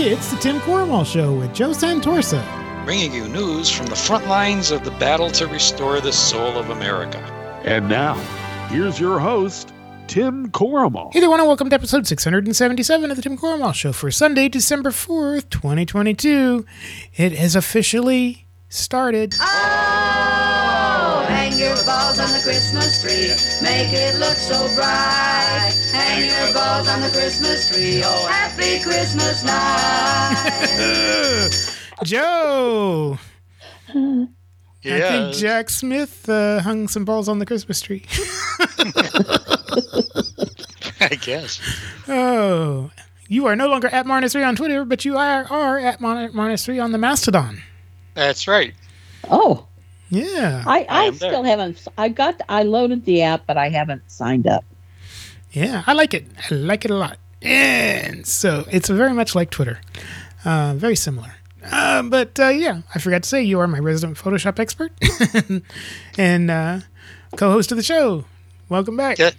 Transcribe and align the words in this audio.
It's 0.00 0.30
the 0.30 0.36
Tim 0.36 0.60
Corrimal 0.60 1.04
Show 1.04 1.34
with 1.34 1.52
Joe 1.52 1.70
Santorsa. 1.70 2.44
Bringing 2.84 3.12
you 3.12 3.28
news 3.28 3.68
from 3.68 3.86
the 3.86 3.96
front 3.96 4.28
lines 4.28 4.70
of 4.70 4.84
the 4.84 4.92
battle 4.92 5.28
to 5.32 5.48
restore 5.48 6.00
the 6.00 6.12
soul 6.12 6.56
of 6.56 6.70
America. 6.70 7.18
And 7.64 7.88
now, 7.88 8.14
here's 8.68 9.00
your 9.00 9.18
host, 9.18 9.72
Tim 10.06 10.52
Corrimal. 10.52 11.12
Hey 11.12 11.18
there, 11.18 11.24
everyone, 11.24 11.40
and 11.40 11.48
welcome 11.48 11.68
to 11.70 11.74
episode 11.74 12.06
677 12.06 13.10
of 13.10 13.16
the 13.16 13.22
Tim 13.22 13.36
Corrimal 13.36 13.74
Show 13.74 13.92
for 13.92 14.12
Sunday, 14.12 14.48
December 14.48 14.90
4th, 14.90 15.50
2022. 15.50 16.64
It 17.16 17.32
has 17.32 17.56
officially 17.56 18.46
started. 18.68 19.34
Hang 19.34 19.72
your 19.72 19.77
balls 21.88 22.18
on 22.18 22.30
the 22.32 22.40
Christmas 22.44 23.00
tree. 23.00 23.32
Make 23.62 23.94
it 23.94 24.16
look 24.18 24.36
so 24.36 24.68
bright. 24.76 25.72
Hang 25.90 26.28
your 26.28 26.52
balls 26.52 26.86
on 26.86 27.00
the 27.00 27.08
Christmas 27.08 27.70
tree. 27.72 28.02
Oh, 28.04 28.26
happy 28.26 28.78
Christmas 28.82 29.42
night. 29.42 30.44
Joe! 32.04 33.18
I 33.88 34.28
think 34.82 35.34
Jack 35.34 35.70
Smith 35.70 36.28
uh, 36.28 36.60
hung 36.60 36.88
some 36.88 37.06
balls 37.06 37.26
on 37.26 37.38
the 37.38 37.46
Christmas 37.46 37.80
tree. 37.80 38.04
I 41.00 41.14
guess. 41.14 41.58
oh, 42.06 42.90
you 43.28 43.46
are 43.46 43.56
no 43.56 43.66
longer 43.66 43.88
at 43.88 44.04
Marnus3 44.04 44.46
on 44.46 44.56
Twitter, 44.56 44.84
but 44.84 45.06
you 45.06 45.16
are, 45.16 45.50
are 45.50 45.78
at 45.78 46.00
Marnus3 46.00 46.84
on 46.84 46.92
the 46.92 46.98
Mastodon. 46.98 47.62
That's 48.12 48.46
right. 48.46 48.74
Oh, 49.30 49.68
Yeah. 50.10 50.64
I, 50.66 50.80
I 50.80 50.86
I, 50.88 51.04
am 51.04 51.16
there. 51.16 51.30
still 51.30 51.42
haven't. 51.44 51.86
I 51.98 52.08
got. 52.08 52.40
I 52.48 52.62
loaded 52.62 53.04
the 53.04 53.22
app, 53.22 53.46
but 53.46 53.56
I 53.56 53.68
haven't 53.68 54.10
signed 54.10 54.46
up. 54.46 54.64
Yeah, 55.52 55.82
I 55.86 55.92
like 55.94 56.14
it. 56.14 56.26
I 56.50 56.54
like 56.54 56.84
it 56.84 56.90
a 56.90 56.94
lot. 56.96 57.18
And 57.42 58.26
so 58.26 58.64
it's 58.70 58.88
very 58.88 59.12
much 59.12 59.34
like 59.34 59.50
Twitter, 59.50 59.80
uh, 60.44 60.74
very 60.76 60.96
similar. 60.96 61.34
Uh, 61.64 62.02
but 62.02 62.38
uh, 62.40 62.48
yeah, 62.48 62.82
I 62.94 62.98
forgot 62.98 63.22
to 63.22 63.28
say 63.28 63.42
you 63.42 63.58
are 63.60 63.66
my 63.68 63.78
resident 63.78 64.18
Photoshop 64.18 64.58
expert 64.58 64.92
and 66.18 66.50
uh, 66.50 66.80
co-host 67.36 67.70
of 67.72 67.76
the 67.76 67.82
show. 67.84 68.24
Welcome 68.68 68.96
back. 68.96 69.18
Yeah. 69.18 69.30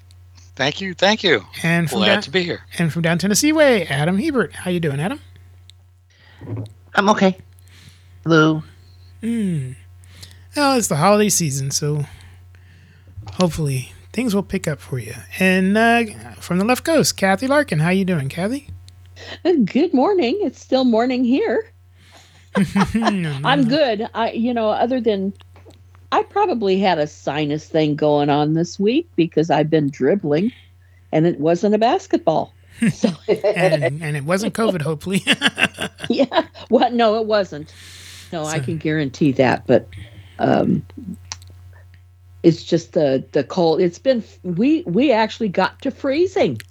Thank 0.56 0.82
you. 0.82 0.94
Thank 0.94 1.24
you. 1.24 1.46
And 1.64 1.90
from 1.90 2.00
Glad 2.00 2.08
down, 2.16 2.22
to 2.24 2.32
be 2.32 2.44
here. 2.44 2.62
and 2.78 2.92
from 2.92 3.02
down 3.02 3.18
Tennessee 3.18 3.52
way, 3.54 3.86
Adam 3.88 4.18
Hebert. 4.18 4.54
How 4.54 4.72
you 4.72 4.80
doing, 4.80 5.00
Adam? 5.00 5.20
I'm 6.96 7.10
okay. 7.10 7.38
Hello. 8.24 8.64
Well, 10.60 10.78
it's 10.78 10.90
the 10.90 10.98
holiday 10.98 11.30
season, 11.30 11.72
so 11.72 12.04
hopefully 13.36 13.94
things 14.12 14.36
will 14.36 14.44
pick 14.44 14.68
up 14.68 14.82
for 14.82 15.00
you. 15.00 15.14
And 15.40 15.78
uh, 15.78 16.04
from 16.42 16.58
the 16.58 16.66
left 16.66 16.84
coast, 16.84 17.16
Kathy 17.16 17.48
Larkin. 17.48 17.80
How 17.80 17.92
you 17.92 18.04
doing, 18.04 18.28
Kathy? 18.28 18.68
Good 19.44 19.94
morning. 19.94 20.38
It's 20.42 20.60
still 20.60 20.84
morning 20.84 21.24
here. 21.24 21.72
I'm 22.76 23.70
good. 23.70 24.10
I, 24.14 24.32
you 24.32 24.54
know, 24.54 24.70
other 24.72 25.00
than 25.00 25.32
I 26.12 26.24
probably 26.24 26.78
had 26.78 27.00
a 27.00 27.08
sinus 27.08 27.66
thing 27.66 27.96
going 27.96 28.30
on 28.30 28.54
this 28.54 28.78
week 28.78 29.08
because 29.16 29.50
I've 29.50 29.70
been 29.70 29.90
dribbling, 29.90 30.52
and 31.14 31.26
it 31.26 31.40
wasn't 31.40 31.74
a 31.74 31.78
basketball. 31.78 32.54
So 32.92 33.08
and, 33.30 34.04
and 34.04 34.18
it 34.18 34.26
wasn't 34.26 34.56
COVID, 34.56 34.82
hopefully. 34.82 35.24
yeah, 36.10 36.48
what? 36.68 36.92
No, 36.92 37.16
it 37.16 37.28
wasn't. 37.28 37.74
No, 38.34 38.44
I 38.44 38.60
can 38.60 38.78
guarantee 38.78 39.32
that. 39.32 39.66
But 39.66 39.88
um, 40.40 40.86
it's 42.44 42.64
just 42.64 42.94
the 42.94 43.24
the 43.32 43.44
cold. 43.44 43.82
It's 43.82 44.00
been 44.00 44.24
we 44.44 44.82
we 44.84 45.12
actually 45.12 45.50
got 45.50 45.82
to 45.82 45.92
freezing. 45.92 46.62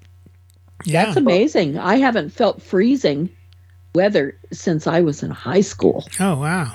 yeah. 0.84 1.04
That's 1.04 1.16
amazing. 1.16 1.78
I 1.78 1.96
haven't 1.96 2.30
felt 2.30 2.62
freezing 2.62 3.28
weather 3.94 4.36
since 4.52 4.86
I 4.86 5.00
was 5.00 5.22
in 5.22 5.30
high 5.30 5.60
school. 5.60 6.06
Oh 6.18 6.40
wow. 6.40 6.74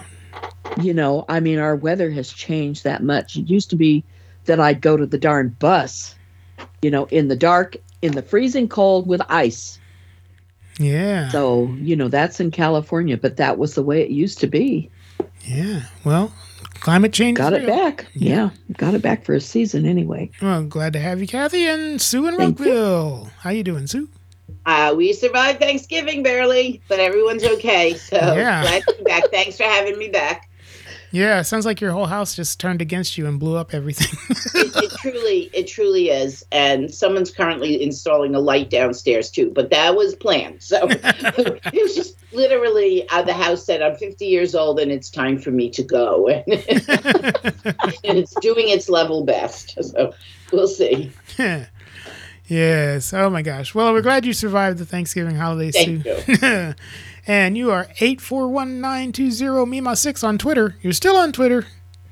You 0.82 0.94
know, 0.94 1.26
I 1.30 1.40
mean, 1.40 1.60
our 1.60 1.76
weather 1.76 2.10
has 2.12 2.32
changed 2.32 2.84
that 2.84 3.04
much. 3.04 3.36
It 3.36 3.50
used 3.50 3.70
to 3.72 3.76
be 3.76 4.04
that 4.46 4.60
I'd 4.60 4.82
go 4.82 4.98
to 4.98 5.06
the 5.06 5.18
darn 5.18 5.56
bus, 5.60 6.16
you 6.82 6.90
know, 6.90 7.06
in 7.06 7.28
the 7.28 7.36
dark, 7.36 7.78
in 8.02 8.14
the 8.14 8.22
freezing 8.22 8.68
cold 8.68 9.08
with 9.08 9.22
ice. 9.30 9.80
Yeah. 10.80 11.30
So, 11.30 11.68
you 11.80 11.96
know, 11.96 12.08
that's 12.08 12.40
in 12.40 12.50
California, 12.50 13.18
but 13.18 13.38
that 13.38 13.58
was 13.58 13.76
the 13.76 13.84
way 13.84 14.02
it 14.02 14.10
used 14.10 14.40
to 14.40 14.48
be. 14.48 14.90
Yeah. 15.46 15.84
Well, 16.04 16.34
climate 16.84 17.14
change. 17.14 17.38
Got 17.38 17.54
is 17.54 17.64
it 17.64 17.68
real. 17.68 17.76
back. 17.76 18.06
Yeah. 18.14 18.50
Got 18.78 18.94
it 18.94 19.02
back 19.02 19.24
for 19.26 19.34
a 19.34 19.42
season 19.42 19.86
anyway. 19.86 20.30
Well, 20.42 20.64
glad 20.64 20.94
to 20.94 21.00
have 21.00 21.20
you, 21.22 21.28
Kathy, 21.28 21.66
and 21.66 22.00
Sue 22.02 22.28
in 22.28 22.36
Thank 22.38 22.60
you. 22.60 22.66
Rockville. 22.66 23.30
How 23.40 23.50
you 23.50 23.64
doing, 23.64 23.88
Sue? 23.88 24.10
Uh, 24.66 24.94
we 24.96 25.12
survived 25.14 25.60
Thanksgiving 25.60 26.22
barely, 26.24 26.82
but 26.88 27.00
everyone's 27.00 27.44
okay. 27.44 27.96
So 27.96 28.16
Yeah. 28.18 28.62
glad 28.62 28.84
to 28.84 28.96
be 28.98 29.04
back. 29.04 29.24
Thanks 29.32 29.58
for 29.58 29.64
having 29.64 29.98
me 29.98 30.10
back. 30.10 30.50
Yeah, 31.14 31.44
sounds 31.44 31.64
like 31.64 31.80
your 31.80 31.92
whole 31.92 32.08
house 32.08 32.36
just 32.36 32.60
turned 32.60 32.82
against 32.82 33.20
you 33.20 33.28
and 33.28 33.40
blew 33.40 33.56
up 33.56 33.74
everything. 33.74 34.18
It, 34.56 34.76
it 34.76 34.92
truly, 35.00 35.50
it 35.54 35.68
truly 35.68 36.10
is. 36.10 36.44
And 36.52 36.94
someone's 36.94 37.32
currently 37.32 37.82
installing 37.82 38.34
a 38.34 38.40
light 38.40 38.70
downstairs 38.70 39.30
too, 39.30 39.52
but 39.54 39.70
that 39.72 39.96
was 39.96 40.16
planned. 40.16 40.64
So 40.64 40.80
it 40.90 41.84
was 41.84 41.96
just 41.96 42.18
literally 42.32 43.08
uh, 43.10 43.22
the 43.24 43.34
house 43.34 43.66
said, 43.66 43.82
"I'm 43.82 43.96
50 43.96 44.26
years 44.26 44.56
old 44.56 44.80
and 44.80 44.92
it's 44.92 45.10
time 45.10 45.38
for 45.38 45.52
me 45.52 45.70
to 45.72 45.84
go," 45.84 46.28
and 46.48 46.48
it's 46.48 48.34
doing 48.42 48.70
its 48.70 48.90
level 48.90 49.24
best. 49.26 49.78
So 49.84 50.14
we'll 50.52 50.68
see. 50.68 51.12
yes. 52.48 53.14
Oh 53.14 53.30
my 53.30 53.42
gosh. 53.42 53.76
Well, 53.76 53.92
we're 53.94 54.02
glad 54.02 54.26
you 54.26 54.34
survived 54.34 54.78
the 54.78 54.86
Thanksgiving 54.86 55.36
holiday, 55.36 55.72
Thank 55.72 56.04
Sue. 56.04 56.74
And 57.26 57.58
you 57.58 57.72
are 57.72 57.88
eight 58.00 58.20
four 58.20 58.48
one 58.50 58.82
nine 58.82 59.12
two 59.12 59.32
zero 59.32 59.66
Mima 59.66 59.96
six 59.96 60.24
on 60.24 60.38
Twitter. 60.38 60.76
You're 60.82 60.94
still 60.94 61.16
on 61.16 61.32
Twitter. 61.32 61.66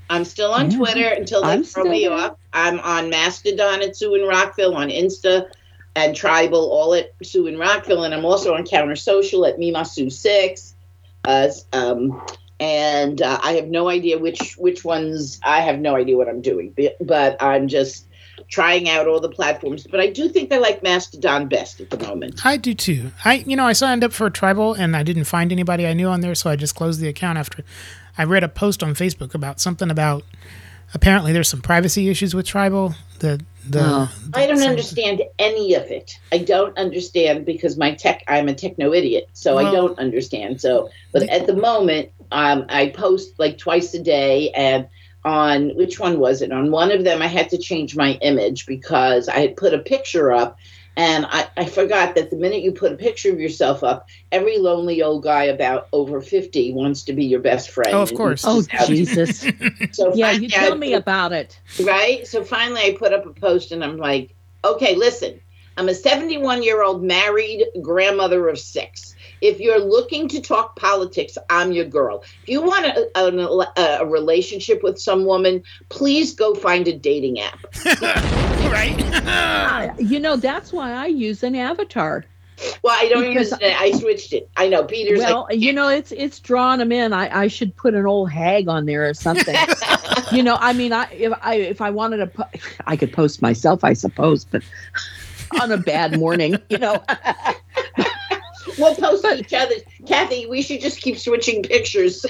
I'm 0.10 0.26
still 0.26 0.52
on 0.52 0.70
Twitter 0.70 1.08
until 1.08 1.42
they 1.42 1.48
I'm 1.54 1.64
throw 1.64 1.84
still 1.84 1.92
me 1.92 2.06
there. 2.08 2.14
off. 2.14 2.38
I'm 2.54 2.80
on 2.80 3.10
Mastodon 3.10 3.82
at 3.82 3.96
Sue 3.96 4.16
in 4.16 4.28
Rockville, 4.28 4.76
on 4.76 4.90
Insta 4.90 5.50
and 5.96 6.16
Tribel, 6.16 6.54
all 6.54 6.94
at 6.94 7.14
Sue 7.24 7.48
in 7.48 7.58
Rockville, 7.58 8.04
and 8.04 8.14
I'm 8.14 8.26
also 8.26 8.54
on 8.54 8.66
Counter 8.66 8.96
Social 8.96 9.46
at 9.46 9.60
Mima 9.60 9.86
Sue 9.86 10.10
Six. 10.10 10.76
Uh, 11.24 11.50
um, 11.74 12.22
and 12.60 13.22
uh, 13.22 13.40
I 13.44 13.54
have 13.54 13.68
no 13.68 13.90
idea 13.90 14.18
which 14.18 14.56
which 14.58 14.84
ones. 14.86 15.40
I 15.44 15.62
have 15.62 15.80
no 15.80 15.96
idea 15.96 16.18
what 16.18 16.30
I'm 16.30 16.42
doing, 16.42 16.74
but, 16.76 16.96
but 17.02 17.38
I'm 17.42 17.68
just 17.68 18.06
trying 18.48 18.90
out 18.90 19.08
all 19.08 19.20
the 19.20 19.30
platforms. 19.30 19.86
But 19.90 20.00
I 20.00 20.08
do 20.08 20.30
think 20.30 20.52
I 20.52 20.58
like 20.58 20.84
Mastodon 20.84 21.48
best 21.48 21.80
at 21.82 21.90
the 21.90 21.98
moment. 21.98 22.46
I 22.46 22.58
do 22.58 22.74
too. 22.74 23.12
I, 23.26 23.36
you 23.46 23.56
know, 23.56 23.66
I 23.66 23.74
signed 23.74 24.04
up 24.04 24.14
for 24.14 24.30
Tribel 24.30 24.78
and 24.78 24.96
I 24.96 25.04
didn't 25.04 25.26
find 25.26 25.52
anybody 25.52 25.88
I 25.88 25.94
knew 25.94 26.08
on 26.08 26.22
there, 26.22 26.36
so 26.36 26.50
I 26.50 26.56
just 26.56 26.76
closed 26.76 27.00
the 27.00 27.08
account 27.08 27.38
after 27.38 27.64
I 28.18 28.24
read 28.26 28.44
a 28.44 28.50
post 28.50 28.84
on 28.84 28.94
Facebook 28.94 29.34
about 29.34 29.60
something 29.60 29.90
about 29.90 30.24
apparently 30.94 31.32
there's 31.32 31.48
some 31.50 31.62
privacy 31.62 32.10
issues 32.10 32.34
with 32.36 32.46
Tribel. 32.46 32.96
The 33.20 33.42
the, 33.70 33.80
Oh. 33.84 34.12
I 34.34 34.48
don't 34.48 34.58
some- 34.58 34.70
understand 34.70 35.22
any 35.38 35.76
of 35.76 35.84
it. 35.84 36.18
I 36.32 36.40
don't 36.40 36.76
understand 36.80 37.46
because 37.46 37.78
my 37.78 37.94
tech, 37.94 38.24
I'm 38.28 38.48
a 38.48 38.56
techno 38.56 38.92
idiot, 38.92 39.30
so 39.34 39.60
I 39.60 39.72
don't 39.72 39.98
understand. 40.00 40.60
So, 40.60 40.90
but 41.14 41.24
at 41.30 41.46
the 41.46 41.56
moment, 41.56 42.10
um, 42.32 42.66
I 42.70 42.88
post 42.90 43.38
like 43.38 43.60
twice 43.60 43.94
a 43.94 44.02
day, 44.02 44.50
and 44.52 44.88
on 45.24 45.76
which 45.76 46.00
one 46.00 46.20
was 46.20 46.42
it? 46.42 46.52
On 46.52 46.72
one 46.72 46.92
of 46.92 47.04
them, 47.04 47.22
I 47.22 47.28
had 47.28 47.50
to 47.50 47.58
change 47.58 47.96
my 47.96 48.14
image 48.22 48.66
because 48.66 49.28
I 49.28 49.40
had 49.40 49.56
put 49.56 49.74
a 49.74 49.80
picture 49.80 50.32
up, 50.32 50.58
and 50.98 51.26
I, 51.30 51.48
I 51.56 51.66
forgot 51.66 52.16
that 52.16 52.32
the 52.32 52.36
minute 52.36 52.64
you 52.64 52.72
put 52.72 52.92
a 52.92 52.98
picture 52.98 53.32
of 53.32 53.40
yourself 53.40 53.84
up, 53.84 54.08
every 54.32 54.58
lonely 54.58 55.02
old 55.02 55.24
guy 55.24 55.44
about 55.46 55.88
over 55.94 56.22
fifty 56.22 56.74
wants 56.74 57.04
to 57.04 57.14
be 57.14 57.26
your 57.26 57.40
best 57.40 57.70
friend. 57.70 57.94
Oh, 57.94 58.02
of 58.02 58.14
course. 58.14 58.44
Oh, 58.46 58.62
Jesus. 58.88 59.48
So 59.92 60.14
yeah, 60.16 60.28
finally 60.32 60.46
you 60.48 60.50
I 60.56 60.60
tell 60.68 60.76
me 60.76 60.92
put- 60.94 61.02
about 61.02 61.32
it. 61.34 61.60
right? 61.84 62.28
So 62.28 62.44
finally, 62.44 62.82
I 62.82 62.96
put 62.98 63.14
up 63.14 63.26
a 63.26 63.34
post 63.34 63.72
and 63.72 63.84
I'm 63.84 63.98
like, 63.98 64.34
okay, 64.66 64.96
listen, 64.96 65.40
I'm 65.78 65.88
a 65.88 65.94
71 65.94 66.64
year 66.64 66.84
old 66.84 67.04
married 67.04 67.66
grandmother 67.82 68.50
of 68.50 68.60
six. 68.60 69.16
If 69.42 69.60
you're 69.60 69.80
looking 69.80 70.28
to 70.30 70.42
talk 70.42 70.76
politics, 70.76 71.38
I'm 71.50 71.72
your 71.72 71.86
girl. 71.86 72.24
If 72.44 72.50
you 72.50 72.62
want 72.62 72.86
a, 72.86 73.10
a, 73.20 74.02
a 74.02 74.06
relationship 74.06 74.84
with 74.84 75.00
some 75.00 75.26
woman, 75.26 75.64
please 75.90 76.34
go 76.34 76.54
find 76.54 76.88
a 76.88 76.94
dating 76.94 77.40
app. 77.40 77.60
right? 77.86 78.96
I- 79.26 79.90
uh, 79.98 80.02
you 80.02 80.20
know, 80.20 80.36
that's 80.36 80.72
why 80.72 80.92
I 80.94 81.08
use 81.08 81.44
an 81.44 81.56
avatar. 81.56 82.26
Well, 82.84 82.96
I 82.96 83.10
don't 83.10 83.24
Because- 83.28 83.52
use 83.52 83.60
it. 83.62 83.82
I 83.82 83.92
switched 83.94 84.34
it. 84.34 84.48
I 84.56 84.68
know 84.70 84.84
Peter's 84.84 85.20
well, 85.20 85.48
like, 85.50 85.60
you 85.60 85.74
know, 85.74 85.88
it's 85.90 86.12
it's 86.12 86.40
drawing 86.40 86.78
them 86.78 86.92
in. 86.92 87.12
I, 87.12 87.42
I 87.42 87.48
should 87.48 87.76
put 87.76 87.96
an 87.96 88.06
old 88.06 88.30
hag 88.32 88.68
on 88.68 88.86
there 88.86 89.10
or 89.10 89.16
something. 89.16 89.56
you 90.32 90.44
know, 90.44 90.58
I 90.60 90.74
mean, 90.74 90.94
I 90.94 91.12
if 91.12 91.34
I 91.42 91.56
if 91.56 91.82
I 91.82 91.90
wanted 91.90 92.18
to, 92.18 92.28
po- 92.28 92.50
I 92.86 92.96
could 92.98 93.12
post 93.12 93.42
myself, 93.42 93.84
I 93.84 93.94
suppose, 93.94 94.46
but 94.46 94.62
on 95.60 95.72
a 95.72 95.78
bad 95.78 96.20
morning, 96.20 96.58
you 96.70 96.78
know. 96.78 97.04
We'll 98.78 98.96
post 98.96 99.26
each 99.26 99.54
other. 99.54 99.76
Kathy, 100.08 100.46
we 100.46 100.62
should 100.62 100.82
just 100.82 101.02
keep 101.02 101.18
switching 101.18 101.64
pictures. 101.64 102.26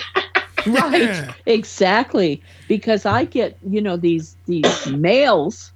right 0.68 1.34
exactly 1.48 2.40
because 2.68 3.04
i 3.04 3.26
get 3.26 3.58
you 3.68 3.82
know 3.82 3.98
these 3.98 4.38
these 4.46 4.86
mails 4.86 5.72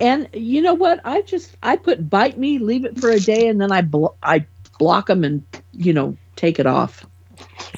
and 0.00 0.26
you 0.32 0.62
know 0.62 0.72
what 0.72 1.00
i 1.04 1.20
just 1.20 1.54
i 1.62 1.76
put 1.76 2.08
bite 2.08 2.38
me 2.38 2.58
leave 2.58 2.86
it 2.86 2.98
for 2.98 3.10
a 3.10 3.20
day 3.20 3.46
and 3.48 3.60
then 3.60 3.70
i 3.70 3.82
blo- 3.82 4.14
i 4.22 4.42
block 4.78 5.06
them 5.06 5.22
and 5.22 5.44
you 5.72 5.92
know 5.92 6.16
take 6.36 6.58
it 6.58 6.66
off. 6.66 7.06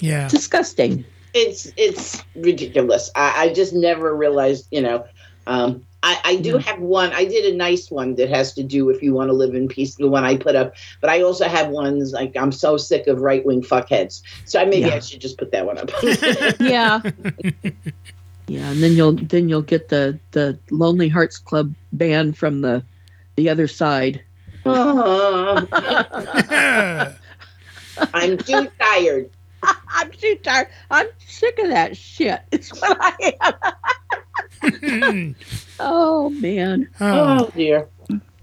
Yeah. 0.01 0.29
Disgusting. 0.29 1.05
it's 1.35 1.71
it's 1.77 2.23
ridiculous. 2.35 3.11
I, 3.15 3.45
I 3.45 3.53
just 3.53 3.75
never 3.75 4.15
realized, 4.15 4.69
you 4.71 4.83
know. 4.83 5.05
Um, 5.47 5.85
I, 6.07 6.21
I 6.25 6.37
do 6.37 6.51
Yeah. 6.53 6.59
have 6.59 6.81
one. 6.81 7.13
I 7.15 7.25
did 7.25 7.51
a 7.53 7.57
nice 7.57 7.91
one 7.91 8.15
that 8.17 8.29
has 8.29 8.53
to 8.55 8.63
do 8.63 8.91
if 8.91 9.03
you 9.03 9.15
want 9.15 9.31
to 9.31 9.33
live 9.33 9.55
in 9.55 9.69
peace. 9.69 9.95
The 9.95 10.07
one 10.07 10.23
I 10.23 10.37
put 10.37 10.55
up, 10.55 10.75
but 11.01 11.09
I 11.09 11.23
also 11.23 11.49
have 11.49 11.71
ones 11.71 12.13
like 12.13 12.37
I'm 12.37 12.53
so 12.53 12.77
sick 12.77 13.07
of 13.07 13.23
right 13.23 13.43
wing 13.45 13.63
fuckheads. 13.63 14.21
So 14.45 14.61
I, 14.61 14.67
maybe 14.67 14.89
Yeah. 14.89 14.97
I 14.97 14.99
should 14.99 15.23
just 15.23 15.39
put 15.39 15.51
that 15.53 15.65
one 15.65 15.79
up. 15.79 15.91
Yeah. 16.61 17.01
yeah, 18.47 18.71
and 18.71 18.83
then 18.83 18.93
you'll 18.93 19.13
then 19.15 19.49
you'll 19.49 19.63
get 19.63 19.89
the 19.89 20.19
the 20.33 20.59
Lonely 20.71 21.09
Hearts 21.09 21.39
Club 21.39 21.75
band 21.95 22.37
from 22.37 22.61
the 22.61 22.85
the 23.37 23.49
other 23.49 23.67
side. 23.67 24.23
I'm 24.67 25.67
too 28.39 28.69
tired. 28.79 29.31
I'm 29.89 30.11
too 30.11 30.37
tired. 30.43 30.69
I'm 30.91 31.07
sick 31.27 31.59
of 31.61 31.69
that 31.69 31.97
shit. 31.97 32.41
It's 32.53 32.69
what 32.81 32.99
I 33.01 33.35
am. 34.63 35.35
Oh 35.81 36.31
man. 36.31 36.89
oh, 37.01 37.39
Oh 37.41 37.51
dear. 37.55 37.89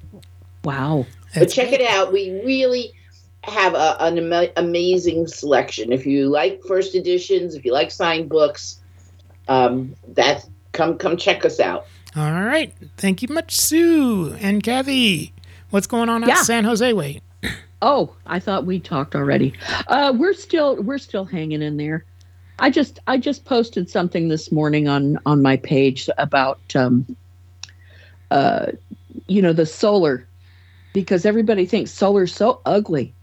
Wow. 0.63 1.05
but 1.35 1.51
check 1.51 1.71
it 1.71 1.81
out. 1.81 2.11
We 2.11 2.41
really 2.43 2.93
have 3.43 3.75
a, 3.75 4.03
an 4.03 4.17
ama- 4.17 4.49
amazing 4.57 5.27
selection. 5.27 5.91
If 5.91 6.07
you 6.07 6.29
like 6.29 6.63
first 6.63 6.95
editions 6.95 7.53
if 7.53 7.63
you 7.63 7.73
like 7.73 7.91
signed 7.91 8.29
books 8.29 8.79
um 9.47 9.95
that 10.07 10.43
come 10.71 10.97
come 10.97 11.15
check 11.15 11.45
us 11.45 11.59
out 11.59 11.85
All 12.15 12.31
right. 12.31 12.73
Thank 12.97 13.21
you 13.21 13.27
much, 13.29 13.55
Sue 13.55 14.35
and 14.39 14.61
Kathy. 14.61 15.33
What's 15.71 15.87
going 15.87 16.09
on 16.09 16.21
Yeah. 16.21 16.35
at 16.39 16.45
San 16.45 16.63
Jose 16.63 16.93
Way? 16.93 17.21
Oh, 17.81 18.15
I 18.27 18.39
thought 18.39 18.65
we 18.65 18.79
talked 18.79 19.15
already. 19.15 19.53
Uh, 19.87 20.13
we're 20.15 20.33
still 20.33 20.75
we're 20.81 20.99
still 20.99 21.25
hanging 21.25 21.61
in 21.61 21.77
there. 21.77 22.05
I 22.59 22.69
just 22.69 22.99
I 23.07 23.17
just 23.17 23.45
posted 23.45 23.89
something 23.89 24.29
this 24.29 24.51
morning 24.51 24.87
on 24.87 25.17
on 25.25 25.41
my 25.41 25.57
page 25.57 26.07
about 26.17 26.59
um, 26.75 27.17
uh, 28.31 28.67
you 29.27 29.41
know 29.41 29.51
the 29.53 29.65
solar 29.65 30.25
because 30.93 31.25
everybody 31.25 31.65
thinks 31.65 31.91
solar's 31.91 32.33
so 32.33 32.61
ugly. 32.65 33.13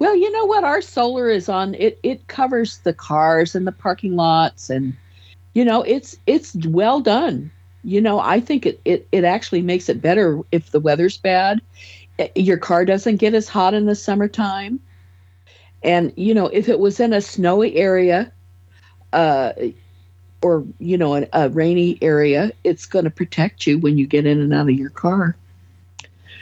Well, 0.00 0.16
you 0.16 0.30
know 0.32 0.44
what? 0.44 0.64
Our 0.64 0.82
solar 0.82 1.30
is 1.30 1.48
on 1.48 1.74
it. 1.76 1.98
It 2.02 2.26
covers 2.26 2.78
the 2.78 2.92
cars 2.92 3.54
and 3.54 3.66
the 3.66 3.72
parking 3.72 4.16
lots, 4.16 4.68
and 4.68 4.94
you 5.54 5.64
know 5.64 5.82
it's 5.82 6.16
it's 6.26 6.54
well 6.66 7.00
done. 7.00 7.50
You 7.84 8.00
know, 8.00 8.18
I 8.18 8.40
think 8.40 8.66
it 8.66 8.80
it, 8.84 9.08
it 9.12 9.24
actually 9.24 9.62
makes 9.62 9.88
it 9.88 10.02
better 10.02 10.40
if 10.52 10.70
the 10.70 10.80
weather's 10.80 11.18
bad 11.18 11.60
your 12.34 12.58
car 12.58 12.84
doesn't 12.84 13.16
get 13.16 13.34
as 13.34 13.48
hot 13.48 13.74
in 13.74 13.86
the 13.86 13.94
summertime 13.94 14.80
and 15.82 16.12
you 16.16 16.34
know 16.34 16.46
if 16.46 16.68
it 16.68 16.78
was 16.78 17.00
in 17.00 17.12
a 17.12 17.20
snowy 17.20 17.74
area 17.76 18.32
uh 19.12 19.52
or 20.42 20.64
you 20.78 20.96
know 20.96 21.16
a, 21.16 21.26
a 21.32 21.48
rainy 21.50 21.98
area 22.02 22.52
it's 22.64 22.86
going 22.86 23.04
to 23.04 23.10
protect 23.10 23.66
you 23.66 23.78
when 23.78 23.98
you 23.98 24.06
get 24.06 24.26
in 24.26 24.40
and 24.40 24.54
out 24.54 24.68
of 24.68 24.74
your 24.74 24.90
car 24.90 25.36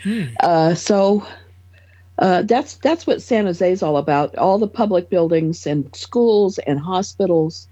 Hmm. 0.03 0.23
uh 0.41 0.75
so 0.75 1.27
uh, 2.19 2.43
that's 2.43 2.77
that's 2.77 3.06
what 3.06 3.23
San 3.23 3.47
Jose 3.47 3.73
is 3.73 3.83
all 3.83 3.97
about. 3.97 4.37
All 4.37 4.59
the 4.59 4.69
public 4.69 5.09
buildings 5.11 5.67
and 5.67 5.95
schools 5.95 6.59
and 6.59 6.79
hospitals, 6.79 7.69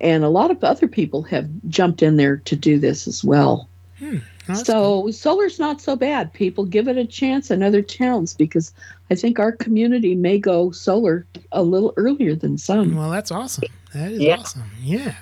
and 0.00 0.24
a 0.24 0.28
lot 0.28 0.50
of 0.50 0.62
other 0.64 0.88
people 0.88 1.22
have 1.24 1.48
jumped 1.68 2.02
in 2.02 2.16
there 2.16 2.38
to 2.38 2.56
do 2.56 2.78
this 2.78 3.06
as 3.08 3.24
well. 3.24 3.68
Hmm, 3.98 4.18
that's 4.46 4.64
So 4.64 5.10
solar's 5.10 5.58
not 5.58 5.80
so 5.80 5.96
bad. 5.96 6.32
People 6.32 6.64
give 6.64 6.86
it 6.88 6.96
a 6.96 7.04
chance 7.04 7.50
in 7.50 7.62
other 7.62 7.82
towns 7.82 8.34
because 8.34 8.72
I 9.10 9.14
think 9.14 9.38
our 9.38 9.52
community 9.52 10.14
may 10.14 10.38
go 10.38 10.70
solar 10.70 11.26
a 11.52 11.62
little 11.62 11.92
earlier 11.96 12.34
than 12.34 12.58
some. 12.58 12.94
Well, 12.96 13.10
that's 13.10 13.30
awesome. 13.32 13.64
That 13.94 14.12
is 14.12 14.20
Yeah. 14.20 14.36
awesome. 14.36 14.70
Yeah. 14.80 15.14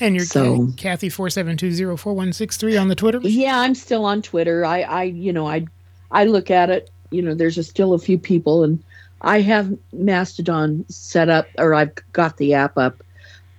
And 0.00 0.14
you're 0.14 0.24
So- 0.24 0.72
Kathy 0.76 1.08
four 1.08 1.30
seven 1.30 1.56
two 1.56 1.72
zero 1.72 1.96
four 1.96 2.14
one 2.14 2.32
six 2.32 2.56
three 2.56 2.76
on 2.76 2.88
the 2.88 2.94
Twitter. 2.94 3.18
Yeah, 3.22 3.60
I'm 3.60 3.74
still 3.74 4.04
on 4.04 4.22
Twitter. 4.22 4.64
I, 4.64 4.82
I, 4.82 5.02
you 5.04 5.32
know, 5.32 5.46
I, 5.46 5.66
I 6.10 6.24
look 6.24 6.50
at 6.50 6.70
it. 6.70 6.90
You 7.10 7.22
know, 7.22 7.34
there's 7.34 7.56
a, 7.58 7.62
still 7.62 7.94
a 7.94 7.98
few 7.98 8.18
people, 8.18 8.64
and 8.64 8.82
I 9.22 9.40
have 9.40 9.72
Mastodon 9.92 10.84
set 10.88 11.28
up, 11.28 11.46
or 11.58 11.72
I've 11.74 11.92
got 12.12 12.36
the 12.36 12.54
app 12.54 12.76
up. 12.76 13.02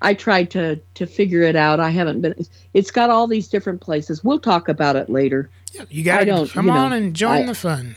I 0.01 0.13
tried 0.13 0.51
to 0.51 0.77
to 0.95 1.05
figure 1.05 1.41
it 1.41 1.55
out. 1.55 1.79
I 1.79 1.89
haven't 1.89 2.21
been. 2.21 2.35
It's 2.73 2.91
got 2.91 3.09
all 3.09 3.27
these 3.27 3.47
different 3.47 3.81
places. 3.81 4.23
We'll 4.23 4.39
talk 4.39 4.67
about 4.69 4.95
it 4.95 5.09
later. 5.09 5.49
Yeah, 5.73 5.85
you 5.89 6.03
got 6.03 6.19
to 6.25 6.47
come 6.51 6.65
you 6.67 6.71
know, 6.71 6.77
on 6.77 6.93
and 6.93 7.15
join 7.15 7.43
I- 7.43 7.45
the 7.47 7.55
fun. 7.55 7.95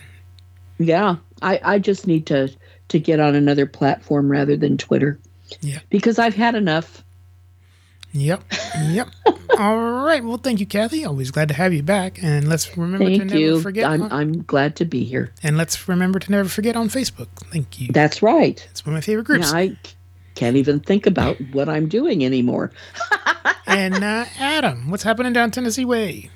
Yeah, 0.79 1.17
I, 1.43 1.59
I 1.63 1.79
just 1.79 2.07
need 2.07 2.25
to 2.27 2.49
to 2.87 2.99
get 2.99 3.19
on 3.19 3.35
another 3.35 3.65
platform 3.67 4.31
rather 4.31 4.57
than 4.57 4.77
Twitter. 4.77 5.19
Yeah. 5.61 5.79
Because 5.89 6.17
I've 6.17 6.33
had 6.35 6.55
enough. 6.55 7.03
Yep. 8.13 8.43
Yep. 8.89 9.07
All 9.57 9.77
right. 10.03 10.23
Well, 10.23 10.37
thank 10.37 10.59
you, 10.59 10.65
Kathy. 10.65 11.05
Always 11.05 11.31
glad 11.31 11.47
to 11.49 11.53
have 11.53 11.73
you 11.73 11.83
back. 11.83 12.21
And 12.21 12.49
let's 12.49 12.75
remember 12.75 13.05
to 13.05 13.17
Thank 13.17 13.25
never 13.29 13.39
you. 13.39 13.61
forget. 13.61 13.85
I'm 13.85 14.01
on- 14.03 14.11
I'm 14.11 14.43
glad 14.43 14.75
to 14.77 14.85
be 14.85 15.03
here. 15.05 15.31
and 15.43 15.55
let's 15.57 15.87
remember 15.87 16.19
to 16.19 16.31
never 16.31 16.49
forget 16.49 16.75
on 16.75 16.89
Facebook. 16.89 17.27
Thank 17.51 17.79
you. 17.79 17.89
That's 17.93 18.21
right. 18.21 18.65
It's 18.71 18.85
one 18.85 18.93
of 18.93 18.97
my 18.97 19.01
favorite 19.01 19.25
groups. 19.27 19.51
Yeah, 19.51 19.57
I 19.59 19.77
can't 20.41 20.57
even 20.57 20.79
think 20.79 21.05
about 21.05 21.37
what 21.51 21.69
I'm 21.69 21.87
doing 21.87 22.25
anymore. 22.25 22.71
and 23.67 24.03
uh, 24.03 24.25
Adam, 24.39 24.89
what's 24.89 25.03
happening 25.03 25.33
down 25.33 25.51
Tennessee 25.51 25.85
Way? 25.85 26.31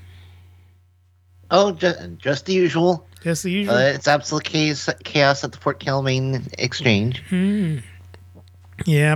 Oh, 1.50 1.72
just, 1.72 1.98
just 2.20 2.46
the 2.46 2.54
usual. 2.54 3.04
Just 3.24 3.42
the 3.42 3.52
usual. 3.52 3.74
Uh, 3.74 3.80
it's 3.80 4.08
absolute 4.08 4.44
chaos, 4.44 4.88
chaos 5.04 5.44
at 5.44 5.54
the 5.54 5.58
Fort 5.58 5.80
Calmaine 5.80 6.48
Exchange. 6.60 7.24
Hmm. 7.30 7.78
Yeah. 8.86 9.16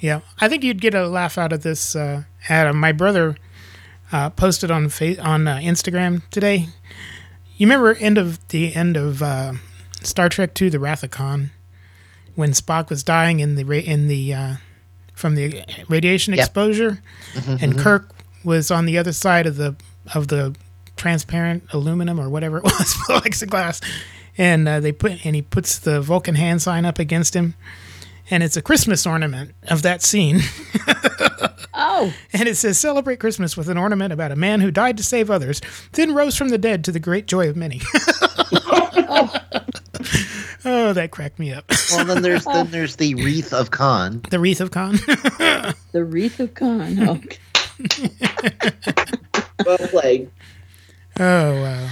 Yeah. 0.00 0.22
I 0.40 0.48
think 0.48 0.64
you'd 0.64 0.80
get 0.80 0.96
a 0.96 1.06
laugh 1.06 1.38
out 1.38 1.52
of 1.52 1.62
this, 1.62 1.94
uh, 1.94 2.24
Adam. 2.48 2.78
My 2.78 2.90
brother 2.90 3.36
uh, 4.10 4.30
posted 4.30 4.72
on 4.72 4.88
fa- 4.88 5.22
on 5.22 5.46
uh, 5.46 5.58
Instagram 5.58 6.28
today. 6.30 6.66
You 7.56 7.68
remember 7.68 7.94
end 7.94 8.18
of 8.18 8.44
the 8.48 8.74
end 8.74 8.96
of 8.96 9.22
uh, 9.22 9.52
Star 10.00 10.28
Trek 10.28 10.60
II: 10.60 10.70
The 10.70 10.80
Wrath 10.80 11.04
of 11.04 11.12
Khan, 11.12 11.52
when 12.34 12.50
Spock 12.52 12.88
was 12.90 13.02
dying 13.02 13.40
in 13.40 13.54
the 13.56 13.64
ra- 13.64 13.76
in 13.76 14.08
the 14.08 14.34
uh, 14.34 14.54
from 15.14 15.34
the 15.34 15.62
radiation 15.88 16.32
Yep. 16.34 16.40
exposure, 16.44 17.02
and 17.46 17.78
Kirk 17.78 18.10
was 18.44 18.70
on 18.70 18.86
the 18.86 18.98
other 18.98 19.12
side 19.12 19.46
of 19.46 19.56
the 19.56 19.76
of 20.14 20.28
the 20.28 20.54
transparent 20.96 21.64
aluminum 21.72 22.20
or 22.20 22.28
whatever 22.28 22.58
it 22.62 22.64
was, 22.64 22.94
plexiglass, 23.08 23.82
and 24.38 24.68
uh, 24.68 24.80
they 24.80 24.92
put 24.92 25.24
and 25.24 25.34
he 25.36 25.42
puts 25.42 25.78
the 25.78 26.00
Vulcan 26.00 26.34
hand 26.34 26.60
sign 26.62 26.84
up 26.84 26.98
against 26.98 27.34
him, 27.36 27.54
and 28.30 28.42
it's 28.42 28.56
a 28.56 28.62
Christmas 28.62 29.06
ornament 29.06 29.52
of 29.68 29.82
that 29.82 30.02
scene, 30.02 30.40
Oh, 31.74 32.12
and 32.32 32.48
it 32.48 32.56
says 32.56 32.78
"Celebrate 32.78 33.18
Christmas 33.20 33.56
with 33.56 33.68
an 33.68 33.78
ornament 33.78 34.12
about 34.12 34.30
a 34.32 34.36
man 34.36 34.60
who 34.60 34.70
died 34.70 34.96
to 34.98 35.02
save 35.02 35.30
others, 35.30 35.60
then 35.92 36.14
rose 36.14 36.36
from 36.36 36.48
the 36.50 36.58
dead 36.58 36.84
to 36.84 36.92
the 36.92 37.00
great 37.00 37.26
joy 37.26 37.48
of 37.48 37.56
many." 37.56 37.80
oh, 39.14 39.34
that 40.62 41.10
cracked 41.10 41.38
me 41.38 41.52
up. 41.52 41.70
Well, 41.90 42.04
then 42.04 42.22
there's 42.22 42.44
then 42.44 42.70
there's 42.70 42.96
the 42.96 43.14
wreath 43.14 43.52
of 43.52 43.70
Khan. 43.70 44.22
the 44.30 44.38
wreath 44.38 44.60
of 44.60 44.70
Khan. 44.70 44.92
the 45.92 46.04
wreath 46.04 46.40
of 46.40 46.54
Khan. 46.54 46.98
Oh, 47.00 47.20
well 49.66 49.78
played 49.78 50.30
oh 51.18 51.62
wow. 51.62 51.88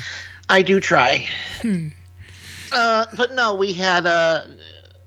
I 0.48 0.62
do 0.62 0.80
try. 0.80 1.28
Uh, 2.72 3.06
but 3.16 3.34
no, 3.34 3.54
we 3.54 3.72
had 3.72 4.06
uh, 4.06 4.42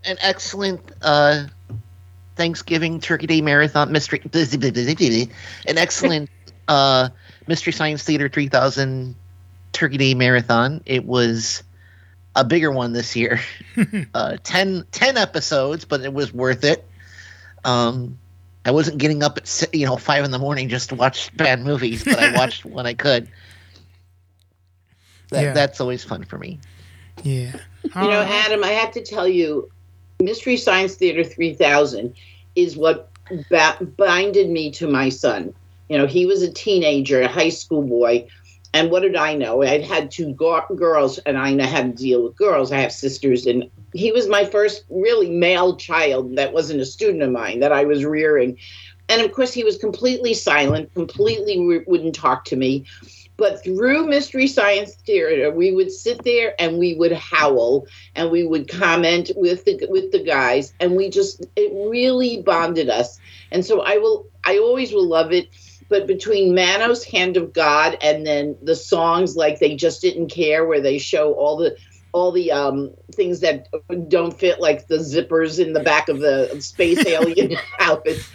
an 0.06 0.18
excellent 0.22 0.82
uh, 1.02 1.46
Thanksgiving 2.36 3.00
Turkey 3.00 3.28
Day 3.28 3.42
Marathon 3.42 3.92
mystery. 3.92 4.22
An 4.24 5.78
excellent 5.78 6.30
uh, 6.68 7.10
Mystery 7.48 7.74
Science 7.74 8.04
Theater 8.04 8.30
3000 8.30 9.16
Turkey 9.74 9.98
Day 9.98 10.14
Marathon. 10.14 10.82
It 10.86 11.06
was 11.06 11.64
a 12.36 12.44
bigger 12.44 12.72
one 12.72 12.94
this 12.94 13.16
year. 13.16 13.40
uh, 14.14 14.38
10, 14.44 14.86
10 14.92 15.18
episodes, 15.18 15.86
but 15.86 16.02
it 16.02 16.14
was 16.14 16.34
worth 16.34 16.64
it. 16.64 16.86
Um, 17.64 18.18
I 18.66 18.72
wasn't 18.72 18.98
getting 18.98 19.24
up 19.24 19.38
at 19.38 19.64
you 19.74 19.86
know 19.86 19.98
five 19.98 20.24
in 20.24 20.32
the 20.32 20.40
morning 20.40 20.70
just 20.70 20.90
to 20.90 20.96
watch 20.96 21.36
bad 21.36 21.62
movies, 21.62 22.04
but 22.04 22.18
I 22.18 22.34
watched 22.38 22.66
when 22.66 22.86
I 22.86 22.94
could. 22.94 23.28
That, 25.30 25.42
Yeah. 25.42 25.54
That's 25.54 25.82
always 25.82 26.04
fun 26.04 26.24
for 26.24 26.38
me. 26.38 26.60
Yeah. 27.24 27.56
You 27.84 28.02
know, 28.02 28.22
Uh, 28.22 28.28
Adam, 28.30 28.64
I 28.64 28.72
have 28.72 28.92
to 28.92 29.02
tell 29.02 29.28
you, 29.28 29.70
Mystery 30.20 30.58
Science 30.58 30.96
Theater 30.96 31.24
3000 31.24 32.14
is 32.56 32.78
what 32.78 33.10
ba- 33.50 33.78
binded 33.98 34.50
me 34.50 34.72
to 34.72 34.88
my 34.88 35.10
son. 35.10 35.54
You 35.90 35.98
know, 35.98 36.08
he 36.08 36.26
was 36.26 36.42
a 36.42 36.52
teenager, 36.52 37.22
a 37.22 37.28
high 37.28 37.50
school 37.50 37.82
boy. 37.82 38.28
And 38.74 38.90
what 38.90 39.02
did 39.04 39.16
I 39.16 39.36
know? 39.36 39.62
I'd 39.62 39.84
had 39.84 40.10
two 40.10 40.34
go- 40.34 40.66
girls, 40.76 41.20
and 41.20 41.38
I 41.38 41.54
know 41.54 41.66
how 41.66 41.84
to 41.84 41.90
deal 41.90 42.24
with 42.24 42.36
girls. 42.36 42.72
I 42.72 42.80
have 42.80 42.92
sisters, 42.92 43.46
and 43.46 43.70
he 43.94 44.12
was 44.12 44.28
my 44.28 44.46
first 44.46 44.86
really 44.90 45.30
male 45.30 45.76
child 45.76 46.36
that 46.38 46.54
wasn't 46.54 46.82
a 46.82 46.86
student 46.86 47.22
of 47.24 47.32
mine 47.32 47.60
that 47.60 47.72
I 47.72 47.86
was 47.86 48.04
rearing. 48.04 48.58
And 49.10 49.22
of 49.22 49.32
course, 49.32 49.54
he 49.54 49.64
was 49.64 49.78
completely 49.78 50.34
silent, 50.34 50.94
completely 50.94 51.56
w- 51.56 51.84
wouldn't 51.86 52.16
talk 52.16 52.46
to 52.46 52.56
me. 52.56 52.86
But 53.38 53.64
through 53.64 54.08
Mystery 54.08 54.48
Science 54.48 54.96
Theater, 54.96 55.52
we 55.52 55.72
would 55.72 55.92
sit 55.92 56.24
there 56.24 56.54
and 56.60 56.78
we 56.78 56.94
would 56.94 57.12
howl 57.12 57.86
and 58.16 58.32
we 58.32 58.44
would 58.46 58.68
comment 58.70 59.32
with 59.36 59.66
the 59.66 59.86
with 59.90 60.12
the 60.12 60.24
guys, 60.24 60.74
and 60.80 60.96
we 60.96 61.10
just 61.10 61.46
it 61.56 61.72
really 61.74 62.42
bonded 62.42 62.90
us. 62.90 63.20
And 63.52 63.66
so 63.66 63.82
I 63.82 63.98
will, 63.98 64.28
I 64.44 64.58
always 64.58 64.94
will 64.94 65.08
love 65.08 65.32
it. 65.32 65.50
But 65.94 66.08
between 66.08 66.56
Manos 66.56 67.04
Hand 67.04 67.38
of 67.38 67.54
God 67.54 68.00
and 68.02 68.26
then 68.26 68.58
the 68.64 68.76
songs 68.76 69.36
like 69.36 69.60
they 69.60 69.76
just 69.76 70.02
didn't 70.02 70.30
care, 70.30 70.66
where 70.66 70.82
they 70.82 70.98
show 70.98 71.34
all 71.34 71.56
the 71.56 71.78
all 72.14 72.32
the 72.32 72.52
um, 72.52 72.90
things 73.12 73.42
that 73.42 73.68
don't 74.08 74.36
fit, 74.36 74.60
like 74.60 74.88
the 74.88 74.98
zippers 74.98 75.64
in 75.64 75.74
the 75.74 75.82
back 75.82 76.10
of 76.10 76.20
the 76.20 76.60
space 76.62 77.06
alien 77.06 77.58
outfits. 77.80 78.28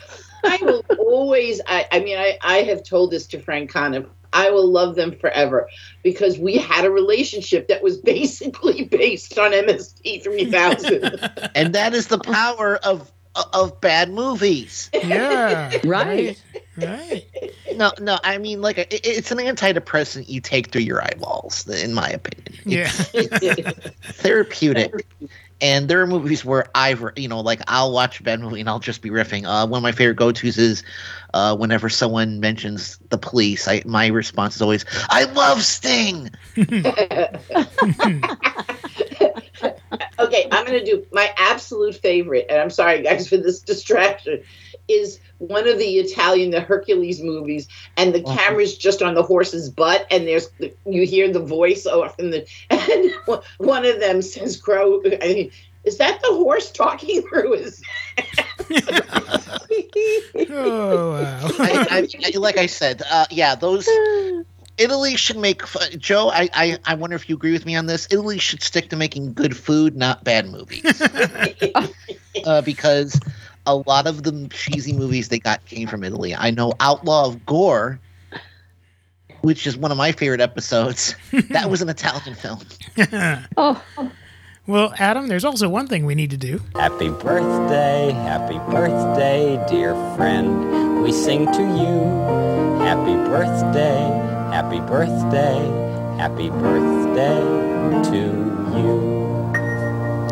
I 0.44 0.58
will 0.62 0.84
always. 1.00 1.60
I, 1.66 1.84
I 1.90 1.98
mean, 1.98 2.16
I, 2.16 2.38
I 2.42 2.58
have 2.58 2.84
told 2.84 3.10
this 3.10 3.26
to 3.26 3.40
Frank 3.40 3.72
Conniff. 3.72 4.06
I 4.32 4.50
will 4.50 4.70
love 4.70 4.94
them 4.94 5.18
forever 5.18 5.68
because 6.04 6.38
we 6.38 6.58
had 6.58 6.84
a 6.84 6.92
relationship 6.92 7.66
that 7.66 7.82
was 7.82 7.96
basically 7.98 8.84
based 8.92 9.36
on 9.36 9.50
MST 9.50 10.22
3000. 10.22 11.50
And 11.56 11.74
that 11.74 11.92
is 11.92 12.06
the 12.06 12.20
power 12.20 12.76
of 12.76 13.10
of 13.52 13.80
bad 13.80 14.12
movies. 14.12 14.90
yeah. 14.92 15.76
Right. 15.84 16.40
Right. 16.86 17.26
No, 17.74 17.92
no, 18.00 18.18
I 18.24 18.38
mean 18.38 18.60
like 18.60 18.76
it, 18.76 18.92
it's 19.04 19.30
an 19.30 19.38
antidepressant 19.38 20.28
you 20.28 20.40
take 20.40 20.72
through 20.72 20.80
your 20.80 21.00
eyeballs, 21.00 21.68
in 21.68 21.94
my 21.94 22.08
opinion. 22.08 22.60
Yeah. 22.64 22.88
therapeutic. 24.02 25.06
And 25.60 25.88
there 25.88 26.00
are 26.00 26.06
movies 26.06 26.44
where 26.44 26.66
I've, 26.74 27.04
you 27.14 27.28
know, 27.28 27.40
like 27.40 27.60
I'll 27.68 27.92
watch 27.92 28.18
a 28.18 28.24
bad 28.24 28.40
movie 28.40 28.58
and 28.58 28.68
I'll 28.68 28.80
just 28.80 29.00
be 29.00 29.10
riffing. 29.10 29.44
Uh, 29.44 29.64
one 29.68 29.78
of 29.78 29.82
my 29.84 29.92
favorite 29.92 30.16
go-tos 30.16 30.58
is 30.58 30.82
uh, 31.34 31.56
whenever 31.56 31.88
someone 31.88 32.40
mentions 32.40 32.98
the 33.10 33.18
police, 33.18 33.68
I 33.68 33.82
my 33.84 34.08
response 34.08 34.56
is 34.56 34.62
always, 34.62 34.84
"I 35.08 35.22
love 35.24 35.62
Sting." 35.62 36.30
okay, 36.56 37.28
I'm 40.50 40.66
going 40.66 40.78
to 40.78 40.84
do 40.84 41.06
my 41.12 41.32
absolute 41.36 41.96
favorite, 41.96 42.46
and 42.48 42.60
I'm 42.60 42.70
sorry, 42.70 43.02
guys, 43.02 43.28
for 43.28 43.36
this 43.36 43.60
distraction. 43.60 44.42
Is 44.88 45.20
one 45.38 45.66
of 45.68 45.78
the 45.78 45.98
Italian, 45.98 46.50
the 46.50 46.60
Hercules 46.60 47.20
movies, 47.22 47.68
and 47.96 48.14
the 48.14 48.22
Uh-huh. 48.24 48.36
camera's 48.36 48.76
just 48.76 49.02
on 49.02 49.14
the 49.14 49.22
horse's 49.22 49.70
butt, 49.70 50.06
and 50.10 50.26
there's 50.26 50.48
you 50.86 51.06
hear 51.06 51.32
the 51.32 51.40
voice 51.40 51.86
off 51.86 52.18
in 52.18 52.30
the, 52.30 52.46
and 52.70 53.12
one 53.58 53.84
of 53.84 54.00
them 54.00 54.20
says, 54.22 54.56
"Crow." 54.60 55.00
I 55.04 55.18
mean, 55.34 55.50
is 55.84 55.98
that 55.98 56.20
the 56.22 56.28
horse 56.34 56.70
talking 56.70 57.22
through 57.22 57.52
his? 57.58 57.82
Oh 60.50 61.10
wow. 61.12 61.48
I, 61.58 61.86
I, 61.90 62.08
I- 62.34 62.38
like 62.38 62.56
I 62.58 62.66
said, 62.66 63.02
uh, 63.10 63.26
yeah, 63.30 63.54
those 63.54 63.88
Italy 64.78 65.16
should 65.16 65.36
make 65.36 65.62
f- 65.62 65.96
Joe. 65.98 66.30
I, 66.30 66.48
I 66.54 66.78
I 66.84 66.94
wonder 66.94 67.16
if 67.16 67.28
you 67.28 67.34
agree 67.36 67.52
with 67.52 67.66
me 67.66 67.76
on 67.76 67.86
this. 67.86 68.06
Italy 68.10 68.38
should 68.38 68.62
stick 68.62 68.90
to 68.90 68.96
making 68.96 69.34
good 69.34 69.56
food, 69.56 69.96
not 69.96 70.24
bad 70.24 70.48
movies, 70.48 71.02
uh, 72.44 72.62
because 72.62 73.18
a 73.68 73.74
lot 73.88 74.06
of 74.06 74.22
the 74.22 74.48
cheesy 74.50 74.92
movies 74.94 75.28
they 75.28 75.38
got 75.38 75.64
came 75.66 75.86
from 75.86 76.02
Italy. 76.02 76.34
I 76.34 76.50
know 76.50 76.72
Outlaw 76.80 77.26
of 77.26 77.44
Gor, 77.44 78.00
which 79.42 79.66
is 79.66 79.76
one 79.76 79.92
of 79.92 79.98
my 79.98 80.10
favorite 80.10 80.40
episodes. 80.40 81.14
that 81.50 81.70
was 81.70 81.82
an 81.82 81.88
Italian 81.88 82.34
film. 82.34 82.60
Oh, 83.56 83.82
well, 84.66 84.92
Adam, 84.98 85.28
there's 85.28 85.46
also 85.46 85.66
one 85.66 85.86
thing 85.86 86.04
we 86.04 86.14
need 86.14 86.28
to 86.30 86.36
do. 86.36 86.60
Happy 86.74 87.08
birthday, 87.08 88.10
happy 88.12 88.58
birthday, 88.70 89.64
dear 89.66 89.94
friend. 90.14 91.02
We 91.02 91.10
sing 91.10 91.46
to 91.52 91.62
you. 91.62 92.84
Happy 92.84 93.14
birthday, 93.14 94.00
happy 94.52 94.80
birthday, 94.80 95.58
happy 96.18 96.50
birthday 96.50 97.40
to 98.10 98.18
you. 98.78 99.52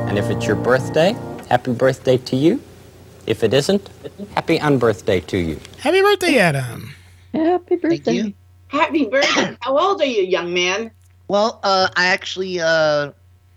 And 0.07 0.19
if 0.19 0.29
it's 0.29 0.47
your 0.47 0.57
birthday, 0.57 1.17
happy 1.49 1.73
birthday 1.73 2.19
to 2.19 2.37
you. 2.37 2.61
If 3.27 3.43
it 3.43 3.53
isn't, 3.53 3.89
happy 4.35 4.59
unbirthday 4.59 5.27
to 5.27 5.37
you. 5.37 5.61
Happy 5.79 6.01
birthday, 6.01 6.39
Adam. 6.39 6.95
happy 7.35 7.77
Thank 7.77 7.83
birthday. 7.83 8.13
you. 8.13 8.35
Happy 8.69 9.07
birthday! 9.07 9.57
How 9.61 9.79
old 9.79 10.01
are 10.01 10.07
you, 10.07 10.23
young 10.23 10.53
man? 10.53 10.91
Well, 11.29 11.61
uh, 11.63 11.89
I 11.97 12.07
actually, 12.07 12.61
uh, 12.61 13.13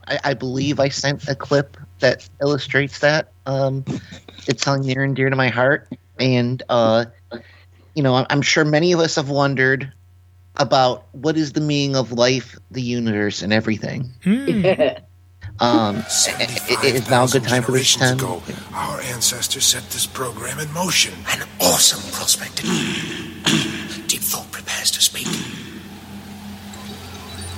I, 0.07 0.19
I 0.23 0.33
believe 0.33 0.79
I 0.79 0.89
sent 0.89 1.27
a 1.27 1.35
clip 1.35 1.77
that 1.99 2.27
illustrates 2.41 2.99
that. 2.99 3.31
Um, 3.45 3.83
it's 4.47 4.63
something 4.63 4.88
near 4.88 5.03
and 5.03 5.15
dear 5.15 5.29
to 5.29 5.35
my 5.35 5.49
heart, 5.49 5.88
and 6.19 6.61
uh, 6.69 7.05
you 7.95 8.03
know, 8.03 8.15
I'm, 8.15 8.25
I'm 8.29 8.41
sure 8.41 8.65
many 8.65 8.91
of 8.91 8.99
us 8.99 9.15
have 9.15 9.29
wondered 9.29 9.91
about 10.57 11.05
what 11.13 11.38
is 11.38 11.53
the 11.53 11.61
meaning 11.61 11.95
of 11.95 12.11
life, 12.11 12.57
the 12.71 12.81
universe, 12.81 13.41
and 13.41 13.53
everything. 13.53 14.11
Hmm. 14.23 14.61
Um, 15.62 16.06
i- 16.28 16.32
i- 16.70 16.86
it 16.88 16.96
is 16.96 17.10
now 17.10 17.25
a 17.25 17.28
good 17.28 17.44
time 17.44 17.63
for 17.63 17.74
this 17.74 17.94
generations 17.96 18.00
time. 18.01 18.18
ago, 18.18 18.42
our 18.74 19.01
ancestors 19.01 19.66
set 19.66 19.89
this 19.92 20.06
program 20.06 20.58
in 20.60 20.72
motion. 20.74 21.13
An 21.34 21.44
awesome 21.60 22.01
prospect. 22.12 22.62
Deep 24.08 24.22
thought 24.22 24.50
prepares 24.51 24.89
to 24.92 25.01
speak. 25.01 25.28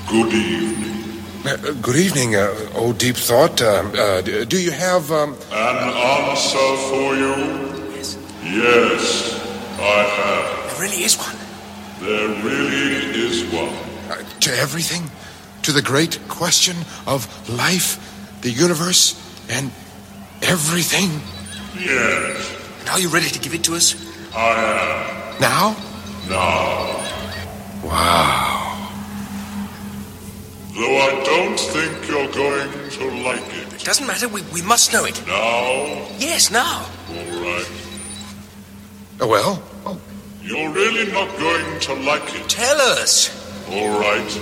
Good 0.08 0.34
evening. 0.34 0.98
Uh, 1.46 1.50
uh, 1.50 1.72
good 1.82 1.96
evening, 1.96 2.36
uh, 2.36 2.54
oh 2.76 2.94
deep 2.94 3.16
thought. 3.16 3.62
Um, 3.62 3.94
uh, 3.98 4.22
do 4.22 4.58
you 4.62 4.72
have 4.72 5.12
um, 5.12 5.36
An 5.52 5.78
answer 5.78 6.78
for 6.90 7.16
you? 7.16 7.34
Yes. 7.96 8.18
Yes, 8.44 9.40
I 9.80 10.04
have. 10.18 10.78
There 10.78 10.82
really 10.90 11.04
is 11.04 11.16
one. 11.18 11.36
There 12.02 12.28
really 12.44 13.26
is 13.28 13.44
one. 13.54 13.74
Uh, 14.12 14.22
to 14.42 14.54
everything, 14.58 15.10
to 15.64 15.72
the 15.72 15.82
great 15.82 16.20
question 16.28 16.76
of 17.08 17.28
life, 17.50 17.98
the 18.42 18.50
universe, 18.52 19.16
and 19.50 19.72
everything. 20.42 21.10
Yes, 21.80 22.58
And 22.82 22.90
are 22.90 23.00
you 23.00 23.10
ready 23.10 23.30
to 23.30 23.40
give 23.40 23.54
it 23.54 23.64
to 23.66 23.76
us 23.76 23.96
I 24.36 25.38
now? 25.40 25.70
am. 25.70 26.30
Now. 26.30 27.04
Now. 27.82 27.88
Wow. 27.88 28.92
Though 30.74 30.98
I 30.98 31.24
don't 31.26 31.60
think 31.60 32.08
you're 32.10 32.32
going 32.32 32.90
to 32.92 33.24
like 33.24 33.44
it. 33.56 33.84
Doesn't 33.84 34.06
matter. 34.08 34.28
We, 34.28 34.42
we 34.54 34.62
must 34.62 34.94
know 34.94 35.06
it. 35.06 35.22
Now, 35.28 36.08
Yes, 36.18 36.52
now. 36.52 36.86
all 37.10 37.42
right. 37.42 37.68
Oh, 39.20 39.28
well, 39.28 39.64
You're 40.42 40.72
really 40.72 41.12
not 41.12 41.30
going 41.38 41.80
to 41.82 41.94
like 41.96 42.24
it. 42.36 42.50
tell 42.50 42.80
us. 42.82 43.30
All 43.70 44.00
right. 44.00 44.42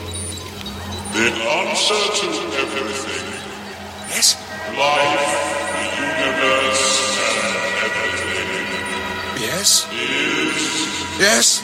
The 1.13 1.27
answer 1.27 2.01
to 2.21 2.27
everything. 2.63 3.25
Yes. 4.09 4.35
Life, 4.77 5.33
the 5.73 5.85
universe, 6.05 6.85
and 7.25 7.53
everything 7.85 9.41
Yes. 9.41 9.87
is 9.91 10.59
Yes. 11.19 11.63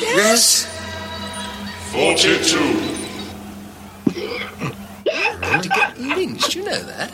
Yes. 0.00 0.66
42. 1.92 2.90
To 5.62 5.68
get 5.68 5.98
lynched, 5.98 6.54
you 6.54 6.64
know 6.64 6.82
that. 6.82 7.10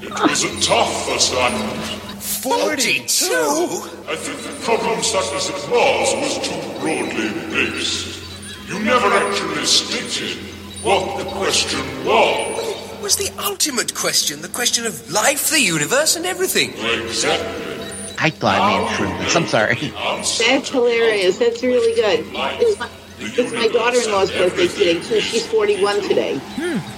It 0.00 0.10
was 0.10 0.44
a 0.44 0.60
tough 0.60 1.08
assignment. 1.16 1.82
Forty-two. 2.20 3.82
I 4.08 4.16
think 4.16 4.38
the 4.42 4.64
problem, 4.64 5.02
such 5.02 5.32
as 5.34 5.48
it 5.50 5.70
was, 5.70 6.14
was 6.16 6.38
too 6.48 6.80
broadly 6.80 7.30
based. 7.50 8.21
You 8.68 8.78
never 8.80 9.06
actually 9.08 9.64
stated 9.66 10.38
what 10.82 11.18
the 11.18 11.24
question 11.30 11.80
was. 12.04 12.92
it 12.92 13.02
was 13.02 13.16
the 13.16 13.30
ultimate 13.38 13.94
question, 13.94 14.42
the 14.42 14.48
question 14.48 14.86
of 14.86 15.10
life, 15.10 15.50
the 15.50 15.60
universe, 15.60 16.16
and 16.16 16.24
everything. 16.26 16.70
Exactly. 16.70 17.72
I 18.18 18.30
thought 18.30 18.60
I 18.60 18.78
may 18.78 18.84
have. 19.18 19.36
I'm 19.36 19.46
sorry. 19.46 19.74
That's 19.74 20.68
hilarious. 20.70 21.38
That's 21.38 21.62
really 21.62 21.94
good. 21.94 22.20
Is 22.62 22.78
my, 22.78 22.88
It's 23.18 23.52
my 23.52 23.68
daughter-in-law's 23.68 24.30
birthday 24.30 24.68
today 24.68 25.00
too. 25.00 25.20
She's 25.20 25.46
41 25.46 26.02
today. 26.02 26.40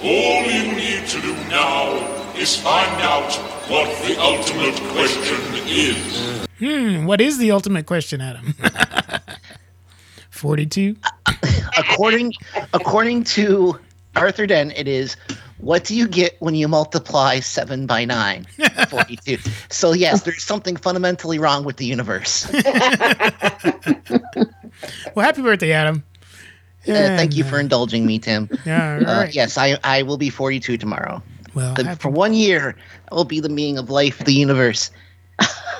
All 0.03 0.43
you 0.45 0.71
need 0.75 1.07
to 1.07 1.21
do 1.21 1.33
now 1.49 1.93
is 2.35 2.55
find 2.57 3.01
out 3.01 3.33
what 3.69 3.87
the 4.05 4.19
ultimate 4.21 4.79
question 4.93 5.39
is. 5.67 6.45
Hmm, 6.59 7.05
what 7.05 7.19
is 7.21 7.37
the 7.39 7.51
ultimate 7.51 7.85
question, 7.85 8.21
Adam? 8.21 8.53
42? 10.35 10.95
according 11.77 12.33
according 12.73 13.23
to 13.23 13.79
Arthur 14.15 14.45
Dent, 14.47 14.73
it 14.75 14.87
is 14.87 15.15
what 15.59 15.83
do 15.85 15.95
you 15.95 16.07
get 16.07 16.35
when 16.39 16.53
you 16.55 16.67
multiply 16.67 17.39
seven 17.39 17.85
by 17.87 18.05
nine? 18.05 18.45
42. 18.89 19.37
so 19.69 19.93
yes, 19.93 20.23
there's 20.23 20.43
something 20.43 20.75
fundamentally 20.75 21.39
wrong 21.39 21.63
with 21.63 21.77
the 21.77 21.85
universe. 21.85 22.45
Well, 25.15 25.25
happy 25.25 25.41
birthday, 25.41 25.71
Adam. 25.71 26.03
Uh, 26.87 26.91
thank 27.15 27.35
you 27.35 27.43
for 27.45 27.59
indulging 27.59 28.05
me, 28.05 28.19
Tim. 28.19 28.49
Yeah, 28.65 28.97
Uh, 28.97 29.13
right. 29.21 29.33
yes, 29.33 29.57
I, 29.57 29.77
I 29.83 30.03
will 30.03 30.17
be 30.17 30.29
42 30.29 30.77
tomorrow. 30.77 31.23
Well, 31.53 31.73
The- 31.73 31.95
for 31.95 32.09
one 32.09 32.33
year, 32.33 32.75
I 33.09 33.15
will 33.15 33.23
be 33.23 33.39
the 33.39 33.47
meaning 33.49 33.77
of 33.77 33.89
life, 33.89 34.19
the 34.19 34.33
universe, 34.33 34.91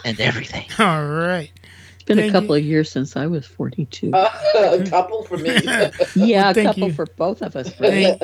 and 0.06 0.20
everything. 0.22 0.66
All 0.80 1.06
right. 1.06 1.52
It's 2.06 2.10
been 2.14 2.18
Thank 2.20 2.36
a 2.36 2.40
couple 2.40 2.54
of 2.54 2.64
years 2.64 2.92
since 2.92 3.16
I 3.16 3.26
was 3.26 3.48
42. 3.48 4.12
a 4.14 4.86
couple 4.88 5.24
for 5.24 5.38
me. 5.38 5.50
yeah, 6.16 6.52
a 6.52 6.54
thank 6.54 6.68
couple 6.68 6.90
you. 6.90 6.94
for 6.94 7.08
both 7.08 7.42
of 7.42 7.56
us. 7.56 7.72
Thank, 7.72 8.22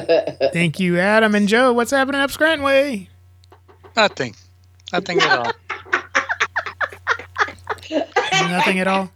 thank 0.54 0.80
you, 0.80 1.00
Adam 1.00 1.34
and 1.34 1.48
Joe. 1.48 1.74
What's 1.74 1.90
happening 1.90 2.22
up 2.22 2.30
Scranton 2.30 2.64
Way? 2.64 3.10
Nothing. 3.96 4.36
Nothing 4.94 5.20
at 5.20 5.36
all. 5.36 5.52
Nothing 8.52 8.78
at 8.78 8.88
all. 8.88 9.10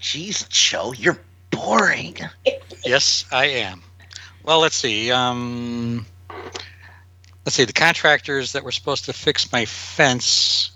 Jeez, 0.00 0.48
Joe, 0.48 0.92
you're 0.92 1.20
boring. 1.52 2.16
Yes, 2.84 3.24
I 3.30 3.46
am. 3.46 3.84
Well, 4.42 4.58
let's 4.58 4.74
see. 4.74 5.12
Um, 5.12 6.06
let's 7.46 7.54
see. 7.54 7.66
The 7.66 7.72
contractors 7.72 8.50
that 8.54 8.64
were 8.64 8.72
supposed 8.72 9.04
to 9.04 9.12
fix 9.12 9.52
my 9.52 9.64
fence 9.64 10.71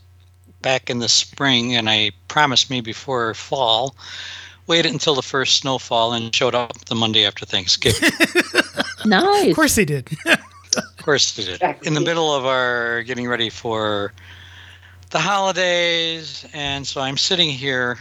back 0.66 0.90
in 0.90 0.98
the 0.98 1.08
spring, 1.08 1.76
and 1.76 1.88
I 1.88 2.10
promised 2.26 2.70
me 2.70 2.80
before 2.80 3.34
fall, 3.34 3.94
waited 4.66 4.90
until 4.90 5.14
the 5.14 5.22
first 5.22 5.60
snowfall 5.60 6.12
and 6.12 6.34
showed 6.34 6.56
up 6.56 6.86
the 6.86 6.96
Monday 6.96 7.24
after 7.24 7.46
Thanksgiving. 7.46 8.10
Nice. 9.04 9.50
Of 9.50 9.54
course 9.54 9.76
he 9.76 9.84
did. 9.84 10.08
of 10.26 10.96
course, 11.04 11.36
they 11.36 11.44
did. 11.44 11.62
In 11.82 11.94
the 11.94 12.00
middle 12.00 12.34
of 12.34 12.44
our 12.44 13.04
getting 13.04 13.28
ready 13.28 13.50
for 13.50 14.12
the 15.10 15.20
holidays, 15.20 16.44
and 16.52 16.84
so 16.84 17.00
I'm 17.00 17.16
sitting 17.16 17.48
here 17.48 18.00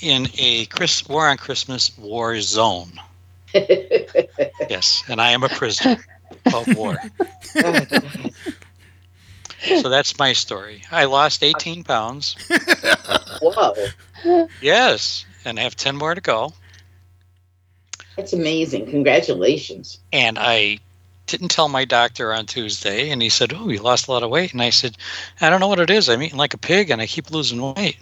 in 0.00 0.28
a 0.38 0.66
Chris 0.66 1.08
War 1.08 1.26
on 1.26 1.36
Christmas 1.36 1.98
war 1.98 2.40
zone. 2.40 2.92
yes, 3.54 5.02
and 5.08 5.20
I 5.20 5.32
am 5.32 5.42
a 5.42 5.48
prisoner 5.48 5.96
of 6.54 6.76
war. 6.76 6.96
Oh, 7.56 7.80
So 9.66 9.88
that's 9.88 10.18
my 10.18 10.32
story. 10.32 10.82
I 10.90 11.04
lost 11.06 11.42
18 11.42 11.84
pounds. 11.84 12.36
Whoa, 13.42 13.74
Yes, 14.60 15.24
and 15.44 15.58
I 15.58 15.62
have 15.62 15.76
10 15.76 15.96
more 15.96 16.14
to 16.14 16.20
go. 16.20 16.52
that's 18.16 18.32
amazing! 18.32 18.86
Congratulations. 18.90 19.98
And 20.12 20.38
I 20.38 20.78
didn't 21.26 21.48
tell 21.50 21.68
my 21.68 21.84
doctor 21.84 22.32
on 22.32 22.46
Tuesday, 22.46 23.10
and 23.10 23.20
he 23.20 23.28
said, 23.28 23.52
"Oh, 23.52 23.68
you 23.68 23.80
lost 23.80 24.06
a 24.08 24.12
lot 24.12 24.22
of 24.22 24.30
weight." 24.30 24.52
And 24.52 24.62
I 24.62 24.70
said, 24.70 24.96
"I 25.40 25.50
don't 25.50 25.60
know 25.60 25.68
what 25.68 25.80
it 25.80 25.90
is. 25.90 26.08
I'm 26.08 26.22
eating 26.22 26.38
like 26.38 26.54
a 26.54 26.58
pig, 26.58 26.90
and 26.90 27.00
I 27.02 27.06
keep 27.06 27.30
losing 27.30 27.60
weight." 27.74 27.96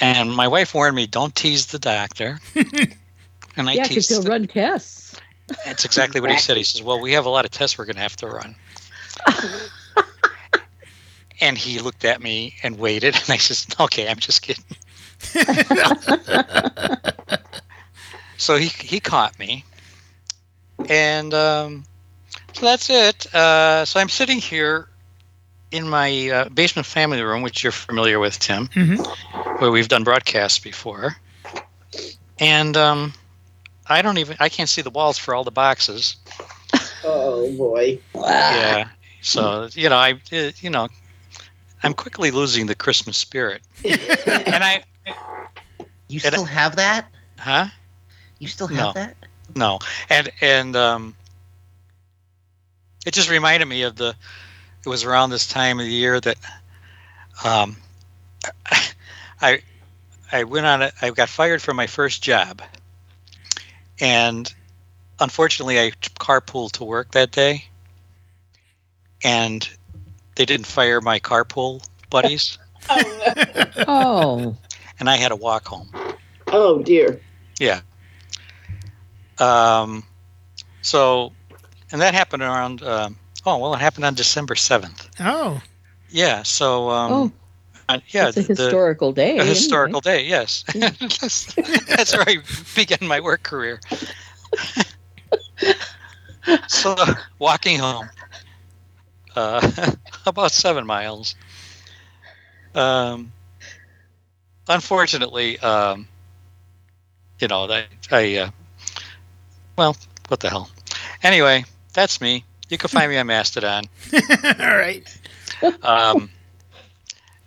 And 0.00 0.34
my 0.34 0.48
wife 0.48 0.74
warned 0.74 0.96
me, 0.96 1.06
"Don't 1.06 1.34
tease 1.34 1.66
the 1.66 1.78
doctor." 1.78 2.40
and 3.56 3.68
I 3.68 3.72
yeah, 3.74 3.82
because 3.82 3.88
teased. 4.06 4.10
he'll 4.10 4.22
the- 4.22 4.30
run 4.30 4.46
tests. 4.46 5.16
That's 5.66 5.84
exactly 5.84 6.20
what 6.20 6.30
he 6.30 6.38
said. 6.38 6.56
He 6.56 6.62
says, 6.64 6.82
"Well, 6.82 7.00
we 7.00 7.12
have 7.12 7.26
a 7.26 7.28
lot 7.30 7.44
of 7.44 7.50
tests 7.50 7.76
we're 7.76 7.84
going 7.84 7.96
to 7.96 8.02
have 8.02 8.16
to 8.16 8.26
run." 8.28 8.54
and 11.42 11.58
he 11.58 11.78
looked 11.80 12.04
at 12.06 12.22
me 12.22 12.54
and 12.62 12.78
waited, 12.78 13.14
and 13.20 13.30
I 13.30 13.36
says, 13.36 13.66
"Okay, 13.80 14.08
I'm 14.08 14.18
just 14.18 14.40
kidding." 14.42 14.64
so 18.38 18.56
he 18.56 18.66
he 18.68 19.00
caught 19.00 19.38
me, 19.38 19.64
and 20.88 21.32
um, 21.34 21.84
so 22.54 22.66
that's 22.66 22.90
it. 22.90 23.32
Uh, 23.34 23.84
so 23.84 24.00
I'm 24.00 24.08
sitting 24.08 24.38
here 24.38 24.88
in 25.72 25.88
my 25.88 26.28
uh, 26.30 26.48
basement 26.50 26.86
family 26.86 27.22
room, 27.22 27.42
which 27.42 27.62
you're 27.62 27.72
familiar 27.72 28.18
with, 28.18 28.38
Tim, 28.38 28.68
Mhm. 28.68 29.06
where 29.58 29.70
we've 29.70 29.88
done 29.88 30.04
broadcasts 30.04 30.58
before, 30.58 31.16
and 32.38 32.76
um, 32.76 33.12
I 33.88 34.02
don't 34.02 34.18
even 34.18 34.36
I 34.40 34.48
can't 34.48 34.68
see 34.68 34.82
the 34.82 34.90
walls 34.90 35.18
for 35.18 35.34
all 35.34 35.44
the 35.44 35.50
boxes. 35.50 36.16
Oh 37.04 37.50
boy. 37.52 37.98
Wow 38.14 38.28
Yeah. 38.28 38.88
So 39.22 39.68
you 39.72 39.88
know, 39.88 39.96
I 39.96 40.12
uh, 40.32 40.50
you 40.60 40.70
know, 40.70 40.88
I'm 41.82 41.94
quickly 41.94 42.30
losing 42.30 42.66
the 42.66 42.74
Christmas 42.74 43.16
spirit, 43.16 43.62
and 43.84 44.62
I 44.64 44.82
You 46.08 46.20
still 46.20 46.44
have 46.44 46.76
that? 46.76 47.10
huh. 47.38 47.66
You 48.38 48.48
still 48.48 48.68
have 48.68 48.76
No. 48.78 48.92
that? 48.94 49.16
No, 49.54 49.78
and 50.08 50.30
and 50.40 50.76
um, 50.76 51.14
it 53.06 53.12
just 53.14 53.30
reminded 53.30 53.66
me 53.66 53.82
of 53.82 53.96
the. 53.96 54.14
It 54.84 54.88
was 54.88 55.04
around 55.04 55.30
this 55.30 55.46
time 55.46 55.78
of 55.78 55.86
the 55.86 55.92
year 55.92 56.20
that, 56.20 56.36
um, 57.44 57.76
I, 59.40 59.60
I 60.32 60.44
went 60.44 60.66
on 60.66 60.82
it. 60.82 60.92
I 61.00 61.10
got 61.10 61.28
fired 61.28 61.62
from 61.62 61.76
my 61.76 61.86
first 61.86 62.22
job, 62.22 62.62
and 64.00 64.52
unfortunately, 65.20 65.78
I 65.78 65.92
carpooled 66.18 66.72
to 66.72 66.84
work 66.84 67.12
that 67.12 67.30
day, 67.30 67.66
and 69.22 69.68
they 70.36 70.44
didn't 70.44 70.66
fire 70.66 71.00
my 71.00 71.18
carpool 71.20 71.86
buddies, 72.10 72.58
Oh, 73.88 74.56
and 74.98 75.08
I 75.10 75.16
had 75.16 75.28
to 75.28 75.36
walk 75.36 75.66
home. 75.66 75.90
Oh 76.48 76.82
dear. 76.82 77.20
Yeah. 77.60 77.80
Um, 79.38 80.04
so, 80.82 81.32
and 81.90 82.00
that 82.00 82.14
happened 82.14 82.42
around. 82.42 82.82
Um, 82.82 83.16
oh 83.46 83.58
well, 83.58 83.74
it 83.74 83.80
happened 83.80 84.04
on 84.04 84.14
December 84.14 84.54
seventh. 84.54 85.08
Oh, 85.20 85.60
Yeah. 86.10 86.42
So, 86.42 86.90
um, 86.90 87.12
oh, 87.12 87.32
uh, 87.88 87.98
yeah, 88.08 88.28
it's 88.28 88.36
a 88.36 88.42
the- 88.42 88.54
the- 88.54 88.62
historical 88.62 89.12
day. 89.12 89.30
a 89.30 89.40
anyway. 89.40 89.46
historical 89.48 90.00
day. 90.00 90.26
Yes, 90.26 90.64
that's, 90.74 91.54
that's 91.86 92.16
where 92.16 92.28
I 92.28 92.36
began 92.74 93.08
my 93.08 93.20
work 93.20 93.42
career. 93.42 93.80
so, 96.68 96.94
walking 97.38 97.78
home, 97.78 98.08
uh, 99.36 99.92
about 100.26 100.52
seven 100.52 100.86
miles. 100.86 101.34
Um, 102.74 103.32
unfortunately, 104.68 105.58
um, 105.60 106.08
you 107.38 107.48
know, 107.48 107.70
I, 107.70 107.86
I 108.10 108.36
uh, 108.36 108.50
well, 109.76 109.96
what 110.28 110.40
the 110.40 110.48
hell? 110.48 110.70
Anyway, 111.22 111.64
that's 111.92 112.20
me. 112.20 112.44
You 112.68 112.78
can 112.78 112.88
find 112.88 113.10
me 113.10 113.18
on 113.18 113.26
Mastodon. 113.26 113.84
all 114.14 114.76
right. 114.76 115.04
Um, 115.82 116.30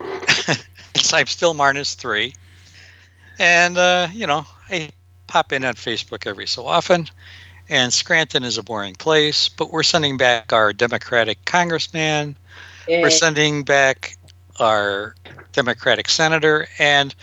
I'm 0.00 1.26
still 1.26 1.54
Marnus 1.54 1.94
three, 1.94 2.34
and 3.38 3.76
uh, 3.76 4.08
you 4.12 4.26
know 4.26 4.46
I 4.70 4.90
pop 5.26 5.52
in 5.52 5.64
on 5.64 5.74
Facebook 5.74 6.26
every 6.26 6.46
so 6.46 6.66
often. 6.66 7.08
And 7.68 7.92
Scranton 7.92 8.44
is 8.44 8.58
a 8.58 8.62
boring 8.62 8.94
place, 8.94 9.48
but 9.48 9.72
we're 9.72 9.82
sending 9.82 10.16
back 10.16 10.52
our 10.52 10.72
Democratic 10.72 11.44
congressman. 11.44 12.36
We're 12.88 13.10
sending 13.10 13.62
back 13.64 14.16
our 14.60 15.14
Democratic 15.52 16.08
senator, 16.08 16.66
and 16.78 17.14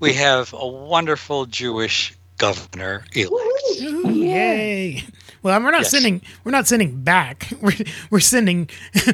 we 0.00 0.12
have 0.14 0.52
a 0.52 0.66
wonderful 0.66 1.46
Jewish 1.46 2.14
governor. 2.38 3.04
elect. 3.14 3.50
Yay. 3.80 5.04
Well, 5.42 5.60
we're 5.60 5.70
not 5.70 5.82
Yes. 5.82 5.90
sending. 5.90 6.22
We're 6.42 6.52
not 6.52 6.66
sending 6.66 7.02
back. 7.02 7.52
We're 7.60 7.72
we're 8.10 8.20
sending. 8.20 8.68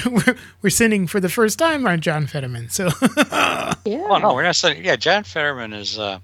we're, 0.00 0.36
we're 0.62 0.70
sending 0.70 1.06
for 1.06 1.20
the 1.20 1.28
first 1.28 1.58
time 1.58 1.86
our 1.86 1.96
John 1.98 2.26
Fetterman. 2.26 2.70
So 2.70 2.86
Yeah. 3.84 4.06
Oh 4.08 4.18
no, 4.18 4.34
we're 4.34 4.42
not 4.44 4.56
sending. 4.56 4.84
Yeah, 4.84 4.96
John 4.96 5.24
Fetterman 5.24 5.72
is. 5.74 5.98
Uh, 5.98 6.18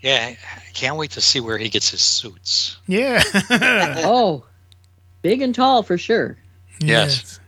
yeah, 0.00 0.34
I 0.34 0.70
can't 0.72 0.96
wait 0.96 1.12
to 1.12 1.20
see 1.20 1.40
where 1.40 1.56
he 1.58 1.68
gets 1.68 1.90
his 1.90 2.02
suits. 2.02 2.76
yeah. 2.86 3.22
Oh, 4.04 4.44
big 5.22 5.40
and 5.42 5.54
tall 5.54 5.82
for 5.82 5.96
sure. 5.98 6.36
Yes. 6.80 7.40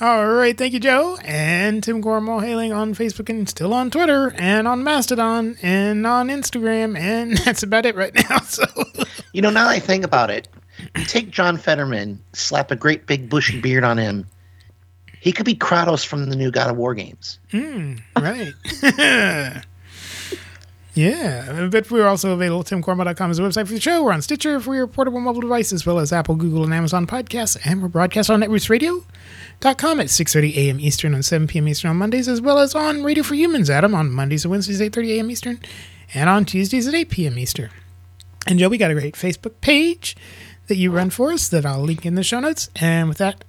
All 0.00 0.28
right. 0.28 0.56
Thank 0.56 0.74
you, 0.74 0.80
Joe. 0.80 1.18
And 1.24 1.82
Tim 1.82 2.02
Corrimal 2.02 2.40
hailing 2.40 2.72
on 2.72 2.94
Facebook 2.94 3.28
and 3.28 3.48
still 3.48 3.74
on 3.74 3.90
Twitter 3.90 4.32
and 4.38 4.68
on 4.68 4.84
Mastodon 4.84 5.56
and 5.60 6.06
on 6.06 6.28
Instagram. 6.28 6.96
And 6.96 7.36
that's 7.44 7.64
about 7.64 7.84
it 7.84 7.96
right 7.96 8.14
now. 8.14 8.38
So 8.38 8.64
You 9.32 9.42
know, 9.42 9.50
now 9.50 9.64
that 9.64 9.70
I 9.70 9.78
think 9.78 10.04
about 10.04 10.30
it, 10.30 10.48
you 10.96 11.04
take 11.04 11.30
John 11.30 11.56
Fetterman, 11.56 12.22
slap 12.32 12.70
a 12.70 12.76
great 12.76 13.06
big 13.06 13.28
bushy 13.28 13.60
beard 13.60 13.84
on 13.84 13.98
him. 13.98 14.26
He 15.20 15.32
could 15.32 15.46
be 15.46 15.54
Kratos 15.54 16.06
from 16.06 16.30
the 16.30 16.36
new 16.36 16.50
God 16.50 16.70
of 16.70 16.76
War 16.76 16.94
games. 16.94 17.38
Hmm, 17.50 17.96
right. 18.16 18.52
Yeah, 20.94 21.68
but 21.70 21.88
we're 21.92 22.08
also 22.08 22.32
available. 22.32 22.64
TimCorrimal.com 22.64 23.30
is 23.30 23.36
the 23.36 23.44
website 23.44 23.68
for 23.68 23.74
the 23.74 23.78
show. 23.78 24.02
We're 24.02 24.12
on 24.12 24.20
Stitcher 24.20 24.58
for 24.58 24.74
your 24.74 24.88
portable 24.88 25.20
mobile 25.20 25.42
device, 25.42 25.72
as 25.72 25.86
well 25.86 26.00
as 26.00 26.12
Apple, 26.12 26.34
Google, 26.34 26.64
and 26.64 26.74
Amazon 26.74 27.06
podcasts. 27.06 27.56
And 27.64 27.80
we're 27.80 27.86
broadcast 27.86 28.30
on 28.30 28.42
at 29.64 29.76
6.30 29.78 30.56
a.m. 30.56 30.80
Eastern 30.80 31.14
on 31.14 31.22
7 31.22 31.46
p.m. 31.46 31.68
Eastern 31.68 31.90
on 31.90 31.96
Mondays, 31.96 32.28
as 32.28 32.40
well 32.40 32.58
as 32.58 32.74
on 32.74 33.02
Radio 33.02 33.22
for 33.22 33.34
Humans, 33.34 33.70
Adam, 33.70 33.94
on 33.94 34.10
Mondays 34.10 34.44
and 34.44 34.50
Wednesdays, 34.50 34.80
at 34.80 34.92
8.30 34.92 35.16
a.m. 35.16 35.30
Eastern, 35.30 35.60
and 36.14 36.28
on 36.28 36.44
Tuesdays 36.44 36.86
at 36.86 36.94
8 36.94 37.10
p.m. 37.10 37.38
Eastern. 37.38 37.70
And 38.46 38.58
Joe, 38.58 38.68
we 38.68 38.78
got 38.78 38.90
a 38.90 38.94
great 38.94 39.14
Facebook 39.14 39.60
page 39.60 40.16
that 40.68 40.76
you 40.76 40.90
run 40.90 41.10
for 41.10 41.32
us 41.32 41.48
that 41.48 41.66
I'll 41.66 41.82
link 41.82 42.06
in 42.06 42.14
the 42.14 42.22
show 42.22 42.40
notes. 42.40 42.70
And 42.76 43.08
with 43.08 43.18
that, 43.18 43.44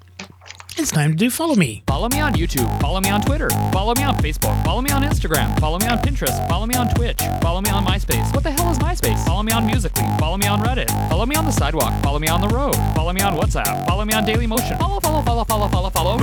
it's 0.80 0.92
time 0.92 1.12
to 1.12 1.18
do 1.18 1.30
Follow 1.30 1.56
Me. 1.56 1.84
Follow 1.88 2.08
me 2.08 2.22
on 2.22 2.34
YouTube. 2.34 2.80
Follow 2.80 3.02
me 3.02 3.10
on 3.10 3.20
Twitter. 3.22 3.50
Follow 3.74 3.94
me 3.96 4.04
on 4.04 4.16
Facebook. 4.16 4.64
Follow 4.64 4.82
me 4.82 4.90
on 4.92 5.04
Instagram. 5.04 5.60
Follow 5.60 5.78
me 5.78 5.88
on 5.88 5.98
Pinterest. 5.98 6.48
Follow 6.48 6.66
me 6.66 6.76
on 6.76 6.88
Twitch. 6.96 7.20
Follow 7.42 7.60
me 7.60 7.70
on 7.70 7.86
MySpace. 7.86 8.34
What 8.34 8.44
the 8.44 8.52
hell 8.52 8.72
is 8.72 8.80
MySpace? 8.80 9.26
Follow 9.26 9.44
me 9.44 9.52
on 9.52 9.66
Musically. 9.66 10.06
Follow 10.20 10.38
me 10.38 10.48
on 10.48 10.62
Reddit. 10.62 10.88
Follow 11.10 11.26
me 11.26 11.36
on 11.36 11.44
the 11.44 11.52
sidewalk. 11.52 11.92
Follow 12.02 12.18
me 12.18 12.30
on 12.30 12.40
the 12.40 12.48
road. 12.48 12.76
Follow 12.96 13.12
me 13.12 13.20
on 13.20 13.36
WhatsApp. 13.36 13.86
Follow 13.88 14.06
me 14.06 14.14
on 14.14 14.24
Daily 14.24 14.48
Motion. 14.48 14.78
Follow, 14.78 15.02
follow, 15.02 15.22
follow, 15.22 15.44
follow, 15.44 15.68
follow, 15.68 15.90
follow. 15.90 16.18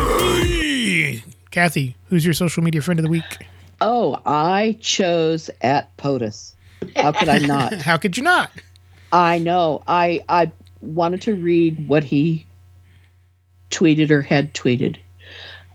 Kathy, 1.50 1.96
who's 2.08 2.24
your 2.24 2.34
social 2.34 2.62
media 2.62 2.80
friend 2.80 2.98
of 2.98 3.04
the 3.04 3.10
week? 3.10 3.46
Oh, 3.82 4.18
I 4.24 4.78
chose 4.80 5.50
at 5.60 5.94
POTUS. 5.98 6.54
How 6.96 7.12
could 7.12 7.28
I 7.28 7.38
not? 7.38 7.74
How 7.74 7.98
could 7.98 8.16
you 8.16 8.22
not? 8.22 8.50
I 9.12 9.38
know. 9.38 9.82
I 9.86 10.24
I 10.30 10.50
wanted 10.80 11.20
to 11.22 11.34
read 11.34 11.88
what 11.88 12.04
he 12.04 12.46
tweeted 13.70 14.10
or 14.10 14.22
had 14.22 14.54
tweeted. 14.54 14.96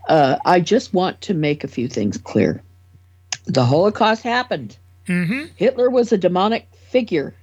Uh, 0.08 0.36
I 0.44 0.60
just 0.60 0.92
want 0.92 1.20
to 1.22 1.34
make 1.34 1.64
a 1.64 1.68
few 1.68 1.88
things 1.88 2.18
clear. 2.18 2.62
The 3.46 3.64
Holocaust 3.64 4.22
happened. 4.22 4.76
Mm-hmm. 5.06 5.46
Hitler 5.56 5.90
was 5.90 6.12
a 6.12 6.18
demonic 6.18 6.68
figure. 6.88 7.34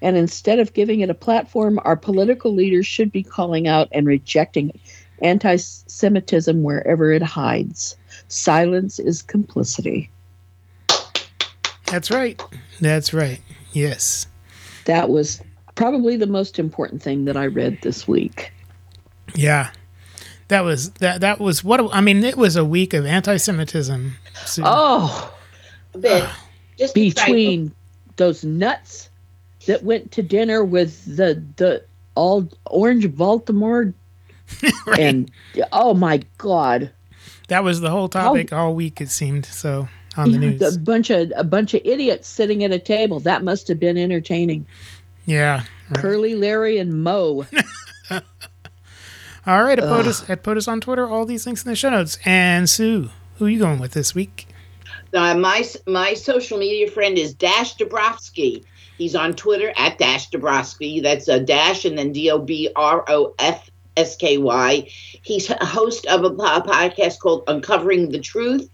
And 0.00 0.16
instead 0.16 0.58
of 0.58 0.74
giving 0.74 1.00
it 1.00 1.10
a 1.10 1.14
platform, 1.14 1.80
our 1.84 1.96
political 1.96 2.54
leaders 2.54 2.86
should 2.86 3.10
be 3.10 3.22
calling 3.22 3.66
out 3.66 3.88
and 3.92 4.06
rejecting 4.06 4.78
anti 5.20 5.56
Semitism 5.56 6.62
wherever 6.62 7.12
it 7.12 7.22
hides. 7.22 7.96
Silence 8.28 8.98
is 8.98 9.22
complicity. 9.22 10.10
That's 11.86 12.10
right. 12.10 12.40
That's 12.80 13.12
right. 13.12 13.40
Yes. 13.72 14.26
That 14.84 15.08
was 15.08 15.42
probably 15.74 16.16
the 16.16 16.26
most 16.26 16.58
important 16.58 17.02
thing 17.02 17.24
that 17.24 17.36
I 17.36 17.46
read 17.46 17.78
this 17.82 18.06
week. 18.06 18.52
Yeah. 19.34 19.70
That 20.48 20.64
was 20.64 20.90
that 20.92 21.20
that 21.20 21.40
was 21.40 21.62
what 21.62 21.94
I 21.94 22.00
mean, 22.00 22.24
it 22.24 22.36
was 22.36 22.56
a 22.56 22.64
week 22.64 22.94
of 22.94 23.04
anti 23.04 23.36
Semitism. 23.36 24.14
So, 24.46 24.62
Oh, 24.64 25.34
But 25.92 26.30
just 26.78 26.94
between 26.94 27.72
those 28.16 28.44
nuts 28.44 29.10
that 29.66 29.82
went 29.82 30.12
to 30.12 30.22
dinner 30.22 30.64
with 30.64 31.04
the 31.04 31.42
the 31.56 31.84
all 32.14 32.48
orange 32.66 33.14
Baltimore 33.14 33.92
and 34.98 35.30
oh 35.72 35.92
my 35.92 36.22
god, 36.38 36.90
that 37.48 37.62
was 37.62 37.80
the 37.80 37.90
whole 37.90 38.08
topic 38.08 38.52
all 38.52 38.74
week 38.74 39.00
it 39.00 39.10
seemed, 39.10 39.44
so 39.44 39.88
on 40.16 40.32
the 40.32 40.38
news. 40.38 40.76
a 40.76 40.78
bunch 40.78 41.10
of 41.10 41.30
a 41.36 41.44
bunch 41.44 41.74
of 41.74 41.82
idiots 41.84 42.26
sitting 42.26 42.64
at 42.64 42.72
a 42.72 42.78
table. 42.78 43.20
That 43.20 43.44
must 43.44 43.68
have 43.68 43.78
been 43.78 43.98
entertaining. 43.98 44.66
yeah. 45.26 45.64
Curly, 45.94 46.34
Larry, 46.34 46.76
and 46.78 47.02
Moe. 47.02 47.46
All 49.48 49.64
right, 49.64 49.78
at 49.78 49.84
POTUS, 49.86 50.28
at 50.28 50.42
POTUS 50.42 50.68
on 50.68 50.82
Twitter, 50.82 51.08
all 51.08 51.24
these 51.24 51.46
links 51.46 51.64
in 51.64 51.70
the 51.70 51.74
show 51.74 51.88
notes. 51.88 52.18
And 52.26 52.68
Sue, 52.68 53.08
who 53.38 53.46
are 53.46 53.48
you 53.48 53.58
going 53.58 53.78
with 53.78 53.92
this 53.92 54.14
week? 54.14 54.46
Uh, 55.14 55.34
my 55.38 55.64
my 55.86 56.12
social 56.12 56.58
media 56.58 56.90
friend 56.90 57.16
is 57.16 57.32
Dash 57.32 57.74
Dobrofsky. 57.76 58.62
He's 58.98 59.14
on 59.14 59.32
Twitter 59.32 59.72
at 59.78 59.96
Dash 59.96 60.28
Dobrofsky. 60.28 61.02
That's 61.02 61.28
a 61.28 61.40
dash 61.40 61.86
and 61.86 61.96
then 61.96 62.12
D 62.12 62.30
O 62.30 62.38
B 62.38 62.68
R 62.76 63.02
O 63.08 63.34
F 63.38 63.70
S 63.96 64.16
K 64.16 64.36
Y. 64.36 64.86
He's 65.22 65.48
a 65.48 65.64
host 65.64 66.04
of 66.04 66.24
a 66.24 66.30
podcast 66.30 67.18
called 67.18 67.44
Uncovering 67.48 68.10
the 68.10 68.20
Truth, 68.20 68.68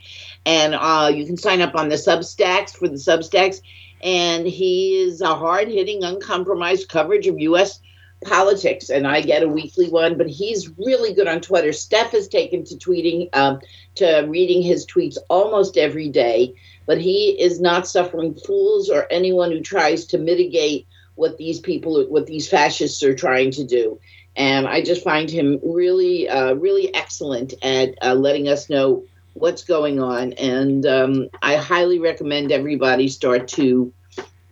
and 0.45 0.75
uh, 0.75 1.09
you 1.15 1.25
can 1.25 1.37
sign 1.37 1.61
up 1.61 1.77
on 1.77 1.89
the 1.89 1.95
Substacks 1.95 2.71
for 2.77 2.89
the 2.89 2.97
Substacks. 2.97 3.61
And 4.03 4.45
he 4.45 5.03
is 5.03 5.21
a 5.21 5.37
hard 5.37 5.69
hitting, 5.69 6.03
uncompromised 6.03 6.89
coverage 6.89 7.29
of 7.29 7.39
U.S. 7.39 7.81
politics, 8.25 8.91
and 8.91 9.07
I 9.07 9.21
get 9.21 9.43
a 9.43 9.49
weekly 9.49 9.89
one. 9.89 10.19
But 10.19 10.29
he's 10.29 10.71
really 10.79 11.15
good 11.15 11.29
on 11.29 11.41
Twitter. 11.41 11.73
Steph 11.73 12.13
has 12.13 12.29
taken 12.29 12.65
to 12.65 12.75
tweeting, 12.75 13.29
um, 13.35 13.61
to 13.97 14.27
reading 14.29 14.63
his 14.63 14.87
tweets 14.87 15.17
almost 15.29 15.77
every 15.77 16.09
day. 16.09 16.55
But 16.87 17.01
he 17.01 17.31
is 17.41 17.61
not 17.61 17.89
suffering 17.89 18.35
fools 18.35 18.91
or 18.91 19.07
anyone 19.11 19.51
who 19.51 19.61
tries 19.61 20.07
to 20.07 20.19
mitigate 20.19 20.87
what 21.15 21.39
these 21.39 21.61
people, 21.61 22.05
what 22.07 22.27
these 22.27 22.49
fascists 22.49 23.03
are 23.03 23.15
trying 23.15 23.53
to 23.53 23.65
do. 23.65 23.99
And 24.37 24.67
I 24.67 24.83
just 24.83 25.05
find 25.05 25.31
him 25.31 25.61
really, 25.63 26.29
uh, 26.29 26.55
really 26.55 26.93
excellent 26.95 27.55
at 27.63 27.95
uh, 28.03 28.15
letting 28.15 28.49
us 28.49 28.69
know 28.69 29.05
what's 29.35 29.65
going 29.65 30.01
on. 30.01 30.33
And 30.35 30.85
um, 30.87 31.29
I 31.41 31.57
highly 31.57 31.99
recommend 31.99 32.51
everybody 32.51 33.09
start 33.09 33.49
to, 33.49 33.93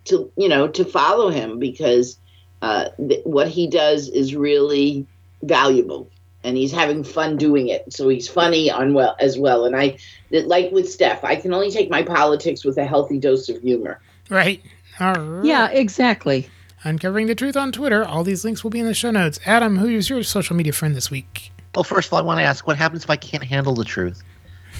to 0.05 0.31
you 0.37 0.49
know, 0.49 0.67
to 0.69 0.85
follow 0.85 1.29
him 1.29 1.59
because 1.59 2.17
uh, 2.63 2.89
th- 3.07 3.23
what 3.25 3.47
he 3.47 3.67
does 3.67 4.09
is 4.09 4.35
really 4.35 5.05
valuable 5.43 6.09
and 6.43 6.57
he's 6.57 6.71
having 6.71 7.03
fun 7.03 7.37
doing 7.37 7.67
it 7.67 7.91
so 7.91 8.09
he's 8.09 8.27
funny 8.27 8.71
on 8.71 8.93
well 8.93 9.15
as 9.19 9.37
well 9.37 9.65
and 9.65 9.75
i 9.75 9.97
like 10.31 10.71
with 10.71 10.89
steph 10.89 11.23
i 11.23 11.35
can 11.35 11.53
only 11.53 11.69
take 11.69 11.89
my 11.89 12.01
politics 12.01 12.63
with 12.63 12.77
a 12.77 12.85
healthy 12.85 13.19
dose 13.19 13.49
of 13.49 13.61
humor 13.61 13.99
Right. 14.29 14.63
All 14.99 15.13
right. 15.13 15.45
Yeah, 15.45 15.69
exactly. 15.69 16.49
Uncovering 16.83 17.27
the 17.27 17.35
Truth 17.35 17.55
on 17.55 17.71
Twitter. 17.71 18.03
All 18.03 18.23
these 18.23 18.43
links 18.43 18.63
will 18.63 18.71
be 18.71 18.79
in 18.79 18.85
the 18.85 18.93
show 18.93 19.11
notes. 19.11 19.39
Adam, 19.45 19.77
who 19.77 19.87
is 19.87 20.09
your 20.09 20.23
social 20.23 20.55
media 20.55 20.73
friend 20.73 20.95
this 20.95 21.09
week? 21.09 21.51
Well, 21.75 21.83
first 21.83 22.07
of 22.07 22.13
all, 22.13 22.19
I 22.19 22.23
want 22.23 22.39
to 22.39 22.43
ask, 22.43 22.67
what 22.67 22.77
happens 22.77 23.03
if 23.03 23.09
I 23.09 23.15
can't 23.15 23.43
handle 23.43 23.73
the 23.73 23.85
truth? 23.85 24.21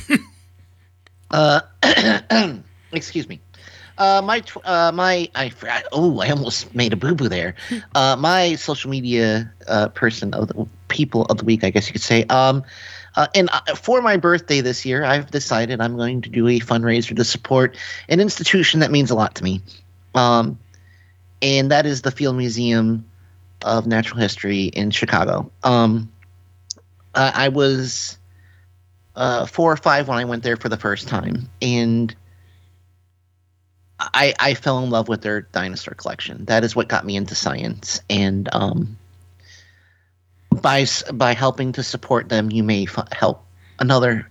uh, 1.31 1.61
excuse 2.91 3.27
me. 3.27 3.41
Uh, 3.97 4.21
my 4.23 4.39
tw- 4.39 4.65
uh, 4.65 4.91
my 4.93 5.29
I 5.35 5.49
forgot. 5.49 5.83
Oh, 5.91 6.19
I 6.19 6.29
almost 6.29 6.73
made 6.73 6.93
a 6.93 6.95
boo 6.95 7.15
boo 7.15 7.29
there. 7.29 7.55
Uh, 7.95 8.15
my 8.15 8.55
social 8.55 8.89
media 8.89 9.51
uh, 9.67 9.87
person 9.89 10.33
of 10.33 10.47
the 10.47 10.67
people 10.87 11.23
of 11.25 11.37
the 11.37 11.45
week, 11.45 11.63
I 11.63 11.69
guess 11.69 11.87
you 11.87 11.93
could 11.93 12.01
say. 12.01 12.23
Um, 12.23 12.63
uh, 13.15 13.27
and 13.35 13.49
uh, 13.51 13.75
for 13.75 14.01
my 14.01 14.17
birthday 14.17 14.61
this 14.61 14.83
year, 14.83 15.03
I've 15.03 15.29
decided 15.29 15.79
I'm 15.79 15.95
going 15.95 16.21
to 16.21 16.29
do 16.29 16.47
a 16.47 16.59
fundraiser 16.59 17.15
to 17.15 17.23
support 17.23 17.77
an 18.09 18.19
institution 18.19 18.79
that 18.79 18.89
means 18.89 19.11
a 19.11 19.15
lot 19.15 19.35
to 19.35 19.43
me. 19.43 19.61
Um, 20.15 20.57
and 21.41 21.69
that 21.71 21.85
is 21.85 22.01
the 22.01 22.11
Field 22.11 22.35
Museum 22.35 23.05
of 23.61 23.85
Natural 23.85 24.19
History 24.19 24.65
in 24.65 24.89
Chicago. 24.89 25.51
Um, 25.63 26.11
uh, 27.13 27.31
I 27.33 27.49
was 27.49 28.17
uh, 29.15 29.45
four 29.45 29.71
or 29.71 29.77
five 29.77 30.07
when 30.07 30.17
I 30.17 30.25
went 30.25 30.43
there 30.43 30.57
for 30.57 30.69
the 30.69 30.77
first 30.77 31.07
time, 31.07 31.49
and 31.61 32.15
I 34.13 34.33
I 34.39 34.53
fell 34.53 34.79
in 34.83 34.89
love 34.89 35.07
with 35.07 35.21
their 35.21 35.41
dinosaur 35.41 35.93
collection. 35.93 36.45
That 36.45 36.63
is 36.63 36.75
what 36.75 36.87
got 36.87 37.05
me 37.05 37.15
into 37.15 37.35
science, 37.35 38.01
and 38.09 38.49
um, 38.53 38.97
by 40.61 40.85
by 41.13 41.33
helping 41.33 41.73
to 41.73 41.83
support 41.83 42.29
them, 42.29 42.51
you 42.51 42.63
may 42.63 42.83
f- 42.83 43.07
help 43.11 43.45
another 43.79 44.29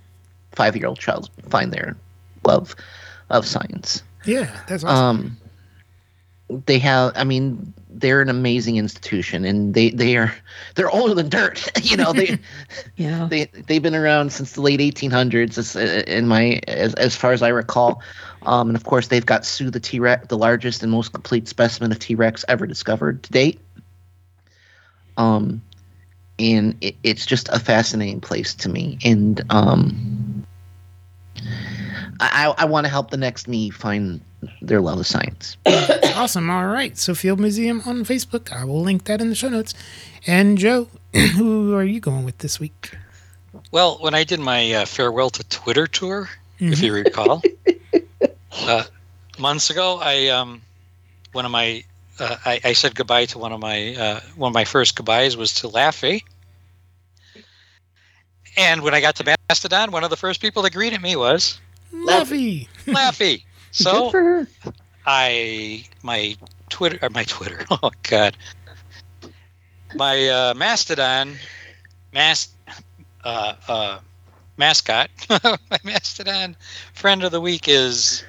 five 0.52 0.76
year 0.76 0.87
old 0.87 0.98
child 0.98 1.30
find 1.48 1.72
their 1.72 1.96
love 2.44 2.74
of 3.30 3.46
science. 3.46 4.02
Yeah, 4.24 4.50
that's 4.68 4.85
awesome. 4.85 5.38
Um, 6.48 6.62
they 6.66 6.78
have. 6.78 7.12
I 7.16 7.24
mean, 7.24 7.72
they're 7.94 8.20
an 8.20 8.28
amazing 8.28 8.76
institution, 8.76 9.44
and 9.44 9.74
they 9.74 9.90
they 9.90 10.16
are 10.16 10.35
they're 10.74 10.90
older 10.90 11.14
than 11.14 11.28
dirt. 11.28 11.68
you 11.83 11.96
know, 11.96 12.12
they 12.12 12.38
Yeah. 12.96 13.26
they 13.31 13.44
they've 13.46 13.83
been 13.83 13.94
around 13.94 14.33
since 14.33 14.52
the 14.52 14.61
late 14.61 14.81
1800s, 14.81 15.59
as, 15.59 15.76
in 15.76 16.26
my 16.26 16.61
as 16.68 16.94
as 16.94 17.16
far 17.16 17.33
as 17.33 17.42
I 17.42 17.48
recall. 17.48 18.02
Um, 18.44 18.68
and 18.68 18.76
of 18.76 18.85
course, 18.85 19.09
they've 19.09 19.24
got 19.24 19.44
Sue 19.44 19.70
the 19.70 19.81
T 19.81 20.00
Rex, 20.00 20.26
the 20.26 20.38
largest 20.38 20.83
and 20.83 20.90
most 20.90 21.12
complete 21.12 21.46
specimen 21.48 21.92
of 21.92 21.98
T 21.98 22.14
Rex 22.14 22.44
ever 22.48 22.66
discovered 22.66 23.22
to 23.22 23.33
date. 23.33 23.61
Um, 25.16 25.62
and 26.38 26.76
it, 26.81 26.96
it's 27.02 27.26
just 27.26 27.48
a 27.50 27.61
fascinating 27.61 28.20
place 28.20 28.55
to 28.57 28.68
me, 28.68 28.98
and 29.05 29.42
um, 29.50 30.44
I 32.20 32.52
I 32.57 32.64
want 32.64 32.87
to 32.87 32.90
help 32.90 33.11
the 33.11 33.16
next 33.16 33.46
me 33.46 33.70
find 33.70 34.20
their 34.61 34.81
love 34.81 34.98
of 34.98 35.07
science. 35.07 35.57
awesome. 35.66 36.50
All 36.50 36.66
right. 36.66 36.96
So 36.96 37.14
Field 37.14 37.40
Museum 37.40 37.83
on 37.87 38.05
Facebook. 38.05 38.52
I 38.52 38.64
will 38.64 38.83
link 38.83 39.05
that 39.05 39.20
in 39.20 39.28
the 39.28 39.35
show 39.35 39.48
notes. 39.48 39.74
And 40.26 40.59
Joe, 40.59 40.88
who 41.37 41.74
are 41.74 41.85
you 41.85 42.00
going 42.00 42.24
with 42.24 42.38
this 42.38 42.59
week? 42.61 42.92
Well, 43.70 43.98
when 44.00 44.14
I 44.14 44.24
did 44.24 44.40
my 44.40 44.72
uh, 44.72 44.85
farewell 44.85 45.31
to 45.31 45.44
Twitter 45.44 45.87
tour, 45.87 46.28
if 46.59 46.81
you 46.81 46.92
recall, 46.92 47.42
uh, 48.52 48.85
months 49.38 49.70
ago, 49.70 49.98
I 50.00 50.28
um, 50.28 50.62
one 51.33 51.44
of 51.44 51.50
my 51.50 51.85
uh, 52.18 52.37
I, 52.44 52.61
I 52.64 52.72
said 52.72 52.94
goodbye 52.94 53.26
to 53.26 53.38
one 53.38 53.52
of 53.52 53.61
my 53.61 53.94
uh, 53.94 54.20
one 54.37 54.50
of 54.50 54.55
my 54.55 54.64
first 54.64 54.96
goodbyes 54.96 55.37
was 55.37 55.55
to 55.55 55.68
Laffy. 55.68 56.22
And 58.57 58.83
when 58.83 58.94
I 58.94 59.00
got 59.00 59.16
to 59.16 59.37
Mastodon, 59.48 59.90
one 59.92 60.05
of 60.05 60.11
the 60.11 60.16
first 60.16 60.40
people 60.40 60.62
that 60.62 60.72
greeted 60.72 61.00
me 61.00 61.16
was 61.16 61.59
Laffy. 61.92 62.68
Laffy. 62.87 63.44
So 63.72 64.04
Good 64.04 64.11
for 64.11 64.22
her. 64.22 64.46
I 65.06 65.85
my 66.02 66.37
Twitter 66.68 66.98
or 67.02 67.11
my 67.11 67.24
Twitter. 67.24 67.64
Oh 67.70 67.90
God, 68.04 68.37
my 69.94 70.28
uh, 70.28 70.54
Mastodon, 70.54 71.35
mas, 72.14 72.48
uh, 73.24 73.54
uh, 73.68 73.98
mascot, 74.56 75.11
my 75.30 75.78
Mastodon 75.85 76.54
friend 76.94 77.24
of 77.24 77.32
the 77.32 77.40
week 77.40 77.66
is 77.66 78.24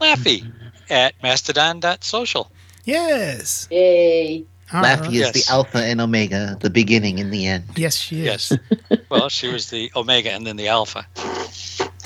Laffy 0.00 0.50
at 0.90 1.14
mastodon.social. 1.22 2.50
Yes. 2.84 3.68
Yay. 3.70 4.44
All 4.72 4.82
Laffy 4.82 5.00
right. 5.02 5.08
is 5.08 5.14
Yes. 5.14 5.46
the 5.46 5.52
alpha 5.52 5.78
and 5.78 6.00
omega, 6.00 6.56
the 6.60 6.70
beginning 6.70 7.20
and 7.20 7.32
the 7.32 7.46
end. 7.46 7.64
Yes, 7.76 7.96
she 7.96 8.26
is. 8.26 8.50
Yes. 8.50 9.00
well, 9.10 9.28
she 9.28 9.48
was 9.48 9.70
the 9.70 9.92
Omega 9.94 10.32
and 10.32 10.46
then 10.46 10.56
the 10.56 10.68
Alpha. 10.68 11.06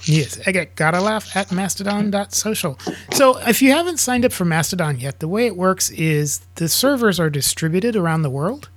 Yes, 0.07 0.41
I 0.47 0.53
got 0.53 0.77
gotta 0.77 1.01
laugh 1.01 1.37
at 1.37 1.51
mastodon.social. 1.51 2.79
So 3.13 3.39
if 3.39 3.61
you 3.61 3.73
haven't 3.73 3.99
signed 3.99 4.25
up 4.25 4.33
for 4.33 4.45
Mastodon 4.45 5.01
yet, 5.01 5.19
the 5.19 5.29
way 5.29 5.47
it 5.47 5.57
works 5.57 5.91
is 5.91 6.41
the 6.55 6.69
servers 6.69 7.19
are 7.19 7.29
distributed 7.29 7.97
around 7.97 8.23
the 8.23 8.31
world. 8.31 8.69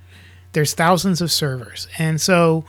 There's 0.52 0.74
thousands 0.74 1.20
of 1.20 1.30
servers. 1.30 1.86
And 1.98 2.20
so 2.20 2.64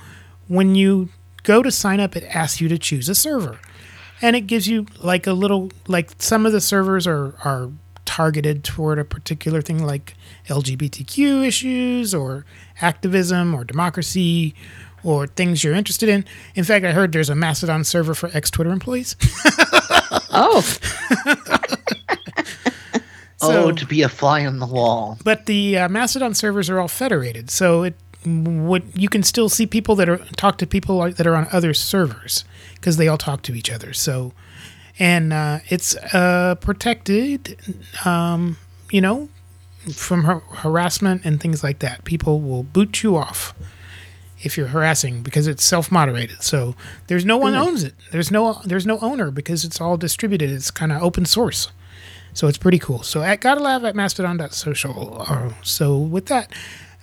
when 0.47 0.75
you 0.75 1.09
go 1.41 1.63
to 1.63 1.71
sign 1.71 1.99
up, 1.99 2.15
it 2.15 2.23
asks 2.23 2.61
you 2.61 2.69
to 2.69 2.77
choose 2.77 3.09
a 3.09 3.15
server. 3.15 3.59
And 4.21 4.35
it 4.35 4.41
gives 4.41 4.67
you 4.67 4.85
like 4.99 5.25
a 5.25 5.33
little 5.33 5.71
like 5.87 6.11
some 6.19 6.45
of 6.45 6.51
the 6.51 6.61
servers 6.61 7.07
are 7.07 7.33
are 7.43 7.71
targeted 8.05 8.63
toward 8.63 8.99
a 8.99 9.05
particular 9.05 9.61
thing 9.61 9.83
like 9.83 10.15
LGBTQ 10.47 11.47
issues 11.47 12.13
or 12.13 12.45
activism 12.81 13.55
or 13.55 13.63
democracy 13.63 14.53
or 15.03 15.27
things 15.27 15.63
you're 15.63 15.73
interested 15.73 16.09
in. 16.09 16.25
In 16.55 16.63
fact, 16.63 16.85
I 16.85 16.91
heard 16.91 17.11
there's 17.11 17.29
a 17.29 17.35
Mastodon 17.35 17.83
server 17.83 18.13
for 18.13 18.29
ex 18.33 18.51
Twitter 18.51 18.71
employees. 18.71 19.15
Oh, 20.33 20.63
oh, 23.41 23.71
to 23.71 23.85
be 23.85 24.01
a 24.01 24.09
fly 24.09 24.45
on 24.45 24.59
the 24.59 24.65
wall. 24.65 25.17
But 25.23 25.45
the 25.45 25.77
uh, 25.77 25.89
Mastodon 25.89 26.33
servers 26.33 26.69
are 26.69 26.79
all 26.79 26.87
federated, 26.87 27.49
so 27.49 27.83
it 27.83 27.95
what 28.23 28.83
you 28.95 29.09
can 29.09 29.23
still 29.23 29.49
see 29.49 29.65
people 29.65 29.95
that 29.95 30.07
are 30.07 30.17
talk 30.37 30.57
to 30.59 30.67
people 30.67 31.11
that 31.11 31.25
are 31.25 31.35
on 31.35 31.47
other 31.51 31.73
servers 31.73 32.45
because 32.75 32.97
they 32.97 33.07
all 33.07 33.17
talk 33.17 33.41
to 33.43 33.55
each 33.55 33.71
other. 33.71 33.93
So, 33.93 34.33
and 34.99 35.33
uh, 35.33 35.59
it's 35.69 35.95
uh, 36.13 36.55
protected, 36.55 37.57
um, 38.05 38.57
you 38.91 39.01
know, 39.01 39.29
from 39.91 40.23
har- 40.23 40.43
harassment 40.57 41.25
and 41.25 41.41
things 41.41 41.63
like 41.63 41.79
that. 41.79 42.05
People 42.05 42.41
will 42.41 42.63
boot 42.63 43.03
you 43.03 43.17
off 43.17 43.53
if 44.43 44.57
you're 44.57 44.67
harassing 44.67 45.21
because 45.21 45.47
it's 45.47 45.63
self-moderated. 45.63 46.41
So 46.41 46.75
there's 47.07 47.25
no 47.25 47.37
one 47.37 47.55
owns 47.55 47.83
it. 47.83 47.93
There's 48.11 48.31
no 48.31 48.61
there's 48.65 48.85
no 48.85 48.99
owner 48.99 49.31
because 49.31 49.63
it's 49.63 49.79
all 49.79 49.97
distributed. 49.97 50.49
It's 50.49 50.71
kind 50.71 50.91
of 50.91 51.01
open 51.01 51.25
source. 51.25 51.71
So 52.33 52.47
it's 52.47 52.57
pretty 52.57 52.79
cool. 52.79 53.03
So 53.03 53.21
at 53.21 53.41
gotta 53.41 53.61
at 53.85 53.95
mastodon.social. 53.95 55.25
Uh, 55.27 55.53
so 55.61 55.97
with 55.97 56.27
that, 56.27 56.51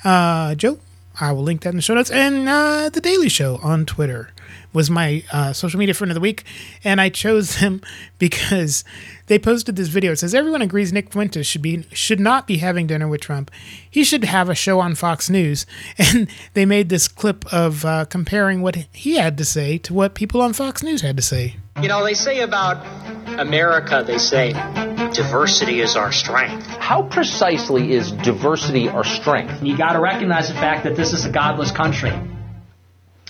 uh, 0.04 0.54
Joe, 0.54 0.78
I 1.20 1.32
will 1.32 1.42
link 1.42 1.62
that 1.62 1.70
in 1.70 1.76
the 1.76 1.82
show 1.82 1.94
notes. 1.94 2.10
And 2.10 2.48
uh, 2.48 2.88
the 2.90 3.00
Daily 3.00 3.28
Show 3.28 3.58
on 3.62 3.84
Twitter 3.84 4.30
was 4.72 4.90
my 4.90 5.22
uh, 5.32 5.52
social 5.52 5.78
media 5.78 5.94
friend 5.94 6.10
of 6.10 6.14
the 6.14 6.20
week, 6.20 6.44
and 6.84 7.00
I 7.00 7.08
chose 7.08 7.58
them 7.60 7.80
because 8.18 8.84
they 9.26 9.38
posted 9.38 9.76
this 9.76 9.88
video. 9.88 10.12
It 10.12 10.18
says 10.18 10.34
everyone 10.34 10.62
agrees 10.62 10.92
Nick 10.92 11.12
Fuentes 11.12 11.46
should 11.46 11.62
be 11.62 11.84
should 11.92 12.20
not 12.20 12.46
be 12.46 12.58
having 12.58 12.86
dinner 12.86 13.08
with 13.08 13.20
Trump. 13.20 13.50
He 13.90 14.04
should 14.04 14.24
have 14.24 14.48
a 14.48 14.54
show 14.54 14.80
on 14.80 14.94
Fox 14.94 15.30
News. 15.30 15.66
And 15.98 16.30
they 16.54 16.64
made 16.64 16.88
this 16.88 17.06
clip 17.06 17.44
of 17.52 17.84
uh, 17.84 18.04
comparing 18.06 18.62
what 18.62 18.76
he 18.92 19.16
had 19.16 19.36
to 19.38 19.44
say 19.44 19.78
to 19.78 19.92
what 19.92 20.14
people 20.14 20.40
on 20.40 20.52
Fox 20.52 20.82
News 20.82 21.02
had 21.02 21.16
to 21.16 21.22
say. 21.22 21.56
You 21.82 21.88
know, 21.88 22.04
they 22.04 22.14
say 22.14 22.40
about 22.40 22.84
America, 23.38 24.02
they 24.06 24.18
say 24.18 24.52
diversity 25.12 25.80
is 25.80 25.96
our 25.96 26.12
strength. 26.12 26.66
How 26.66 27.02
precisely 27.02 27.92
is 27.92 28.10
diversity 28.12 28.88
our 28.88 29.04
strength? 29.04 29.62
You 29.62 29.76
got 29.76 29.92
to 29.92 30.00
recognize 30.00 30.48
the 30.48 30.54
fact 30.54 30.84
that 30.84 30.96
this 30.96 31.12
is 31.12 31.24
a 31.24 31.30
godless 31.30 31.70
country. 31.70 32.12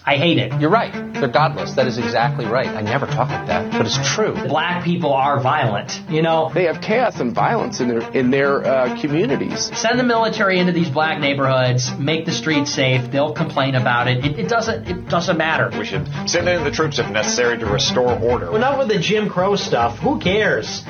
I 0.08 0.16
hate 0.16 0.38
it. 0.38 0.58
You're 0.58 0.70
right. 0.70 0.92
They're 1.12 1.28
godless. 1.28 1.74
That 1.74 1.86
is 1.86 1.98
exactly 1.98 2.46
right. 2.46 2.66
I 2.68 2.80
never 2.80 3.04
talk 3.06 3.28
like 3.28 3.46
that, 3.48 3.70
but 3.72 3.84
it's 3.84 3.98
true. 4.14 4.32
Black 4.32 4.82
people 4.82 5.12
are 5.12 5.38
violent. 5.42 6.00
You 6.08 6.22
know, 6.22 6.50
They 6.54 6.64
have 6.64 6.80
chaos 6.80 7.20
and 7.20 7.34
violence 7.34 7.80
in 7.80 7.88
their 7.88 8.00
in 8.20 8.30
their 8.30 8.64
uh, 8.64 8.98
communities. 9.02 9.70
send 9.76 9.98
the 9.98 10.04
military 10.04 10.60
into 10.60 10.72
these 10.72 10.88
black 10.88 11.20
neighborhoods, 11.20 11.90
make 11.98 12.24
the 12.24 12.32
streets 12.32 12.72
safe. 12.72 13.10
They'll 13.12 13.34
complain 13.34 13.74
about 13.74 14.08
it. 14.08 14.24
It, 14.24 14.38
it 14.38 14.48
doesn't. 14.48 14.88
It 14.88 15.08
doesn't 15.10 15.36
matter. 15.36 15.70
We 15.78 15.84
should 15.84 16.06
send 16.26 16.48
in 16.48 16.64
the 16.64 16.70
troops 16.70 16.98
if 16.98 17.10
necessary 17.10 17.58
to 17.58 17.66
restore 17.66 18.18
order. 18.18 18.56
Enough 18.56 18.78
with 18.78 18.88
the 18.88 18.98
Jim 18.98 19.28
Crow 19.28 19.56
stuff. 19.56 19.98
Who 19.98 20.18
cares? 20.20 20.82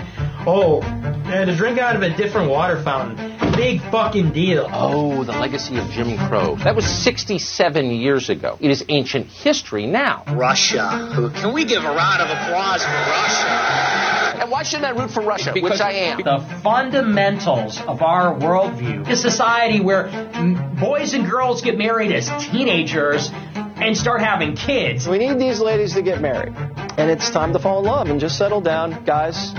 Oh, 0.50 0.80
and 0.80 1.50
to 1.50 1.54
drink 1.54 1.78
out 1.78 1.94
of 1.94 2.00
a 2.00 2.08
different 2.16 2.50
water 2.50 2.82
fountain. 2.82 3.37
Big 3.52 3.82
fucking 3.90 4.32
deal. 4.32 4.66
Oh, 4.72 5.22
the 5.22 5.32
legacy 5.32 5.76
of 5.76 5.90
Jim 5.90 6.16
Crow. 6.26 6.56
That 6.56 6.74
was 6.74 6.87
67 6.87 7.90
years 7.90 8.30
ago. 8.30 8.56
It 8.58 8.70
is 8.70 8.82
ancient 8.88 9.26
history 9.26 9.87
now. 9.87 10.24
Russia. 10.26 11.30
Can 11.37 11.52
we 11.52 11.66
give 11.66 11.84
a 11.84 11.88
round 11.88 12.22
of 12.22 12.30
applause 12.30 12.82
for 12.82 12.88
Russia? 12.88 14.40
And 14.40 14.50
why 14.50 14.62
shouldn't 14.62 14.87
I 14.87 14.98
root 14.98 15.11
for 15.11 15.20
Russia? 15.22 15.52
Which 15.52 15.82
I 15.82 15.92
am. 15.92 16.22
The 16.22 16.61
fundamentals 16.62 17.78
of 17.82 18.00
our 18.00 18.34
worldview, 18.34 19.06
a 19.06 19.16
society 19.16 19.80
where 19.80 20.04
boys 20.80 21.12
and 21.12 21.28
girls 21.28 21.61
get 21.61 21.76
married 21.76 22.11
as 22.12 22.30
teenagers 22.42 23.28
and 23.34 23.94
start 23.94 24.22
having 24.22 24.56
kids. 24.56 25.06
We 25.06 25.18
need 25.18 25.38
these 25.38 25.61
ladies 25.61 25.92
to 25.92 26.00
get 26.00 26.22
married, 26.22 26.54
and 26.98 27.12
it's 27.12 27.30
time 27.30 27.52
to 27.52 27.61
fall 27.61 27.78
in 27.78 27.84
love 27.84 28.08
and 28.08 28.18
just 28.18 28.37
settle 28.37 28.61
down, 28.61 29.04
guys. 29.04 29.54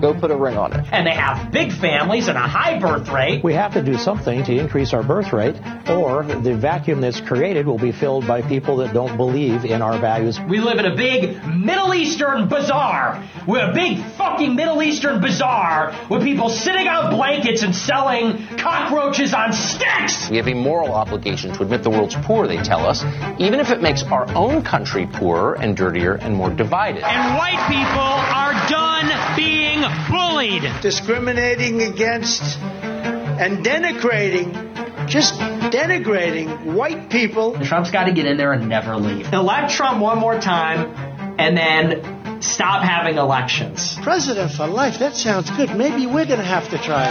Go 0.00 0.12
put 0.14 0.30
a 0.30 0.36
ring 0.36 0.56
on 0.56 0.72
it. 0.72 0.84
And 0.92 1.06
they 1.06 1.14
have 1.14 1.50
big 1.50 1.72
families 1.72 2.28
and 2.28 2.36
a 2.36 2.46
high 2.46 2.78
birth 2.78 3.08
rate. 3.08 3.42
We 3.42 3.54
have 3.54 3.72
to 3.74 3.82
do 3.82 3.96
something 3.96 4.44
to 4.44 4.52
increase 4.52 4.92
our 4.92 5.02
birth 5.02 5.32
rate, 5.32 5.56
or 5.88 6.22
the 6.22 6.54
vacuum 6.54 7.00
that's 7.00 7.20
created 7.20 7.66
will 7.66 7.78
be 7.78 7.92
filled 7.92 8.26
by 8.26 8.42
people 8.42 8.76
that 8.78 8.92
don't 8.92 9.16
believe 9.16 9.64
in 9.64 9.80
our 9.82 9.98
values. 9.98 10.38
We 10.48 10.60
live 10.60 10.78
in 10.78 10.84
a 10.84 10.94
big 10.94 11.44
Middle 11.46 11.94
Eastern 11.94 12.48
bazaar. 12.48 13.26
We're 13.48 13.70
a 13.70 13.74
big 13.74 14.04
fucking 14.16 14.54
Middle 14.54 14.82
Eastern 14.82 15.20
bazaar 15.20 15.96
with 16.10 16.22
people 16.22 16.50
sitting 16.50 16.86
on 16.86 17.14
blankets 17.14 17.62
and 17.62 17.74
selling 17.74 18.46
cockroaches 18.58 19.32
on 19.32 19.52
sticks. 19.52 20.30
We 20.30 20.36
have 20.36 20.48
a 20.48 20.54
moral 20.54 20.92
obligation 20.92 21.54
to 21.54 21.62
admit 21.62 21.82
the 21.82 21.90
world's 21.90 22.16
poor, 22.16 22.46
they 22.46 22.58
tell 22.58 22.86
us, 22.86 23.02
even 23.38 23.60
if 23.60 23.70
it 23.70 23.80
makes 23.80 24.02
our 24.02 24.30
own 24.34 24.62
country 24.62 25.08
poorer 25.10 25.54
and 25.54 25.76
dirtier 25.76 26.14
and 26.14 26.34
more 26.34 26.50
divided. 26.50 26.75
And 26.76 27.38
white 27.38 27.68
people 27.68 28.00
are 28.00 28.52
done 28.68 29.10
being 29.34 29.82
bullied. 30.10 30.62
discriminating 30.82 31.80
against 31.80 32.58
and 32.60 33.64
denigrating, 33.64 35.06
just 35.08 35.40
denigrating 35.40 36.74
white 36.74 37.08
people. 37.08 37.58
Trump's 37.64 37.90
got 37.90 38.04
to 38.04 38.12
get 38.12 38.26
in 38.26 38.36
there 38.36 38.52
and 38.52 38.68
never 38.68 38.94
leave. 38.96 39.32
Elect 39.32 39.72
Trump 39.72 40.02
one 40.02 40.18
more 40.18 40.38
time 40.38 40.94
and 41.38 41.56
then 41.56 42.42
stop 42.42 42.82
having 42.82 43.16
elections. 43.16 43.96
President 44.02 44.52
for 44.52 44.66
life, 44.66 44.98
that 44.98 45.14
sounds 45.16 45.50
good. 45.52 45.74
Maybe 45.74 46.04
we're 46.04 46.26
going 46.26 46.40
to 46.40 46.44
have 46.44 46.68
to 46.68 46.76
try 46.76 47.04
it. 47.04 47.10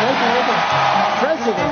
Maybe 0.00 0.22
we're 0.32 0.46
going 0.46 0.56
to, 0.56 1.20
President 1.20 1.70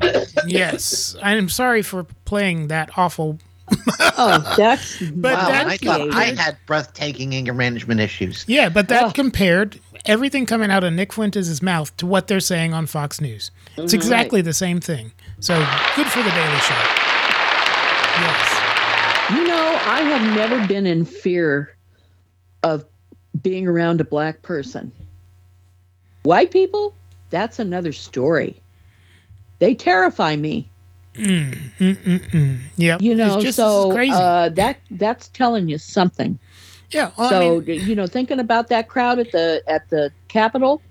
for 0.00 0.24
life. 0.24 0.46
yes, 0.46 1.16
I'm 1.22 1.50
sorry 1.50 1.82
for 1.82 2.04
playing 2.24 2.68
that 2.68 2.96
awful. 2.96 3.38
oh, 4.18 4.54
that's 4.56 5.00
but 5.00 5.34
wow, 5.34 5.48
that 5.48 5.66
I 5.66 5.76
thought 5.78 6.10
I 6.12 6.24
had 6.34 6.56
breathtaking 6.66 7.34
anger 7.34 7.54
management 7.54 8.00
issues. 8.00 8.44
Yeah, 8.46 8.68
but 8.68 8.88
that 8.88 9.04
oh. 9.04 9.10
compared 9.10 9.80
everything 10.04 10.46
coming 10.46 10.70
out 10.70 10.84
of 10.84 10.92
Nick 10.92 11.12
Fuentes' 11.12 11.62
mouth 11.62 11.96
to 11.96 12.06
what 12.06 12.28
they're 12.28 12.40
saying 12.40 12.74
on 12.74 12.86
Fox 12.86 13.20
News. 13.20 13.50
It's 13.76 13.92
exactly 13.92 14.42
the 14.42 14.52
same 14.52 14.80
thing. 14.80 15.12
So 15.40 15.54
good 15.96 16.06
for 16.06 16.22
the 16.22 16.30
Daily 16.30 16.58
Show. 16.60 16.74
Yes. 18.20 18.60
You 19.30 19.46
know, 19.46 19.78
I 19.86 20.02
have 20.02 20.36
never 20.36 20.66
been 20.66 20.86
in 20.86 21.04
fear 21.04 21.74
of 22.62 22.84
being 23.42 23.66
around 23.66 24.00
a 24.00 24.04
black 24.04 24.42
person. 24.42 24.92
White 26.22 26.50
people, 26.50 26.94
that's 27.30 27.58
another 27.58 27.92
story. 27.92 28.60
They 29.58 29.74
terrify 29.74 30.36
me. 30.36 30.68
Mm, 31.14 31.56
mm, 31.78 31.96
mm. 32.30 32.58
Yeah. 32.76 32.98
You 33.00 33.14
know, 33.14 33.40
just 33.40 33.56
so 33.56 33.96
uh, 33.96 34.48
that 34.50 34.78
that's 34.90 35.28
telling 35.28 35.68
you 35.68 35.78
something. 35.78 36.38
yeah. 36.90 37.12
Well, 37.16 37.30
so 37.30 37.56
I 37.58 37.60
mean, 37.60 37.86
you 37.88 37.94
know, 37.94 38.06
thinking 38.06 38.40
about 38.40 38.68
that 38.68 38.88
crowd 38.88 39.18
at 39.18 39.30
the 39.32 39.62
at 39.66 39.88
the 39.90 40.12
Capitol, 40.28 40.82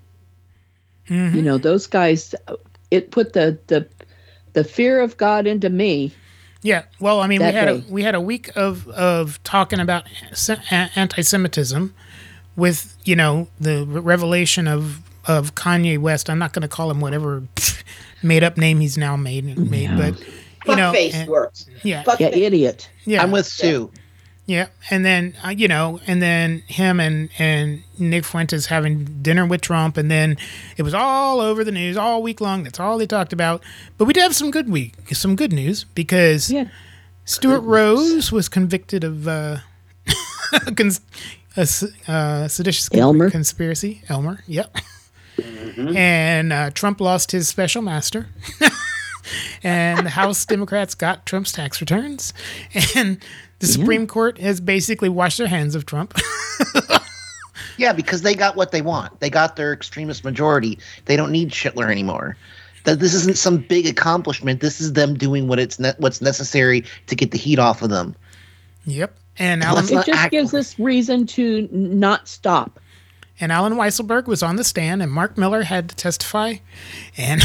mhm. 1.08 1.34
you 1.34 1.42
know, 1.42 1.58
those 1.58 1.86
guys, 1.86 2.34
it 2.90 3.10
put 3.10 3.34
the 3.34 3.58
the 3.66 3.86
the 4.54 4.64
fear 4.64 5.00
of 5.00 5.16
God 5.16 5.46
into 5.46 5.68
me. 5.68 6.12
Yeah, 6.62 6.84
well, 6.98 7.20
I 7.20 7.26
mean, 7.26 7.40
we 7.40 7.52
had 7.52 7.68
a, 7.68 7.84
we 7.90 8.02
had 8.02 8.14
a 8.14 8.20
week 8.20 8.50
of 8.56 8.88
of 8.88 9.42
talking 9.44 9.80
about 9.80 10.04
anti-Semitism 10.70 11.94
with 12.56 12.96
you 13.04 13.14
know 13.14 13.48
the 13.60 13.84
revelation 13.84 14.66
of 14.66 15.02
of 15.26 15.54
Kanye 15.54 15.98
West. 15.98 16.30
I'm 16.30 16.38
not 16.38 16.54
going 16.54 16.62
to 16.62 16.68
call 16.68 16.90
him 16.90 17.00
whatever 17.00 17.42
made 18.24 18.42
up 18.42 18.56
name 18.56 18.80
he's 18.80 18.96
now 18.98 19.16
made 19.16 19.44
made, 19.58 19.90
but 19.96 20.18
you 20.66 20.76
know, 20.76 20.92
Fuckface 20.92 21.14
and- 21.14 21.28
works. 21.28 21.66
Yeah, 21.82 22.02
Yeah, 22.18 22.28
idiot. 22.28 22.88
Yeah, 23.04 23.22
I'm 23.22 23.30
with 23.30 23.46
Sue. 23.46 23.90
Yeah, 24.46 24.66
and 24.90 25.06
then 25.06 25.34
uh, 25.42 25.48
you 25.50 25.68
know, 25.68 26.00
and 26.06 26.20
then 26.20 26.58
him 26.66 27.00
and 27.00 27.30
and 27.38 27.82
Nick 27.98 28.24
Fuentes 28.26 28.66
having 28.66 29.04
dinner 29.22 29.46
with 29.46 29.62
Trump, 29.62 29.96
and 29.96 30.10
then 30.10 30.36
it 30.76 30.82
was 30.82 30.92
all 30.92 31.40
over 31.40 31.64
the 31.64 31.72
news 31.72 31.96
all 31.96 32.22
week 32.22 32.42
long. 32.42 32.64
That's 32.64 32.78
all 32.78 32.98
they 32.98 33.06
talked 33.06 33.32
about. 33.32 33.62
But 33.96 34.04
we 34.04 34.12
did 34.12 34.22
have 34.22 34.34
some 34.36 34.50
good 34.50 34.68
week, 34.68 34.94
some 35.12 35.34
good 35.34 35.52
news 35.52 35.84
because 35.94 36.52
Stewart 37.24 37.62
Rhodes 37.62 38.30
was 38.32 38.50
convicted 38.50 39.02
of 39.02 39.26
uh, 39.26 39.58
cons- 40.76 41.00
a 41.56 41.60
s- 41.60 41.84
uh, 42.06 42.46
seditious 42.48 42.90
Elmer? 42.92 43.30
conspiracy. 43.30 44.02
Elmer, 44.10 44.40
yep. 44.46 44.76
And 45.38 46.52
uh, 46.52 46.70
Trump 46.70 47.00
lost 47.00 47.32
his 47.32 47.48
special 47.48 47.82
master. 47.82 48.28
and 49.62 50.06
the 50.06 50.10
House 50.10 50.44
Democrats 50.44 50.94
got 50.94 51.26
Trump's 51.26 51.52
tax 51.52 51.80
returns. 51.80 52.32
And 52.94 53.18
the 53.58 53.66
Supreme 53.66 54.06
Court 54.06 54.38
has 54.38 54.60
basically 54.60 55.08
washed 55.08 55.38
their 55.38 55.48
hands 55.48 55.74
of 55.74 55.86
Trump. 55.86 56.14
Yeah, 57.76 57.92
because 57.92 58.22
they 58.22 58.34
got 58.36 58.54
what 58.54 58.70
they 58.70 58.82
want. 58.82 59.18
They 59.18 59.28
got 59.28 59.56
their 59.56 59.72
extremist 59.72 60.22
majority. 60.22 60.78
They 61.06 61.16
don't 61.16 61.32
need 61.32 61.52
Schindler 61.52 61.90
anymore. 61.90 62.36
That 62.84 63.00
this 63.00 63.14
isn't 63.14 63.36
some 63.36 63.58
big 63.58 63.86
accomplishment. 63.86 64.60
This 64.60 64.80
is 64.80 64.92
them 64.92 65.14
doing 65.14 65.48
what 65.48 65.58
it's 65.58 65.80
ne- 65.80 65.94
what's 65.98 66.20
necessary 66.20 66.84
to 67.08 67.16
get 67.16 67.32
the 67.32 67.38
heat 67.38 67.58
off 67.58 67.82
of 67.82 67.90
them. 67.90 68.14
Yep. 68.86 69.16
And 69.38 69.62
Well, 69.62 69.78
Alan, 69.78 69.84
It 69.86 70.06
just 70.06 70.08
act- 70.08 70.30
gives 70.30 70.54
us 70.54 70.78
reason 70.78 71.26
to 71.28 71.68
not 71.72 72.28
stop. 72.28 72.78
And 73.40 73.50
Allen 73.50 73.74
Weisselberg 73.74 74.26
was 74.26 74.42
on 74.42 74.56
the 74.56 74.64
stand, 74.64 75.02
and 75.02 75.10
Mark 75.10 75.36
Miller 75.36 75.62
had 75.62 75.88
to 75.88 75.96
testify, 75.96 76.54
and 77.16 77.42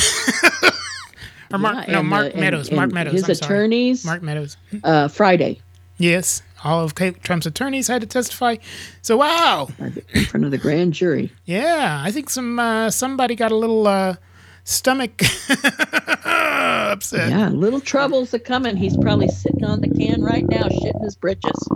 or 1.52 1.58
Mark 1.58 1.88
Yeah, 1.88 1.94
no 1.94 2.04
Mark 2.04 2.26
uh, 2.28 2.30
and- 2.30 2.40
Meadows, 2.42 2.72
Mark 2.72 2.84
and 2.86 2.94
Meadows, 2.94 3.14
his 3.14 3.24
I'm 3.30 3.36
sorry. 3.36 3.56
attorneys- 3.58 4.06
Mark 4.06 4.22
Meadows. 4.22 4.58
Uh, 4.84 5.08
Friday 5.08 5.62
Yes, 5.98 6.44
all 6.64 6.84
of 6.86 6.94
Trump's 6.96 7.46
attorneys 7.46 7.88
had 7.90 8.00
to 8.02 8.08
testify. 8.08 8.56
So 9.02 9.18
wow, 9.18 9.68
in 10.14 10.26
front 10.26 10.46
of 10.46 10.52
the 10.52 10.58
grand 10.58 10.94
jury. 10.94 11.32
yeah, 11.46 12.02
I 12.06 12.12
think 12.12 12.30
some 12.30 12.58
uh, 12.60 12.90
somebody 12.92 13.36
got 13.36 13.52
a 13.52 13.56
little 13.56 13.86
uh, 13.88 14.16
stomach 14.64 15.22
upset. 16.26 17.30
Yeah, 17.30 17.50
little 17.50 17.82
troubles 17.82 18.34
are 18.34 18.40
coming. 18.40 18.78
He's 18.78 18.96
probably 18.98 19.28
sitting 19.28 19.66
on 19.66 19.82
the 19.82 19.90
can 19.90 20.22
right 20.24 20.48
now, 20.48 20.64
shitting 20.70 21.04
his 21.04 21.16
britches. 21.16 21.68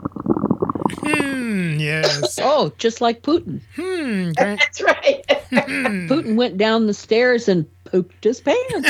Hmm. 0.99 1.77
Yes. 1.79 2.39
Oh, 2.41 2.71
just 2.77 3.01
like 3.01 3.21
Putin. 3.21 3.62
Hmm. 3.75 4.32
Grant- 4.38 4.60
That's 4.60 4.82
right. 4.82 5.23
Putin 5.51 6.36
went 6.36 6.58
down 6.58 6.88
the 6.88 6.93
stairs 6.93 7.47
and 7.47 7.65
pooped 7.86 8.23
his 8.23 8.41
pants. 8.41 8.89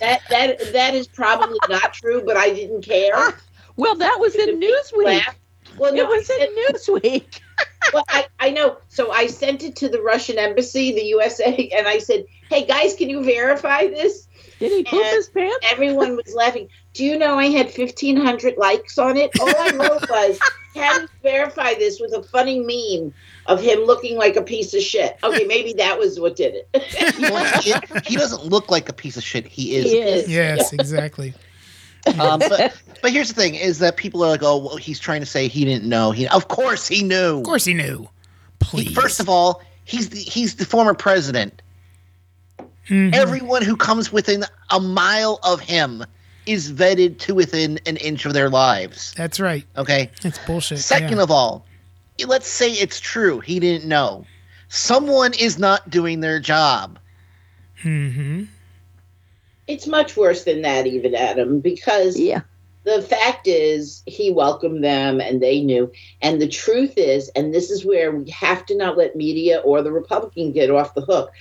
that 0.00 0.20
that 0.30 0.72
that 0.72 0.94
is 0.94 1.06
probably 1.08 1.58
not 1.68 1.92
true, 1.92 2.22
but 2.24 2.36
I 2.36 2.50
didn't 2.52 2.82
care. 2.82 3.34
Well, 3.76 3.96
that 3.96 4.18
was 4.20 4.34
in 4.34 4.60
Newsweek. 4.60 5.22
Well, 5.76 5.92
no, 5.94 6.02
It 6.04 6.08
was 6.08 6.30
I 6.30 6.46
in 6.46 6.74
Newsweek. 6.74 7.40
well, 7.92 8.04
I, 8.08 8.26
I 8.38 8.50
know. 8.50 8.78
So 8.88 9.10
I 9.10 9.26
sent 9.26 9.64
it 9.64 9.74
to 9.76 9.88
the 9.88 10.00
Russian 10.00 10.38
embassy, 10.38 10.92
the 10.92 11.02
USA, 11.06 11.68
and 11.76 11.88
I 11.88 11.98
said, 11.98 12.24
"Hey 12.48 12.64
guys, 12.64 12.94
can 12.94 13.10
you 13.10 13.24
verify 13.24 13.88
this?" 13.88 14.28
Did 14.60 14.70
he 14.70 14.84
poop 14.84 15.02
And 15.04 15.16
his 15.16 15.28
pants? 15.28 15.56
Everyone 15.70 16.14
was 16.16 16.32
laughing. 16.34 16.68
Do 16.92 17.04
you 17.04 17.18
know 17.18 17.36
I 17.36 17.46
had 17.46 17.70
fifteen 17.70 18.16
hundred 18.16 18.56
likes 18.56 18.96
on 18.98 19.16
it? 19.16 19.32
All 19.40 19.48
I 19.48 19.70
wrote 19.74 20.08
was, 20.08 20.38
"Can 20.74 21.02
you 21.02 21.08
verify 21.22 21.74
this?" 21.74 22.00
with 22.00 22.12
a 22.12 22.22
funny 22.22 22.58
meme 22.60 23.12
of 23.46 23.60
him 23.62 23.80
looking 23.80 24.16
like 24.16 24.36
a 24.36 24.42
piece 24.42 24.74
of 24.74 24.82
shit. 24.82 25.16
Okay, 25.22 25.44
maybe 25.44 25.72
that 25.78 25.98
was 25.98 26.18
what 26.20 26.36
did 26.36 26.54
it. 26.54 26.68
Well, 27.20 27.60
he, 27.62 27.74
he 28.06 28.16
doesn't 28.16 28.44
look 28.44 28.70
like 28.70 28.88
a 28.88 28.92
piece 28.92 29.16
of 29.16 29.22
shit. 29.22 29.46
He 29.46 29.76
is. 29.76 29.84
He 29.84 29.98
is. 29.98 30.28
Yes, 30.28 30.72
exactly. 30.72 31.34
Um, 32.18 32.38
but 32.40 32.74
but 33.02 33.12
here's 33.12 33.28
the 33.28 33.34
thing: 33.34 33.54
is 33.54 33.78
that 33.78 33.96
people 33.96 34.22
are 34.24 34.28
like, 34.28 34.42
oh, 34.42 34.58
well, 34.58 34.76
he's 34.76 34.98
trying 35.00 35.20
to 35.20 35.26
say 35.26 35.48
he 35.48 35.64
didn't 35.64 35.88
know. 35.88 36.10
He, 36.10 36.26
of 36.28 36.48
course, 36.48 36.86
he 36.86 37.02
knew. 37.02 37.38
Of 37.38 37.44
course, 37.44 37.64
he 37.64 37.74
knew. 37.74 38.08
He- 38.72 38.94
first 38.94 39.20
of 39.20 39.28
all, 39.28 39.62
he's 39.84 40.08
the, 40.08 40.18
he's 40.18 40.56
the 40.56 40.64
former 40.64 40.94
president. 40.94 41.60
Mhm. 42.88 43.14
Everyone 43.14 43.62
who 43.62 43.76
comes 43.76 44.12
within 44.12 44.44
a 44.70 44.80
mile 44.80 45.38
of 45.42 45.60
him 45.60 46.04
is 46.46 46.72
vetted 46.72 47.18
to 47.18 47.34
within 47.34 47.78
an 47.86 47.96
inch 47.96 48.26
of 48.26 48.34
their 48.34 48.50
lives. 48.50 49.14
That's 49.16 49.40
right. 49.40 49.64
Okay. 49.76 50.10
It's 50.22 50.38
bullshit. 50.46 50.78
Second 50.78 51.16
yeah. 51.16 51.22
of 51.22 51.30
all, 51.30 51.64
let's 52.26 52.48
say 52.48 52.72
it's 52.72 53.00
true. 53.00 53.40
He 53.40 53.60
didn't 53.60 53.88
know. 53.88 54.24
Someone 54.68 55.32
is 55.34 55.58
not 55.58 55.88
doing 55.90 56.20
their 56.20 56.40
job. 56.40 56.98
Mm-hmm. 57.82 58.44
It's 59.66 59.86
much 59.86 60.16
worse 60.16 60.44
than 60.44 60.62
that, 60.62 60.86
even 60.86 61.14
Adam, 61.14 61.60
because 61.60 62.18
yeah. 62.18 62.40
the 62.84 63.00
fact 63.00 63.46
is 63.46 64.02
he 64.06 64.30
welcomed 64.30 64.84
them 64.84 65.20
and 65.20 65.42
they 65.42 65.62
knew. 65.62 65.90
And 66.20 66.40
the 66.40 66.48
truth 66.48 66.94
is, 66.96 67.28
and 67.30 67.54
this 67.54 67.70
is 67.70 67.84
where 67.84 68.12
we 68.12 68.30
have 68.30 68.66
to 68.66 68.76
not 68.76 68.98
let 68.98 69.16
media 69.16 69.58
or 69.58 69.82
the 69.82 69.92
Republican 69.92 70.52
get 70.52 70.70
off 70.70 70.94
the 70.94 71.02
hook. 71.02 71.32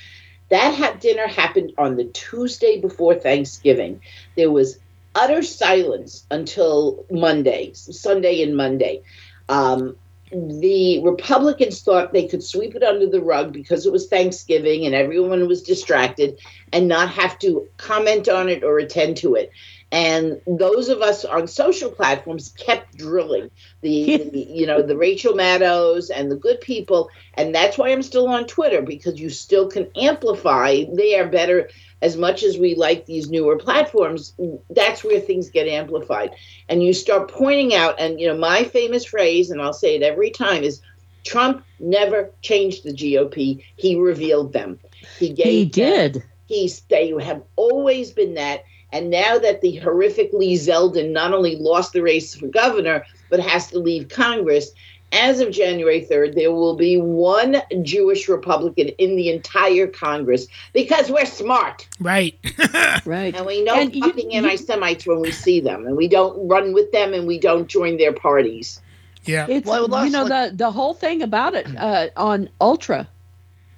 That 0.49 0.75
ha- 0.75 0.97
dinner 0.99 1.27
happened 1.27 1.73
on 1.77 1.95
the 1.95 2.05
Tuesday 2.05 2.79
before 2.79 3.15
Thanksgiving. 3.15 4.01
There 4.35 4.51
was 4.51 4.77
utter 5.15 5.43
silence 5.43 6.25
until 6.31 7.05
Monday, 7.11 7.71
Sunday 7.73 8.41
and 8.41 8.55
Monday. 8.55 9.01
Um, 9.49 9.95
the 10.31 10.99
Republicans 11.03 11.81
thought 11.81 12.11
they 12.11 12.27
could 12.27 12.43
sweep 12.43 12.75
it 12.75 12.83
under 12.83 13.07
the 13.07 13.21
rug 13.21 13.53
because 13.53 13.85
it 13.85 13.91
was 13.91 14.07
Thanksgiving 14.07 14.85
and 14.85 14.95
everyone 14.95 15.47
was 15.47 15.61
distracted 15.61 16.39
and 16.71 16.87
not 16.87 17.09
have 17.09 17.37
to 17.39 17.67
comment 17.77 18.27
on 18.27 18.49
it 18.49 18.63
or 18.63 18.79
attend 18.79 19.17
to 19.17 19.35
it. 19.35 19.51
And 19.91 20.41
those 20.47 20.89
of 20.89 21.03
us 21.03 21.23
on 21.23 21.47
social 21.47 21.91
platforms 21.91 22.49
kept 22.57 22.97
drilling 22.97 23.51
the, 23.81 24.17
the 24.33 24.39
you 24.39 24.65
know 24.65 24.81
the 24.81 24.97
Rachel 24.97 25.35
Maddows 25.35 26.09
and 26.09 26.31
the 26.31 26.35
good 26.35 26.59
people, 26.61 27.11
and 27.35 27.53
that's 27.53 27.77
why 27.77 27.89
I'm 27.89 28.01
still 28.01 28.27
on 28.27 28.47
Twitter 28.47 28.81
because 28.81 29.19
you 29.19 29.29
still 29.29 29.69
can 29.69 29.91
amplify. 29.95 30.83
They 30.91 31.19
are 31.19 31.27
better 31.27 31.69
as 32.03 32.15
much 32.17 32.43
as 32.43 32.59
we 32.59 32.75
like 32.75 33.05
these 33.07 33.29
newer 33.31 33.57
platforms. 33.57 34.33
That's 34.69 35.03
where 35.03 35.19
things 35.19 35.49
get 35.49 35.67
amplified, 35.67 36.35
and 36.69 36.83
you 36.83 36.93
start 36.93 37.31
pointing 37.31 37.73
out. 37.73 37.95
And 37.99 38.19
you 38.19 38.27
know 38.27 38.37
my 38.37 38.63
famous 38.65 39.05
phrase, 39.05 39.49
and 39.49 39.59
I'll 39.61 39.73
say 39.73 39.95
it 39.95 40.03
every 40.03 40.29
time 40.29 40.63
is. 40.63 40.81
Trump 41.25 41.63
never 41.79 42.29
changed 42.41 42.83
the 42.83 42.91
GOP. 42.91 43.63
He 43.77 43.95
revealed 43.95 44.51
them. 44.51 44.77
He 45.19 45.29
gave 45.29 45.45
He 45.47 45.63
them- 45.63 46.11
did. 46.11 46.23
He's 46.47 46.81
they 46.89 47.13
have 47.21 47.41
always 47.55 48.11
been 48.11 48.33
that. 48.33 48.65
And 48.91 49.09
now 49.09 49.39
that 49.39 49.61
the 49.61 49.77
horrific 49.77 50.31
Lee 50.33 50.55
Zeldin 50.55 51.11
not 51.11 51.33
only 51.33 51.55
lost 51.55 51.93
the 51.93 52.01
race 52.01 52.35
for 52.35 52.47
governor, 52.47 53.05
but 53.29 53.39
has 53.39 53.67
to 53.71 53.79
leave 53.79 54.09
Congress, 54.09 54.71
as 55.13 55.39
of 55.39 55.51
January 55.51 56.05
3rd, 56.09 56.35
there 56.35 56.51
will 56.51 56.75
be 56.75 56.97
one 56.97 57.61
Jewish 57.83 58.27
Republican 58.27 58.89
in 58.97 59.15
the 59.15 59.29
entire 59.29 59.87
Congress 59.87 60.47
because 60.73 61.09
we're 61.11 61.25
smart. 61.25 61.87
Right. 61.99 62.37
right. 63.05 63.35
And 63.35 63.45
we 63.45 63.63
know 63.63 63.75
And 63.75 63.95
you- 63.95 64.01
fucking 64.03 64.33
anti 64.33 64.55
Semites 64.55 65.05
when 65.05 65.21
we 65.21 65.31
see 65.31 65.59
them, 65.59 65.85
and 65.85 65.95
we 65.95 66.07
don't 66.07 66.47
run 66.47 66.73
with 66.73 66.91
them 66.91 67.13
and 67.13 67.27
we 67.27 67.39
don't 67.39 67.67
join 67.67 67.97
their 67.97 68.13
parties. 68.13 68.81
Yeah. 69.25 69.45
It's 69.49 69.67
you 69.67 69.87
know 70.09 70.27
the 70.27 70.51
the 70.53 70.71
whole 70.71 70.93
thing 70.93 71.21
about 71.21 71.53
it 71.53 71.67
uh, 71.77 72.09
on 72.17 72.49
Ultra, 72.59 73.07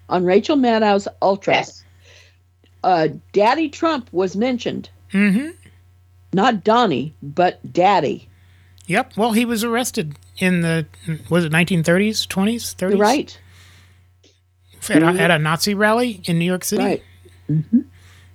on 0.09 0.25
Rachel 0.25 0.55
Maddow's 0.55 1.07
Ultra. 1.21 1.63
Uh, 2.83 3.09
Daddy 3.33 3.69
Trump 3.69 4.09
was 4.11 4.35
mentioned. 4.35 4.89
Mm-hmm. 5.11 5.49
Not 6.33 6.63
Donnie, 6.63 7.13
but 7.21 7.59
Daddy. 7.71 8.27
Yep. 8.87 9.17
Well, 9.17 9.31
he 9.31 9.45
was 9.45 9.63
arrested 9.63 10.15
in 10.37 10.61
the 10.61 10.85
was 11.29 11.45
it 11.45 11.51
1930s, 11.51 12.27
20s, 12.27 12.75
30s? 12.75 12.99
Right. 12.99 13.39
At 14.89 15.01
a, 15.01 15.07
at 15.07 15.31
a 15.31 15.39
Nazi 15.39 15.73
rally 15.73 16.21
in 16.25 16.37
New 16.37 16.45
York 16.45 16.63
City. 16.63 16.83
Right. 16.83 17.03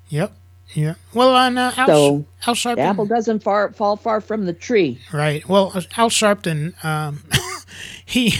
Yep. 0.08 0.32
Yeah. 0.74 0.94
Well, 1.14 1.34
on 1.34 1.58
uh, 1.58 1.72
Al, 1.76 1.86
So, 1.86 2.24
Al 2.46 2.54
Sharpton. 2.54 2.76
The 2.76 2.82
apple 2.82 3.06
doesn't 3.06 3.42
far, 3.42 3.72
fall 3.72 3.96
far 3.96 4.20
from 4.20 4.46
the 4.46 4.52
tree. 4.52 5.00
Right. 5.12 5.48
Well, 5.48 5.72
Al 5.96 6.10
Sharpton, 6.10 6.84
um, 6.84 7.24
he 8.04 8.34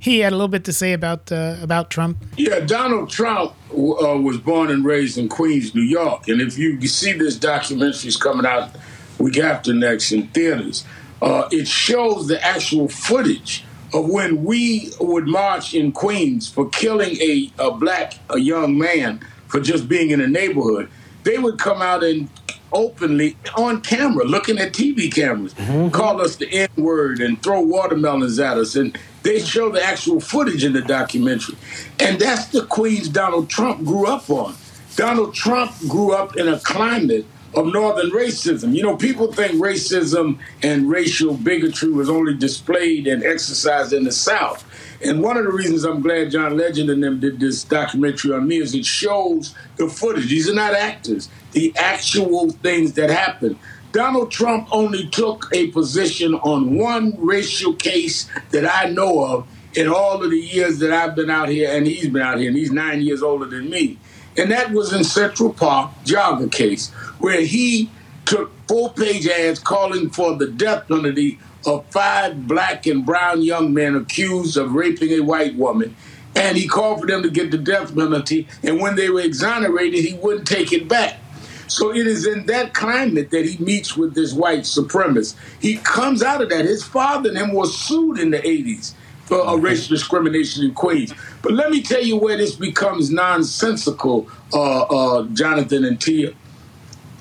he 0.00 0.20
had 0.20 0.32
a 0.32 0.36
little 0.36 0.48
bit 0.48 0.64
to 0.64 0.72
say 0.72 0.92
about 0.92 1.30
uh, 1.30 1.56
about 1.62 1.90
Trump. 1.90 2.24
Yeah, 2.36 2.60
Donald 2.60 3.10
Trump 3.10 3.54
uh, 3.70 4.18
was 4.18 4.38
born 4.38 4.70
and 4.70 4.84
raised 4.84 5.18
in 5.18 5.28
Queens, 5.28 5.74
New 5.74 5.82
York. 5.82 6.28
And 6.28 6.40
if 6.40 6.58
you 6.58 6.80
see 6.86 7.12
this 7.12 7.38
documentary's 7.38 8.16
coming 8.16 8.46
out 8.46 8.70
week 9.18 9.38
after 9.38 9.72
next 9.72 10.12
in 10.12 10.28
theaters, 10.28 10.84
uh, 11.20 11.48
it 11.50 11.66
shows 11.66 12.28
the 12.28 12.44
actual 12.44 12.88
footage 12.88 13.64
of 13.92 14.08
when 14.08 14.44
we 14.44 14.90
would 15.00 15.26
march 15.26 15.74
in 15.74 15.92
Queens 15.92 16.48
for 16.48 16.68
killing 16.68 17.16
a, 17.20 17.50
a 17.58 17.70
black 17.70 18.14
a 18.30 18.38
young 18.38 18.76
man 18.78 19.20
for 19.46 19.60
just 19.60 19.88
being 19.88 20.10
in 20.10 20.20
a 20.20 20.26
neighborhood. 20.28 20.90
They 21.24 21.38
would 21.38 21.58
come 21.58 21.82
out 21.82 22.04
and 22.04 22.28
openly 22.72 23.36
on 23.56 23.80
camera, 23.80 24.24
looking 24.24 24.58
at 24.58 24.72
TV 24.72 25.12
cameras, 25.12 25.54
call 25.90 26.20
us 26.20 26.36
the 26.36 26.48
N 26.50 26.68
word 26.76 27.20
and 27.20 27.42
throw 27.42 27.60
watermelons 27.60 28.38
at 28.38 28.58
us. 28.58 28.76
And 28.76 28.96
they 29.22 29.40
show 29.40 29.70
the 29.70 29.82
actual 29.82 30.20
footage 30.20 30.64
in 30.64 30.72
the 30.74 30.82
documentary. 30.82 31.56
And 31.98 32.20
that's 32.20 32.46
the 32.48 32.64
Queens 32.66 33.08
Donald 33.08 33.48
Trump 33.48 33.84
grew 33.84 34.06
up 34.06 34.28
on. 34.30 34.54
Donald 34.96 35.34
Trump 35.34 35.72
grew 35.88 36.12
up 36.12 36.36
in 36.36 36.48
a 36.48 36.58
climate 36.60 37.24
of 37.54 37.66
Northern 37.66 38.10
racism. 38.10 38.74
You 38.74 38.82
know, 38.82 38.96
people 38.96 39.32
think 39.32 39.60
racism 39.60 40.38
and 40.62 40.90
racial 40.90 41.34
bigotry 41.34 41.90
was 41.90 42.10
only 42.10 42.34
displayed 42.34 43.06
and 43.06 43.24
exercised 43.24 43.92
in 43.92 44.04
the 44.04 44.12
South. 44.12 44.64
And 45.02 45.22
one 45.22 45.36
of 45.36 45.44
the 45.44 45.52
reasons 45.52 45.84
I'm 45.84 46.02
glad 46.02 46.30
John 46.30 46.56
Legend 46.56 46.90
and 46.90 47.02
them 47.02 47.20
did 47.20 47.38
this 47.38 47.64
documentary 47.64 48.32
on 48.34 48.48
me 48.48 48.58
is 48.58 48.74
it 48.74 48.84
shows 48.84 49.54
the 49.76 49.88
footage. 49.88 50.28
These 50.28 50.48
are 50.48 50.54
not 50.54 50.74
actors, 50.74 51.28
the 51.52 51.72
actual 51.76 52.50
things 52.50 52.94
that 52.94 53.10
happened. 53.10 53.58
Donald 53.92 54.30
Trump 54.30 54.68
only 54.70 55.08
took 55.08 55.48
a 55.52 55.68
position 55.68 56.34
on 56.34 56.76
one 56.76 57.14
racial 57.18 57.72
case 57.74 58.28
that 58.50 58.66
I 58.66 58.90
know 58.90 59.24
of 59.24 59.46
in 59.74 59.88
all 59.88 60.22
of 60.22 60.30
the 60.30 60.38
years 60.38 60.78
that 60.80 60.92
I've 60.92 61.14
been 61.14 61.30
out 61.30 61.48
here, 61.48 61.70
and 61.70 61.86
he's 61.86 62.08
been 62.08 62.22
out 62.22 62.38
here, 62.38 62.48
and 62.48 62.56
he's 62.56 62.72
nine 62.72 63.00
years 63.00 63.22
older 63.22 63.46
than 63.46 63.70
me. 63.70 63.98
And 64.38 64.52
that 64.52 64.70
was 64.70 64.92
in 64.92 65.02
Central 65.02 65.52
Park, 65.52 65.90
Jogger 66.04 66.50
case, 66.50 66.90
where 67.18 67.40
he 67.40 67.90
took 68.24 68.52
full 68.68 68.90
page 68.90 69.26
ads 69.26 69.58
calling 69.58 70.10
for 70.10 70.36
the 70.36 70.46
death 70.46 70.86
penalty 70.86 71.40
of 71.66 71.84
five 71.86 72.46
black 72.46 72.86
and 72.86 73.04
brown 73.04 73.42
young 73.42 73.74
men 73.74 73.96
accused 73.96 74.56
of 74.56 74.74
raping 74.74 75.10
a 75.10 75.20
white 75.20 75.56
woman. 75.56 75.96
And 76.36 76.56
he 76.56 76.68
called 76.68 77.00
for 77.00 77.06
them 77.06 77.22
to 77.24 77.30
get 77.30 77.50
the 77.50 77.58
death 77.58 77.94
penalty. 77.94 78.46
And 78.62 78.80
when 78.80 78.94
they 78.94 79.10
were 79.10 79.22
exonerated, 79.22 80.04
he 80.04 80.14
wouldn't 80.14 80.46
take 80.46 80.72
it 80.72 80.86
back. 80.86 81.18
So 81.66 81.92
it 81.92 82.06
is 82.06 82.26
in 82.26 82.46
that 82.46 82.74
climate 82.74 83.30
that 83.30 83.44
he 83.44 83.62
meets 83.62 83.96
with 83.96 84.14
this 84.14 84.32
white 84.32 84.60
supremacist. 84.60 85.36
He 85.60 85.78
comes 85.78 86.22
out 86.22 86.40
of 86.40 86.48
that. 86.50 86.64
His 86.64 86.84
father 86.84 87.28
and 87.30 87.38
him 87.38 87.52
was 87.52 87.78
sued 87.78 88.18
in 88.18 88.30
the 88.30 88.38
80s 88.38 88.92
for 88.92 88.97
uh, 89.30 89.56
racial 89.56 89.94
discrimination 89.94 90.64
in 90.64 90.74
Queens. 90.74 91.12
But 91.42 91.52
let 91.52 91.70
me 91.70 91.82
tell 91.82 92.02
you 92.02 92.16
where 92.16 92.36
this 92.36 92.54
becomes 92.54 93.10
nonsensical, 93.10 94.28
uh, 94.52 94.82
uh, 94.82 95.26
Jonathan 95.32 95.84
and 95.84 96.00
Tia. 96.00 96.32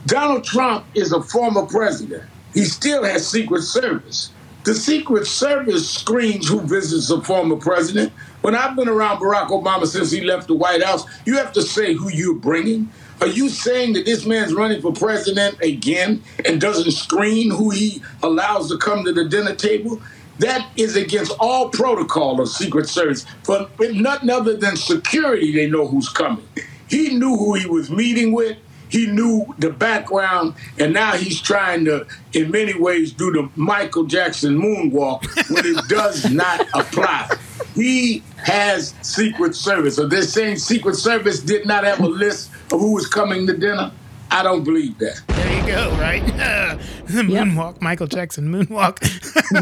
Donald 0.05 0.43
Trump 0.43 0.85
is 0.95 1.11
a 1.11 1.21
former 1.21 1.65
president. 1.65 2.23
He 2.53 2.63
still 2.63 3.03
has 3.03 3.27
Secret 3.27 3.61
Service. 3.61 4.31
The 4.63 4.73
Secret 4.73 5.27
Service 5.27 5.89
screens 5.89 6.47
who 6.47 6.61
visits 6.61 7.09
a 7.09 7.21
former 7.21 7.55
president. 7.55 8.11
When 8.41 8.55
I've 8.55 8.75
been 8.75 8.89
around 8.89 9.19
Barack 9.19 9.47
Obama 9.47 9.85
since 9.85 10.11
he 10.11 10.21
left 10.21 10.47
the 10.47 10.55
White 10.55 10.83
House, 10.83 11.05
you 11.25 11.37
have 11.37 11.53
to 11.53 11.61
say 11.61 11.93
who 11.93 12.09
you're 12.09 12.35
bringing. 12.35 12.89
Are 13.19 13.27
you 13.27 13.49
saying 13.49 13.93
that 13.93 14.05
this 14.05 14.25
man's 14.25 14.53
running 14.53 14.81
for 14.81 14.93
president 14.93 15.59
again 15.61 16.21
and 16.45 16.61
doesn't 16.61 16.91
screen 16.91 17.49
who 17.49 17.69
he 17.69 18.01
allows 18.21 18.69
to 18.69 18.77
come 18.77 19.05
to 19.05 19.11
the 19.11 19.25
dinner 19.25 19.55
table? 19.55 20.01
That 20.39 20.69
is 20.75 20.95
against 20.95 21.33
all 21.39 21.69
protocol 21.69 22.39
of 22.39 22.49
Secret 22.49 22.87
Service. 22.87 23.25
For 23.43 23.67
with 23.77 23.95
nothing 23.95 24.29
other 24.29 24.55
than 24.55 24.75
security, 24.75 25.51
they 25.51 25.69
know 25.69 25.87
who's 25.87 26.09
coming. 26.09 26.47
He 26.89 27.15
knew 27.15 27.35
who 27.35 27.55
he 27.55 27.65
was 27.65 27.89
meeting 27.89 28.31
with. 28.31 28.57
He 28.89 29.05
knew 29.07 29.53
the 29.59 29.69
background, 29.69 30.55
and 30.79 30.93
now 30.93 31.13
he's 31.13 31.41
trying 31.41 31.83
to, 31.85 32.07
in 32.33 32.51
many 32.51 32.73
ways, 32.73 33.11
do 33.11 33.31
the 33.31 33.49
Michael 33.55 34.05
Jackson 34.05 34.57
moonwalk 34.57 35.25
when 35.49 35.65
it 35.65 35.87
does 35.89 36.29
not 36.31 36.65
apply. 36.73 37.29
He 37.75 38.23
has 38.37 38.95
Secret 39.01 39.55
Service. 39.55 39.97
So 39.97 40.07
they're 40.07 40.21
saying 40.21 40.57
Secret 40.57 40.95
Service 40.95 41.41
did 41.41 41.65
not 41.65 41.83
have 41.83 41.99
a 41.99 42.07
list 42.07 42.49
of 42.71 42.79
who 42.79 42.93
was 42.93 43.07
coming 43.07 43.45
to 43.47 43.57
dinner. 43.57 43.91
I 44.31 44.43
don't 44.43 44.63
believe 44.63 44.97
that. 44.99 45.21
There 45.27 45.61
you 45.61 45.67
go, 45.67 45.91
right? 45.97 46.25
the 47.05 47.21
moonwalk, 47.21 47.81
Michael 47.81 48.07
Jackson 48.07 48.51
moonwalk. 48.51 48.99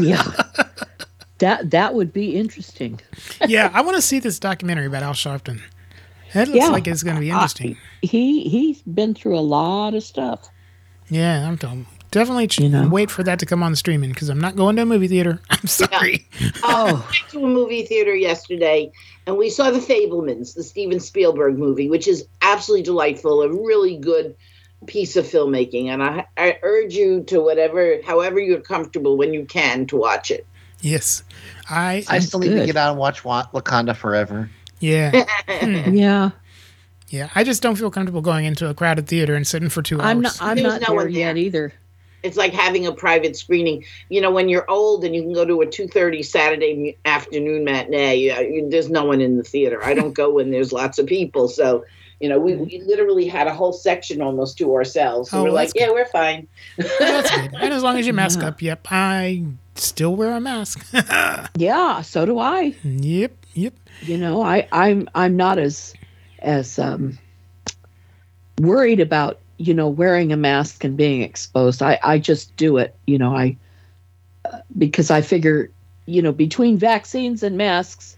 yeah. 0.02 0.65
That 1.38 1.70
that 1.70 1.94
would 1.94 2.12
be 2.12 2.34
interesting. 2.34 3.00
yeah, 3.46 3.70
I 3.74 3.82
want 3.82 3.96
to 3.96 4.02
see 4.02 4.18
this 4.20 4.38
documentary 4.38 4.86
about 4.86 5.02
Al 5.02 5.12
Sharpton. 5.12 5.60
That 6.32 6.48
looks 6.48 6.58
Yeah. 6.58 6.68
like 6.68 6.86
it's 6.88 7.02
going 7.02 7.16
to 7.16 7.20
be 7.20 7.28
interesting. 7.30 7.76
He 8.02 8.48
he's 8.48 8.80
been 8.82 9.14
through 9.14 9.38
a 9.38 9.40
lot 9.40 9.94
of 9.94 10.02
stuff. 10.02 10.48
yeah, 11.10 11.46
I'm 11.46 11.58
telling. 11.58 11.86
Definitely 12.10 12.46
ch- 12.46 12.60
wait 12.90 13.10
for 13.10 13.22
that 13.24 13.38
to 13.40 13.46
come 13.46 13.62
on 13.62 13.72
the 13.72 13.76
streaming 13.76 14.10
because 14.10 14.30
I'm 14.30 14.38
not 14.40 14.56
going 14.56 14.76
to 14.76 14.82
a 14.82 14.86
movie 14.86 15.08
theater. 15.08 15.40
I'm 15.50 15.66
sorry. 15.66 16.26
Oh. 16.62 16.86
I 16.88 16.92
went 16.92 17.30
to 17.32 17.44
a 17.44 17.48
movie 17.48 17.84
theater 17.84 18.14
yesterday 18.14 18.90
and 19.26 19.36
we 19.36 19.50
saw 19.50 19.70
The 19.70 19.80
Fabelmans, 19.80 20.54
the 20.54 20.62
Steven 20.62 21.00
Spielberg 21.00 21.58
movie, 21.58 21.90
which 21.90 22.08
is 22.08 22.26
absolutely 22.40 22.84
delightful, 22.84 23.42
a 23.42 23.50
really 23.50 23.96
good 23.98 24.34
piece 24.86 25.16
of 25.16 25.26
filmmaking. 25.26 25.86
And 25.88 26.02
I, 26.02 26.26
I 26.38 26.58
urge 26.62 26.94
you 26.94 27.22
to 27.24 27.40
whatever, 27.40 27.96
however 28.06 28.40
you're 28.40 28.60
comfortable 28.60 29.18
when 29.18 29.34
you 29.34 29.44
can 29.44 29.84
to 29.88 29.96
watch 29.96 30.30
it. 30.30 30.46
Yes, 30.80 31.22
I. 31.70 32.04
I 32.08 32.18
still 32.20 32.40
need 32.40 32.50
to 32.50 32.66
get 32.66 32.76
out 32.76 32.90
and 32.90 32.98
watch 32.98 33.24
Wa- 33.24 33.46
Wakanda 33.52 33.96
Forever. 33.96 34.50
Yeah. 34.80 35.24
Hmm. 35.48 35.94
Yeah. 35.94 36.30
Yeah, 37.08 37.30
I 37.34 37.44
just 37.44 37.62
don't 37.62 37.76
feel 37.76 37.90
comfortable 37.90 38.20
going 38.20 38.44
into 38.44 38.68
a 38.68 38.74
crowded 38.74 39.06
theater 39.06 39.34
and 39.36 39.46
sitting 39.46 39.68
for 39.68 39.80
two 39.80 40.00
hours. 40.00 40.06
I'm 40.10 40.20
not 40.20 40.36
I'm 40.40 40.56
There's 40.56 40.66
not 40.66 40.80
no 40.82 40.86
there 40.88 40.96
one 40.96 41.12
there. 41.12 41.20
yet 41.20 41.36
either. 41.36 41.72
It's 42.22 42.36
like 42.36 42.52
having 42.52 42.86
a 42.86 42.92
private 42.92 43.36
screening. 43.36 43.84
You 44.08 44.20
know, 44.20 44.32
when 44.32 44.48
you're 44.48 44.68
old 44.68 45.04
and 45.04 45.14
you 45.14 45.22
can 45.22 45.32
go 45.32 45.44
to 45.44 45.62
a 45.62 45.66
2:30 45.66 46.24
Saturday 46.24 46.96
afternoon 47.04 47.64
matinee, 47.64 48.30
uh, 48.30 48.40
you, 48.40 48.68
there's 48.68 48.90
no 48.90 49.04
one 49.04 49.20
in 49.20 49.36
the 49.36 49.44
theater. 49.44 49.82
I 49.84 49.94
don't 49.94 50.12
go 50.14 50.30
when 50.34 50.50
there's 50.50 50.72
lots 50.72 50.98
of 50.98 51.06
people. 51.06 51.46
So, 51.48 51.84
you 52.18 52.28
know, 52.28 52.40
we, 52.40 52.56
we 52.56 52.82
literally 52.84 53.28
had 53.28 53.46
a 53.46 53.54
whole 53.54 53.72
section 53.72 54.20
almost 54.20 54.58
to 54.58 54.74
ourselves. 54.74 55.30
So 55.30 55.38
Oh, 55.38 55.44
we're 55.44 55.50
like, 55.52 55.68
that's 55.74 55.80
yeah, 55.80 55.90
we're 55.92 56.06
fine. 56.06 56.48
That's 56.76 57.30
good. 57.30 57.54
And 57.54 57.72
as 57.72 57.84
long 57.84 57.98
as 57.98 58.06
you 58.06 58.12
mask 58.14 58.42
up, 58.42 58.60
yep, 58.60 58.84
I 58.90 59.44
still 59.78 60.14
wear 60.16 60.32
a 60.36 60.40
mask. 60.40 60.84
Yeah, 61.56 62.02
so 62.02 62.26
do 62.26 62.38
I. 62.38 62.74
Yep, 62.84 63.32
yep. 63.54 63.74
You 64.02 64.18
know, 64.18 64.42
I 64.42 64.68
I'm 64.72 65.08
I'm 65.14 65.36
not 65.36 65.58
as 65.58 65.94
as 66.40 66.78
um 66.78 67.18
worried 68.60 69.00
about, 69.00 69.40
you 69.58 69.74
know, 69.74 69.88
wearing 69.88 70.32
a 70.32 70.36
mask 70.36 70.84
and 70.84 70.96
being 70.96 71.22
exposed. 71.22 71.82
I 71.82 71.98
I 72.02 72.18
just 72.18 72.54
do 72.56 72.76
it, 72.78 72.94
you 73.06 73.18
know, 73.18 73.34
I 73.34 73.56
uh, 74.44 74.58
because 74.76 75.10
I 75.10 75.20
figure, 75.22 75.70
you 76.06 76.22
know, 76.22 76.32
between 76.32 76.78
vaccines 76.78 77.42
and 77.42 77.56
masks 77.56 78.16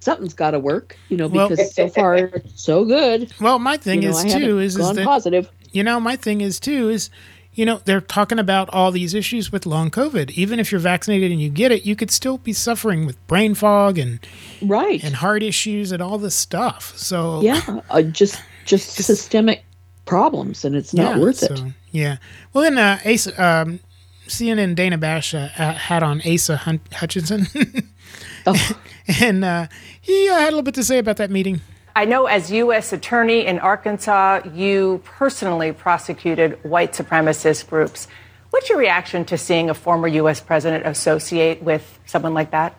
something's 0.00 0.34
got 0.34 0.50
to 0.50 0.58
work, 0.58 0.96
you 1.10 1.16
know, 1.16 1.28
Well- 1.28 1.48
because 1.48 1.74
so 1.74 1.88
far 1.88 2.30
so 2.56 2.84
good. 2.84 3.32
Well, 3.40 3.58
my 3.60 3.76
thing 3.76 4.02
You 4.02 4.10
know, 4.10 4.18
is 4.18 4.34
too 4.34 4.58
is, 4.58 4.76
is 4.76 4.92
that 4.96 5.04
positive. 5.04 5.48
you 5.70 5.84
know 5.84 6.00
my 6.00 6.16
thing 6.16 6.40
is 6.40 6.58
too 6.58 6.88
is 6.88 7.08
you 7.54 7.66
know 7.66 7.80
they're 7.84 8.00
talking 8.00 8.38
about 8.38 8.68
all 8.70 8.90
these 8.90 9.14
issues 9.14 9.52
with 9.52 9.66
long 9.66 9.90
COVID. 9.90 10.30
Even 10.32 10.58
if 10.58 10.72
you're 10.72 10.80
vaccinated 10.80 11.30
and 11.30 11.40
you 11.40 11.48
get 11.50 11.70
it, 11.72 11.84
you 11.84 11.94
could 11.96 12.10
still 12.10 12.38
be 12.38 12.52
suffering 12.52 13.04
with 13.06 13.24
brain 13.26 13.54
fog 13.54 13.98
and 13.98 14.20
right 14.62 15.02
and 15.04 15.16
heart 15.16 15.42
issues 15.42 15.92
and 15.92 16.02
all 16.02 16.18
this 16.18 16.34
stuff. 16.34 16.96
So 16.96 17.42
Yeah, 17.42 17.80
uh, 17.90 18.02
just 18.02 18.40
just 18.64 18.90
systemic 18.92 19.64
problems 20.06 20.64
and 20.64 20.74
it's 20.74 20.94
not 20.94 21.16
Yeah, 21.16 21.20
worth 21.22 21.42
it. 21.42 21.56
so, 21.58 21.72
Yeah. 21.90 22.16
Well, 22.52 22.64
then 22.64 22.78
uh, 22.78 22.98
Asa, 23.04 23.42
um, 23.44 23.80
CNN 24.28 24.74
Dana 24.74 24.96
Bash 24.98 25.34
uh, 25.34 25.48
uh, 25.58 25.72
had 25.74 26.02
on 26.02 26.22
Asa 26.26 26.56
Hun- 26.58 26.80
Hutchinson, 26.94 27.46
Oh. 28.46 28.80
and 29.20 29.44
uh, 29.44 29.66
he 30.00 30.28
uh, 30.28 30.34
had 30.38 30.44
a 30.48 30.50
little 30.56 30.62
bit 30.62 30.74
to 30.74 30.82
say 30.84 30.98
about 30.98 31.16
that 31.18 31.30
meeting. 31.30 31.60
I 31.94 32.06
know 32.06 32.24
as 32.24 32.50
U.S. 32.50 32.94
Attorney 32.94 33.44
in 33.44 33.58
Arkansas, 33.58 34.40
you 34.54 35.02
personally 35.04 35.72
prosecuted 35.72 36.58
white 36.64 36.92
supremacist 36.94 37.68
groups. 37.68 38.08
What's 38.48 38.70
your 38.70 38.78
reaction 38.78 39.26
to 39.26 39.36
seeing 39.36 39.68
a 39.68 39.74
former 39.74 40.08
U.S. 40.08 40.40
president 40.40 40.86
associate 40.86 41.62
with 41.62 41.98
someone 42.06 42.32
like 42.32 42.52
that? 42.52 42.74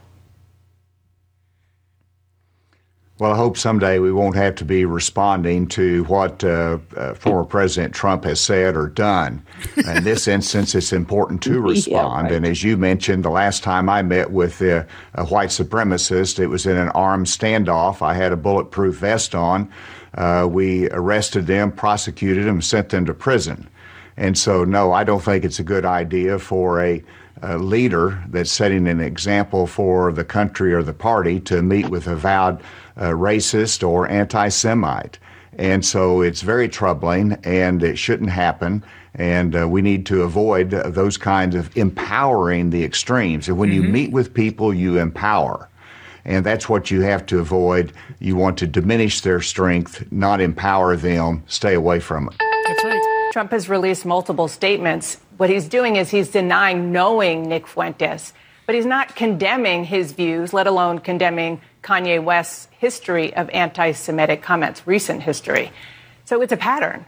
Well, 3.20 3.32
I 3.32 3.38
hope 3.38 3.57
someday 3.57 3.99
we 3.99 4.11
won't 4.11 4.36
have 4.36 4.55
to 4.55 4.66
be 4.66 4.86
responding 4.86 5.68
to 5.68 6.03
what 6.05 6.43
uh, 6.43 6.80
uh, 6.97 7.14
former 7.14 7.45
President 7.45 7.93
Trump 7.93 8.24
has 8.24 8.41
said 8.41 8.76
or 8.76 8.88
done. 8.88 9.45
In 9.86 10.03
this 10.03 10.28
instance, 10.38 10.74
it's 10.74 10.91
important 10.91 11.43
to 11.43 11.53
Yeah, 11.53 11.59
respond. 11.59 12.24
right. 12.24 12.32
And 12.32 12.45
as 12.45 12.64
you 12.64 12.76
mentioned, 12.76 13.24
the 13.24 13.30
last 13.30 13.61
time 13.64 13.88
I 13.88 14.01
met 14.01 14.32
with 14.32 14.59
uh, 14.64 14.84
a 15.14 15.26
white 15.26 15.49
supremacist, 15.49 16.39
it 16.39 16.47
was 16.47 16.66
in 16.66 16.76
an 16.76 16.89
armed 16.89 17.28
standoff. 17.28 18.01
I 18.01 18.16
had 18.16 18.32
a 18.32 18.38
bulletproof 18.38 18.95
vest 18.95 19.36
on. 19.36 19.72
Uh, 20.16 20.47
we 20.49 20.89
arrested 20.89 21.45
them, 21.45 21.72
prosecuted 21.72 22.45
them, 22.47 22.64
sent 22.64 22.89
them 22.89 23.05
to 23.05 23.14
prison. 23.14 23.70
And 24.18 24.36
so, 24.38 24.64
no, 24.64 24.91
I 24.91 25.03
don't 25.03 25.24
think 25.24 25.45
it's 25.45 25.59
a 25.59 25.64
good 25.64 25.86
idea 25.86 26.39
for 26.39 26.84
a, 26.84 27.03
a 27.41 27.57
leader 27.57 28.23
that's 28.27 28.51
setting 28.51 28.88
an 28.88 28.99
example 28.99 29.67
for 29.67 30.11
the 30.11 30.23
country 30.23 30.73
or 30.73 30.84
the 30.84 30.93
party 30.93 31.39
to 31.41 31.61
meet 31.61 31.89
with 31.89 32.07
avowed 32.07 32.61
uh, 32.97 33.09
racist 33.09 33.88
or 33.88 34.07
anti 34.07 34.49
Semite. 34.49 35.17
And 35.57 35.86
so 35.86 36.21
it's 36.21 36.41
very 36.41 36.67
troubling 36.67 37.34
and 37.43 37.84
it 37.84 37.97
shouldn't 37.97 38.29
happen. 38.29 38.84
And 39.15 39.55
uh, 39.55 39.67
we 39.67 39.81
need 39.81 40.05
to 40.07 40.23
avoid 40.23 40.73
uh, 40.73 40.89
those 40.89 41.17
kinds 41.17 41.55
of 41.55 41.75
empowering 41.77 42.71
the 42.71 42.84
extremes. 42.84 43.47
And 43.47 43.57
when 43.57 43.71
you 43.71 43.84
meet 43.84 44.11
with 44.11 44.34
people, 44.34 44.73
you 44.73 44.97
empower. 44.97 45.69
And 46.25 46.45
that's 46.45 46.69
what 46.69 46.89
you 46.89 47.01
have 47.01 47.25
to 47.27 47.39
avoid. 47.39 47.93
You 48.19 48.36
want 48.36 48.57
to 48.59 48.67
diminish 48.67 49.21
their 49.21 49.41
strength, 49.41 50.11
not 50.11 50.41
empower 50.41 50.95
them, 50.95 51.43
stay 51.47 51.73
away 51.73 51.99
from 51.99 52.29
it. 52.29 52.36
That's 52.67 52.84
right. 52.84 53.29
Trump 53.34 53.51
has 53.51 53.69
released 53.69 54.05
multiple 54.05 54.47
statements. 54.47 55.17
What 55.38 55.49
he's 55.49 55.67
doing 55.67 55.95
is 55.95 56.09
he's 56.09 56.29
denying 56.29 56.91
knowing 56.91 57.43
Nick 57.49 57.67
Fuentes, 57.67 58.34
but 58.65 58.75
he's 58.75 58.86
not 58.86 59.15
condemning 59.15 59.84
his 59.84 60.11
views, 60.11 60.53
let 60.53 60.67
alone 60.67 60.99
condemning 60.99 61.61
Kanye 61.81 62.23
West's 62.23 62.67
history 62.77 63.36
of 63.36 63.49
anti 63.49 63.91
Semitic 63.91 64.41
comments, 64.41 64.86
recent 64.88 65.23
history. 65.23 65.71
So 66.25 66.41
it's 66.41 66.53
a 66.53 66.57
pattern. 66.57 67.05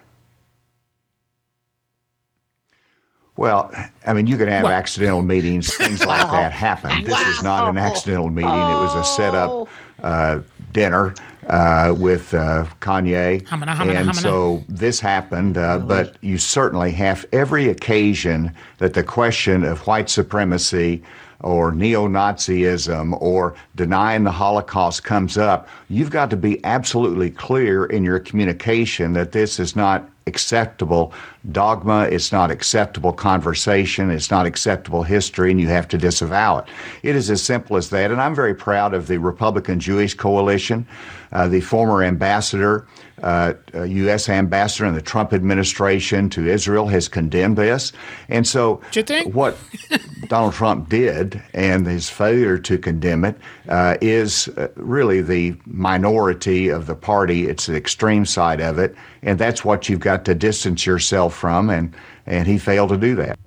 Well, 3.38 3.72
I 4.06 4.14
mean, 4.14 4.28
you 4.28 4.38
can 4.38 4.48
have 4.48 4.64
What? 4.64 4.72
accidental 4.74 5.22
meetings, 5.22 5.74
things 5.74 6.06
like 6.06 6.30
that 6.32 6.52
happen. 6.54 7.04
This 7.04 7.20
is 7.28 7.44
not 7.44 7.70
an 7.70 7.78
accidental 7.78 8.30
meeting. 8.30 8.50
It 8.50 8.54
was 8.54 8.96
a 8.96 9.04
setup 9.04 9.68
uh, 10.02 10.40
dinner 10.72 11.14
uh, 11.48 11.94
with 11.98 12.34
uh, 12.34 12.66
Kanye. 12.82 13.44
Hamana, 13.44 13.76
hamana, 13.76 13.96
and 13.96 14.10
hamana. 14.10 14.22
so 14.22 14.64
this 14.68 15.00
happened, 15.00 15.58
uh, 15.58 15.80
but 15.80 16.18
you 16.22 16.38
certainly 16.38 16.92
have 16.92 17.26
every 17.32 17.70
occasion 17.70 18.52
that 18.80 18.94
the 18.94 19.04
question 19.04 19.64
of 19.64 19.86
white 19.88 20.10
supremacy 20.10 21.04
or 21.42 21.72
neo 21.72 22.08
Nazism 22.08 23.18
or 23.22 23.56
denying 23.76 24.24
the 24.24 24.32
Holocaust 24.32 25.04
comes 25.04 25.38
up, 25.38 25.68
you've 25.90 26.10
got 26.10 26.30
to 26.30 26.38
be 26.38 26.64
absolutely 26.64 27.30
clear 27.30 27.86
in 27.86 28.04
your 28.04 28.20
communication 28.20 29.14
that 29.14 29.32
this 29.32 29.60
is 29.60 29.76
not 29.76 30.10
acceptable 30.28 31.14
dogma, 31.52 32.04
it's 32.04 32.32
not 32.32 32.50
acceptable 32.50 33.14
conversation, 33.14 34.10
it's 34.10 34.32
not 34.32 34.46
acceptable 34.46 35.04
history, 35.04 35.52
and 35.52 35.62
you 35.62 35.68
have 35.68 35.88
to 35.88 35.98
disavow 35.98 36.58
it. 36.58 36.66
It 37.04 37.16
is 37.16 37.30
as 37.30 37.44
simple 37.44 37.78
as 37.78 37.90
that. 37.92 38.12
And 38.12 38.20
I'm 38.20 38.34
very 38.34 38.56
proud 38.56 38.94
of 38.94 39.08
the 39.08 39.20
Republican 39.20 39.80
Jewish 39.80 40.16
Coalition. 40.16 40.88
Uh, 41.32 41.48
the 41.48 41.62
former 41.62 42.02
ambassador, 42.02 42.88
uh, 43.26 43.54
uh, 43.74 43.84
U.S. 43.84 44.30
ambassador 44.30 44.86
in 44.86 44.94
the 44.94 45.02
Trump 45.02 45.34
administration 45.34 46.30
to 46.30 46.48
Israel 46.48 46.88
has 46.88 47.08
condemned 47.08 47.58
this. 47.58 47.92
And 48.30 48.48
so, 48.48 48.82
what 49.26 49.58
Donald 50.28 50.54
Trump 50.54 50.90
did 50.90 51.42
and 51.54 51.88
his 51.88 52.08
failure 52.08 52.60
to 52.60 52.78
condemn 52.78 53.26
it 53.26 53.36
uh, 53.68 53.98
is 54.00 54.48
uh, 54.50 54.68
really 54.76 55.22
the 55.22 55.56
minority 55.66 56.70
of 56.70 56.86
the 56.86 56.96
party. 56.96 57.48
It's 57.48 57.66
the 57.66 57.76
extreme 57.76 58.28
side 58.28 58.62
of 58.62 58.78
it. 58.78 58.96
And 59.24 59.40
that's 59.40 59.66
what 59.66 59.90
you've 59.90 60.00
got 60.00 60.24
to 60.26 60.36
distance 60.36 60.86
yourself 60.86 61.36
from. 61.36 61.72
And, 61.72 61.96
and 62.28 62.48
he 62.48 62.60
failed 62.60 62.90
to 62.90 62.98
do 62.98 63.16
that. 63.16 63.40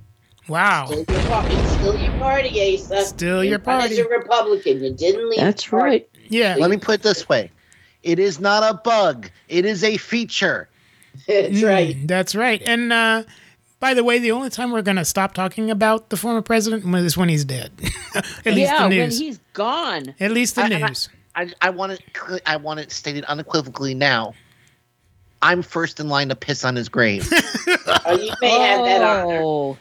Wow. 0.49 0.87
Still 0.87 1.05
your 1.07 1.22
party, 1.29 1.57
still 1.66 1.99
your 1.99 2.12
party, 2.18 2.74
Asa. 2.74 3.05
Still 3.05 3.45
You 3.45 3.51
your 3.51 3.59
run 3.61 3.83
As 3.83 3.99
a 3.99 4.09
Republican, 4.09 4.83
you 4.83 4.93
didn't 4.93 5.29
leave. 5.29 5.39
That's 5.39 5.72
right. 5.72 6.09
Yeah. 6.29 6.57
Let 6.59 6.70
me 6.70 6.79
put 6.79 6.97
it 6.97 7.03
this 7.03 7.29
way: 7.29 7.51
it 8.03 8.19
is 8.19 8.41
not 8.41 8.63
a 8.63 8.75
bug; 8.79 9.31
it 9.49 9.65
is 9.65 9.83
a 9.85 9.97
feature. 9.97 10.69
That's 11.27 11.49
Mm, 11.49 11.67
right. 11.69 11.97
That's 12.07 12.35
right. 12.35 12.63
And 12.67 12.93
uh, 12.93 13.25
by 13.81 13.95
the 13.95 14.05
way, 14.05 14.19
the 14.19 14.31
only 14.33 14.51
time 14.51 14.71
we're 14.71 14.83
going 14.83 14.97
to 14.99 15.05
stop 15.05 15.35
talking 15.35 15.71
about 15.71 16.11
the 16.11 16.17
former 16.17 16.43
president 16.43 16.85
is 16.97 17.17
when 17.17 17.29
he's 17.29 17.45
dead. 17.45 17.73
At 18.15 18.55
least 18.55 18.59
yeah, 18.73 18.89
the 18.89 18.99
when 18.99 19.11
he's 19.11 19.39
gone. 19.53 20.15
At 20.21 20.31
least 20.33 20.55
the 20.57 20.63
I- 20.63 20.65
and 20.67 20.85
I- 20.85 20.89
news. 20.89 21.09
I, 21.35 21.53
I 21.63 21.71
want 21.71 21.93
it. 21.93 22.03
I 22.47 22.57
want 22.57 22.81
it 22.81 22.91
stated 22.91 23.25
unequivocally 23.25 23.95
now. 23.95 24.35
I'm 25.41 25.63
first 25.63 26.01
in 26.01 26.09
line 26.09 26.31
to 26.31 26.35
piss 26.37 26.65
on 26.65 26.75
his 26.77 26.89
grave. 26.89 27.29
Oh, 28.07 28.17
you 28.17 28.33
may 28.41 28.59
have 28.61 28.85
that 28.85 29.03
honor. 29.03 29.41
Oh, 29.43 29.77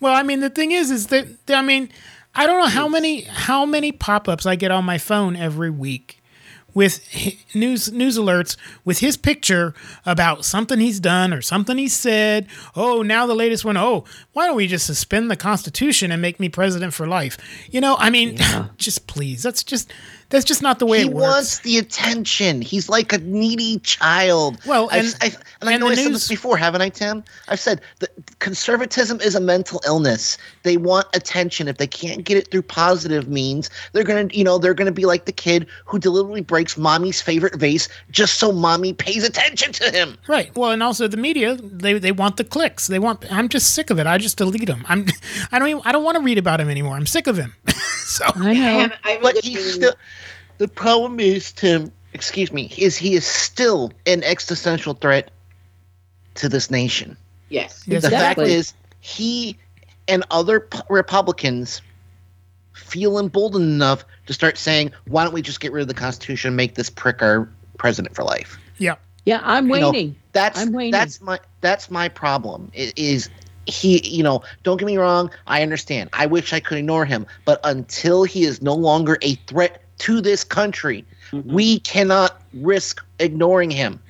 Well, 0.00 0.14
I 0.14 0.22
mean, 0.22 0.40
the 0.40 0.50
thing 0.50 0.72
is, 0.72 0.90
is 0.90 1.06
that 1.08 1.26
I 1.48 1.62
mean, 1.62 1.90
I 2.34 2.46
don't 2.46 2.60
know 2.60 2.66
how 2.68 2.86
many 2.88 3.22
how 3.22 3.64
many 3.66 3.92
pop-ups 3.92 4.46
I 4.46 4.56
get 4.56 4.70
on 4.70 4.84
my 4.84 4.98
phone 4.98 5.36
every 5.36 5.70
week 5.70 6.19
with 6.74 7.00
news 7.54 7.92
news 7.92 8.18
alerts 8.18 8.56
with 8.84 8.98
his 9.00 9.16
picture 9.16 9.74
about 10.06 10.44
something 10.44 10.80
he's 10.80 11.00
done 11.00 11.32
or 11.32 11.42
something 11.42 11.78
he 11.78 11.88
said. 11.88 12.46
Oh, 12.76 13.02
now 13.02 13.26
the 13.26 13.34
latest 13.34 13.64
one. 13.64 13.76
Oh, 13.76 14.04
why 14.32 14.46
don't 14.46 14.56
we 14.56 14.66
just 14.66 14.86
suspend 14.86 15.30
the 15.30 15.36
Constitution 15.36 16.12
and 16.12 16.22
make 16.22 16.40
me 16.40 16.48
president 16.48 16.94
for 16.94 17.06
life? 17.06 17.38
You 17.70 17.80
know, 17.80 17.96
I 17.98 18.10
mean, 18.10 18.38
just 18.76 19.06
please. 19.06 19.42
That's 19.42 19.62
just 19.64 19.92
that's 20.30 20.44
just 20.44 20.62
not 20.62 20.78
the 20.78 20.86
way 20.86 20.98
he 21.00 21.04
it 21.04 21.12
works. 21.12 21.22
He 21.24 21.28
wants 21.28 21.58
the 21.60 21.78
attention. 21.78 22.62
He's 22.62 22.88
like 22.88 23.12
a 23.12 23.18
needy 23.18 23.78
child. 23.80 24.58
Well, 24.64 24.88
I've- 24.90 25.06
and- 25.06 25.16
I've- 25.20 25.36
and 25.60 25.68
I 25.68 25.72
and 25.74 25.80
know 25.80 25.86
the 25.88 25.92
I 25.92 26.04
said 26.04 26.14
this 26.14 26.28
before, 26.28 26.56
haven't 26.56 26.80
I, 26.80 26.88
Tim? 26.88 27.22
I've 27.48 27.60
said 27.60 27.80
that 27.98 28.10
conservatism 28.38 29.20
is 29.20 29.34
a 29.34 29.40
mental 29.40 29.80
illness. 29.86 30.38
They 30.62 30.76
want 30.76 31.06
attention. 31.14 31.68
If 31.68 31.76
they 31.76 31.86
can't 31.86 32.24
get 32.24 32.36
it 32.38 32.50
through 32.50 32.62
positive 32.62 33.28
means, 33.28 33.68
they're 33.92 34.04
gonna, 34.04 34.28
you 34.32 34.42
know, 34.44 34.56
they're 34.58 34.74
gonna 34.74 34.90
be 34.92 35.04
like 35.04 35.26
the 35.26 35.32
kid 35.32 35.66
who 35.84 35.98
deliberately 35.98 36.40
breaks 36.40 36.76
mommy's 36.78 37.20
favorite 37.20 37.56
vase 37.56 37.88
just 38.10 38.38
so 38.38 38.52
mommy 38.52 38.92
pays 38.92 39.22
attention 39.24 39.72
to 39.72 39.90
him. 39.90 40.16
Right. 40.28 40.54
Well, 40.56 40.70
and 40.70 40.82
also 40.82 41.06
the 41.08 41.16
media, 41.16 41.56
they, 41.56 41.98
they 41.98 42.12
want 42.12 42.36
the 42.38 42.44
clicks. 42.44 42.86
They 42.86 42.98
want. 42.98 43.30
I'm 43.32 43.48
just 43.48 43.74
sick 43.74 43.90
of 43.90 43.98
it. 43.98 44.06
I 44.06 44.16
just 44.18 44.38
delete 44.38 44.68
him. 44.68 44.84
I'm. 44.88 45.06
I 45.52 45.58
don't. 45.58 45.68
Even, 45.68 45.82
I 45.84 45.92
don't 45.92 46.04
want 46.04 46.16
to 46.16 46.22
read 46.22 46.38
about 46.38 46.60
him 46.60 46.68
anymore. 46.70 46.94
I'm 46.96 47.06
sick 47.06 47.26
of 47.26 47.36
him. 47.36 47.54
so 48.04 48.24
I 48.36 48.50
I 48.50 48.54
know. 48.54 48.60
haven't, 48.60 48.92
I 49.04 49.10
haven't 49.10 49.22
But 49.22 49.44
he's 49.44 49.74
still. 49.74 49.92
The 50.60 50.68
problem 50.68 51.20
is, 51.20 51.52
Tim. 51.52 51.90
Excuse 52.12 52.52
me. 52.52 52.70
Is 52.76 52.94
he 52.94 53.14
is 53.14 53.24
still 53.24 53.92
an 54.04 54.22
existential 54.22 54.92
threat 54.92 55.30
to 56.34 56.50
this 56.50 56.70
nation? 56.70 57.16
Yes. 57.48 57.82
Yes, 57.86 58.02
the 58.02 58.10
fact 58.10 58.38
is, 58.40 58.74
he 59.00 59.56
and 60.06 60.22
other 60.30 60.60
p- 60.60 60.80
Republicans 60.90 61.80
feel 62.74 63.18
emboldened 63.18 63.70
enough 63.70 64.04
to 64.26 64.34
start 64.34 64.58
saying, 64.58 64.92
"Why 65.06 65.24
don't 65.24 65.32
we 65.32 65.40
just 65.40 65.60
get 65.60 65.72
rid 65.72 65.80
of 65.80 65.88
the 65.88 65.94
Constitution 65.94 66.48
and 66.48 66.56
make 66.58 66.74
this 66.74 66.90
prick 66.90 67.22
our 67.22 67.48
president 67.78 68.14
for 68.14 68.22
life?" 68.22 68.58
yeah. 68.76 68.96
Yeah, 69.24 69.40
I'm 69.42 69.66
You 69.70 69.80
know, 69.80 69.90
waiting. 69.92 70.16
that's 70.32 70.60
I'm 70.60 70.72
waiting. 70.72 70.92
that's 70.92 71.22
my 71.22 71.40
that's 71.62 71.90
my 71.90 72.10
problem. 72.10 72.70
Is 72.74 73.30
he? 73.64 74.06
You 74.06 74.24
know, 74.24 74.42
don't 74.62 74.76
get 74.76 74.84
me 74.84 74.98
wrong. 74.98 75.30
I 75.46 75.62
understand. 75.62 76.10
I 76.12 76.26
wish 76.26 76.52
I 76.52 76.60
could 76.60 76.76
ignore 76.76 77.06
him, 77.06 77.26
but 77.46 77.60
until 77.64 78.24
he 78.24 78.44
is 78.44 78.60
no 78.60 78.74
longer 78.74 79.16
a 79.22 79.36
threat 79.46 79.84
to 80.00 80.20
this 80.20 80.44
country, 80.44 81.04
Mm-hmm. 81.32 81.54
we 81.54 81.78
cannot 81.78 82.42
risk 82.54 83.04
ignoring 83.20 83.70
him. 83.70 84.00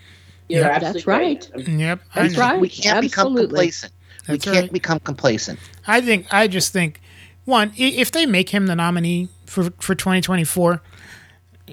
You're 0.48 0.62
Yeah, 0.62 0.78
that's 0.78 1.06
right. 1.06 1.46
Yep. 1.54 2.00
That's 2.14 2.36
right. 2.38 2.58
We 2.58 2.70
can't 2.70 3.02
become 3.02 3.26
Absolutely. 3.26 3.46
complacent. 3.48 3.92
We 4.26 4.38
can't 4.38 4.56
right. 4.56 4.72
become 4.72 5.00
complacent. 5.00 5.58
I 5.86 6.00
think. 6.00 6.32
I 6.32 6.48
just 6.48 6.72
think. 6.72 6.98
One, 7.44 7.72
if 7.76 8.10
they 8.10 8.24
make 8.24 8.48
him 8.48 8.68
the 8.68 8.74
nominee 8.76 9.28
for 9.44 9.64
for 9.80 9.94
2024, 9.94 10.80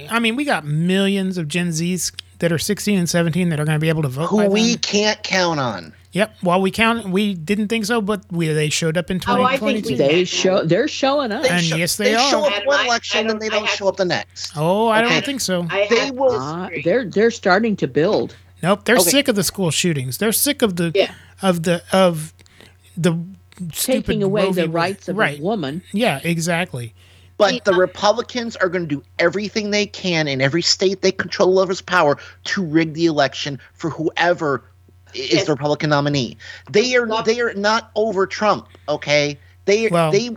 I 0.10 0.20
mean, 0.20 0.36
we 0.36 0.44
got 0.44 0.66
millions 0.66 1.38
of 1.38 1.48
Gen 1.48 1.70
Zs 1.70 2.12
that 2.40 2.52
are 2.52 2.58
16 2.60 3.00
and 3.00 3.10
17 3.10 3.48
that 3.50 3.60
are 3.60 3.66
going 3.66 3.78
to 3.78 3.82
be 3.82 3.90
able 3.90 4.02
to 4.04 4.08
vote. 4.10 4.28
Who 4.28 4.38
by 4.38 4.48
we 4.50 4.70
then. 4.72 4.78
can't 4.80 5.24
count 5.24 5.60
on. 5.62 5.94
Yep. 6.14 6.38
Well, 6.42 6.62
we 6.62 6.72
count. 6.72 7.10
We 7.10 7.34
didn't 7.34 7.68
think 7.68 7.86
so, 7.86 8.02
but 8.02 8.22
we 8.32 8.48
they 8.48 8.70
showed 8.70 8.98
up 8.98 9.12
in 9.12 9.20
Oh, 9.28 9.44
I 9.44 9.58
think 9.58 9.84
2022. 9.86 9.90
we- 9.90 9.96
They 9.98 10.24
show. 10.26 10.64
They're 10.64 10.88
showing 10.88 11.32
up. 11.32 11.46
And 11.50 11.64
yes, 11.66 11.98
they 11.98 12.16
are. 12.16 12.30
show 12.30 12.46
up 12.46 12.66
one 12.66 12.80
I- 12.80 12.86
election 12.86 13.18
I 13.18 13.20
and 13.22 13.30
don't- 13.30 13.40
they 13.40 13.48
I 13.48 13.50
don't 13.50 13.66
have 13.66 13.76
show 13.78 13.88
up 13.88 13.98
the 13.98 14.06
next. 14.06 14.54
oh, 14.56 14.88
I 14.88 15.04
Okay. 15.04 15.14
don't 15.14 15.26
think 15.26 15.42
so. 15.42 15.68
I 15.70 15.86
They 15.90 16.00
have 16.06 16.16
will- 16.16 16.30
to 16.32 16.38
Uh, 16.38 16.56
disagree. 16.70 16.82
they're 16.84 17.06
they're 17.10 17.32
starting 17.32 17.76
to 17.78 17.88
build. 17.88 18.36
Nope, 18.64 18.86
they're 18.86 18.96
Okay. 18.98 19.10
sick 19.12 19.28
of 19.28 19.36
the 19.36 19.44
school 19.44 19.70
shootings. 19.70 20.18
They're 20.18 20.32
sick 20.32 20.62
of 20.62 20.78
the 20.78 20.92
Yeah. 20.96 21.12
of 21.42 21.64
the 21.64 21.84
of 21.92 22.34
the 22.98 23.20
stupid 23.74 24.06
Taking 24.06 24.24
away 24.24 24.44
Roe 24.46 24.52
v. 24.52 24.62
the 24.62 24.70
rights 24.70 25.08
of 25.10 25.18
right. 25.18 25.40
a 25.40 25.42
woman. 25.42 25.82
Yeah, 25.92 26.20
exactly. 26.24 26.94
But 27.38 27.66
the 27.66 27.74
Republicans 27.74 28.56
are 28.56 28.68
going 28.70 28.88
to 28.88 28.96
do 28.96 29.04
everything 29.20 29.70
they 29.70 29.86
can 29.86 30.28
in 30.28 30.42
every 30.42 30.64
state 30.64 31.04
they 31.04 31.12
control 31.12 31.54
levels 31.54 31.82
of 31.82 31.86
power 31.86 32.18
to 32.46 32.64
rig 32.64 32.94
the 32.96 33.06
election 33.06 33.60
for 33.76 33.92
whoever 33.92 34.64
is 35.14 35.32
Yes. 35.34 35.46
the 35.46 35.54
Republican 35.54 35.90
nominee. 35.90 36.38
They 36.72 36.96
are 36.96 37.06
Not- 37.06 37.26
they 37.26 37.40
are 37.42 37.54
not 37.54 37.92
over 37.96 38.26
Trump. 38.28 38.68
Okay, 38.90 39.38
they 39.66 39.88
Well- 39.88 40.12
they 40.12 40.32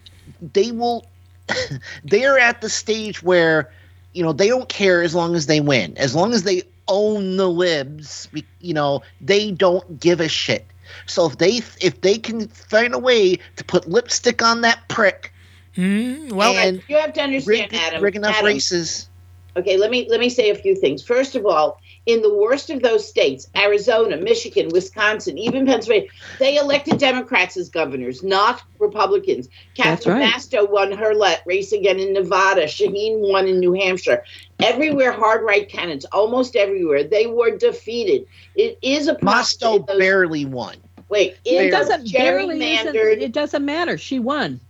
they 0.52 0.70
will. 0.72 1.06
they 2.04 2.24
are 2.24 2.38
at 2.38 2.60
the 2.60 2.68
stage 2.68 3.22
where 3.22 3.70
you 4.12 4.22
know 4.22 4.32
they 4.32 4.48
don't 4.48 4.68
care 4.68 5.02
as 5.02 5.14
long 5.14 5.34
as 5.34 5.46
they 5.46 5.60
win, 5.60 5.94
as 5.96 6.14
long 6.14 6.32
as 6.32 6.44
they 6.44 6.62
own 6.88 7.36
the 7.36 7.48
libs. 7.48 8.28
You 8.60 8.74
know 8.74 9.02
they 9.20 9.50
don't 9.50 9.98
give 10.00 10.20
a 10.20 10.28
shit. 10.28 10.66
So 11.06 11.26
if 11.26 11.38
they 11.38 11.60
if 11.80 12.00
they 12.00 12.18
can 12.18 12.48
find 12.48 12.94
a 12.94 12.98
way 12.98 13.38
to 13.56 13.64
put 13.64 13.88
lipstick 13.88 14.42
on 14.42 14.60
that 14.62 14.88
prick 14.88 15.32
Mm, 15.76 16.32
well, 16.32 16.56
and 16.56 16.82
you 16.88 16.96
have 16.96 17.12
to 17.12 17.22
understand, 17.22 17.70
rig, 17.72 17.80
Adam. 17.80 18.02
rig 18.02 18.16
enough 18.16 18.34
Adam, 18.34 18.46
races. 18.46 19.08
Okay, 19.56 19.76
let 19.76 19.90
me 19.90 20.06
let 20.10 20.18
me 20.20 20.28
say 20.28 20.50
a 20.50 20.54
few 20.56 20.74
things. 20.74 21.02
First 21.02 21.36
of 21.36 21.46
all, 21.46 21.80
in 22.06 22.22
the 22.22 22.34
worst 22.34 22.70
of 22.70 22.82
those 22.82 23.06
states, 23.06 23.46
Arizona, 23.56 24.16
Michigan, 24.16 24.68
Wisconsin, 24.70 25.36
even 25.36 25.66
Pennsylvania, 25.66 26.08
they 26.38 26.56
elected 26.56 26.98
Democrats 26.98 27.56
as 27.56 27.68
governors, 27.68 28.22
not 28.22 28.62
Republicans. 28.78 29.48
That's 29.76 30.04
Catherine 30.04 30.18
right. 30.18 30.32
Masto 30.34 30.68
won 30.68 30.92
her 30.92 31.14
le- 31.14 31.36
race 31.46 31.72
again 31.72 31.98
in 32.00 32.12
Nevada. 32.14 32.62
Shaheen 32.64 33.18
won 33.30 33.46
in 33.46 33.58
New 33.60 33.74
Hampshire. 33.74 34.24
Everywhere, 34.60 35.12
hard 35.12 35.44
right 35.44 35.68
candidates, 35.68 36.06
almost 36.06 36.56
everywhere, 36.56 37.04
they 37.04 37.26
were 37.26 37.56
defeated. 37.56 38.26
It 38.56 38.78
is 38.82 39.08
a 39.08 39.14
Masto 39.16 39.86
those- 39.86 39.98
barely 39.98 40.46
won. 40.46 40.76
Wait, 41.10 41.36
It 41.44 41.70
doesn't 41.70 42.04
the 42.04 42.10
barely 42.12 42.60
it 42.62 43.32
doesn't 43.32 43.64
matter. 43.64 43.98
She 43.98 44.18
won. 44.20 44.60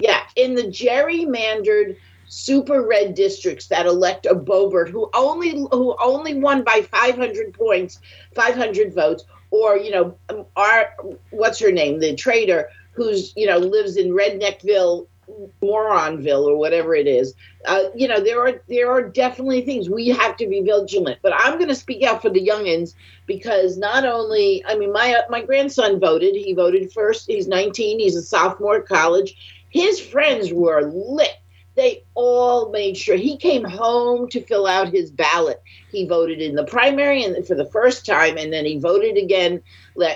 yeah, 0.00 0.22
in 0.34 0.54
the 0.54 0.62
gerrymandered 0.64 1.96
super 2.30 2.86
red 2.86 3.14
districts 3.14 3.66
that 3.66 3.86
elect 3.86 4.24
a 4.24 4.34
Boebert 4.34 4.88
who 4.88 5.10
only 5.14 5.50
who 5.50 5.96
only 6.00 6.34
won 6.34 6.62
by 6.62 6.82
500 6.82 7.52
points, 7.52 8.00
500 8.34 8.94
votes, 8.94 9.24
or 9.50 9.76
you 9.76 9.90
know, 9.90 10.16
our 10.56 10.94
what's 11.30 11.58
her 11.58 11.72
name, 11.72 11.98
the 11.98 12.14
traitor 12.14 12.70
who's 12.92 13.34
you 13.36 13.46
know 13.46 13.58
lives 13.58 13.96
in 13.96 14.10
Redneckville, 14.10 15.08
Moronville 15.60 16.46
or 16.46 16.56
whatever 16.56 16.94
it 16.94 17.08
is. 17.08 17.34
Uh, 17.66 17.84
you 17.96 18.06
know, 18.06 18.20
there 18.20 18.40
are 18.46 18.62
there 18.68 18.92
are 18.92 19.02
definitely 19.02 19.62
things 19.62 19.90
we 19.90 20.08
have 20.08 20.36
to 20.36 20.46
be 20.46 20.60
vigilant. 20.60 21.18
But 21.22 21.32
I'm 21.36 21.54
going 21.54 21.68
to 21.68 21.74
speak 21.74 22.04
out 22.04 22.22
for 22.22 22.30
the 22.30 22.46
youngins 22.46 22.94
because 23.26 23.76
not 23.76 24.04
only, 24.04 24.64
I 24.66 24.76
mean, 24.76 24.92
my 24.92 25.20
my 25.28 25.42
grandson 25.42 25.98
voted. 25.98 26.36
He 26.36 26.54
voted 26.54 26.92
first. 26.92 27.26
He's 27.26 27.48
19. 27.48 27.98
He's 27.98 28.14
a 28.14 28.22
sophomore 28.22 28.76
at 28.76 28.86
college. 28.86 29.64
His 29.68 30.00
friends 30.00 30.52
were 30.52 30.82
lit. 30.82 31.36
They 31.80 32.04
all 32.12 32.68
made 32.68 32.98
sure 32.98 33.16
he 33.16 33.38
came 33.38 33.64
home 33.64 34.28
to 34.28 34.42
fill 34.42 34.66
out 34.66 34.92
his 34.92 35.10
ballot. 35.10 35.62
He 35.90 36.06
voted 36.06 36.42
in 36.42 36.54
the 36.54 36.66
primary 36.66 37.24
and 37.24 37.46
for 37.46 37.54
the 37.54 37.64
first 37.64 38.04
time, 38.04 38.36
and 38.36 38.52
then 38.52 38.66
he 38.66 38.78
voted 38.78 39.16
again 39.16 39.62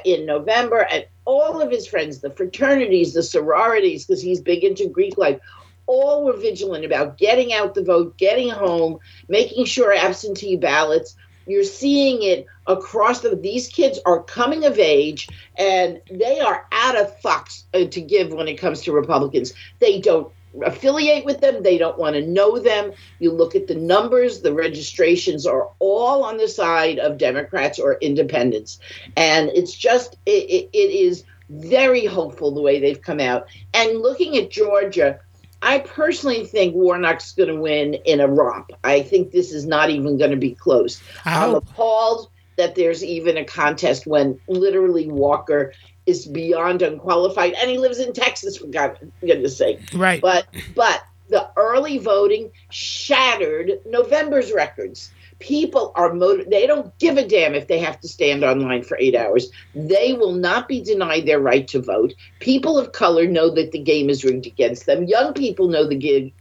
in 0.05 0.27
November. 0.27 0.87
And 0.93 1.07
all 1.25 1.63
of 1.63 1.71
his 1.71 1.87
friends, 1.87 2.21
the 2.21 2.29
fraternities, 2.29 3.15
the 3.15 3.23
sororities, 3.23 4.05
because 4.05 4.21
he's 4.21 4.43
big 4.43 4.63
into 4.63 4.91
Greek 4.91 5.17
life, 5.17 5.41
all 5.87 6.27
were 6.27 6.37
vigilant 6.37 6.85
about 6.85 7.17
getting 7.17 7.55
out 7.55 7.73
the 7.73 7.83
vote, 7.83 8.19
getting 8.19 8.51
home, 8.51 8.99
making 9.29 9.65
sure 9.65 9.95
absentee 9.95 10.57
ballots. 10.57 11.17
You're 11.47 11.65
seeing 11.65 12.23
it 12.25 12.45
across 12.67 13.21
the. 13.23 13.37
These 13.37 13.69
kids 13.69 13.99
are 14.05 14.23
coming 14.23 14.67
of 14.67 14.79
age, 14.79 15.29
and 15.57 16.03
they 16.11 16.41
are 16.41 16.67
out 16.73 16.97
of 17.01 17.19
fucks 17.23 17.63
uh, 17.73 17.87
to 17.87 18.01
give 18.03 18.35
when 18.35 18.49
it 18.49 18.59
comes 18.59 18.83
to 18.83 18.93
Republicans. 18.93 19.55
They 19.79 19.99
don't 19.99 20.31
affiliate 20.63 21.25
with 21.25 21.41
them. 21.41 21.63
They 21.63 21.79
don't 21.79 21.99
want 21.99 22.15
to 22.17 22.27
know 22.27 22.59
them. 22.59 22.93
You 23.19 23.33
look 23.33 23.55
at 23.55 23.67
the 23.67 23.75
numbers, 23.75 24.41
the 24.41 24.53
registrations 24.53 25.47
are 25.47 25.71
all 25.79 26.25
on 26.25 26.37
the 26.37 26.49
side 26.49 26.99
of 26.99 27.19
Democrats 27.19 27.79
or 27.79 27.95
independents. 27.95 28.79
And 29.17 29.51
it's 29.51 29.75
just, 29.75 30.17
it, 30.27 30.51
it, 30.51 30.71
it 30.73 30.91
is 30.91 31.25
very 31.51 32.07
hopeful 32.07 32.53
the 32.53 32.63
way 32.63 32.81
they've 32.81 33.01
come 33.01 33.21
out. 33.21 33.49
And 33.73 33.99
looking 34.01 34.37
at 34.37 34.51
Georgia, 34.51 35.21
I 35.63 35.79
personally 35.79 36.45
think 36.45 36.75
Warnock's 36.75 37.33
going 37.33 37.49
to 37.49 37.61
win 37.61 37.95
in 37.95 38.21
a 38.21 38.29
romp. 38.29 38.73
I 38.83 39.03
think 39.03 39.31
this 39.31 39.53
is 39.53 39.65
not 39.65 39.91
even 39.91 40.19
going 40.19 40.31
to 40.31 40.37
be 40.37 40.55
close. 40.55 41.03
I'm 41.25 41.55
appalled 41.55 42.29
that 42.57 42.75
there's 42.75 43.03
even 43.03 43.37
a 43.37 43.45
contest 43.45 44.07
when 44.07 44.39
literally 44.47 45.11
Walker 45.11 45.73
is 46.07 46.27
beyond 46.27 46.83
unqualified, 46.83 47.55
and 47.55 47.71
he 47.71 47.79
lives 47.79 47.99
in 47.99 48.13
Texas. 48.13 48.59
For 48.59 48.67
God- 48.67 48.99
goodness 49.21 49.57
sake, 49.57 49.81
Right. 49.95 50.21
But 50.21 50.47
but 50.75 51.03
the 51.31 51.49
early 51.57 51.99
voting 51.99 52.51
shattered 52.71 53.81
November's 53.87 54.53
records. 54.53 55.11
People 55.41 55.93
are 55.97 56.13
motivated. 56.15 56.53
they 56.53 56.67
don't 56.67 56.97
give 56.99 57.17
a 57.17 57.27
damn 57.27 57.55
if 57.55 57.67
they 57.67 57.79
have 57.81 58.01
to 58.01 58.09
stand 58.09 58.45
online 58.45 58.83
for 58.85 58.97
eight 59.01 59.17
hours. 59.17 59.51
They 59.75 60.13
will 60.13 60.33
not 60.33 60.69
be 60.69 60.81
denied 60.81 61.27
their 61.27 61.41
right 61.41 61.67
to 61.69 61.83
vote. 61.83 62.15
People 62.39 62.79
of 62.79 62.93
color 62.93 63.27
know 63.27 63.51
that 63.51 63.73
the 63.73 63.81
game 63.81 64.09
is 64.09 64.25
rigged 64.25 64.47
against 64.47 64.87
them. 64.87 65.05
Young 65.05 65.35
people 65.35 65.69
know 65.69 65.87
the 65.89 65.97
ga- 65.97 66.33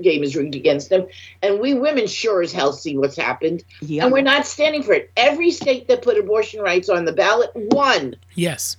game 0.00 0.22
is 0.22 0.36
rigged 0.36 0.54
against 0.54 0.90
them. 0.90 1.06
And 1.42 1.58
we 1.58 1.74
women 1.74 2.06
sure 2.06 2.40
as 2.40 2.52
hell 2.52 2.72
see 2.72 2.96
what's 2.96 3.16
happened. 3.16 3.64
And 4.04 4.12
we're 4.12 4.22
not 4.22 4.46
standing 4.46 4.82
for 4.82 4.92
it. 4.92 5.10
Every 5.16 5.50
state 5.50 5.88
that 5.88 6.02
put 6.02 6.16
abortion 6.16 6.60
rights 6.60 6.88
on 6.88 7.04
the 7.04 7.12
ballot 7.12 7.50
won. 7.54 8.14
Yes. 8.36 8.76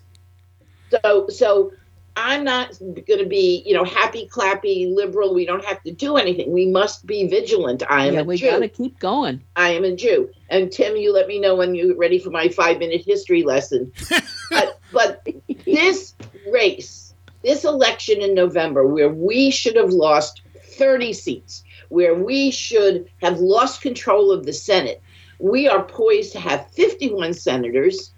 So 0.92 1.28
so 1.30 1.72
I'm 2.18 2.44
not 2.44 2.80
going 2.80 3.20
to 3.20 3.28
be, 3.28 3.62
you 3.66 3.76
know, 3.76 3.84
happy 3.84 4.28
clappy 4.28 4.92
liberal. 4.92 5.36
We 5.36 5.46
don't 5.46 5.64
have 5.64 5.84
to 5.84 5.92
do 5.92 6.18
anything. 6.18 6.52
We 6.52 6.66
must 6.66 7.06
be 7.06 7.28
vigilant. 7.28 7.84
I 7.88 8.08
am 8.08 8.16
Yeah, 8.16 8.22
a 8.22 8.24
we 8.24 8.38
Jew. 8.38 8.50
got 8.50 8.60
to 8.60 8.68
keep 8.68 8.98
going. 9.00 9.44
I 9.56 9.70
am 9.70 9.84
a 9.84 9.96
Jew. 9.96 10.32
And 10.50 10.72
Tim, 10.72 10.98
you 10.98 11.14
let 11.14 11.28
me 11.28 11.40
know 11.40 11.56
when 11.56 11.76
you're 11.76 11.96
ready 11.96 12.18
for 12.18 12.32
my 12.32 12.50
five 12.50 12.80
minute 12.80 13.04
history 13.06 13.44
lesson. 13.44 13.92
but 14.50 14.80
but 14.92 15.28
this 15.66 16.16
race, 16.52 17.14
this 17.44 17.64
election 17.66 18.20
in 18.22 18.34
November, 18.34 18.88
where 18.88 19.10
we 19.10 19.52
should 19.52 19.76
have 19.76 19.92
lost 19.92 20.42
30 20.78 21.14
seats, 21.14 21.64
where 21.90 22.16
we 22.16 22.50
should 22.50 23.10
have 23.22 23.40
lost 23.40 23.82
control 23.82 24.32
of 24.32 24.46
the 24.46 24.54
Senate, 24.54 25.04
we 25.40 25.68
are 25.68 25.84
poised 25.84 26.32
to 26.32 26.40
have 26.40 26.72
51 26.72 27.34
senators. 27.36 28.12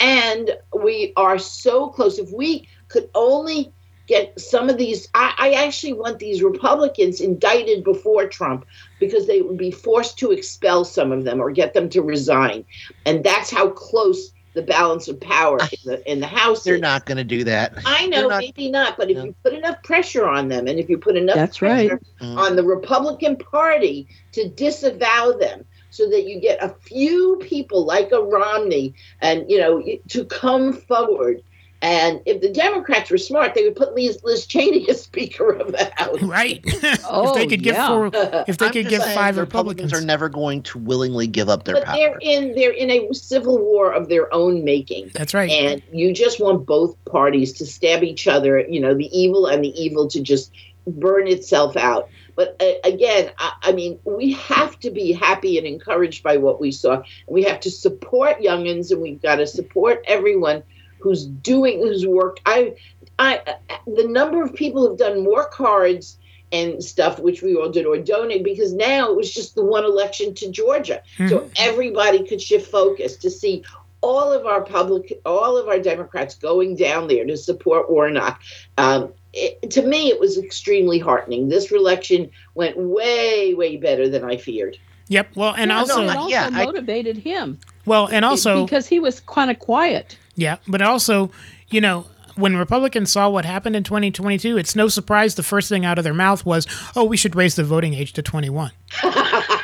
And 0.00 0.50
we 0.82 1.12
are 1.16 1.38
so 1.38 1.88
close. 1.88 2.18
If 2.18 2.30
we 2.32 2.68
could 2.88 3.10
only 3.14 3.72
get 4.06 4.38
some 4.40 4.70
of 4.70 4.78
these, 4.78 5.08
I, 5.14 5.34
I 5.38 5.52
actually 5.66 5.92
want 5.92 6.18
these 6.18 6.42
Republicans 6.42 7.20
indicted 7.20 7.84
before 7.84 8.26
Trump 8.26 8.64
because 9.00 9.26
they 9.26 9.42
would 9.42 9.58
be 9.58 9.70
forced 9.70 10.18
to 10.20 10.30
expel 10.30 10.84
some 10.84 11.12
of 11.12 11.24
them 11.24 11.40
or 11.40 11.50
get 11.50 11.74
them 11.74 11.88
to 11.90 12.00
resign. 12.00 12.64
And 13.04 13.22
that's 13.22 13.50
how 13.50 13.68
close 13.70 14.32
the 14.54 14.62
balance 14.62 15.08
of 15.08 15.20
power 15.20 15.58
in 15.60 15.78
the, 15.84 16.10
in 16.10 16.20
the 16.20 16.26
House 16.26 16.64
They're 16.64 16.76
is. 16.76 16.80
not 16.80 17.04
going 17.04 17.18
to 17.18 17.22
do 17.24 17.44
that. 17.44 17.74
I 17.84 18.06
know, 18.06 18.28
not- 18.28 18.40
maybe 18.40 18.70
not, 18.70 18.96
but 18.96 19.10
if 19.10 19.22
you 19.22 19.34
put 19.44 19.52
enough 19.52 19.82
pressure 19.82 20.26
on 20.26 20.48
them, 20.48 20.66
and 20.66 20.78
if 20.78 20.88
you 20.88 20.96
put 20.96 21.16
enough 21.16 21.36
That's 21.36 21.60
right. 21.60 21.88
pressure 21.90 22.02
Mm. 22.22 22.36
on 22.38 22.56
the 22.56 22.64
Republican 22.64 23.36
Party 23.36 24.08
to 24.32 24.48
disavow 24.48 25.32
them, 25.32 25.64
so 25.98 26.08
that 26.08 26.28
you 26.28 26.40
get 26.40 26.62
a 26.62 26.68
few 26.68 27.36
people 27.42 27.84
like 27.84 28.12
a 28.12 28.22
Romney, 28.22 28.94
and 29.20 29.50
you 29.50 29.58
know, 29.58 29.82
to 30.08 30.24
come 30.24 30.72
forward. 30.72 31.42
And 31.80 32.20
if 32.26 32.40
the 32.40 32.48
Democrats 32.48 33.08
were 33.10 33.18
smart, 33.18 33.54
they 33.54 33.62
would 33.62 33.76
put 33.76 33.94
Liz, 33.94 34.20
Liz 34.24 34.46
Cheney 34.46 34.88
as 34.88 35.02
Speaker 35.08 35.52
of 35.52 35.72
the 35.72 35.92
House. 35.96 36.20
Right. 36.22 36.60
Oh, 37.04 37.28
if 37.28 37.34
they 37.34 37.44
oh, 37.44 37.48
could 37.48 37.62
get 37.62 37.74
yeah. 37.74 37.88
four, 37.88 38.10
if 38.48 38.58
they 38.58 38.66
I'm 38.66 38.72
could 38.72 38.88
get 38.88 39.02
five 39.14 39.36
the 39.36 39.42
Republicans, 39.42 39.92
are 39.92 40.00
never 40.00 40.28
going 40.28 40.62
to 40.64 40.78
willingly 40.78 41.26
give 41.26 41.48
up 41.48 41.64
their 41.64 41.76
but 41.76 41.84
power. 41.84 41.96
they're 41.96 42.18
in 42.20 42.54
they're 42.54 42.72
in 42.72 42.90
a 42.90 43.12
civil 43.12 43.58
war 43.58 43.92
of 43.92 44.08
their 44.08 44.32
own 44.32 44.64
making. 44.64 45.10
That's 45.14 45.34
right. 45.34 45.50
And 45.50 45.82
you 45.92 46.12
just 46.12 46.40
want 46.40 46.64
both 46.64 46.96
parties 47.06 47.52
to 47.54 47.66
stab 47.66 48.04
each 48.04 48.28
other, 48.28 48.60
you 48.60 48.80
know, 48.80 48.94
the 48.94 49.10
evil 49.16 49.46
and 49.46 49.64
the 49.64 49.80
evil 49.80 50.08
to 50.08 50.20
just 50.20 50.52
burn 50.86 51.26
itself 51.26 51.76
out. 51.76 52.08
But 52.38 52.54
uh, 52.62 52.88
again, 52.88 53.32
I, 53.36 53.52
I 53.62 53.72
mean, 53.72 53.98
we 54.04 54.34
have 54.34 54.78
to 54.78 54.92
be 54.92 55.10
happy 55.10 55.58
and 55.58 55.66
encouraged 55.66 56.22
by 56.22 56.36
what 56.36 56.60
we 56.60 56.70
saw. 56.70 57.02
We 57.26 57.42
have 57.42 57.58
to 57.60 57.70
support 57.70 58.38
youngins, 58.38 58.92
and 58.92 59.02
we've 59.02 59.20
got 59.20 59.36
to 59.36 59.46
support 59.48 60.04
everyone 60.06 60.62
who's 61.00 61.26
doing 61.26 61.80
who's 61.80 62.06
worked. 62.06 62.40
I, 62.46 62.76
I, 63.18 63.40
the 63.88 64.06
number 64.06 64.40
of 64.40 64.54
people 64.54 64.86
who've 64.86 64.96
done 64.96 65.24
more 65.24 65.48
cards 65.48 66.16
and 66.52 66.82
stuff, 66.82 67.18
which 67.18 67.42
we 67.42 67.56
all 67.56 67.70
did, 67.70 67.86
or 67.86 67.98
donate, 67.98 68.44
because 68.44 68.72
now 68.72 69.10
it 69.10 69.16
was 69.16 69.34
just 69.34 69.56
the 69.56 69.64
one 69.64 69.84
election 69.84 70.32
to 70.34 70.48
Georgia, 70.48 71.02
so 71.28 71.50
everybody 71.56 72.24
could 72.24 72.40
shift 72.40 72.70
focus 72.70 73.16
to 73.16 73.30
see 73.30 73.64
all 74.00 74.32
of 74.32 74.46
our 74.46 74.62
public, 74.62 75.20
all 75.26 75.56
of 75.56 75.66
our 75.66 75.80
Democrats 75.80 76.36
going 76.36 76.76
down 76.76 77.08
there 77.08 77.24
to 77.24 77.36
support 77.36 77.90
Warnock. 77.90 78.40
Um, 78.76 79.12
it, 79.32 79.70
to 79.70 79.82
me, 79.82 80.08
it 80.08 80.18
was 80.20 80.38
extremely 80.38 80.98
heartening. 80.98 81.48
This 81.48 81.70
election 81.70 82.30
went 82.54 82.76
way, 82.78 83.54
way 83.54 83.76
better 83.76 84.08
than 84.08 84.24
I 84.24 84.36
feared. 84.36 84.76
Yep. 85.08 85.36
Well, 85.36 85.54
and 85.56 85.70
Yeah, 85.70 85.78
also, 85.78 86.02
it 86.02 86.16
also 86.16 86.50
motivated 86.50 87.16
him. 87.18 87.58
well, 87.86 88.06
and 88.06 88.24
also, 88.24 88.64
because 88.64 88.86
he 88.86 89.00
was 89.00 89.20
kind 89.20 89.50
of 89.50 89.58
quiet. 89.58 90.18
yeah, 90.34 90.56
but 90.66 90.82
also, 90.82 91.30
you 91.70 91.80
know, 91.80 92.06
when 92.36 92.56
Republicans 92.56 93.10
saw 93.10 93.28
what 93.28 93.44
happened 93.44 93.74
in 93.74 93.82
2022, 93.84 94.56
it's 94.58 94.76
no 94.76 94.86
surprise 94.88 95.34
the 95.34 95.42
first 95.42 95.68
thing 95.68 95.84
out 95.84 95.98
of 95.98 96.04
their 96.04 96.14
mouth 96.14 96.44
was, 96.46 96.66
"Oh, 96.94 97.04
we 97.04 97.16
should 97.16 97.34
raise 97.34 97.54
the 97.56 97.64
voting 97.64 97.94
age 97.94 98.12
to 98.12 98.22
21," 98.22 98.70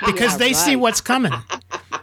because 0.06 0.32
Yeah, 0.32 0.36
they 0.38 0.52
see 0.54 0.76
what's 0.76 1.00
coming. 1.00 1.32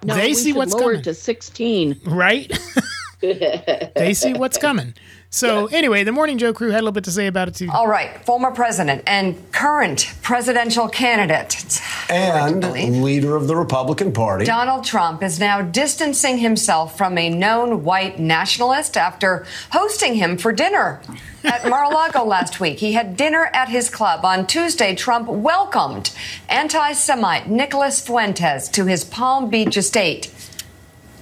No, 0.04 0.16
they 0.16 0.28
we 0.28 0.34
see 0.34 0.54
what's 0.54 0.74
lower 0.74 0.82
coming, 0.84 1.00
it 1.00 1.04
to 1.06 1.14
sixteen. 1.14 2.00
right? 2.06 2.58
they 3.22 4.14
see 4.14 4.34
what's 4.34 4.58
coming. 4.58 4.94
So 5.34 5.68
anyway, 5.68 6.04
the 6.04 6.12
Morning 6.12 6.38
Joe 6.38 6.54
crew 6.54 6.72
had 6.72 6.80
a 6.80 6.84
little 6.84 6.92
bit 6.92 7.06
to 7.06 7.12
say 7.12 7.28
about 7.28 7.48
it 7.48 7.56
too. 7.56 7.70
All 7.72 7.88
right, 7.88 8.24
former 8.26 8.52
president 8.52 9.04
and 9.08 9.50
current 9.54 10.14
presidential 10.22 10.90
candidate 10.90 11.82
and 12.10 13.02
leader 13.02 13.38
of 13.38 13.48
the 13.48 13.56
Republican 13.56 14.12
Party. 14.12 14.44
Donald 14.44 14.84
Trump 14.84 15.24
is 15.24 15.40
now 15.40 15.62
distancing 15.62 16.40
himself 16.40 16.98
from 16.98 17.18
a 17.18 17.30
known 17.30 17.86
white 17.86 18.20
nationalist 18.20 18.98
after 18.98 19.46
hosting 19.72 20.16
him 20.16 20.38
for 20.38 20.52
dinner 20.52 21.02
at 21.46 21.66
Mar-a-Lago 21.70 22.26
last 22.26 22.60
week. 22.60 22.80
He 22.80 22.92
had 22.92 23.16
dinner 23.16 23.50
at 23.54 23.70
his 23.70 23.90
club. 23.90 24.26
On 24.26 24.46
Tuesday, 24.46 24.96
Trump 24.96 25.30
welcomed 25.30 26.12
anti-Semite 26.50 27.48
Nicholas 27.48 28.06
Fuentes 28.06 28.68
to 28.68 28.86
his 28.86 29.06
Palm 29.06 29.50
Beach 29.50 29.78
estate. 29.78 30.30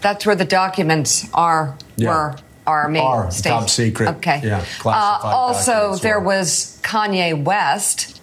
That's 0.02 0.26
where 0.26 0.36
the 0.36 0.46
documents 0.46 1.28
are 1.34 1.76
Yeah. 1.96 2.10
were 2.10 2.36
are 2.68 2.88
made. 2.88 3.00
Are, 3.00 3.32
Stacey. 3.32 3.50
top 3.50 3.70
secret. 3.70 4.10
Okay. 4.18 4.42
Yeah, 4.44 4.64
Uh, 4.86 4.90
also, 5.24 5.96
there 5.96 6.20
was 6.20 6.78
Kanye 6.84 7.44
West, 7.44 8.22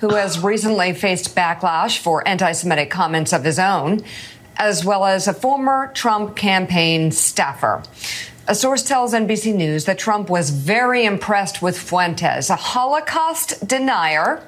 who 0.00 0.14
has 0.14 0.38
recently 0.52 0.92
faced 0.92 1.34
backlash 1.34 1.98
for 1.98 2.26
anti 2.28 2.52
Semitic 2.52 2.90
comments 2.90 3.32
of 3.32 3.42
his 3.42 3.58
own, 3.58 4.00
as 4.56 4.84
well 4.84 5.04
as 5.04 5.26
a 5.26 5.32
former 5.34 5.90
Trump 5.94 6.36
campaign 6.36 7.10
staffer. 7.10 7.82
A 8.46 8.54
source 8.54 8.82
tells 8.84 9.12
NBC 9.12 9.52
News 9.54 9.84
that 9.86 9.98
Trump 9.98 10.30
was 10.30 10.50
very 10.50 11.04
impressed 11.04 11.60
with 11.60 11.76
Fuentes, 11.78 12.48
a 12.50 12.56
Holocaust 12.56 13.66
denier 13.66 14.42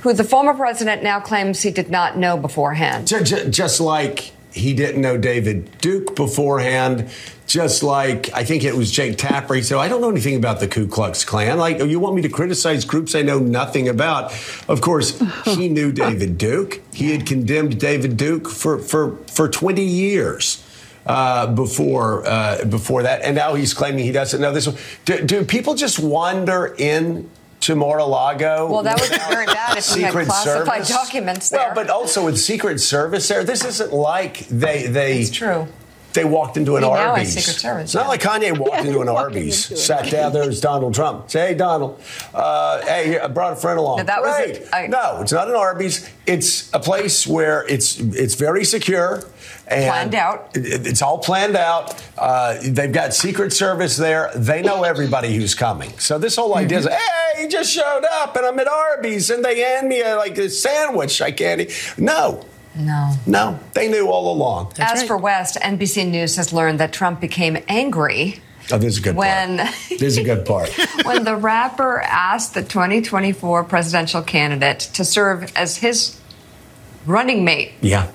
who 0.00 0.12
the 0.12 0.24
former 0.24 0.54
president 0.54 1.02
now 1.02 1.20
claims 1.20 1.62
he 1.62 1.70
did 1.70 1.90
not 1.90 2.16
know 2.18 2.36
beforehand. 2.36 3.06
Ju- 3.06 3.22
ju- 3.22 3.48
Just 3.50 3.80
like 3.80 4.32
he 4.52 4.74
didn't 4.74 5.00
know 5.00 5.16
David 5.16 5.78
Duke 5.78 6.14
beforehand, 6.16 7.08
just 7.46 7.82
like 7.82 8.32
I 8.32 8.44
think 8.44 8.64
it 8.64 8.76
was 8.76 8.90
Jake 8.90 9.18
Tapper. 9.18 9.54
He 9.54 9.62
said, 9.62 9.78
"I 9.78 9.88
don't 9.88 10.00
know 10.00 10.10
anything 10.10 10.36
about 10.36 10.60
the 10.60 10.68
Ku 10.68 10.86
Klux 10.86 11.24
Klan. 11.24 11.58
Like, 11.58 11.78
you 11.78 12.00
want 12.00 12.16
me 12.16 12.22
to 12.22 12.28
criticize 12.28 12.84
groups 12.84 13.14
I 13.14 13.22
know 13.22 13.38
nothing 13.38 13.88
about?" 13.88 14.32
Of 14.68 14.80
course, 14.80 15.22
he 15.44 15.68
knew 15.76 15.92
David 15.92 16.38
Duke. 16.38 16.80
He 16.92 17.12
had 17.12 17.26
condemned 17.26 17.78
David 17.78 18.16
Duke 18.16 18.48
for 18.48 18.78
for 18.78 19.16
for 19.26 19.48
20 19.48 19.82
years. 19.82 20.64
Uh, 21.06 21.46
before 21.46 22.24
uh, 22.26 22.62
before 22.66 23.02
that, 23.02 23.22
and 23.22 23.34
now 23.34 23.54
he's 23.54 23.72
claiming 23.72 24.04
he 24.04 24.12
doesn't 24.12 24.38
know 24.38 24.52
this. 24.52 24.68
Do, 25.06 25.24
do 25.24 25.44
people 25.46 25.74
just 25.74 25.98
wander 25.98 26.74
in 26.78 27.28
to 27.60 27.74
Mar-a-Lago? 27.76 28.70
Well, 28.70 28.82
that 28.82 29.00
would 29.00 29.10
be 29.10 29.16
very 29.16 29.46
bad 29.46 29.76
if 29.76 29.96
you 29.96 30.04
had 30.04 30.12
classified 30.12 30.86
Service? 30.86 30.88
documents 30.88 31.50
there. 31.50 31.60
Well, 31.60 31.74
but 31.74 31.90
also 31.90 32.24
with 32.24 32.38
Secret 32.38 32.80
Service 32.80 33.28
there, 33.28 33.44
this 33.44 33.64
isn't 33.64 33.92
like 33.92 34.46
they 34.48 34.86
they. 34.86 35.20
It's 35.20 35.30
true. 35.30 35.66
They 36.12 36.24
walked 36.24 36.56
into 36.56 36.74
an 36.74 36.82
Arby's. 36.82 37.34
Secret 37.34 37.54
Service, 37.60 37.84
It's 37.84 37.94
not 37.94 38.08
like 38.08 38.20
Kanye 38.20 38.58
walked 38.58 38.72
Yeah, 38.82 38.82
into 38.88 39.00
an 39.00 39.08
Arby's, 39.08 39.70
into 39.70 39.80
sat 39.80 40.10
down 40.10 40.32
there 40.32 40.42
as 40.42 40.60
Donald 40.60 40.92
Trump. 40.92 41.30
Say, 41.30 41.48
hey, 41.50 41.54
Donald, 41.54 42.02
uh, 42.34 42.80
hey, 42.84 43.16
I 43.20 43.28
brought 43.28 43.52
a 43.52 43.56
friend 43.56 43.78
along. 43.78 43.98
No, 43.98 44.02
that 44.04 44.20
was 44.20 44.34
Great. 44.34 44.56
it. 44.56 44.90
No, 44.90 45.20
it's 45.20 45.30
not 45.30 45.48
an 45.48 45.54
Arby's. 45.54 46.10
It's 46.26 46.68
a 46.74 46.80
place 46.80 47.28
where 47.28 47.64
it's 47.68 48.00
it's 48.00 48.34
very 48.34 48.64
secure. 48.64 49.22
And 49.70 49.88
Planned 49.88 50.14
out. 50.16 50.50
It's 50.54 51.00
all 51.00 51.18
planned 51.18 51.56
out. 51.56 52.02
Uh, 52.18 52.58
they've 52.62 52.92
got 52.92 53.14
Secret 53.14 53.52
Service 53.52 53.96
there. 53.96 54.30
They 54.34 54.62
know 54.62 54.82
everybody 54.82 55.34
who's 55.34 55.54
coming. 55.54 55.96
So 55.98 56.18
this 56.18 56.34
whole 56.36 56.56
idea 56.56 56.78
is, 56.78 56.86
hey, 56.88 57.42
he 57.42 57.46
just 57.48 57.70
showed 57.70 58.02
up 58.20 58.34
and 58.36 58.44
I'm 58.44 58.58
at 58.58 58.66
Arby's 58.66 59.30
and 59.30 59.44
they 59.44 59.60
hand 59.60 59.88
me 59.88 60.00
a, 60.02 60.16
like 60.16 60.36
a 60.38 60.48
sandwich 60.50 61.22
I 61.22 61.30
can't 61.30 61.60
eat. 61.60 61.94
No, 61.96 62.44
No. 62.74 63.12
no, 63.26 63.60
they 63.74 63.88
knew 63.88 64.08
all 64.08 64.32
along. 64.34 64.72
As 64.80 65.04
for 65.04 65.16
West, 65.16 65.56
NBC 65.62 66.10
News 66.10 66.34
has 66.36 66.52
learned 66.52 66.80
that 66.80 66.92
Trump 66.92 67.20
became 67.20 67.56
angry 67.68 68.40
Oh, 68.72 68.78
this 68.78 68.94
is 68.94 68.98
a 68.98 69.02
good 69.02 69.16
when 69.16 69.58
part. 69.58 69.74
This 69.88 70.02
is 70.02 70.18
a 70.18 70.22
good 70.22 70.46
part. 70.46 70.70
when 71.04 71.24
the 71.24 71.34
rapper 71.36 72.00
asked 72.02 72.54
the 72.54 72.62
2024 72.62 73.64
presidential 73.64 74.22
candidate 74.22 74.78
to 74.94 75.04
serve 75.04 75.52
as 75.56 75.78
his 75.78 76.20
running 77.06 77.44
mate 77.44 77.72
Yeah. 77.80 78.10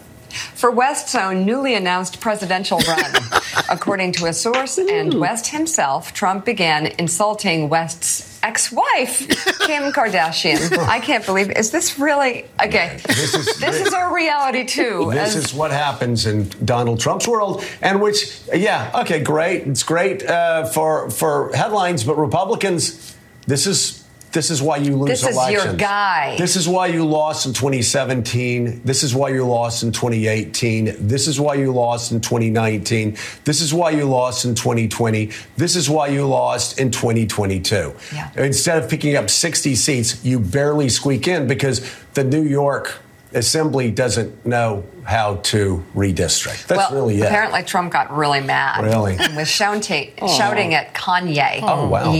For 0.53 0.71
West's 0.71 1.15
own 1.15 1.45
newly 1.45 1.75
announced 1.75 2.19
presidential 2.19 2.79
run. 2.88 3.11
According 3.69 4.11
to 4.13 4.25
a 4.25 4.33
source 4.33 4.77
and 4.77 5.13
West 5.19 5.47
himself, 5.47 6.13
Trump 6.13 6.45
began 6.45 6.88
insulting 6.99 7.69
West's 7.69 8.39
ex-wife, 8.43 9.27
Kim 9.65 9.91
Kardashian. 9.91 10.77
I 10.77 10.99
can't 10.99 11.25
believe 11.25 11.49
is 11.51 11.71
this 11.71 11.97
really 11.97 12.45
okay? 12.63 12.99
This 13.07 13.33
is, 13.33 13.57
This 13.59 13.81
is 13.81 13.93
our 13.93 14.13
reality 14.15 14.65
too. 14.65 15.09
This 15.11 15.36
as- 15.36 15.45
is 15.45 15.53
what 15.53 15.71
happens 15.71 16.25
in 16.25 16.49
Donald 16.63 16.99
Trump's 16.99 17.27
world, 17.27 17.63
and 17.81 18.01
which, 18.01 18.39
yeah, 18.53 18.91
okay, 19.01 19.19
great. 19.21 19.63
It's 19.67 19.83
great 19.83 20.23
uh, 20.25 20.65
for 20.65 21.09
for 21.09 21.51
headlines, 21.55 22.03
but 22.03 22.17
Republicans, 22.17 23.15
this 23.47 23.65
is 23.65 23.95
this 24.36 24.51
is 24.51 24.61
why 24.61 24.75
you 24.75 24.97
lose 24.97 25.21
This 25.21 25.23
is 25.23 25.49
your 25.49 25.73
guy. 25.73 26.36
This 26.38 26.57
is 26.57 26.67
why 26.67 26.88
you 26.88 27.05
lost 27.05 27.45
in 27.45 27.53
2017. 27.53 28.81
This 28.83 29.01
is 29.01 29.15
why 29.15 29.29
you 29.29 29.45
lost 29.45 29.81
in 29.81 29.93
2018. 29.93 31.07
This 31.07 31.27
is 31.29 31.39
why 31.39 31.53
you 31.55 31.71
lost 31.71 32.11
in 32.11 32.19
2019. 32.19 33.15
This 33.45 33.61
is 33.61 33.73
why 33.73 33.91
you 33.91 34.03
lost 34.03 34.43
in 34.43 34.53
2020. 34.53 35.31
This 35.55 35.77
is 35.77 35.89
why 35.89 36.07
you 36.07 36.27
lost 36.27 36.77
in 36.77 36.91
2022. 36.91 37.95
Yeah. 38.13 38.29
Instead 38.36 38.83
of 38.83 38.89
picking 38.89 39.15
up 39.15 39.29
60 39.29 39.73
seats, 39.73 40.23
you 40.25 40.38
barely 40.38 40.89
squeak 40.89 41.29
in 41.29 41.47
because 41.47 41.89
the 42.13 42.25
New 42.25 42.43
York 42.43 42.99
Assembly 43.33 43.89
doesn't 43.89 44.45
know 44.45 44.83
how 45.05 45.36
to 45.43 45.81
redistrict. 45.95 46.67
That's 46.67 46.91
well, 46.91 46.93
really 46.93 47.21
it. 47.21 47.25
apparently 47.25 47.63
Trump 47.63 47.93
got 47.93 48.13
really 48.13 48.41
mad. 48.41 48.83
Really? 48.83 49.15
And 49.17 49.38
was 49.38 49.49
shouting, 49.49 50.11
Oh. 50.21 50.38
shouting 50.38 50.73
at 50.73 50.93
Kanye. 50.93 51.59
Oh, 51.61 51.88
wow. 51.88 52.13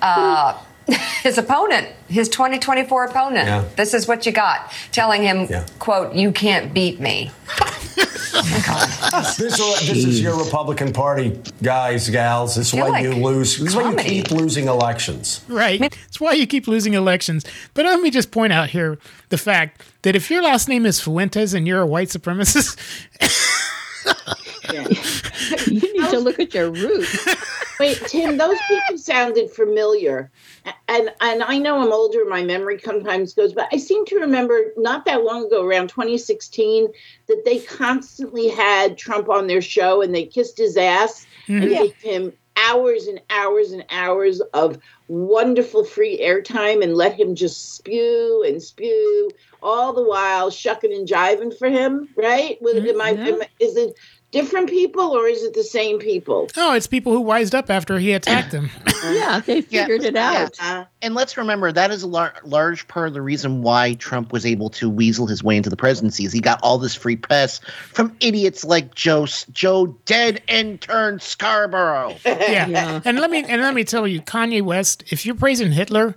Uh, 0.00 0.58
his 1.22 1.38
opponent, 1.38 1.88
his 2.08 2.28
2024 2.28 3.04
opponent. 3.04 3.46
Yeah. 3.48 3.64
This 3.76 3.94
is 3.94 4.06
what 4.06 4.26
you 4.26 4.32
got. 4.32 4.72
Telling 4.92 5.22
him, 5.22 5.48
quote, 5.78 6.14
you 6.14 6.32
can't 6.32 6.72
beat 6.74 7.00
me. 7.00 7.30
this, 8.32 9.38
is, 9.38 9.88
this 9.88 10.04
is 10.04 10.20
your 10.20 10.38
Republican 10.38 10.92
Party, 10.92 11.38
guys, 11.62 12.08
gals. 12.08 12.56
This 12.56 12.68
is 12.68 12.80
why 12.80 12.88
like 12.88 13.02
you 13.04 13.12
lose. 13.12 13.58
This 13.58 13.70
is 13.70 13.76
why 13.76 13.90
you 13.90 13.96
keep 13.98 14.30
losing 14.30 14.68
elections. 14.68 15.44
Right. 15.48 15.80
That's 15.80 16.20
why 16.20 16.32
you 16.32 16.46
keep 16.46 16.66
losing 16.66 16.94
elections. 16.94 17.44
But 17.74 17.84
let 17.84 18.00
me 18.00 18.10
just 18.10 18.30
point 18.30 18.52
out 18.52 18.70
here 18.70 18.98
the 19.28 19.38
fact 19.38 19.82
that 20.02 20.16
if 20.16 20.30
your 20.30 20.42
last 20.42 20.68
name 20.68 20.86
is 20.86 21.00
Fuentes 21.00 21.54
and 21.54 21.66
you're 21.66 21.82
a 21.82 21.86
white 21.86 22.08
supremacist, 22.08 22.78
you 25.66 25.92
need 25.92 26.10
to 26.10 26.18
look 26.18 26.38
at 26.40 26.54
your 26.54 26.70
roots. 26.70 27.26
Wait, 27.80 27.98
Tim, 28.06 28.36
those 28.36 28.58
people 28.68 28.98
sounded 28.98 29.50
familiar. 29.50 30.30
And 30.88 31.10
and 31.20 31.42
I 31.42 31.58
know 31.58 31.80
I'm 31.80 31.92
older, 31.92 32.24
my 32.24 32.42
memory 32.44 32.78
sometimes 32.78 33.34
goes, 33.34 33.52
but 33.52 33.68
I 33.72 33.76
seem 33.78 34.04
to 34.06 34.16
remember 34.16 34.72
not 34.76 35.04
that 35.06 35.24
long 35.24 35.46
ago, 35.46 35.64
around 35.64 35.88
2016, 35.88 36.88
that 37.28 37.42
they 37.44 37.58
constantly 37.60 38.48
had 38.48 38.96
Trump 38.98 39.28
on 39.28 39.46
their 39.48 39.62
show 39.62 40.02
and 40.02 40.14
they 40.14 40.26
kissed 40.26 40.58
his 40.58 40.76
ass 40.76 41.26
and 41.48 41.64
Mhm. 41.64 41.70
Yeah. 41.70 41.78
gave 41.82 41.94
him 42.00 42.32
hours 42.56 43.06
and 43.08 43.20
hours 43.30 43.72
and 43.72 43.84
hours 43.90 44.40
of 44.52 44.78
wonderful 45.08 45.84
free 45.84 46.18
airtime 46.20 46.82
and 46.84 46.94
let 46.96 47.18
him 47.18 47.34
just 47.34 47.74
spew 47.74 48.44
and 48.46 48.62
spew 48.62 49.30
all 49.62 49.92
the 49.92 50.02
while 50.02 50.50
shucking 50.50 50.92
and 50.92 51.08
jiving 51.08 51.56
for 51.58 51.68
him, 51.68 52.08
right? 52.16 52.58
With, 52.60 52.86
am 52.86 53.00
I, 53.00 53.10
am 53.10 53.42
I- 53.42 53.48
is 53.58 53.76
it 53.76 53.98
different 54.32 54.68
people 54.68 55.16
or 55.16 55.28
is 55.28 55.42
it 55.42 55.54
the 55.54 55.62
same 55.62 55.98
people? 55.98 56.48
oh, 56.56 56.74
it's 56.74 56.86
people 56.86 57.12
who 57.12 57.20
wised 57.20 57.54
up 57.54 57.70
after 57.70 57.98
he 57.98 58.12
attacked 58.12 58.50
them. 58.50 58.70
yeah, 59.04 59.40
they 59.44 59.60
figured 59.60 60.02
it 60.02 60.16
out. 60.16 60.56
Uh, 60.60 60.84
and 61.00 61.14
let's 61.14 61.36
remember 61.36 61.70
that 61.70 61.90
is 61.90 62.02
a 62.02 62.06
lar- 62.06 62.34
large 62.44 62.88
part 62.88 63.08
of 63.08 63.14
the 63.14 63.22
reason 63.22 63.62
why 63.62 63.94
Trump 63.94 64.32
was 64.32 64.44
able 64.44 64.70
to 64.70 64.90
weasel 64.90 65.26
his 65.26 65.44
way 65.44 65.56
into 65.56 65.70
the 65.70 65.76
presidency. 65.76 66.24
Is 66.24 66.32
he 66.32 66.40
got 66.40 66.58
all 66.62 66.78
this 66.78 66.94
free 66.94 67.16
press 67.16 67.60
from 67.92 68.16
idiots 68.20 68.64
like 68.64 68.94
Joe 68.94 69.26
Joe 69.52 69.86
Dead 70.06 70.42
Intern 70.48 71.20
Scarborough. 71.20 72.16
yeah. 72.24 73.00
And 73.04 73.18
let 73.18 73.30
me 73.30 73.44
and 73.44 73.60
let 73.62 73.74
me 73.74 73.84
tell 73.84 74.06
you, 74.06 74.20
Kanye 74.22 74.62
West, 74.62 75.04
if 75.10 75.26
you're 75.26 75.34
praising 75.34 75.72
Hitler, 75.72 76.14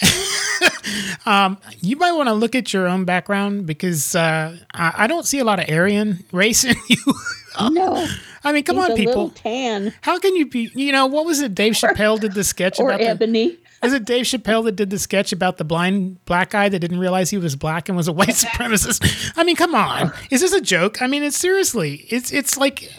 um, 1.26 1.58
you 1.80 1.96
might 1.96 2.12
want 2.12 2.28
to 2.28 2.34
look 2.34 2.54
at 2.54 2.72
your 2.72 2.86
own 2.86 3.04
background 3.04 3.66
because 3.66 4.14
uh, 4.14 4.56
I, 4.74 4.94
I 4.98 5.06
don't 5.06 5.26
see 5.26 5.38
a 5.38 5.44
lot 5.44 5.58
of 5.58 5.68
Aryan 5.68 6.24
race 6.32 6.64
in 6.64 6.76
you. 6.88 7.14
no. 7.70 8.06
I 8.44 8.52
mean, 8.52 8.64
come 8.64 8.76
He's 8.76 8.84
on, 8.84 8.92
a 8.92 8.94
people. 8.94 9.12
little 9.14 9.30
tan. 9.30 9.92
How 10.02 10.18
can 10.18 10.36
you 10.36 10.46
be? 10.46 10.70
You 10.74 10.92
know, 10.92 11.06
what 11.06 11.26
was 11.26 11.40
it? 11.40 11.54
Dave 11.54 11.72
Chappelle 11.74 12.18
did 12.20 12.34
the 12.34 12.44
sketch 12.44 12.78
or 12.78 12.88
about 12.90 13.00
the- 13.00 13.08
ebony. 13.08 13.58
is 13.82 13.92
it 13.92 14.04
Dave 14.04 14.24
Chappelle 14.24 14.64
that 14.64 14.72
did 14.72 14.90
the 14.90 14.98
sketch 14.98 15.32
about 15.32 15.58
the 15.58 15.64
blind 15.64 16.24
black 16.24 16.50
guy 16.50 16.68
that 16.68 16.78
didn't 16.78 16.98
realize 16.98 17.30
he 17.30 17.38
was 17.38 17.56
black 17.56 17.88
and 17.88 17.96
was 17.96 18.08
a 18.08 18.12
white 18.12 18.28
supremacist? 18.44 19.32
I 19.36 19.44
mean, 19.44 19.56
come 19.56 19.74
on, 19.74 20.12
is 20.30 20.40
this 20.40 20.52
a 20.52 20.60
joke? 20.60 21.02
I 21.02 21.06
mean, 21.06 21.22
it's 21.22 21.36
seriously, 21.36 22.06
it's 22.08 22.32
it's 22.32 22.56
like, 22.56 22.90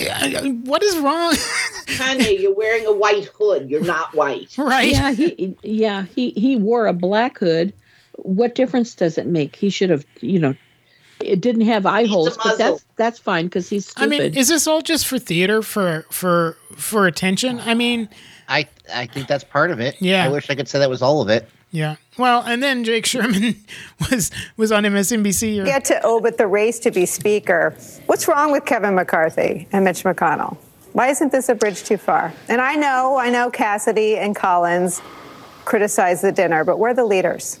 uh, 0.00 0.42
what 0.64 0.82
is 0.82 0.98
wrong? 0.98 1.32
Kanye, 1.86 2.40
you're 2.40 2.54
wearing 2.54 2.86
a 2.86 2.92
white 2.92 3.24
hood. 3.38 3.70
You're 3.70 3.84
not 3.84 4.14
white. 4.14 4.56
Right. 4.58 4.92
Yeah, 4.92 5.12
he 5.12 5.56
yeah, 5.62 6.04
he 6.14 6.30
he 6.30 6.56
wore 6.56 6.86
a 6.86 6.92
black 6.92 7.38
hood. 7.38 7.72
What 8.16 8.54
difference 8.54 8.94
does 8.94 9.16
it 9.16 9.26
make? 9.26 9.56
He 9.56 9.70
should 9.70 9.88
have, 9.90 10.04
you 10.20 10.38
know, 10.38 10.54
it 11.22 11.40
didn't 11.40 11.62
have 11.62 11.86
eye 11.86 12.06
holes, 12.06 12.36
but 12.36 12.58
that's 12.58 12.84
that's 12.96 13.18
fine 13.18 13.46
because 13.46 13.68
he's 13.68 13.86
stupid. 13.86 14.04
I 14.04 14.08
mean, 14.08 14.34
is 14.34 14.48
this 14.48 14.66
all 14.66 14.82
just 14.82 15.06
for 15.06 15.18
theater 15.18 15.62
for 15.62 16.06
for 16.10 16.56
for 16.76 17.06
attention? 17.06 17.60
I 17.60 17.74
mean, 17.74 18.08
I 18.48 18.66
I 18.92 19.06
think 19.06 19.28
that's 19.28 19.44
part 19.44 19.70
of 19.70 19.80
it. 19.80 19.96
Yeah. 20.00 20.24
I 20.24 20.28
wish 20.28 20.50
I 20.50 20.54
could 20.54 20.68
say 20.68 20.78
that 20.78 20.90
was 20.90 21.02
all 21.02 21.20
of 21.22 21.28
it. 21.28 21.48
yeah. 21.70 21.96
Well, 22.18 22.42
and 22.42 22.62
then 22.62 22.84
Jake 22.84 23.06
Sherman 23.06 23.56
was 24.10 24.30
was 24.56 24.72
on 24.72 24.84
MSNBC. 24.84 25.60
Or, 25.60 25.64
Get 25.64 25.84
to 25.86 26.04
Obit 26.06 26.36
the 26.36 26.46
race 26.46 26.78
to 26.80 26.90
be 26.90 27.06
Speaker. 27.06 27.74
What's 28.06 28.28
wrong 28.28 28.52
with 28.52 28.64
Kevin 28.66 28.94
McCarthy 28.94 29.66
and 29.72 29.84
Mitch 29.84 30.02
McConnell? 30.04 30.56
Why 30.92 31.08
isn't 31.08 31.30
this 31.30 31.48
a 31.48 31.54
bridge 31.54 31.84
too 31.84 31.96
far? 31.96 32.32
And 32.48 32.60
I 32.60 32.74
know, 32.74 33.16
I 33.16 33.30
know 33.30 33.48
Cassidy 33.48 34.18
and 34.18 34.34
Collins 34.34 35.00
criticized 35.64 36.22
the 36.22 36.32
dinner, 36.32 36.64
but 36.64 36.78
we're 36.80 36.94
the 36.94 37.04
leaders. 37.04 37.60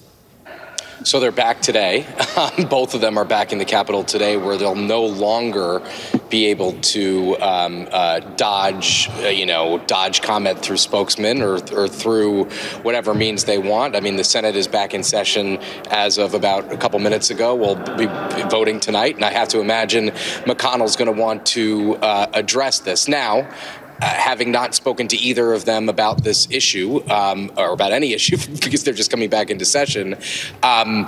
So 1.02 1.18
they're 1.18 1.32
back 1.32 1.60
today. 1.60 2.06
Um, 2.40 2.64
both 2.66 2.94
of 2.94 3.02
them 3.02 3.18
are 3.18 3.24
back 3.24 3.52
in 3.52 3.58
the 3.58 3.64
Capitol 3.66 4.02
today, 4.02 4.36
where 4.36 4.56
they'll 4.56 4.76
no 4.76 5.04
longer 5.04 5.82
be 6.30 6.46
able 6.46 6.72
to 6.80 7.36
um, 7.40 7.88
uh, 7.90 8.20
dodge, 8.20 9.10
uh, 9.18 9.28
you 9.28 9.44
know, 9.44 9.78
dodge 9.86 10.22
comment 10.22 10.60
through 10.60 10.78
spokesmen 10.78 11.42
or, 11.42 11.56
or 11.74 11.88
through 11.88 12.44
whatever 12.82 13.12
means 13.12 13.44
they 13.44 13.58
want. 13.58 13.94
I 13.94 14.00
mean, 14.00 14.16
the 14.16 14.24
Senate 14.24 14.56
is 14.56 14.68
back 14.68 14.94
in 14.94 15.02
session 15.02 15.58
as 15.90 16.16
of 16.18 16.32
about 16.32 16.72
a 16.72 16.78
couple 16.78 16.98
minutes 17.00 17.28
ago. 17.30 17.54
We'll 17.54 17.74
be 17.96 18.06
voting 18.48 18.80
tonight, 18.80 19.16
and 19.16 19.24
I 19.24 19.32
have 19.32 19.48
to 19.48 19.60
imagine 19.60 20.10
McConnell's 20.46 20.96
going 20.96 21.14
to 21.14 21.20
want 21.20 21.44
to 21.46 21.96
uh, 21.96 22.30
address 22.32 22.78
this 22.78 23.06
now. 23.08 23.50
Uh, 24.00 24.06
having 24.06 24.50
not 24.50 24.74
spoken 24.74 25.08
to 25.08 25.16
either 25.16 25.52
of 25.52 25.64
them 25.64 25.88
about 25.88 26.24
this 26.24 26.48
issue 26.50 27.02
um, 27.10 27.50
or 27.56 27.72
about 27.72 27.92
any 27.92 28.12
issue 28.18 28.36
because 28.60 28.84
they're 28.84 28.94
just 28.94 29.10
coming 29.10 29.28
back 29.28 29.50
into 29.50 29.64
session, 29.64 30.14
um, 30.62 31.06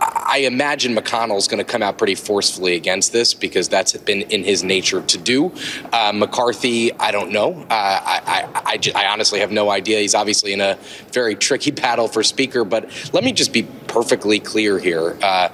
I 0.00 0.38
imagine 0.40 0.94
McConnell's 0.94 1.48
going 1.48 1.58
to 1.58 1.64
come 1.64 1.82
out 1.82 1.98
pretty 1.98 2.14
forcefully 2.14 2.74
against 2.74 3.12
this 3.12 3.32
because 3.32 3.68
that's 3.68 3.96
been 3.96 4.22
in 4.22 4.44
his 4.44 4.62
nature 4.62 5.00
to 5.02 5.18
do. 5.18 5.52
Uh, 5.92 6.12
McCarthy, 6.14 6.92
I 6.92 7.10
don't 7.10 7.30
know. 7.30 7.54
Uh, 7.62 7.64
I, 7.70 8.20
I, 8.26 8.78
I, 8.94 9.04
I 9.04 9.12
honestly 9.12 9.40
have 9.40 9.52
no 9.52 9.70
idea. 9.70 10.00
He's 10.00 10.14
obviously 10.14 10.52
in 10.52 10.60
a 10.60 10.78
very 11.12 11.36
tricky 11.36 11.70
battle 11.86 12.08
for 12.08 12.22
Speaker, 12.22 12.64
but 12.64 12.90
let 13.12 13.24
me 13.24 13.32
just 13.32 13.52
be 13.52 13.62
perfectly 13.86 14.40
clear 14.40 14.78
here. 14.78 15.16
Uh, 15.22 15.48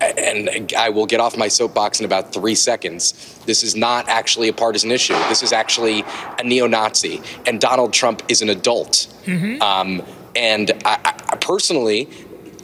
and 0.00 0.72
I 0.76 0.88
will 0.90 1.06
get 1.06 1.20
off 1.20 1.36
my 1.36 1.48
soapbox 1.48 2.00
in 2.00 2.06
about 2.06 2.32
three 2.32 2.54
seconds. 2.54 3.12
This 3.46 3.62
is 3.62 3.76
not 3.76 4.08
actually 4.08 4.48
a 4.48 4.52
partisan 4.52 4.90
issue. 4.90 5.14
This 5.28 5.42
is 5.42 5.52
actually 5.52 6.04
a 6.38 6.42
neo 6.44 6.66
Nazi. 6.66 7.22
And 7.46 7.60
Donald 7.60 7.92
Trump 7.92 8.22
is 8.28 8.42
an 8.42 8.50
adult. 8.50 9.06
Um, 9.60 10.02
and 10.36 10.72
I, 10.84 10.98
I 11.28 11.36
personally, 11.36 12.08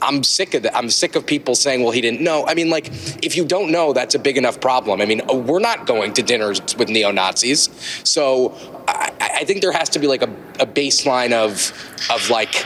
I'm 0.01 0.23
sick 0.23 0.53
of 0.53 0.63
that. 0.63 0.75
I'm 0.75 0.89
sick 0.89 1.15
of 1.15 1.25
people 1.25 1.55
saying, 1.55 1.83
well, 1.83 1.91
he 1.91 2.01
didn't 2.01 2.21
know. 2.21 2.45
I 2.47 2.53
mean, 2.53 2.69
like, 2.69 2.87
if 3.23 3.37
you 3.37 3.45
don't 3.45 3.71
know, 3.71 3.93
that's 3.93 4.15
a 4.15 4.19
big 4.19 4.37
enough 4.37 4.59
problem. 4.59 4.99
I 4.99 5.05
mean, 5.05 5.21
we're 5.27 5.59
not 5.59 5.85
going 5.85 6.13
to 6.13 6.23
dinners 6.23 6.59
with 6.75 6.89
neo 6.89 7.11
Nazis. 7.11 7.69
So 8.03 8.53
I, 8.87 9.11
I 9.19 9.43
think 9.45 9.61
there 9.61 9.71
has 9.71 9.89
to 9.89 9.99
be 9.99 10.07
like 10.07 10.23
a, 10.23 10.29
a 10.59 10.65
baseline 10.65 11.33
of, 11.33 11.71
of 12.09 12.29
like, 12.29 12.65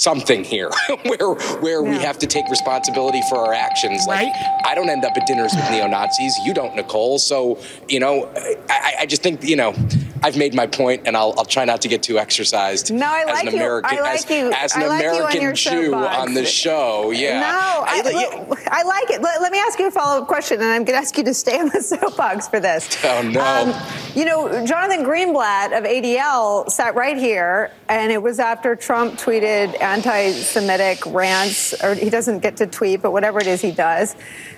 something 0.00 0.44
here 0.44 0.70
where 1.04 1.34
where 1.60 1.82
we 1.82 1.96
have 1.98 2.18
to 2.18 2.26
take 2.26 2.48
responsibility 2.48 3.20
for 3.28 3.38
our 3.38 3.52
actions 3.52 4.06
like 4.06 4.32
i 4.64 4.74
don't 4.74 4.88
end 4.88 5.04
up 5.04 5.12
at 5.16 5.26
dinners 5.26 5.52
with 5.54 5.70
neo-nazis 5.70 6.38
you 6.44 6.54
don't 6.54 6.74
nicole 6.74 7.18
so 7.18 7.58
you 7.88 8.00
know 8.00 8.32
i, 8.70 8.94
I 9.00 9.06
just 9.06 9.22
think 9.22 9.44
you 9.44 9.56
know 9.56 9.74
i've 10.22 10.36
made 10.38 10.54
my 10.54 10.66
point 10.66 11.02
and 11.04 11.16
i'll, 11.16 11.34
I'll 11.36 11.44
try 11.44 11.66
not 11.66 11.82
to 11.82 11.88
get 11.88 12.02
too 12.02 12.18
exercised 12.18 12.92
No, 12.92 13.06
I 13.06 13.20
as 13.20 13.26
like 13.26 13.46
an 13.48 13.52
you. 13.52 13.58
american 13.60 13.98
I 13.98 14.00
like 14.00 14.24
as, 14.24 14.30
you. 14.30 14.52
as 14.52 14.76
an 14.76 14.82
I 14.84 14.86
like 14.86 15.34
you 15.34 15.44
on 15.48 15.54
jew 15.54 15.90
soapbox. 15.90 16.16
on 16.16 16.34
the 16.34 16.46
show 16.46 17.10
yeah 17.10 17.40
No, 17.40 17.84
I, 17.86 18.02
look, 18.48 18.58
I 18.68 18.82
like 18.84 19.10
it. 19.10 19.20
Let, 19.20 19.42
let 19.42 19.52
me 19.52 19.58
ask 19.58 19.78
you 19.78 19.88
a 19.88 19.90
follow 19.90 20.22
up 20.22 20.28
question, 20.28 20.60
and 20.60 20.68
I'm 20.68 20.84
going 20.84 20.94
to 20.96 21.02
ask 21.04 21.16
you 21.18 21.24
to 21.24 21.34
stay 21.34 21.58
on 21.58 21.68
the 21.68 21.82
soapbox 21.82 22.48
for 22.48 22.60
this. 22.60 22.88
oh 23.04 23.22
no 23.22 23.40
Um, 23.40 23.74
you 24.14 24.24
know, 24.24 24.64
Jonathan 24.66 25.04
Greenblatt 25.04 25.76
of 25.76 25.84
ADL 25.84 26.70
sat 26.70 26.94
right 26.94 27.16
here, 27.16 27.70
and 27.88 28.12
it 28.12 28.22
was 28.22 28.38
after 28.38 28.76
Trump 28.76 29.14
tweeted 29.14 29.80
anti 29.90 30.30
Semitic 30.32 31.04
rants, 31.06 31.74
or 31.82 31.94
he 31.94 32.10
doesn't 32.10 32.38
get 32.38 32.56
to 32.58 32.66
tweet, 32.66 33.02
but 33.02 33.10
whatever 33.10 33.40
it 33.40 33.46
is 33.46 33.60
he 33.60 33.72
does. 33.72 34.14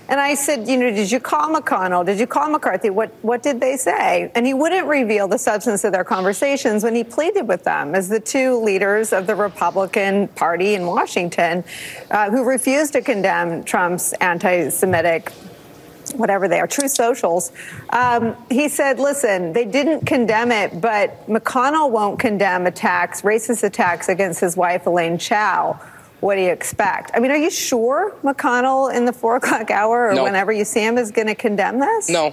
And 0.08 0.20
I 0.20 0.34
said, 0.34 0.68
you 0.68 0.76
know, 0.76 0.90
did 0.90 1.10
you 1.10 1.20
call 1.20 1.48
McConnell? 1.54 2.04
Did 2.04 2.20
you 2.20 2.26
call 2.26 2.50
McCarthy? 2.50 2.90
What 2.90 3.10
what 3.22 3.42
did 3.42 3.60
they 3.60 3.76
say? 3.76 4.30
And 4.34 4.46
he 4.46 4.52
wouldn't 4.52 4.86
reveal 4.86 5.28
the 5.28 5.38
substance 5.38 5.84
of 5.84 5.92
their 5.92 6.04
conversations 6.04 6.84
when 6.84 6.94
he 6.94 7.02
pleaded 7.02 7.48
with 7.48 7.64
them 7.64 7.94
as 7.94 8.08
the 8.10 8.20
two 8.20 8.62
leaders 8.62 9.12
of 9.12 9.26
the 9.26 9.34
Republican 9.34 10.28
Party 10.28 10.74
in 10.74 10.86
Washington 10.86 11.64
uh, 12.10 12.30
who 12.30 12.44
refused 12.44 12.92
to 12.92 13.00
condemn 13.00 13.64
Trump's 13.64 14.12
anti-Semitic 14.14 15.32
whatever 16.14 16.48
they 16.48 16.60
are, 16.60 16.66
true 16.66 16.88
socials. 16.88 17.52
Um, 17.90 18.36
he 18.50 18.68
said, 18.68 18.98
listen, 18.98 19.52
they 19.52 19.64
didn't 19.64 20.06
condemn 20.06 20.52
it, 20.52 20.80
but 20.80 21.26
McConnell 21.28 21.90
won't 21.90 22.18
condemn 22.18 22.66
attacks, 22.66 23.22
racist 23.22 23.62
attacks 23.62 24.08
against 24.08 24.40
his 24.40 24.56
wife, 24.56 24.86
Elaine 24.86 25.18
Chao. 25.18 25.80
What 26.20 26.36
do 26.36 26.42
you 26.42 26.50
expect? 26.52 27.10
I 27.14 27.18
mean, 27.18 27.32
are 27.32 27.36
you 27.36 27.50
sure 27.50 28.14
McConnell 28.22 28.94
in 28.94 29.06
the 29.06 29.12
four 29.12 29.34
o'clock 29.42 29.72
hour 29.72 30.08
or 30.08 30.14
No. 30.14 30.22
whenever 30.22 30.52
you 30.52 30.64
see 30.64 30.80
him 30.80 30.96
is 30.96 31.10
going 31.10 31.26
to 31.26 31.34
condemn 31.34 31.80
this? 31.80 32.08
No, 32.08 32.32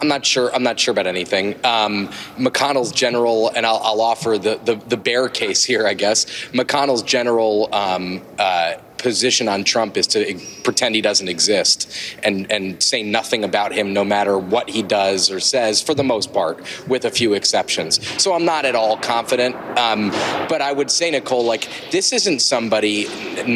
I'm 0.00 0.06
not 0.06 0.24
sure. 0.24 0.54
I'm 0.54 0.62
not 0.62 0.78
sure 0.78 0.92
about 0.92 1.08
anything. 1.08 1.54
Um, 1.64 2.08
McConnell's 2.38 2.92
general, 2.92 3.48
and 3.50 3.66
I'll, 3.66 3.80
I'll 3.82 4.00
offer 4.00 4.38
the, 4.38 4.60
the 4.64 4.76
the 4.76 4.96
bear 4.96 5.28
case 5.28 5.64
here, 5.64 5.84
I 5.84 5.94
guess. 5.94 6.26
McConnell's 6.52 7.02
general 7.02 7.74
um, 7.74 8.22
uh, 8.38 8.74
position 9.04 9.46
on 9.48 9.62
Trump 9.62 9.96
is 9.96 10.06
to 10.08 10.18
pretend 10.64 10.96
he 10.96 11.00
doesn't 11.00 11.28
exist 11.28 11.88
and 12.24 12.50
and 12.50 12.82
say 12.82 13.02
nothing 13.02 13.44
about 13.44 13.70
him, 13.72 13.92
no 13.92 14.04
matter 14.04 14.36
what 14.38 14.68
he 14.70 14.82
does 14.82 15.30
or 15.30 15.38
says, 15.38 15.80
for 15.80 15.94
the 15.94 16.02
most 16.02 16.32
part, 16.32 16.56
with 16.88 17.04
a 17.04 17.10
few 17.10 17.34
exceptions. 17.34 18.00
So 18.22 18.34
I'm 18.34 18.44
not 18.44 18.64
at 18.64 18.74
all 18.74 18.96
confident. 18.96 19.54
Um, 19.78 20.10
but 20.48 20.60
I 20.62 20.72
would 20.72 20.90
say, 20.90 21.10
Nicole, 21.10 21.44
like 21.44 21.68
this 21.90 22.12
isn't 22.12 22.40
somebody, 22.40 23.06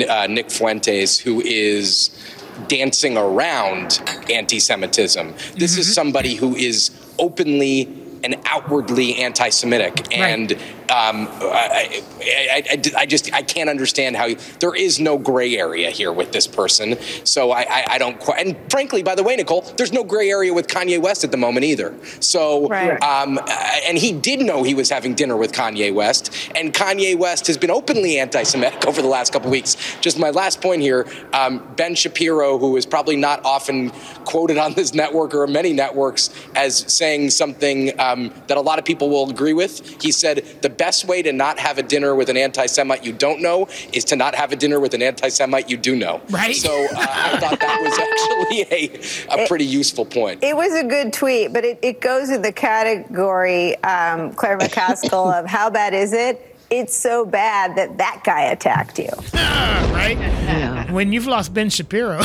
uh, 0.07 0.27
Nick 0.27 0.51
Fuentes, 0.51 1.19
who 1.19 1.41
is 1.41 2.11
dancing 2.67 3.17
around 3.17 4.01
anti-Semitism. 4.31 5.35
This 5.57 5.79
is 5.79 5.95
somebody 5.95 6.35
who 6.35 6.55
is 6.57 6.91
openly 7.19 7.89
and 8.25 8.37
outwardly 8.47 9.17
anti-Semitic, 9.17 10.15
and 10.17 10.53
um, 10.53 11.29
I, 11.43 12.03
I, 12.23 12.63
I, 12.71 12.83
I 12.97 13.07
just 13.07 13.33
I 13.35 13.43
can't 13.43 13.69
understand 13.69 14.17
how 14.17 14.29
there 14.61 14.75
is 14.75 14.99
no 14.99 15.19
gray 15.19 15.57
area 15.57 15.91
here 15.91 16.13
with 16.13 16.33
this 16.33 16.47
person. 16.47 16.97
So 17.25 17.51
I, 17.51 17.61
I, 17.61 17.85
I 17.91 17.99
don't 17.99 18.19
quite. 18.19 18.47
And 18.47 18.57
frankly, 18.71 19.03
by 19.03 19.15
the 19.15 19.23
way, 19.23 19.37
Nicole, 19.37 19.63
there's 19.77 19.93
no 19.93 20.05
gray 20.05 20.31
area 20.31 20.53
with 20.53 20.67
Kanye 20.67 21.01
West 21.01 21.25
at 21.25 21.31
the 21.31 21.37
moment 21.37 21.65
either. 21.65 21.95
So 22.21 22.73
um, 23.03 23.39
and 23.87 23.99
he 23.99 24.13
did 24.13 24.41
know 24.41 24.63
he 24.63 24.75
was 24.75 24.89
having 24.89 25.15
dinner 25.15 25.37
with 25.37 25.53
Kanye 25.53 25.93
West, 25.95 26.51
and 26.55 26.73
Kanye 26.73 27.17
West 27.17 27.47
has 27.47 27.59
been 27.59 27.71
openly 27.71 28.19
anti-Semitic 28.19 28.87
over 28.87 29.03
the 29.03 29.09
last 29.09 29.33
couple 29.33 29.51
weeks. 29.51 29.77
Just 30.01 30.19
my 30.19 30.31
last 30.31 30.61
point 30.61 30.81
here: 30.81 31.07
um, 31.33 31.63
Ben 31.77 31.95
Shapiro, 31.95 32.59
who 32.59 32.77
is 32.77 32.87
probably 32.87 33.17
not 33.17 33.45
often 33.45 33.91
quoted 34.25 34.59
on 34.59 34.73
this 34.75 34.95
network 34.95 35.35
or 35.35 35.47
many 35.47 35.73
networks 35.73 36.31
as 36.55 36.79
saying 36.93 37.31
something 37.31 37.99
um, 38.09 38.33
that 38.47 38.57
a 38.57 38.61
lot 38.61 38.79
of 38.79 38.85
people 38.85 39.09
will 39.09 39.29
agree 39.31 39.53
with. 39.53 40.03
He 40.03 40.13
said 40.13 40.45
the 40.63 40.71
best 40.71 41.05
way 41.07 41.23
to 41.23 41.33
not 41.33 41.59
have 41.59 41.79
a 41.79 41.83
dinner 41.83 42.15
with 42.15 42.29
an 42.29 42.37
anti-Semite 42.37 43.05
you 43.05 43.13
don't 43.13 43.41
know 43.41 43.69
is 43.93 44.05
to 44.07 44.17
not 44.17 44.35
have 44.35 44.53
a 44.53 44.57
dinner 44.57 44.81
with 44.81 44.95
an 44.95 45.03
anti-Semite 45.03 45.71
you 45.71 45.77
do 45.77 45.97
know. 45.97 46.21
Right. 46.31 46.57
So 46.57 46.71
uh, 46.71 46.89
I 46.99 47.39
thought 47.39 47.61
that 47.61 47.81
was 47.83 48.63
actually 48.69 49.37
a, 49.37 49.45
a 49.45 49.49
pretty 49.49 49.67
useful 49.67 50.05
point. 50.05 50.43
It 50.43 50.57
was 50.57 50.75
a 50.75 50.85
good 50.85 51.13
tweet, 51.13 51.53
but 51.53 51.65
it, 51.65 51.79
it 51.83 52.01
goes 52.01 52.31
in 52.31 52.43
the 52.43 52.53
category, 52.53 53.77
um, 53.85 54.33
Claire 54.35 54.59
McCaskill, 54.59 55.39
of 55.39 55.47
how 55.47 55.71
bad 55.71 55.95
is 55.95 56.13
it? 56.13 56.45
It's 56.71 56.97
so 56.97 57.25
bad 57.25 57.77
that 57.77 57.97
that 57.97 58.23
guy 58.25 58.43
attacked 58.43 58.99
you. 58.99 59.09
right? 59.35 60.87
When 60.91 61.13
you've 61.13 61.27
lost 61.27 61.55
Ben 61.55 61.71
Shapiro. 61.71 62.21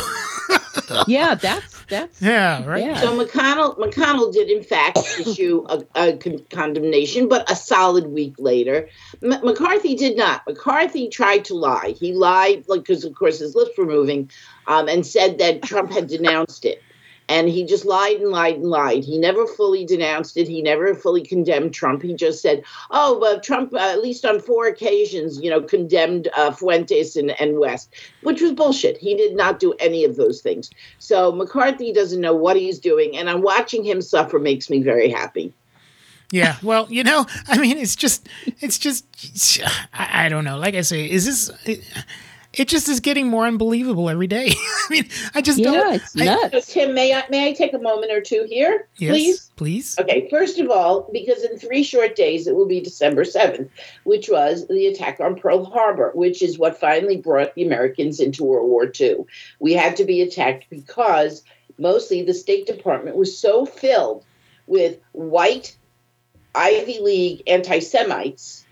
yeah, 1.07 1.35
that's 1.35 1.72
that's 1.93 2.21
yeah, 2.21 2.65
right. 2.65 2.97
So 2.97 3.17
McConnell 3.17 3.77
McConnell 3.77 4.33
did 4.33 4.49
in 4.49 4.63
fact 4.63 4.97
issue 5.19 5.65
a, 5.69 5.83
a 5.95 6.17
con- 6.17 6.45
condemnation, 6.49 7.27
but 7.27 7.49
a 7.49 7.55
solid 7.55 8.07
week 8.07 8.35
later, 8.37 8.89
M- 9.21 9.43
McCarthy 9.43 9.95
did 9.95 10.17
not. 10.17 10.45
McCarthy 10.47 11.09
tried 11.09 11.45
to 11.45 11.55
lie. 11.55 11.95
He 11.97 12.13
lied, 12.13 12.65
like 12.67 12.81
because 12.81 13.05
of 13.05 13.15
course 13.15 13.39
his 13.39 13.55
lips 13.55 13.77
were 13.77 13.85
moving, 13.85 14.29
um, 14.67 14.87
and 14.87 15.05
said 15.05 15.37
that 15.37 15.63
Trump 15.63 15.91
had 15.91 16.07
denounced 16.07 16.65
it. 16.65 16.81
And 17.29 17.47
he 17.47 17.65
just 17.65 17.85
lied 17.85 18.17
and 18.17 18.29
lied 18.29 18.55
and 18.55 18.65
lied. 18.65 19.03
He 19.03 19.17
never 19.17 19.47
fully 19.47 19.85
denounced 19.85 20.35
it. 20.37 20.47
He 20.47 20.61
never 20.61 20.93
fully 20.93 21.23
condemned 21.23 21.73
Trump. 21.73 22.01
He 22.01 22.13
just 22.13 22.41
said, 22.41 22.63
"Oh, 22.91 23.17
well, 23.17 23.39
Trump, 23.39 23.73
uh, 23.73 23.77
at 23.77 24.01
least 24.01 24.25
on 24.25 24.39
four 24.39 24.67
occasions, 24.67 25.39
you 25.41 25.49
know, 25.49 25.61
condemned 25.61 26.27
uh, 26.35 26.51
Fuentes 26.51 27.15
and, 27.15 27.31
and 27.39 27.59
West," 27.59 27.93
which 28.21 28.41
was 28.41 28.51
bullshit. 28.51 28.97
He 28.97 29.15
did 29.15 29.35
not 29.35 29.59
do 29.59 29.73
any 29.79 30.03
of 30.03 30.15
those 30.15 30.41
things. 30.41 30.69
So 30.99 31.31
McCarthy 31.31 31.93
doesn't 31.93 32.21
know 32.21 32.35
what 32.35 32.57
he's 32.57 32.79
doing, 32.79 33.15
and 33.17 33.29
I'm 33.29 33.41
watching 33.41 33.83
him 33.83 34.01
suffer 34.01 34.39
makes 34.39 34.69
me 34.69 34.81
very 34.81 35.09
happy. 35.09 35.53
Yeah, 36.33 36.55
well, 36.63 36.87
you 36.89 37.03
know, 37.03 37.27
I 37.47 37.59
mean, 37.59 37.77
it's 37.77 37.95
just, 37.95 38.27
it's 38.59 38.79
just, 38.79 39.05
I, 39.93 40.29
don't 40.29 40.43
know. 40.43 40.57
Like 40.57 40.73
I 40.73 40.81
say, 40.81 41.07
is 41.07 41.25
this? 41.25 41.51
It, 41.63 41.83
it 42.53 42.67
just 42.67 42.87
is 42.87 42.99
getting 42.99 43.27
more 43.27 43.45
unbelievable 43.45 44.09
every 44.09 44.27
day. 44.27 44.49
I 44.57 44.87
mean, 44.89 45.09
I 45.33 45.41
just 45.41 45.61
don't. 45.61 46.01
I- 46.17 46.49
So, 46.49 46.59
Tim, 46.61 46.93
may 46.93 47.13
I 47.13 47.23
may 47.29 47.49
I 47.49 47.53
take 47.53 47.73
a 47.73 47.79
moment 47.79 48.11
or 48.11 48.21
two 48.21 48.45
here, 48.49 48.87
Yes, 48.97 49.11
please? 49.11 49.51
please. 49.55 49.99
Okay, 49.99 50.27
first 50.29 50.59
of 50.59 50.69
all, 50.69 51.09
because 51.11 51.43
in 51.43 51.57
three 51.57 51.83
short 51.83 52.15
days 52.15 52.47
it 52.47 52.55
will 52.55 52.67
be 52.67 52.79
December 52.81 53.23
7th, 53.23 53.69
which 54.03 54.29
was 54.29 54.67
the 54.67 54.87
attack 54.87 55.19
on 55.19 55.35
Pearl 55.35 55.65
Harbor, 55.65 56.11
which 56.13 56.41
is 56.41 56.59
what 56.59 56.79
finally 56.79 57.17
brought 57.17 57.55
the 57.55 57.63
Americans 57.65 58.19
into 58.19 58.43
World 58.43 58.69
War 58.69 58.91
II. 58.99 59.25
We 59.59 59.73
had 59.73 59.95
to 59.97 60.05
be 60.05 60.21
attacked 60.21 60.65
because 60.69 61.43
mostly 61.77 62.21
the 62.23 62.33
State 62.33 62.67
Department 62.67 63.15
was 63.15 63.37
so 63.37 63.65
filled 63.65 64.23
with 64.67 64.99
white 65.11 65.75
Ivy 66.55 66.99
League 66.99 67.41
anti 67.47 67.79
Semites, 67.79 68.65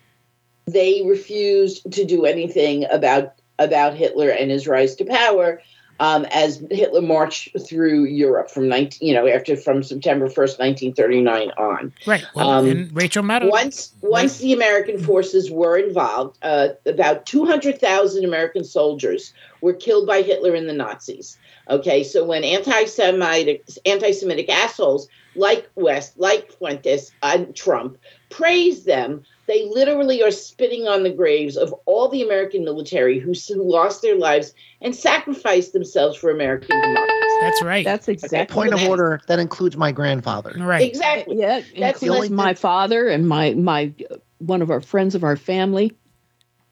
they 0.65 1.01
refused 1.05 1.91
to 1.93 2.05
do 2.05 2.25
anything 2.25 2.85
about 2.91 3.33
about 3.63 3.93
Hitler 3.95 4.29
and 4.29 4.51
his 4.51 4.67
rise 4.67 4.95
to 4.95 5.05
power. 5.05 5.61
Um, 5.99 6.25
as 6.31 6.63
Hitler 6.71 7.03
marched 7.03 7.55
through 7.67 8.05
Europe 8.05 8.49
from 8.49 8.67
19, 8.67 9.07
you 9.07 9.13
know, 9.13 9.27
after 9.27 9.55
from 9.55 9.83
September 9.83 10.29
1st, 10.29 10.57
1939 10.57 11.51
on. 11.59 11.93
Right. 12.07 12.25
Well, 12.33 12.49
Um, 12.49 12.89
Rachel 12.91 13.21
Maddow. 13.21 13.51
Once 13.51 13.93
once 14.01 14.39
the 14.39 14.51
American 14.51 14.97
forces 14.97 15.51
were 15.51 15.77
involved, 15.77 16.39
uh, 16.41 16.69
about 16.87 17.27
200,000 17.27 18.25
American 18.25 18.63
soldiers 18.63 19.31
were 19.61 19.73
killed 19.73 20.07
by 20.07 20.23
Hitler 20.23 20.55
and 20.55 20.67
the 20.67 20.73
Nazis. 20.73 21.37
Okay, 21.69 22.03
so 22.03 22.25
when 22.25 22.43
anti-Semitic 22.43 23.63
anti-Semitic 23.85 24.49
assholes 24.49 25.07
like 25.35 25.69
West, 25.75 26.17
like 26.17 26.51
Fuentes, 26.51 27.11
and 27.21 27.55
Trump 27.55 27.97
praise 28.31 28.85
them 28.85 29.23
They 29.47 29.67
literally 29.69 30.23
are 30.23 30.31
spitting 30.31 30.87
on 30.87 31.03
the 31.03 31.09
graves 31.09 31.57
of 31.57 31.73
all 31.85 32.07
the 32.07 32.21
American 32.21 32.63
military 32.63 33.19
who, 33.19 33.33
who 33.33 33.69
lost 33.69 34.01
their 34.01 34.15
lives 34.15 34.53
and 34.81 34.95
sacrificed 34.95 35.73
themselves 35.73 36.17
for 36.17 36.29
American 36.29 36.79
democracy. 36.79 37.21
That's 37.41 37.61
right. 37.63 37.83
That's 37.83 38.07
exactly 38.07 38.53
Point 38.53 38.73
of 38.73 38.83
order. 38.83 39.19
That 39.27 39.39
includes 39.39 39.75
my 39.75 39.91
grandfather. 39.91 40.53
Right. 40.57 40.87
Exactly. 40.87 41.39
Yeah, 41.39 41.57
it 41.57 41.79
That's 41.79 42.01
includes 42.03 42.29
less 42.29 42.29
my 42.29 42.53
father 42.53 43.07
and 43.07 43.27
my 43.27 43.53
my 43.55 43.91
one 44.37 44.61
of 44.61 44.69
our 44.69 44.81
friends 44.81 45.15
of 45.15 45.23
our 45.23 45.35
family. 45.35 45.91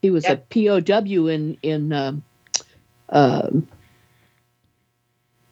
He 0.02 0.12
was 0.12 0.26
a 0.26 0.38
POW 0.38 1.28
in 1.28 1.58
in 1.62 1.92
um, 1.92 2.24
um, 3.10 3.68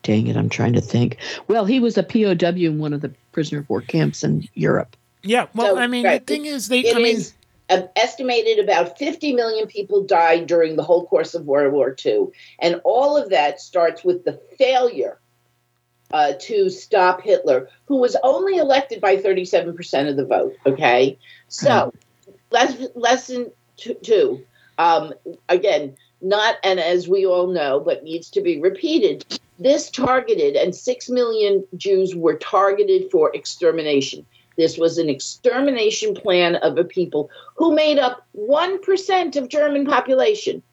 dang 0.04 0.28
it, 0.28 0.38
I'm 0.38 0.50
trying 0.50 0.74
to 0.74 0.82
think. 0.82 1.18
Well, 1.48 1.66
he 1.66 1.80
was 1.80 1.98
a 1.98 2.04
POW 2.04 2.66
in 2.66 2.80
one 2.80 2.94
of 2.94 3.02
the 3.02 3.12
prisoner 3.32 3.60
of 3.60 3.70
war 3.70 3.82
camps 3.82 4.24
in 4.24 4.48
Europe. 4.54 4.96
Yeah. 5.24 5.48
Well, 5.54 5.76
So, 5.76 5.82
I 5.82 5.88
mean, 5.88 6.06
right. 6.06 6.26
the 6.26 6.34
thing 6.34 6.46
is, 6.46 6.68
they. 6.68 6.92
I 6.92 6.98
mean, 6.98 7.18
is, 7.18 7.34
uh, 7.70 7.84
estimated 7.96 8.64
about 8.64 8.98
50 8.98 9.34
million 9.34 9.68
people 9.68 10.04
died 10.04 10.48
during 10.48 10.76
the 10.76 10.84
whole 10.84 11.06
course 11.06 11.34
of 11.34 11.46
World 11.46 11.74
War 11.74 11.96
II. 12.06 12.28
And 12.60 12.80
all 12.86 13.18
of 13.18 13.30
that 13.30 13.60
starts 13.60 14.06
with 14.06 14.24
the 14.24 14.40
failure 14.58 15.20
uh, 16.12 16.34
to 16.40 16.70
stop 16.70 17.22
Hitler, 17.22 17.70
who 17.86 17.98
was 17.98 18.16
only 18.24 18.58
elected 18.58 19.02
by 19.02 19.18
37% 19.18 20.10
of 20.10 20.16
the 20.16 20.26
vote. 20.26 20.56
Okay. 20.66 21.18
So, 21.50 21.94
les- 22.52 22.88
lesson 22.96 23.52
t- 23.76 23.96
two 23.96 24.46
um, 24.78 25.14
again, 25.50 25.96
not, 26.22 26.56
and 26.64 26.80
as 26.80 27.08
we 27.08 27.26
all 27.26 27.48
know, 27.48 27.80
but 27.80 28.04
needs 28.04 28.30
to 28.32 28.42
be 28.42 28.60
repeated. 28.60 29.40
This 29.60 29.90
targeted, 29.90 30.56
and 30.56 30.76
six 30.76 31.10
million 31.10 31.66
Jews 31.76 32.16
were 32.16 32.36
targeted 32.36 33.10
for 33.12 33.36
extermination. 33.36 34.26
This 34.58 34.78
was 34.78 34.98
an 34.98 35.10
extermination 35.10 36.16
plan 36.16 36.56
of 36.58 36.78
a 36.78 36.84
people 36.84 37.30
who 37.56 37.74
made 37.74 38.00
up 38.00 38.26
1% 38.36 39.36
of 39.36 39.50
German 39.50 39.86
population. 39.86 40.64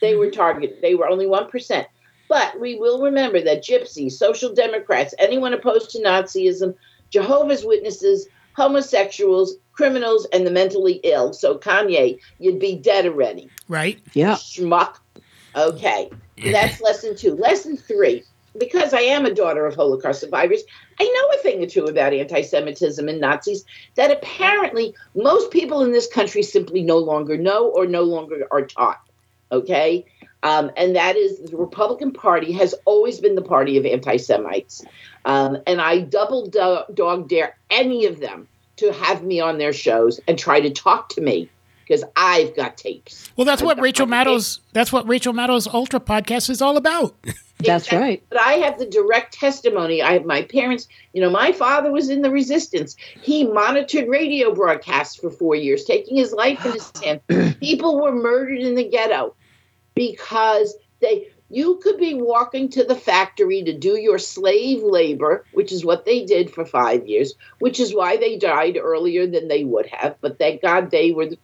They 0.00 0.16
were 0.16 0.26
mm-hmm. 0.26 0.34
targeted. 0.34 0.82
They 0.82 0.94
were 0.94 1.08
only 1.08 1.26
1%. 1.26 1.86
But 2.28 2.60
we 2.60 2.74
will 2.76 3.02
remember 3.02 3.40
that 3.40 3.64
gypsies, 3.64 4.12
social 4.12 4.54
democrats, 4.54 5.14
anyone 5.18 5.54
opposed 5.54 5.90
to 5.90 6.02
Nazism, 6.02 6.74
Jehovah's 7.10 7.64
Witnesses, 7.64 8.28
homosexuals, 8.54 9.54
criminals, 9.72 10.26
and 10.32 10.46
the 10.46 10.50
mentally 10.50 11.00
ill. 11.04 11.32
So, 11.32 11.56
Kanye, 11.56 12.18
you'd 12.38 12.58
be 12.58 12.76
dead 12.76 13.06
already. 13.06 13.48
right. 13.68 13.98
Yeah. 14.12 14.34
Schmuck. 14.34 14.96
Okay. 15.54 16.10
That's 16.52 16.80
lesson 16.80 17.16
two. 17.16 17.34
Lesson 17.34 17.76
three. 17.76 18.24
Because 18.56 18.94
I 18.94 19.00
am 19.00 19.26
a 19.26 19.34
daughter 19.34 19.66
of 19.66 19.74
Holocaust 19.74 20.20
survivors, 20.20 20.62
I 20.98 21.04
know 21.04 21.38
a 21.38 21.42
thing 21.42 21.62
or 21.62 21.66
two 21.66 21.84
about 21.84 22.12
anti 22.12 22.42
Semitism 22.42 23.08
and 23.08 23.20
Nazis 23.20 23.64
that 23.94 24.10
apparently 24.10 24.94
most 25.14 25.50
people 25.50 25.82
in 25.82 25.92
this 25.92 26.06
country 26.06 26.42
simply 26.42 26.82
no 26.82 26.98
longer 26.98 27.36
know 27.36 27.68
or 27.68 27.86
no 27.86 28.02
longer 28.02 28.46
are 28.50 28.66
taught. 28.66 29.00
Okay? 29.52 30.06
Um, 30.42 30.70
and 30.76 30.94
that 30.96 31.16
is 31.16 31.50
the 31.50 31.56
Republican 31.56 32.12
Party 32.12 32.52
has 32.52 32.74
always 32.84 33.20
been 33.20 33.34
the 33.34 33.42
party 33.42 33.76
of 33.76 33.84
anti 33.84 34.16
Semites. 34.16 34.84
Um, 35.24 35.58
and 35.66 35.80
I 35.80 36.00
double 36.00 36.46
do- 36.46 36.84
dog 36.94 37.28
dare 37.28 37.56
any 37.70 38.06
of 38.06 38.20
them 38.20 38.48
to 38.76 38.92
have 38.92 39.22
me 39.22 39.40
on 39.40 39.58
their 39.58 39.72
shows 39.72 40.20
and 40.28 40.38
try 40.38 40.60
to 40.60 40.70
talk 40.70 41.08
to 41.10 41.20
me 41.20 41.50
because 41.88 42.04
I've 42.16 42.54
got 42.54 42.76
tapes. 42.76 43.30
Well, 43.36 43.44
that's 43.44 43.62
I've 43.62 43.66
what 43.66 43.80
Rachel 43.80 44.06
my 44.06 44.18
tapes. 44.18 44.26
Maddow's. 44.26 44.60
That's 44.72 44.92
what 44.92 45.08
Rachel 45.08 45.32
Maddow's 45.32 45.66
Ultra 45.66 46.00
podcast 46.00 46.50
is 46.50 46.60
all 46.60 46.76
about. 46.76 47.16
That's 47.60 47.92
right. 47.92 48.22
But 48.28 48.38
I 48.38 48.52
have 48.52 48.78
the 48.78 48.86
direct 48.86 49.34
testimony. 49.34 50.00
I 50.00 50.12
have 50.12 50.24
my 50.24 50.42
parents, 50.42 50.86
you 51.12 51.20
know, 51.20 51.28
my 51.28 51.50
father 51.50 51.90
was 51.90 52.08
in 52.08 52.22
the 52.22 52.30
resistance. 52.30 52.94
He 53.20 53.44
monitored 53.44 54.08
radio 54.08 54.54
broadcasts 54.54 55.16
for 55.16 55.28
four 55.28 55.56
years, 55.56 55.82
taking 55.82 56.16
his 56.16 56.32
life 56.32 56.64
in 56.64 56.74
his 56.74 56.92
hand. 57.02 57.58
People 57.58 58.00
were 58.00 58.12
murdered 58.12 58.60
in 58.60 58.76
the 58.76 58.88
ghetto 58.88 59.34
because 59.96 60.76
they 61.00 61.26
you 61.50 61.80
could 61.82 61.98
be 61.98 62.14
walking 62.14 62.68
to 62.68 62.84
the 62.84 62.94
factory 62.94 63.62
to 63.62 63.76
do 63.76 63.96
your 63.96 64.18
slave 64.18 64.82
labor, 64.82 65.44
which 65.52 65.72
is 65.72 65.84
what 65.84 66.04
they 66.04 66.24
did 66.24 66.50
for 66.52 66.64
five 66.64 67.08
years, 67.08 67.34
which 67.58 67.80
is 67.80 67.94
why 67.94 68.18
they 68.18 68.36
died 68.36 68.76
earlier 68.76 69.26
than 69.26 69.48
they 69.48 69.64
would 69.64 69.86
have. 69.86 70.16
But 70.20 70.38
thank 70.38 70.62
God 70.62 70.90
they 70.90 71.10
were 71.10 71.26
the 71.26 71.38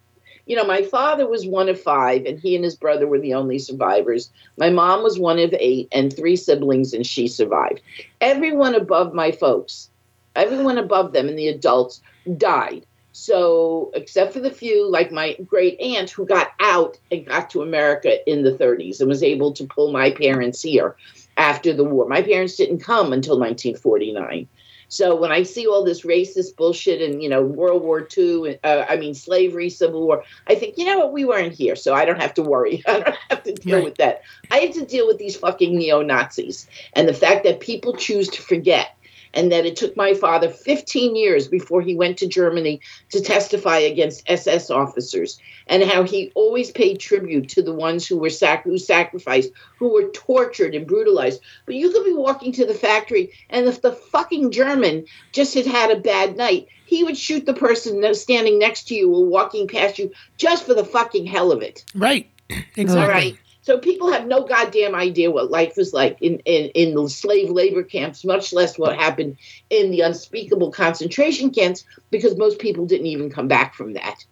you 0.45 0.55
know, 0.55 0.65
my 0.65 0.83
father 0.83 1.27
was 1.27 1.45
one 1.45 1.69
of 1.69 1.79
five, 1.79 2.25
and 2.25 2.39
he 2.39 2.55
and 2.55 2.63
his 2.63 2.75
brother 2.75 3.07
were 3.07 3.19
the 3.19 3.33
only 3.33 3.59
survivors. 3.59 4.31
My 4.57 4.69
mom 4.69 5.03
was 5.03 5.19
one 5.19 5.39
of 5.39 5.53
eight, 5.59 5.87
and 5.91 6.15
three 6.15 6.35
siblings, 6.35 6.93
and 6.93 7.05
she 7.05 7.27
survived. 7.27 7.81
Everyone 8.21 8.75
above 8.75 9.13
my 9.13 9.31
folks, 9.31 9.89
everyone 10.35 10.77
above 10.77 11.13
them, 11.13 11.27
and 11.27 11.37
the 11.37 11.47
adults 11.47 12.01
died. 12.37 12.85
So, 13.11 13.91
except 13.93 14.33
for 14.33 14.41
the 14.41 14.51
few, 14.51 14.89
like 14.89 15.09
my 15.09 15.37
great 15.47 15.79
aunt, 15.79 16.09
who 16.09 16.25
got 16.25 16.51
out 16.59 16.97
and 17.11 17.25
got 17.25 17.49
to 17.51 17.61
America 17.61 18.29
in 18.29 18.43
the 18.43 18.51
30s 18.51 18.99
and 18.99 19.07
was 19.07 19.23
able 19.23 19.53
to 19.53 19.65
pull 19.65 19.91
my 19.91 20.11
parents 20.11 20.61
here 20.61 20.97
after 21.37 21.71
the 21.71 21.85
war. 21.85 22.09
My 22.09 22.21
parents 22.21 22.57
didn't 22.57 22.79
come 22.79 23.13
until 23.13 23.39
1949. 23.39 24.47
So 24.89 25.15
when 25.15 25.31
I 25.31 25.43
see 25.43 25.67
all 25.67 25.83
this 25.83 26.01
racist 26.01 26.55
bullshit 26.55 27.01
and 27.01 27.21
you 27.21 27.29
know 27.29 27.41
World 27.41 27.83
War 27.83 28.07
II, 28.17 28.59
uh, 28.63 28.85
I 28.87 28.97
mean 28.97 29.13
slavery, 29.13 29.69
Civil 29.69 30.05
War, 30.05 30.23
I 30.47 30.55
think 30.55 30.77
you 30.77 30.85
know 30.85 30.99
what 30.99 31.13
we 31.13 31.25
weren't 31.25 31.53
here, 31.53 31.75
so 31.75 31.93
I 31.93 32.05
don't 32.05 32.21
have 32.21 32.33
to 32.35 32.43
worry. 32.43 32.83
I 32.87 32.99
don't 32.99 33.17
have 33.29 33.43
to 33.43 33.53
deal 33.53 33.83
with 33.83 33.95
that. 33.95 34.21
I 34.51 34.57
have 34.57 34.73
to 34.75 34.85
deal 34.85 35.07
with 35.07 35.17
these 35.17 35.35
fucking 35.35 35.75
neo 35.75 36.01
Nazis 36.01 36.67
and 36.93 37.07
the 37.07 37.13
fact 37.13 37.43
that 37.43 37.59
people 37.59 37.95
choose 37.95 38.29
to 38.29 38.41
forget. 38.41 38.94
And 39.35 39.51
that 39.51 39.65
it 39.65 39.75
took 39.75 39.97
my 39.97 40.13
father 40.13 40.49
15 40.49 41.15
years 41.15 41.47
before 41.47 41.81
he 41.81 41.95
went 41.95 42.17
to 42.19 42.27
Germany 42.27 42.79
to 43.09 43.21
testify 43.21 43.79
against 43.79 44.23
SS 44.27 44.69
officers, 44.69 45.39
and 45.67 45.83
how 45.83 46.03
he 46.03 46.31
always 46.35 46.71
paid 46.71 46.99
tribute 46.99 47.49
to 47.49 47.61
the 47.61 47.73
ones 47.73 48.07
who 48.07 48.17
were 48.17 48.29
sac- 48.29 48.63
who 48.63 48.77
sacrificed, 48.77 49.51
who 49.77 49.93
were 49.93 50.09
tortured 50.09 50.73
and 50.73 50.87
brutalized. 50.87 51.41
But 51.65 51.75
you 51.75 51.91
could 51.91 52.05
be 52.05 52.13
walking 52.13 52.53
to 52.53 52.65
the 52.65 52.73
factory, 52.73 53.33
and 53.49 53.67
if 53.67 53.81
the 53.81 53.91
fucking 53.91 54.51
German 54.51 55.05
just 55.33 55.53
had 55.53 55.67
had 55.67 55.91
a 55.91 55.99
bad 55.99 56.37
night, 56.37 56.67
he 56.85 57.03
would 57.03 57.17
shoot 57.17 57.45
the 57.45 57.53
person 57.53 58.01
that's 58.01 58.21
standing 58.21 58.57
next 58.57 58.87
to 58.87 58.95
you 58.95 59.13
or 59.13 59.25
walking 59.25 59.67
past 59.67 59.99
you 59.99 60.11
just 60.37 60.65
for 60.65 60.73
the 60.73 60.85
fucking 60.85 61.25
hell 61.25 61.51
of 61.51 61.61
it. 61.61 61.83
Right. 61.93 62.29
Exactly. 62.77 63.01
All 63.01 63.07
right. 63.07 63.37
So 63.65 63.79
people 63.79 64.11
have 64.11 64.27
no 64.27 64.43
goddamn 64.43 64.93
idea 64.93 65.31
what 65.31 65.49
life 65.49 65.75
was 65.75 65.91
like 65.91 66.21
in, 66.21 66.37
in, 66.45 66.69
in 66.75 66.93
the 66.93 67.09
slave 67.09 67.49
labor 67.49 67.81
camps, 67.81 68.23
much 68.23 68.53
less 68.53 68.77
what 68.77 68.95
happened 68.95 69.37
in 69.71 69.89
the 69.89 70.01
unspeakable 70.01 70.69
concentration 70.71 71.49
camps, 71.49 71.83
because 72.11 72.37
most 72.37 72.59
people 72.59 72.85
didn't 72.85 73.07
even 73.07 73.31
come 73.31 73.47
back 73.47 73.73
from 73.73 73.93
that. 73.93 74.23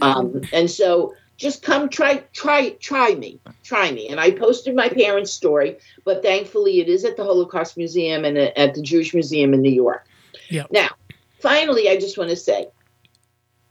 Um, 0.00 0.40
and 0.54 0.70
so 0.70 1.14
just 1.36 1.62
come 1.62 1.90
try 1.90 2.22
try 2.32 2.70
try 2.80 3.14
me 3.14 3.40
try 3.64 3.90
me 3.90 4.06
and 4.08 4.20
i 4.20 4.30
posted 4.30 4.76
my 4.76 4.88
parents 4.88 5.32
story 5.32 5.76
but 6.04 6.22
thankfully 6.22 6.78
it 6.80 6.88
is 6.88 7.04
at 7.04 7.16
the 7.16 7.24
holocaust 7.24 7.76
museum 7.76 8.24
and 8.24 8.36
at 8.38 8.74
the 8.74 8.82
jewish 8.82 9.12
museum 9.14 9.52
in 9.54 9.62
new 9.62 9.72
york 9.72 10.06
Yeah. 10.50 10.66
now 10.70 10.90
finally 11.40 11.88
i 11.88 11.96
just 11.96 12.16
want 12.18 12.30
to 12.30 12.36
say 12.36 12.68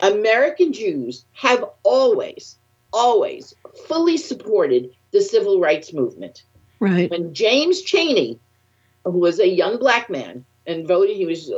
american 0.01 0.73
jews 0.73 1.23
have 1.33 1.63
always 1.83 2.57
always 2.93 3.53
fully 3.87 4.17
supported 4.17 4.89
the 5.11 5.21
civil 5.21 5.59
rights 5.59 5.93
movement 5.93 6.43
Right. 6.79 7.09
when 7.11 7.33
James 7.33 7.81
Chaney, 7.81 8.39
who 9.05 9.19
was 9.19 9.39
a 9.39 9.47
young 9.47 9.77
black 9.77 10.09
man 10.09 10.45
and 10.65 10.87
voted, 10.87 11.15
he 11.15 11.25
was 11.25 11.51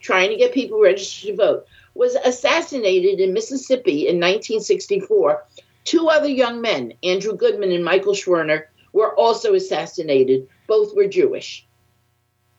trying 0.00 0.30
to 0.30 0.36
get 0.36 0.52
people 0.52 0.80
registered 0.80 1.30
to 1.30 1.36
vote, 1.36 1.66
was 1.94 2.16
assassinated 2.16 3.20
in 3.20 3.32
Mississippi 3.32 4.08
in 4.08 4.16
1964. 4.16 5.44
Two 5.84 6.08
other 6.08 6.28
young 6.28 6.60
men, 6.60 6.92
Andrew 7.02 7.36
Goodman 7.36 7.70
and 7.70 7.84
Michael 7.84 8.14
Schwerner, 8.14 8.64
were 8.92 9.14
also 9.14 9.54
assassinated. 9.54 10.48
Both 10.66 10.96
were 10.96 11.06
Jewish. 11.06 11.66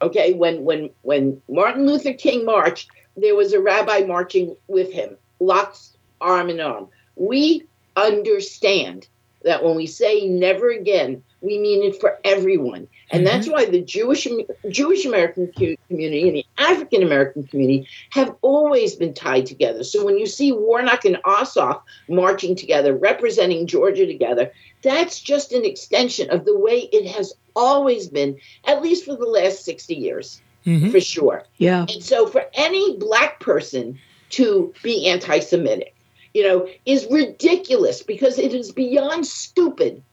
Okay, 0.01 0.34
when 0.34 0.63
when 0.63 0.89
when 1.01 1.41
Martin 1.49 1.86
Luther 1.88 2.13
King 2.13 2.45
marched, 2.45 2.89
there 3.17 3.36
was 3.36 3.53
a 3.53 3.59
rabbi 3.61 4.01
marching 4.01 4.55
with 4.67 4.91
him, 4.91 5.17
locked 5.39 5.97
arm 6.21 6.49
in 6.49 6.59
arm. 6.59 6.88
We 7.15 7.65
understand 7.96 9.08
that 9.43 9.64
when 9.64 9.76
we 9.76 9.86
say 9.86 10.28
never 10.28 10.70
again, 10.70 11.24
we 11.39 11.60
mean 11.60 11.84
it 11.84 12.02
for 12.02 12.20
everyone. 12.24 12.88
And 13.12 13.24
mm-hmm. 13.24 13.26
that's 13.26 13.48
why 13.48 13.66
the 13.66 13.82
Jewish 13.82 14.28
Jewish 14.70 15.06
American 15.06 15.52
community 15.54 16.28
and 16.28 16.38
the 16.38 16.46
African 16.58 17.04
American 17.04 17.46
community 17.46 17.88
have 18.10 18.36
always 18.41 18.96
been 18.96 19.14
tied 19.14 19.46
together. 19.46 19.84
So 19.84 20.04
when 20.04 20.18
you 20.18 20.26
see 20.26 20.52
Warnock 20.52 21.06
and 21.06 21.18
Ossoff 21.18 21.82
marching 22.10 22.56
together, 22.56 22.96
representing 22.96 23.68
Georgia 23.68 24.08
together, 24.08 24.52
that's 24.82 25.20
just 25.20 25.54
an 25.54 25.64
extension 25.64 26.32
of 26.32 26.46
the 26.46 26.58
way 26.58 26.89
it 26.91 27.08
has 27.12 27.34
always 27.56 28.08
been, 28.08 28.38
at 28.66 28.82
least 28.82 29.06
for 29.06 29.16
the 29.16 29.26
last 29.26 29.64
60 29.64 29.93
years, 29.93 30.41
mm-hmm. 30.66 30.89
for 30.89 31.00
sure. 31.00 31.43
Yeah. 31.58 31.82
And 31.82 32.04
so 32.04 32.26
for 32.26 32.46
any 32.56 32.98
black 32.98 33.39
person 33.39 34.00
to 34.32 34.74
be 34.82 35.08
anti 35.08 35.39
Semitic, 35.39 35.95
you 36.36 36.44
know, 36.44 36.68
is 36.86 37.08
ridiculous 37.10 38.04
because 38.04 38.38
it 38.38 38.54
is 38.54 38.74
beyond 38.74 39.26
stupid 39.26 40.04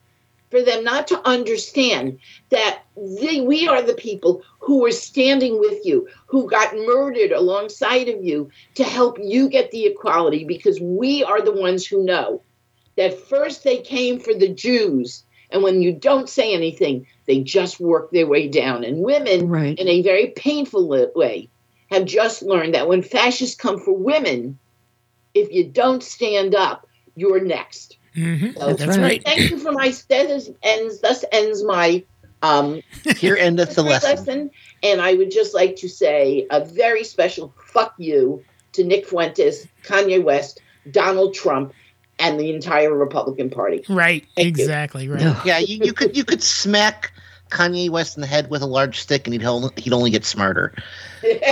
for 0.53 0.63
them 0.63 0.85
not 0.85 1.09
to 1.09 1.29
understand 1.29 2.21
that 2.51 2.83
they, 2.97 3.41
we 3.41 3.67
are 3.67 3.83
the 3.83 3.95
people 3.95 4.45
who 4.61 4.87
are 4.87 4.93
standing 4.93 5.59
with 5.59 5.85
you, 5.85 6.07
who 6.29 6.49
got 6.49 6.77
murdered 6.77 7.33
alongside 7.33 8.09
of 8.09 8.23
you 8.23 8.49
to 8.77 8.85
help 8.85 9.19
you 9.21 9.49
get 9.49 9.73
the 9.73 9.87
equality 9.87 10.45
because 10.45 10.81
we 10.81 11.25
are 11.25 11.43
the 11.43 11.61
ones 11.61 11.85
who 11.85 12.05
know 12.05 12.41
that 12.97 13.19
first 13.19 13.65
they 13.65 13.79
came 13.79 14.21
for 14.21 14.33
the 14.33 14.49
Jews. 14.49 15.25
And 15.51 15.65
when 15.65 15.83
you 15.83 15.93
don't 15.93 16.29
say 16.29 16.55
anything, 16.55 17.09
they 17.27 17.41
just 17.41 17.81
work 17.81 18.13
their 18.13 18.29
way 18.29 18.47
down. 18.47 18.85
And 18.85 19.03
women, 19.03 19.49
Right. 19.49 19.77
in 19.77 19.89
a 19.89 20.03
very 20.03 20.29
painful 20.29 20.89
way, 21.17 21.49
have 21.91 22.05
just 22.05 22.43
learned 22.43 22.75
that 22.75 22.89
when 22.89 23.03
fascists 23.03 23.57
come 23.57 23.81
for 23.81 23.93
women, 23.93 24.61
if 25.35 25.53
you 25.53 25.65
don't 25.65 26.03
stand 26.03 26.55
up, 26.55 26.87
you're 27.15 27.41
next. 27.41 27.99
Mm-hmm. 28.15 28.59
So 28.59 28.75
That's 28.75 28.99
right. 28.99 29.23
Thank 29.25 29.51
you 29.51 29.59
for 29.59 29.73
my 29.73 29.95
that 30.09 30.31
is 30.31 30.51
ends 30.63 31.01
thus 31.01 31.25
ends 31.33 31.65
my 31.65 32.05
um 32.43 32.83
Here 33.17 33.37
endeth 33.37 33.75
the 33.75 33.85
history 33.85 34.11
lesson. 34.11 34.51
And 34.83 35.01
I 35.01 35.15
would 35.15 35.31
just 35.31 35.55
like 35.55 35.77
to 35.77 35.89
say 35.89 36.47
a 36.51 36.65
very 36.65 37.05
special 37.05 37.55
fuck 37.65 37.95
you 37.99 38.45
to 38.73 38.85
Nick 38.85 39.07
Fuentes, 39.07 39.67
Kanye 39.85 40.23
West, 40.23 40.61
Donald 40.91 41.35
Trump, 41.35 41.73
and 42.19 42.39
the 42.39 42.53
entire 42.53 42.95
Republican 42.95 43.51
Party. 43.51 43.85
Right. 43.89 44.27
exactly. 44.37 45.09
Right. 45.09 45.37
Yeah, 45.45 45.59
you, 45.59 45.85
you 45.85 45.93
could 45.93 46.17
you 46.17 46.25
could 46.25 46.43
smack 46.43 47.13
Kanye 47.51 47.91
West 47.91 48.17
in 48.17 48.21
the 48.21 48.27
head 48.27 48.51
with 48.51 48.63
a 48.63 48.67
large 48.67 49.01
stick, 49.01 49.27
and 49.27 49.35
he'd 49.35 49.45
only, 49.45 49.71
he'd 49.77 49.93
only 49.93 50.11
get 50.11 50.25
smarter. 50.25 50.75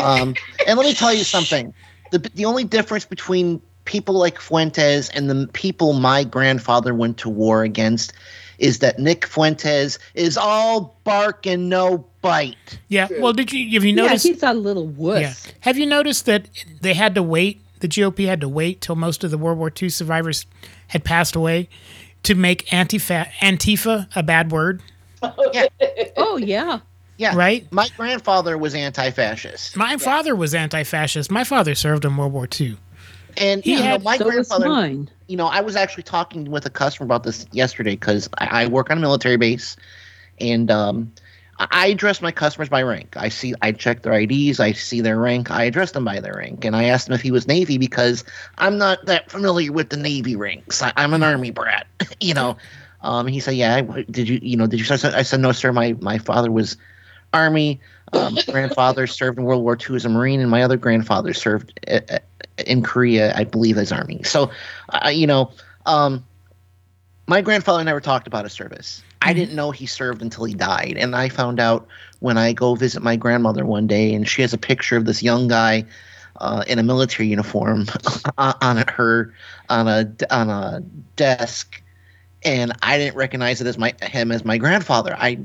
Um, 0.03 0.35
and 0.67 0.77
let 0.77 0.85
me 0.85 0.95
tell 0.95 1.13
you 1.13 1.23
something: 1.23 1.73
the 2.11 2.19
the 2.19 2.45
only 2.45 2.65
difference 2.65 3.05
between 3.05 3.63
people 3.85 4.15
like 4.15 4.41
Fuentes 4.41 5.09
and 5.11 5.31
the 5.31 5.49
people 5.53 5.93
my 5.93 6.25
grandfather 6.25 6.95
went 6.95 7.19
to 7.19 7.29
war 7.29 7.63
against 7.63 8.13
is 8.59 8.81
that 8.81 8.99
Nick 8.99 9.27
Fuentes 9.27 9.99
is 10.15 10.37
all 10.37 10.97
bark 11.05 11.47
and 11.47 11.69
no 11.69 12.07
bite. 12.21 12.79
Yeah. 12.89 13.09
Well, 13.19 13.33
did 13.33 13.53
you 13.53 13.73
have 13.79 13.85
you 13.85 13.93
noticed? 13.93 14.25
Yeah, 14.27 14.33
noticed? 14.33 14.43
he's 14.43 14.43
a 14.43 14.53
little 14.55 14.87
wuss. 14.87 15.47
Yeah. 15.47 15.53
Have 15.61 15.79
you 15.79 15.87
noticed 15.87 16.27
that 16.27 16.49
they 16.81 16.95
had 16.95 17.15
to 17.15 17.23
wait? 17.23 17.63
The 17.81 17.89
GOP 17.89 18.27
had 18.27 18.43
to 18.43 18.49
wait 18.49 18.83
till 18.83 18.97
most 18.97 19.25
of 19.25 19.31
the 19.31 19.39
World 19.39 19.59
War 19.59 19.73
II 19.81 19.89
survivors 19.89 20.45
had 20.89 21.03
passed 21.03 21.35
away 21.35 21.69
to 22.25 22.35
make 22.35 22.67
Antifa, 22.67 23.29
Antifa 23.41 24.07
a 24.15 24.23
bad 24.23 24.53
word. 24.53 24.83
Yeah, 25.23 25.67
Oh 26.19 26.37
yeah. 26.37 26.81
yeah. 27.17 27.35
Right? 27.35 27.71
My 27.73 27.89
grandfather 27.97 28.59
was 28.59 28.75
anti-fascist, 28.75 29.77
My 29.77 29.97
father 29.97 30.37
was 30.37 30.55
anti-fascist. 30.55 31.31
My 31.31 31.45
father 31.45 31.75
served 31.75 32.05
in 32.05 32.17
World 32.19 32.33
War 32.35 32.47
II. 32.61 32.77
And 33.37 33.63
He 33.65 33.73
you 33.75 33.83
know, 33.83 33.99
my 33.99 34.17
so 34.19 34.25
grandfather. 34.25 34.69
mine. 34.69 35.11
you 35.29 35.37
know, 35.37 35.47
I 35.47 35.61
was 35.61 35.77
actually 35.77 36.03
talking 36.05 36.51
with 36.51 36.67
a 36.67 36.71
customer 36.71 37.05
about 37.07 37.23
this 37.25 37.47
yesterday 37.53 37.93
because 37.93 38.29
I, 38.39 38.65
I 38.65 38.67
work 38.69 38.91
on 38.91 38.99
a 38.99 39.01
military 39.01 39.37
base, 39.37 39.77
and 40.41 40.71
um, 40.71 41.13
I 41.59 41.89
address 41.89 42.23
my 42.23 42.33
customers 42.33 42.69
by 42.69 42.83
rank. 42.83 43.17
I 43.17 43.29
see, 43.29 43.55
I 43.61 43.73
check 43.73 44.03
their 44.03 44.15
IDs, 44.15 44.61
I 44.61 44.73
see 44.73 45.01
their 45.03 45.19
rank, 45.19 45.51
I 45.51 45.65
address 45.65 45.93
them 45.93 46.05
by 46.05 46.21
their 46.21 46.35
rank, 46.35 46.65
and 46.65 46.75
I 46.75 46.85
asked 46.85 47.09
him 47.09 47.15
if 47.15 47.21
he 47.21 47.31
was 47.31 47.47
Navy 47.47 47.77
because 47.79 48.25
I'm 48.59 48.79
not 48.79 49.05
that 49.07 49.31
familiar 49.31 49.71
with 49.73 49.91
the 49.91 49.97
Navy 49.99 50.37
ranks. 50.37 50.83
I, 50.83 50.93
I'm 50.97 51.13
an 51.15 51.23
Army 51.23 51.51
brat, 51.51 51.87
you 52.21 52.35
know. 52.35 52.57
Um, 53.03 53.27
he 53.27 53.41
said, 53.41 53.55
"Yeah, 53.55 53.77
I- 53.95 54.03
did 54.11 54.29
you, 54.29 54.39
you 54.43 54.57
know, 54.59 54.67
did 54.67 54.81
you?" 54.81 54.87
I 54.91 55.23
said, 55.23 55.41
"No, 55.41 55.53
sir. 55.53 55.73
My 55.73 55.95
my 56.01 56.19
father 56.19 56.51
was 56.51 56.77
Army. 57.33 57.81
Um, 58.13 58.39
grandfather 58.49 59.07
served 59.07 59.39
in 59.39 59.45
World 59.45 59.63
War 59.63 59.77
II 59.77 59.97
as 59.97 60.05
a 60.05 60.09
Marine, 60.09 60.41
and 60.41 60.51
my 60.51 60.63
other 60.63 60.77
grandfather 60.77 61.33
served 61.33 61.79
uh, 61.89 62.01
uh, 62.11 62.19
in 62.67 62.83
Korea, 62.83 63.35
I 63.37 63.45
believe, 63.45 63.79
as 63.79 63.93
Army. 63.93 64.23
So, 64.25 64.51
uh, 64.91 65.09
you 65.09 65.27
know, 65.27 65.53
um, 65.87 66.25
my 67.27 67.41
grandfather 67.41 67.85
never 67.85 68.01
talked 68.01 68.27
about 68.27 68.45
his 68.45 68.53
service. 68.53 69.03
I 69.23 69.33
didn't 69.33 69.55
know 69.55 69.71
he 69.71 69.87
served 69.87 70.23
until 70.23 70.45
he 70.45 70.55
died, 70.55 70.97
and 70.99 71.15
I 71.15 71.29
found 71.29 71.61
out 71.61 71.87
when 72.21 72.37
I 72.37 72.53
go 72.53 72.75
visit 72.75 73.03
my 73.03 73.17
grandmother 73.17 73.65
one 73.65 73.87
day, 73.87 74.15
and 74.15 74.29
she 74.29 74.43
has 74.43 74.53
a 74.53 74.59
picture 74.59 74.97
of 74.97 75.05
this 75.05 75.23
young 75.23 75.47
guy 75.47 75.85
uh, 76.41 76.65
in 76.67 76.79
a 76.79 76.83
military 76.83 77.29
uniform 77.29 77.87
on, 78.39 78.55
on 78.61 78.85
her 78.89 79.33
on 79.69 79.89
a 79.89 80.11
on 80.31 80.51
a 80.51 80.81
desk, 81.17 81.81
and 82.45 82.73
I 82.83 82.99
didn't 82.99 83.17
recognize 83.17 83.61
it 83.61 83.67
as 83.67 83.79
my 83.79 83.95
him 84.03 84.33
as 84.33 84.45
my 84.45 84.59
grandfather. 84.59 85.15
I 85.17 85.39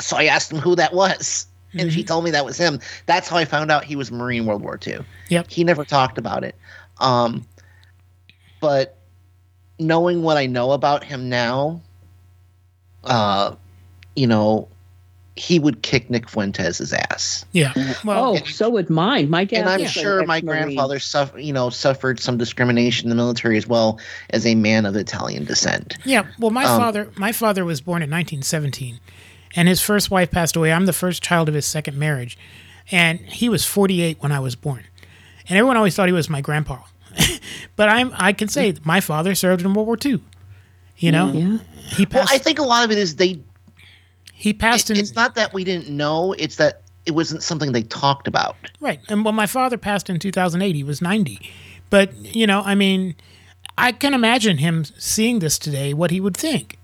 so 0.00 0.16
I 0.16 0.24
asked 0.24 0.52
him 0.52 0.58
who 0.58 0.76
that 0.76 0.94
was, 0.94 1.46
and 1.74 1.92
she 1.92 2.02
told 2.04 2.24
me 2.24 2.30
that 2.30 2.44
was 2.44 2.56
him. 2.56 2.80
That's 3.06 3.28
how 3.28 3.36
I 3.36 3.44
found 3.44 3.70
out 3.70 3.84
he 3.84 3.96
was 3.96 4.10
Marine 4.10 4.46
World 4.46 4.62
War 4.62 4.78
II. 4.84 5.00
Yep. 5.28 5.50
He 5.50 5.64
never 5.64 5.84
talked 5.84 6.18
about 6.18 6.44
it. 6.44 6.54
Um, 7.00 7.46
but 8.60 8.96
knowing 9.78 10.22
what 10.22 10.36
I 10.36 10.46
know 10.46 10.72
about 10.72 11.04
him 11.04 11.28
now, 11.28 11.80
uh, 13.04 13.54
you 14.16 14.26
know, 14.26 14.68
he 15.36 15.60
would 15.60 15.82
kick 15.82 16.10
Nick 16.10 16.28
Fuentes' 16.28 16.92
ass. 16.92 17.44
Yeah. 17.52 17.72
Well, 18.04 18.36
oh, 18.36 18.44
so 18.44 18.68
would 18.70 18.90
mine. 18.90 19.30
My 19.30 19.44
dad. 19.44 19.60
And 19.60 19.68
I'm 19.68 19.80
was 19.80 19.96
an 19.96 20.02
sure 20.02 20.26
my 20.26 20.40
grandfather 20.40 20.98
suffered, 20.98 21.38
you 21.40 21.52
know, 21.52 21.70
suffered 21.70 22.18
some 22.18 22.36
discrimination 22.36 23.06
in 23.06 23.10
the 23.10 23.14
military 23.14 23.56
as 23.56 23.66
well 23.66 24.00
as 24.30 24.44
a 24.44 24.56
man 24.56 24.84
of 24.84 24.96
Italian 24.96 25.44
descent. 25.44 25.96
Yeah, 26.04 26.26
well, 26.40 26.50
my 26.50 26.64
Um, 26.64 26.80
father, 26.80 27.10
my 27.16 27.30
father 27.30 27.64
was 27.64 27.80
born 27.80 28.02
in 28.02 28.10
1917, 28.10 28.98
and 29.56 29.68
his 29.68 29.80
first 29.80 30.10
wife 30.10 30.30
passed 30.30 30.56
away. 30.56 30.72
I'm 30.72 30.86
the 30.86 30.92
first 30.92 31.22
child 31.22 31.48
of 31.48 31.54
his 31.54 31.66
second 31.66 31.96
marriage, 31.98 32.38
and 32.90 33.20
he 33.20 33.48
was 33.48 33.64
48 33.64 34.18
when 34.20 34.32
I 34.32 34.40
was 34.40 34.54
born, 34.54 34.84
and 35.48 35.58
everyone 35.58 35.76
always 35.76 35.94
thought 35.96 36.08
he 36.08 36.12
was 36.12 36.28
my 36.30 36.40
grandpa. 36.40 36.78
but 37.76 37.88
I'm, 37.88 38.12
I 38.16 38.32
can 38.32 38.48
say 38.48 38.74
my 38.84 39.00
father 39.00 39.34
served 39.34 39.62
in 39.64 39.72
World 39.74 39.86
War 39.86 39.98
II. 40.04 40.20
You 40.98 41.12
know, 41.12 41.32
Yeah. 41.32 41.58
he 41.96 42.04
Well, 42.04 42.22
passed. 42.24 42.32
I 42.32 42.38
think 42.38 42.58
a 42.58 42.62
lot 42.64 42.84
of 42.84 42.90
it 42.90 42.98
is 42.98 43.16
they. 43.16 43.40
he 44.34 44.52
passed 44.52 44.90
in 44.90 44.96
It's 44.96 45.14
not 45.14 45.34
that 45.36 45.52
we 45.54 45.64
didn't 45.64 45.88
know; 45.88 46.32
it's 46.38 46.56
that 46.56 46.82
it 47.06 47.12
wasn't 47.12 47.42
something 47.42 47.72
they 47.72 47.82
talked 47.84 48.28
about. 48.28 48.56
Right. 48.80 49.00
And 49.08 49.24
well, 49.24 49.32
my 49.32 49.46
father 49.46 49.78
passed 49.78 50.10
in 50.10 50.18
2008. 50.18 50.74
He 50.74 50.82
was 50.84 51.00
90. 51.00 51.40
But, 51.90 52.14
you 52.36 52.46
know, 52.46 52.60
I 52.66 52.74
mean, 52.74 53.14
I 53.78 53.92
can 53.92 54.12
imagine 54.12 54.58
him 54.58 54.84
seeing 54.84 55.38
this 55.38 55.58
today, 55.58 55.94
what 55.94 56.10
he 56.10 56.20
would 56.20 56.36
think. 56.36 56.77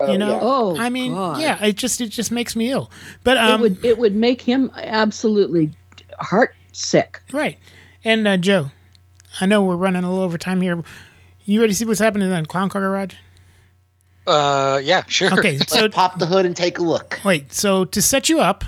You 0.00 0.18
know, 0.18 0.32
yeah. 0.32 0.38
Oh, 0.42 0.76
I 0.78 0.90
mean, 0.90 1.14
God. 1.14 1.40
yeah, 1.40 1.64
it 1.64 1.76
just 1.76 2.00
it 2.02 2.08
just 2.08 2.30
makes 2.30 2.54
me 2.54 2.70
ill. 2.70 2.90
But 3.24 3.38
it 3.38 3.40
um, 3.40 3.60
would 3.62 3.84
it 3.84 3.96
would 3.96 4.14
make 4.14 4.42
him 4.42 4.70
absolutely 4.76 5.70
heart 6.18 6.54
sick. 6.72 7.22
right. 7.32 7.58
And 8.04 8.28
uh, 8.28 8.36
Joe, 8.36 8.70
I 9.40 9.46
know 9.46 9.64
we're 9.64 9.76
running 9.76 10.04
a 10.04 10.10
little 10.10 10.22
over 10.22 10.38
time 10.38 10.60
here. 10.60 10.84
You 11.44 11.60
ready 11.60 11.72
to 11.72 11.76
see 11.76 11.84
what's 11.84 11.98
happening 11.98 12.30
in 12.30 12.46
Clown 12.46 12.68
Car 12.68 12.82
Garage? 12.82 13.14
Uh, 14.26 14.80
yeah, 14.82 15.04
sure. 15.06 15.32
Okay, 15.32 15.58
so 15.58 15.88
Pop 15.88 16.18
the 16.18 16.26
hood 16.26 16.44
and 16.44 16.56
take 16.56 16.78
a 16.78 16.82
look. 16.82 17.20
Wait, 17.24 17.52
so 17.52 17.84
to 17.86 18.02
set 18.02 18.28
you 18.28 18.40
up, 18.40 18.64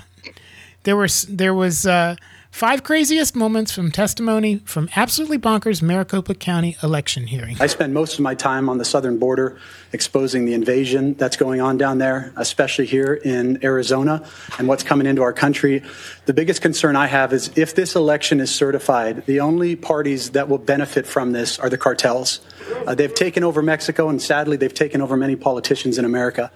there 0.83 0.95
was 0.95 1.23
there 1.23 1.53
was 1.53 1.85
uh, 1.85 2.15
five 2.51 2.83
craziest 2.83 3.35
moments 3.35 3.71
from 3.71 3.91
testimony 3.91 4.57
from 4.65 4.89
absolutely 4.95 5.37
bonkers 5.37 5.81
Maricopa 5.81 6.33
County 6.33 6.75
election 6.83 7.27
hearing. 7.27 7.55
I 7.59 7.67
spend 7.67 7.93
most 7.93 8.15
of 8.15 8.19
my 8.21 8.35
time 8.35 8.69
on 8.69 8.77
the 8.77 8.85
southern 8.85 9.17
border 9.17 9.57
exposing 9.93 10.45
the 10.45 10.53
invasion 10.53 11.13
that's 11.13 11.37
going 11.37 11.61
on 11.61 11.77
down 11.77 11.99
there, 11.99 12.33
especially 12.35 12.85
here 12.85 13.13
in 13.13 13.63
Arizona 13.63 14.27
and 14.57 14.67
what's 14.67 14.83
coming 14.83 15.07
into 15.07 15.21
our 15.21 15.33
country. 15.33 15.83
The 16.25 16.33
biggest 16.33 16.61
concern 16.61 16.95
I 16.95 17.07
have 17.07 17.33
is 17.33 17.51
if 17.55 17.75
this 17.75 17.95
election 17.95 18.39
is 18.39 18.53
certified, 18.53 19.25
the 19.25 19.39
only 19.39 19.75
parties 19.75 20.31
that 20.31 20.49
will 20.49 20.57
benefit 20.57 21.07
from 21.07 21.31
this 21.31 21.59
are 21.59 21.69
the 21.69 21.77
cartels. 21.77 22.41
Uh, 22.85 22.95
they've 22.95 23.13
taken 23.13 23.43
over 23.43 23.61
Mexico, 23.61 24.09
and 24.09 24.21
sadly, 24.21 24.57
they've 24.57 24.73
taken 24.73 25.01
over 25.01 25.15
many 25.15 25.35
politicians 25.35 25.97
in 25.97 26.05
America. 26.05 26.51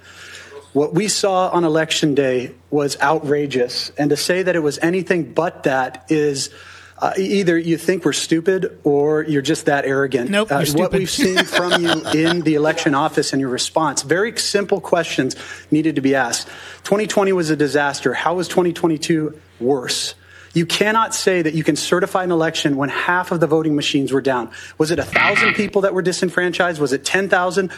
What 0.73 0.93
we 0.93 1.07
saw 1.07 1.49
on 1.49 1.63
election 1.63 2.15
day 2.15 2.55
was 2.71 2.99
outrageous. 2.99 3.91
And 3.97 4.09
to 4.09 4.17
say 4.17 4.43
that 4.43 4.55
it 4.55 4.59
was 4.59 4.79
anything 4.79 5.33
but 5.33 5.63
that 5.63 6.05
is 6.09 6.49
uh, 6.97 7.13
either 7.17 7.57
you 7.57 7.77
think 7.77 8.05
we're 8.05 8.13
stupid 8.13 8.79
or 8.83 9.23
you're 9.23 9.41
just 9.41 9.65
that 9.65 9.85
arrogant. 9.85 10.29
Nope, 10.29 10.51
Uh, 10.51 10.65
what 10.73 10.91
we've 10.91 11.09
seen 11.09 11.43
from 11.45 11.83
you 11.83 11.91
in 12.13 12.41
the 12.41 12.55
election 12.55 12.95
office 12.95 13.33
and 13.33 13.39
your 13.39 13.49
response, 13.49 14.03
very 14.03 14.37
simple 14.37 14.79
questions 14.81 15.35
needed 15.69 15.95
to 15.95 16.01
be 16.01 16.15
asked. 16.15 16.47
2020 16.85 17.33
was 17.33 17.49
a 17.49 17.55
disaster. 17.55 18.13
How 18.13 18.39
is 18.39 18.47
2022 18.47 19.39
worse? 19.59 20.15
You 20.53 20.65
cannot 20.65 21.13
say 21.15 21.41
that 21.41 21.55
you 21.55 21.63
can 21.63 21.75
certify 21.75 22.23
an 22.23 22.31
election 22.31 22.77
when 22.77 22.89
half 22.89 23.31
of 23.31 23.39
the 23.39 23.47
voting 23.47 23.75
machines 23.75 24.11
were 24.11 24.21
down. 24.21 24.51
Was 24.77 24.91
it 24.91 24.99
a 24.99 25.03
thousand 25.03 25.55
people 25.55 25.81
that 25.81 25.93
were 25.93 26.03
disenfranchised? 26.03 26.79
Was 26.79 26.93
it 26.93 27.03
10,000? 27.03 27.71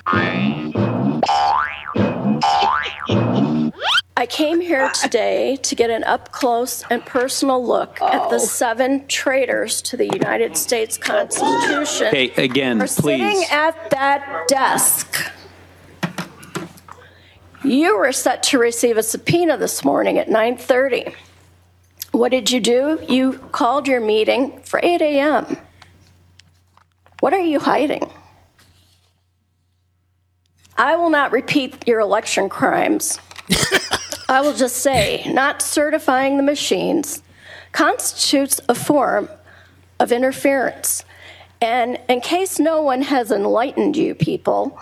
I 4.17 4.25
came 4.27 4.61
here 4.61 4.89
today 4.91 5.57
to 5.57 5.75
get 5.75 5.89
an 5.89 6.03
up 6.05 6.31
close 6.31 6.83
and 6.89 7.05
personal 7.05 7.65
look 7.65 8.01
at 8.01 8.29
the 8.29 8.35
oh. 8.35 8.39
seven 8.39 9.05
traitors 9.07 9.81
to 9.83 9.97
the 9.97 10.05
United 10.05 10.55
States 10.55 10.97
Constitution. 10.97 12.07
Okay, 12.07 12.31
again, 12.37 12.81
are 12.81 12.87
sitting 12.87 13.19
please. 13.19 13.47
at 13.51 13.89
that 13.91 14.47
desk. 14.47 15.31
You 17.63 17.97
were 17.97 18.11
set 18.11 18.41
to 18.43 18.59
receive 18.59 18.95
a 18.97 19.03
subpoena 19.03 19.57
this 19.57 19.83
morning 19.83 20.17
at 20.17 20.29
9:30. 20.29 21.13
What 22.11 22.31
did 22.31 22.51
you 22.51 22.61
do? 22.61 23.03
You 23.09 23.33
called 23.51 23.87
your 23.87 23.99
meeting 23.99 24.61
for 24.61 24.79
8 24.81 25.01
a.m. 25.01 25.57
What 27.19 27.33
are 27.33 27.39
you 27.39 27.59
hiding? 27.59 28.09
I 30.77 30.95
will 30.95 31.09
not 31.09 31.31
repeat 31.31 31.87
your 31.87 31.99
election 31.99 32.49
crimes. 32.49 33.19
I 34.27 34.41
will 34.41 34.55
just 34.55 34.77
say, 34.77 35.23
not 35.27 35.61
certifying 35.61 36.37
the 36.37 36.43
machines 36.43 37.21
constitutes 37.71 38.59
a 38.67 38.75
form 38.75 39.29
of 39.99 40.11
interference. 40.11 41.05
And 41.61 41.99
in 42.09 42.21
case 42.21 42.59
no 42.59 42.81
one 42.81 43.01
has 43.03 43.31
enlightened 43.31 43.95
you 43.95 44.15
people, 44.15 44.79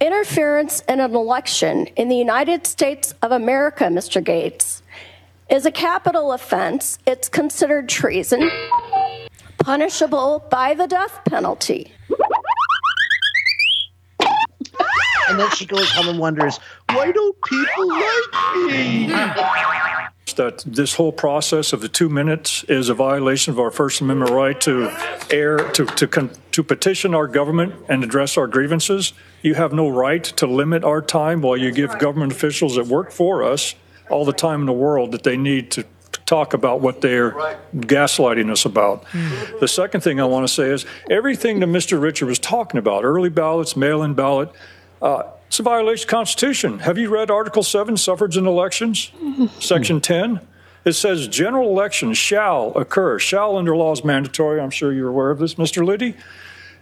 interference 0.00 0.80
in 0.88 1.00
an 1.00 1.14
election 1.14 1.86
in 1.96 2.08
the 2.08 2.16
United 2.16 2.66
States 2.66 3.14
of 3.22 3.32
America, 3.32 3.84
Mr. 3.84 4.22
Gates, 4.22 4.82
is 5.50 5.66
a 5.66 5.70
capital 5.70 6.32
offense. 6.32 6.98
It's 7.06 7.28
considered 7.28 7.88
treason, 7.88 8.50
punishable 9.58 10.46
by 10.50 10.74
the 10.74 10.86
death 10.86 11.20
penalty. 11.26 11.92
And 15.32 15.40
then 15.40 15.50
she 15.52 15.64
goes 15.64 15.90
home 15.90 16.08
and 16.08 16.18
wonders, 16.18 16.60
why 16.90 17.10
don't 17.10 17.42
people 17.42 17.88
like 17.88 18.66
me? 18.66 19.06
that 20.36 20.62
this 20.66 20.94
whole 20.94 21.12
process 21.12 21.72
of 21.72 21.80
the 21.80 21.88
two 21.88 22.08
minutes 22.08 22.64
is 22.64 22.88
a 22.88 22.94
violation 22.94 23.52
of 23.52 23.58
our 23.58 23.70
First 23.70 24.00
Amendment 24.00 24.30
right 24.30 24.58
to 24.62 24.90
air, 25.30 25.58
to, 25.72 25.84
to, 25.84 26.06
con, 26.06 26.30
to 26.52 26.62
petition 26.62 27.14
our 27.14 27.26
government 27.26 27.74
and 27.88 28.04
address 28.04 28.36
our 28.36 28.46
grievances. 28.46 29.12
You 29.42 29.54
have 29.54 29.72
no 29.72 29.88
right 29.88 30.24
to 30.24 30.46
limit 30.46 30.84
our 30.84 31.02
time 31.02 31.42
while 31.42 31.56
you 31.56 31.70
give 31.70 31.98
government 31.98 32.32
officials 32.32 32.76
that 32.76 32.86
work 32.86 33.10
for 33.10 33.42
us 33.42 33.74
all 34.10 34.24
the 34.24 34.32
time 34.32 34.60
in 34.60 34.66
the 34.66 34.72
world 34.72 35.12
that 35.12 35.22
they 35.22 35.36
need 35.36 35.70
to 35.72 35.84
talk 36.24 36.54
about 36.54 36.80
what 36.80 37.00
they're 37.00 37.32
gaslighting 37.74 38.50
us 38.50 38.64
about. 38.64 39.04
The 39.60 39.68
second 39.68 40.02
thing 40.02 40.20
I 40.20 40.24
want 40.24 40.46
to 40.46 40.52
say 40.52 40.70
is 40.70 40.86
everything 41.10 41.60
that 41.60 41.68
Mr. 41.68 42.00
Richer 42.00 42.26
was 42.26 42.38
talking 42.38 42.78
about, 42.78 43.04
early 43.04 43.28
ballots, 43.28 43.76
mail-in 43.76 44.14
ballot, 44.14 44.50
uh, 45.02 45.24
it's 45.48 45.58
a 45.58 45.62
violation 45.62 46.04
of 46.04 46.08
the 46.08 46.16
Constitution. 46.16 46.78
Have 46.78 46.96
you 46.96 47.10
read 47.10 47.30
Article 47.30 47.62
7, 47.62 47.98
suffrage 47.98 48.38
and 48.38 48.46
elections? 48.46 49.12
Section 49.58 50.00
10? 50.00 50.40
It 50.84 50.94
says 50.94 51.28
general 51.28 51.68
elections 51.68 52.16
shall 52.16 52.72
occur. 52.74 53.18
Shall 53.18 53.56
under 53.56 53.76
law 53.76 53.92
is 53.92 54.02
mandatory. 54.04 54.60
I'm 54.60 54.70
sure 54.70 54.92
you're 54.92 55.10
aware 55.10 55.30
of 55.30 55.38
this, 55.38 55.56
Mr. 55.56 55.84
Liddy. 55.84 56.14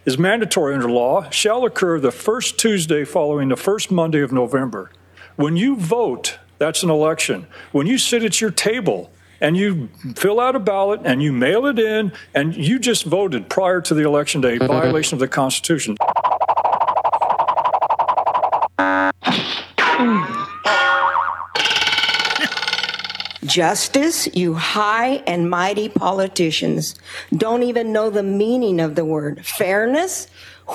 Is 0.07 0.17
mandatory 0.19 0.75
under 0.75 0.89
law. 0.89 1.29
Shall 1.31 1.65
occur 1.65 2.01
the 2.01 2.13
first 2.13 2.59
Tuesday 2.59 3.05
following 3.05 3.49
the 3.49 3.57
first 3.57 3.91
Monday 3.91 4.23
of 4.23 4.33
November. 4.33 4.91
When 5.37 5.57
you 5.57 5.77
vote, 5.77 6.39
that's 6.59 6.83
an 6.83 6.91
election. 6.91 7.47
When 7.73 7.87
you 7.87 7.99
sit 7.99 8.23
at 8.23 8.41
your 8.41 8.51
table 8.51 9.11
and 9.41 9.57
you 9.57 9.89
fill 10.15 10.41
out 10.41 10.55
a 10.55 10.61
ballot 10.61 11.01
and 11.05 11.23
you 11.23 11.33
mail 11.33 11.67
it 11.67 11.79
in 11.79 12.13
and 12.35 12.57
you 12.57 12.79
just 12.79 13.05
voted 13.05 13.51
prior 13.51 13.81
to 13.83 13.95
the 13.95 14.05
election 14.05 14.41
day, 14.41 14.59
violation 14.59 15.17
of 15.17 15.21
the 15.21 15.29
Constitution. 15.29 15.97
Justice, 23.51 24.29
you 24.33 24.55
high 24.55 25.25
and 25.27 25.51
mighty 25.51 25.89
politicians 25.89 26.95
don't 27.37 27.65
even 27.65 27.93
know 27.93 28.09
the 28.09 28.23
meaning 28.23 28.79
of 28.79 28.95
the 28.95 29.05
word. 29.05 29.45
Fairness, 29.45 30.29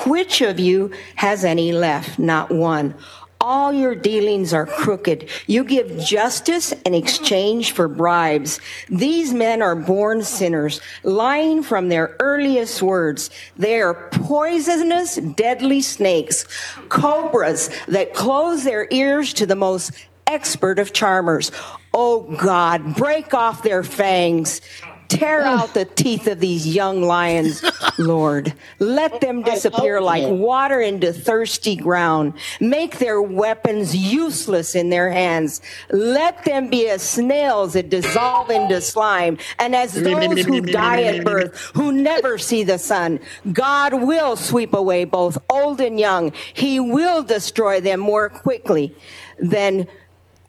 which 0.06 0.41
of 0.41 0.60
you 0.60 0.91
has 1.15 1.45
any 1.45 1.72
left? 1.72 2.19
Not 2.19 2.52
one. 2.52 2.93
All 3.39 3.72
your 3.72 3.95
dealings 3.95 4.53
are 4.53 4.65
crooked. 4.65 5.30
You 5.47 5.64
give 5.64 5.99
justice 5.99 6.73
in 6.85 6.93
exchange 6.93 7.72
for 7.72 7.88
bribes. 7.88 8.60
These 8.89 9.34
men 9.34 9.61
are 9.61 9.76
born 9.77 10.22
sinners, 10.23 10.81
lying 11.03 11.64
from 11.64 11.88
their 11.88 12.18
earliest 12.19 12.81
words. 12.81 13.30
They 13.56 13.80
are 13.80 14.10
poisonous, 14.11 15.15
deadly 15.15 15.81
snakes, 15.81 16.45
cobras 16.89 17.69
that 17.88 18.14
close 18.14 18.65
their 18.65 18.88
ears 18.91 19.34
to 19.35 19.45
the 19.45 19.56
most 19.56 19.91
expert 20.27 20.80
of 20.80 20.93
charmers. 20.93 21.52
Oh 21.93 22.22
God, 22.38 22.95
break 22.95 23.34
off 23.34 23.64
their 23.64 23.84
fangs. 23.84 24.61
Tear 25.07 25.43
out 25.43 25.73
the 25.73 25.85
teeth 25.85 26.27
of 26.27 26.39
these 26.39 26.68
young 26.68 27.03
lions, 27.03 27.64
Lord. 27.99 28.53
Let 28.80 29.22
them 29.22 29.43
disappear 29.43 30.02
like 30.02 30.27
water 30.27 30.81
into 30.81 31.14
thirsty 31.14 31.76
ground. 31.76 32.34
Make 32.60 32.97
their 32.97 33.22
weapons 33.22 33.95
useless 33.95 34.73
in 34.73 34.89
their 34.89 35.11
hands. 35.11 35.61
Let 35.91 36.43
them 36.43 36.69
be 36.69 36.89
as 36.89 37.03
snails 37.03 37.73
that 37.73 37.89
dissolve 37.89 38.49
into 38.49 38.81
slime, 38.81 39.38
and 39.60 39.76
as 39.76 39.93
those 39.93 40.43
who 40.43 40.61
die 40.61 41.03
at 41.03 41.23
birth, 41.23 41.72
who 41.76 41.91
never 41.91 42.38
see 42.38 42.64
the 42.64 42.80
sun. 42.80 43.19
God 43.53 43.93
will 43.93 44.35
sweep 44.35 44.73
away 44.73 45.06
both 45.06 45.38
old 45.49 45.81
and 45.81 45.99
young. 45.99 46.34
He 46.53 46.80
will 46.80 47.22
destroy 47.22 47.80
them 47.80 47.99
more 47.99 48.30
quickly 48.30 48.95
than 49.39 49.88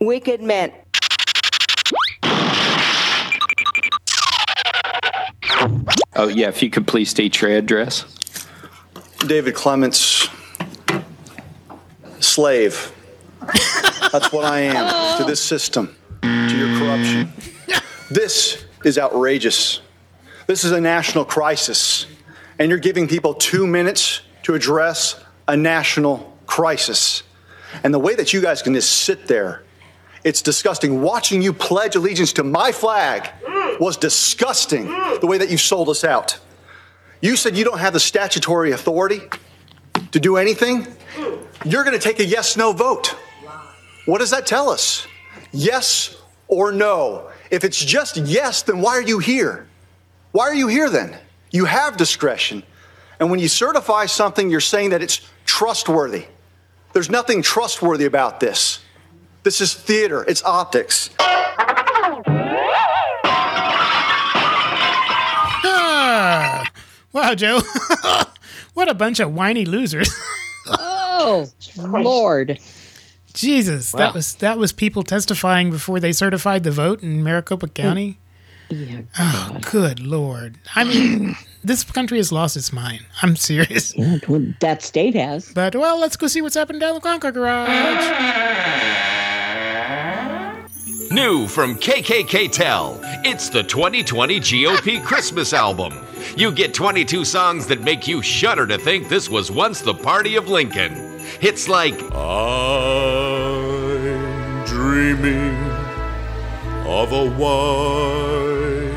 wicked 0.01 0.43
men. 0.43 0.73
Oh, 6.19 6.29
yeah, 6.29 6.49
if 6.49 6.63
you 6.63 6.71
could 6.71 6.87
please 6.87 7.11
state 7.11 7.41
your 7.41 7.51
address. 7.51 8.05
David 9.27 9.55
Clements, 9.55 10.29
slave. 12.21 12.93
That's 14.13 14.33
what 14.33 14.45
I 14.45 14.61
am 14.61 15.19
to 15.19 15.25
this 15.25 15.43
system, 15.43 15.95
to 16.23 16.57
your 16.57 16.79
corruption. 16.79 17.33
This 18.11 18.65
is 18.85 18.99
outrageous. 18.99 19.81
This 20.47 20.65
is 20.65 20.73
a 20.73 20.81
national 20.81 21.25
crisis. 21.25 22.07
And 22.59 22.71
you're 22.71 22.79
giving 22.79 23.09
people 23.09 23.35
two 23.35 23.67
minutes 23.67 24.23
to 24.45 24.55
address 24.55 25.23
a 25.47 25.57
national 25.57 26.39
crisis. 26.47 27.25
And 27.85 27.93
the 27.93 27.99
way 27.99 28.15
that 28.15 28.33
you 28.33 28.41
guys 28.41 28.63
can 28.63 28.73
just 28.73 29.03
sit 29.03 29.27
there, 29.27 29.65
it's 30.27 30.43
disgusting. 30.43 31.03
Watching 31.03 31.41
you 31.41 31.53
pledge 31.53 31.95
allegiance 31.95 32.33
to 32.33 32.43
my 32.43 32.73
flag 32.73 33.31
mm. 33.45 33.79
was 33.79 33.97
disgusting, 33.97 34.89
mm. 34.89 35.21
the 35.21 35.27
way 35.29 35.39
that 35.39 35.51
you 35.51 35.57
sold 35.57 35.89
us 35.89 36.03
out. 36.03 36.41
You 37.21 37.37
said 37.37 37.57
you 37.57 37.65
don't 37.65 37.79
have 37.79 37.93
the 37.93 38.01
statutory 38.01 38.73
authority 38.73 39.21
to 40.11 40.19
do 40.19 40.37
anything. 40.37 40.83
Mm. 40.83 41.47
You're 41.65 41.85
going 41.85 41.97
to 41.97 42.03
take 42.03 42.19
a 42.19 42.25
yes 42.25 42.57
no 42.57 42.73
vote. 42.73 43.15
What 44.07 44.19
does 44.19 44.31
that 44.31 44.47
tell 44.47 44.69
us? 44.69 45.07
Yes 45.53 46.17
or 46.49 46.73
no? 46.73 47.31
If 47.53 47.63
it's 47.63 47.83
just 47.83 48.17
yes, 48.17 48.63
then 48.63 48.81
why 48.81 48.97
are 48.97 49.03
you 49.03 49.21
here? 49.21 49.69
Why 50.33 50.49
are 50.49 50.55
you 50.55 50.67
here 50.67 50.91
then? 50.91 51.17
You 51.53 51.67
have 51.67 51.97
discretion. 51.97 52.65
And 53.21 53.31
when 53.31 53.39
you 53.39 53.47
certify 53.47 54.07
something, 54.07 54.51
you're 54.51 54.61
saying 54.61 54.91
that 54.91 55.03
it's 55.03 55.21
trustworthy. 55.45 56.25
There's 56.95 57.11
nothing 57.11 57.43
trustworthy 57.43 58.07
about 58.07 58.41
this. 58.41 58.81
This 59.47 59.61
is 59.61 59.75
theater, 59.75 60.25
it's 60.27 60.43
optics. 60.45 61.11
Ah, 65.69 66.71
wow, 67.13 67.35
Joe. 67.35 67.61
what 68.75 68.89
a 68.89 68.95
bunch 68.95 69.21
of 69.21 69.35
whiny 69.35 69.65
losers. 69.65 70.09
oh, 70.67 71.49
Lord. 71.77 72.59
Jesus, 73.35 73.93
Wow. 73.93 73.99
that 73.99 74.15
was 74.15 74.35
that 74.37 74.59
was 74.59 74.73
people 74.73 75.03
testifying 75.03 75.71
before 75.71 76.01
they 76.01 76.13
certified 76.13 76.65
the 76.65 76.71
vote 76.71 77.03
in 77.03 77.23
Maricopa 77.23 77.69
County. 77.69 78.19
Yeah, 78.71 79.03
Oh, 79.17 79.59
good 79.71 80.01
lord! 80.01 80.59
I 80.75 80.83
mean, 80.83 81.37
this 81.65 81.85
country 81.85 82.17
has 82.17 82.33
lost 82.33 82.57
its 82.57 82.73
mind. 82.73 83.05
I'm 83.23 83.37
serious. 83.37 83.95
Yeah, 83.97 84.19
that 84.61 84.83
state 84.83 85.15
has. 85.15 85.53
But 85.53 85.77
well, 85.77 86.01
let's 86.01 86.17
go 86.17 86.27
see 86.27 86.43
what's 86.43 86.57
happening 86.57 86.81
down 86.81 86.95
the 86.95 87.01
Clown 87.01 87.21
Car 87.21 87.31
Garage. 87.31 89.36
New 91.11 91.47
from 91.47 91.77
KKK 91.77 92.51
Tell, 92.51 92.99
it's 93.25 93.49
the 93.49 93.63
2020 93.63 94.41
GOP 94.41 95.03
Christmas 95.05 95.53
album. 95.53 95.95
You 96.37 96.51
get 96.51 96.75
22 96.75 97.25
songs 97.25 97.67
that 97.69 97.81
make 97.83 98.09
you 98.09 98.21
shudder 98.23 98.67
to 98.67 98.77
think 98.77 99.09
this 99.09 99.31
was 99.31 99.49
once 99.51 99.81
the 99.81 99.95
party 99.95 100.35
of 100.37 100.49
Lincoln. 100.49 101.21
Hits 101.41 101.69
like 101.69 101.95
I'm 102.13 103.55
dreaming 104.67 105.55
of 106.87 107.13
a 107.13 107.31
white 107.31 108.93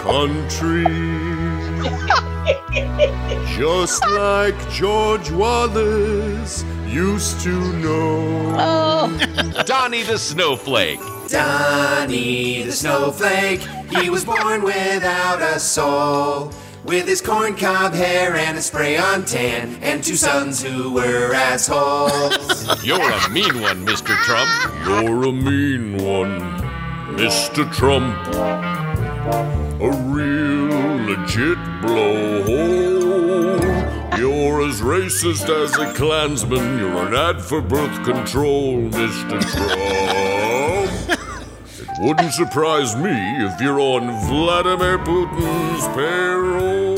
country. 0.00 0.84
Just 3.56 4.04
like 4.08 4.70
George 4.70 5.30
Wallace 5.30 6.64
used 6.90 7.40
to 7.40 7.72
know. 7.78 8.54
Oh. 8.58 9.62
Donnie 9.66 10.02
the 10.02 10.18
Snowflake. 10.18 11.00
Donnie 11.30 12.62
the 12.64 12.72
snowflake, 12.72 13.60
he 14.00 14.10
was 14.10 14.24
born 14.24 14.64
without 14.64 15.40
a 15.40 15.60
soul. 15.60 16.52
With 16.84 17.06
his 17.06 17.22
corncob 17.22 17.92
hair 17.92 18.34
and 18.34 18.58
a 18.58 18.62
spray 18.62 18.96
on 18.96 19.24
tan, 19.26 19.76
and 19.80 20.02
two 20.02 20.16
sons 20.16 20.60
who 20.60 20.92
were 20.92 21.32
assholes. 21.32 22.84
You're 22.84 23.00
a 23.00 23.28
mean 23.28 23.60
one, 23.60 23.86
Mr. 23.86 24.16
Trump. 24.24 24.50
You're 24.84 25.28
a 25.28 25.32
mean 25.32 25.98
one, 25.98 26.40
Mr. 27.16 27.70
Trump. 27.72 28.16
A 29.80 29.90
real 30.10 31.06
legit 31.06 31.58
blowhole. 31.82 32.99
You're 34.16 34.62
as 34.66 34.80
racist 34.80 35.48
as 35.48 35.76
a 35.78 35.92
Klansman. 35.94 36.78
You're 36.78 37.06
an 37.06 37.14
ad 37.14 37.40
for 37.42 37.60
birth 37.60 38.04
control, 38.04 38.76
Mr. 38.90 39.40
Trump. 39.40 40.90
it 41.80 41.98
wouldn't 42.00 42.32
surprise 42.32 42.96
me 42.96 43.12
if 43.44 43.60
you're 43.60 43.80
on 43.80 44.10
Vladimir 44.26 44.98
Putin's 44.98 45.86
payroll. 45.96 46.90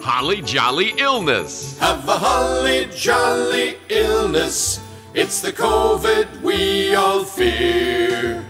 Holly 0.00 0.40
Jolly 0.42 0.94
Illness. 0.98 1.78
Have 1.78 2.08
a 2.08 2.18
holly 2.18 2.88
jolly 2.94 3.76
illness. 3.88 4.80
It's 5.12 5.40
the 5.40 5.52
COVID 5.52 6.40
we 6.42 6.94
all 6.94 7.24
fear. 7.24 8.44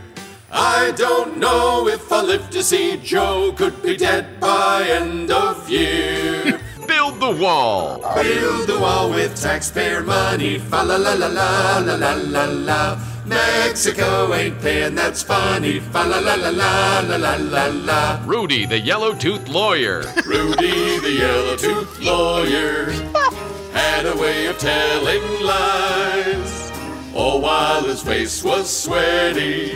I 0.52 0.93
don't 0.93 1.39
know 1.39 1.89
if 1.89 2.12
I'll 2.12 2.24
live 2.24 2.48
to 2.51 2.62
see 2.62 2.97
Joe 2.98 3.52
could 3.56 3.82
be 3.82 3.97
dead 3.97 4.39
by 4.39 4.85
end 4.85 5.32
of 5.32 5.69
year. 5.69 6.53
Build 7.05 7.20
the 7.20 7.43
wall. 7.43 8.01
Build 8.14 8.66
the 8.66 8.78
wall 8.78 9.10
with 9.10 9.39
taxpayer 9.39 10.02
money. 10.02 10.59
Fa 10.59 10.76
la 10.76 10.97
la 10.97 11.12
la 11.12 11.26
la 11.26 11.78
la 11.81 11.97
la 11.97 12.14
la 12.14 12.44
la. 12.47 12.98
Mexico 13.26 14.32
ain't 14.32 14.59
paying, 14.62 14.94
that's 14.94 15.22
funny. 15.22 15.81
Fa 15.81 15.98
la 15.98 16.18
la 16.20 16.35
la 16.35 16.48
la 16.48 17.01
la 17.01 17.16
la 17.16 17.35
la 17.36 17.66
la. 17.66 18.22
Rudy, 18.24 18.64
the 18.64 18.78
yellow 18.78 19.14
toothed 19.14 19.51
lawyer. 19.51 20.02
Rudy, 20.24 20.98
the 21.01 21.10
yellow 21.10 21.56
toothed 21.56 22.01
lawyer, 22.01 22.90
had 23.74 24.06
a 24.06 24.16
way 24.16 24.47
of 24.47 24.56
telling 24.56 25.43
lies. 25.43 26.72
All 27.14 27.43
while 27.43 27.82
his 27.82 28.02
face 28.02 28.43
was 28.43 28.66
sweaty 28.74 29.72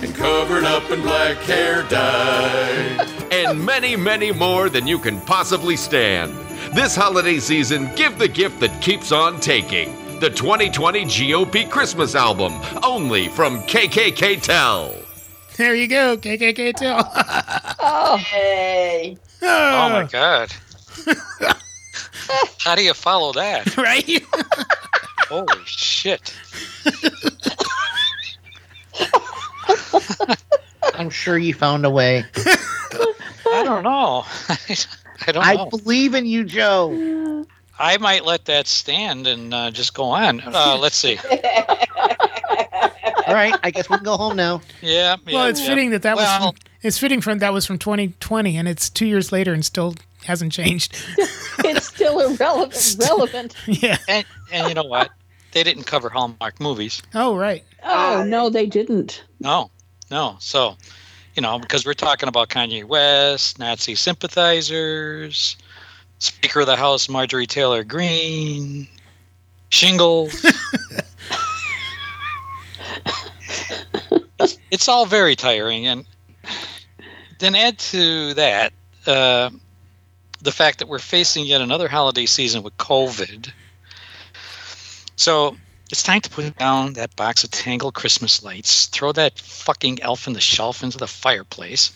and 0.00 0.14
covered 0.14 0.62
up 0.62 0.88
in 0.92 1.02
black 1.02 1.38
hair 1.38 1.82
dye. 1.90 3.04
and 3.32 3.64
many, 3.64 3.96
many 3.96 4.30
more 4.30 4.68
than 4.68 4.86
you 4.86 5.00
can 5.00 5.20
possibly 5.22 5.76
stand. 5.76 6.32
This 6.74 6.96
holiday 6.96 7.38
season, 7.38 7.90
give 7.96 8.18
the 8.18 8.28
gift 8.28 8.60
that 8.60 8.80
keeps 8.80 9.12
on 9.12 9.40
taking. 9.40 9.94
The 10.20 10.30
2020 10.30 11.04
GOP 11.04 11.68
Christmas 11.68 12.14
album, 12.14 12.54
only 12.82 13.28
from 13.28 13.60
KKK 13.64 14.40
Tell. 14.40 14.94
There 15.58 15.74
you 15.74 15.86
go, 15.86 16.16
KKK 16.16 16.74
tell. 16.74 17.12
Oh, 17.84 18.16
Hey. 18.16 19.18
Ah. 19.42 19.86
Oh 19.86 19.90
my 19.90 20.04
god. 20.08 20.50
How 22.60 22.74
do 22.74 22.82
you 22.82 22.94
follow 22.94 23.32
that? 23.32 23.76
right? 23.76 24.24
Holy 25.28 25.64
shit. 25.66 26.34
I'm 30.94 31.10
sure 31.10 31.36
you 31.36 31.52
found 31.54 31.84
a 31.84 31.90
way. 31.90 32.24
I 33.50 33.62
don't 33.64 33.82
know. 33.82 34.24
I 35.26 35.32
don't 35.32 35.44
I 35.46 35.54
know. 35.54 35.66
believe 35.66 36.14
in 36.14 36.26
you, 36.26 36.44
Joe. 36.44 37.46
I 37.78 37.96
might 37.98 38.24
let 38.24 38.44
that 38.46 38.66
stand 38.66 39.26
and 39.26 39.52
uh, 39.52 39.70
just 39.70 39.94
go 39.94 40.04
on. 40.04 40.40
Uh, 40.44 40.76
let's 40.80 40.96
see. 40.96 41.18
All 43.26 43.34
right, 43.34 43.54
I 43.62 43.70
guess 43.70 43.88
we 43.88 43.96
can 43.96 44.04
go 44.04 44.16
home 44.16 44.36
now. 44.36 44.60
Yeah. 44.80 45.16
well, 45.26 45.46
it's 45.46 45.60
yeah. 45.60 45.66
fitting 45.68 45.90
that 45.90 46.02
that 46.02 46.16
Well, 46.16 46.40
was 46.50 46.54
from, 46.60 46.70
it's 46.82 46.98
fitting 46.98 47.20
from 47.20 47.38
that 47.38 47.52
was 47.52 47.64
from 47.66 47.78
2020 47.78 48.56
and 48.56 48.68
it's 48.68 48.90
2 48.90 49.06
years 49.06 49.32
later 49.32 49.52
and 49.52 49.64
still 49.64 49.94
hasn't 50.24 50.52
changed. 50.52 50.96
it's 51.18 51.86
still 51.86 52.20
irrelevant. 52.20 52.96
relevant. 53.00 53.54
yeah. 53.66 53.96
And, 54.08 54.26
and 54.52 54.68
you 54.68 54.74
know 54.74 54.82
what? 54.84 55.10
They 55.52 55.62
didn't 55.62 55.84
cover 55.84 56.08
Hallmark 56.08 56.60
movies. 56.60 57.02
Oh, 57.14 57.36
right. 57.36 57.64
Oh 57.84 58.24
no, 58.26 58.50
they 58.50 58.66
didn't. 58.66 59.24
No, 59.40 59.70
no. 60.10 60.36
So, 60.40 60.76
you 61.34 61.42
know, 61.42 61.58
because 61.58 61.84
we're 61.86 61.94
talking 61.94 62.28
about 62.28 62.48
Kanye 62.48 62.84
West, 62.84 63.58
Nazi 63.58 63.94
sympathizers, 63.94 65.56
Speaker 66.18 66.60
of 66.60 66.66
the 66.66 66.76
House 66.76 67.08
Marjorie 67.08 67.46
Taylor 67.46 67.82
Greene, 67.84 68.86
shingles. 69.70 70.44
it's, 74.38 74.58
it's 74.70 74.88
all 74.88 75.06
very 75.06 75.34
tiring, 75.34 75.86
and 75.86 76.04
then 77.38 77.54
add 77.54 77.78
to 77.78 78.34
that 78.34 78.72
uh, 79.06 79.50
the 80.42 80.52
fact 80.52 80.78
that 80.78 80.88
we're 80.88 80.98
facing 80.98 81.46
yet 81.46 81.60
another 81.60 81.88
holiday 81.88 82.26
season 82.26 82.62
with 82.62 82.76
COVID. 82.76 83.50
So 85.16 85.56
it's 85.92 86.02
time 86.02 86.20
to 86.22 86.30
put 86.30 86.56
down 86.58 86.94
that 86.94 87.14
box 87.16 87.44
of 87.44 87.50
Tangled 87.50 87.94
Christmas 87.94 88.42
lights, 88.42 88.86
throw 88.86 89.12
that 89.12 89.38
fucking 89.38 90.02
elf 90.02 90.26
in 90.26 90.32
the 90.32 90.40
shelf 90.40 90.82
into 90.82 90.96
the 90.98 91.06
fireplace, 91.06 91.92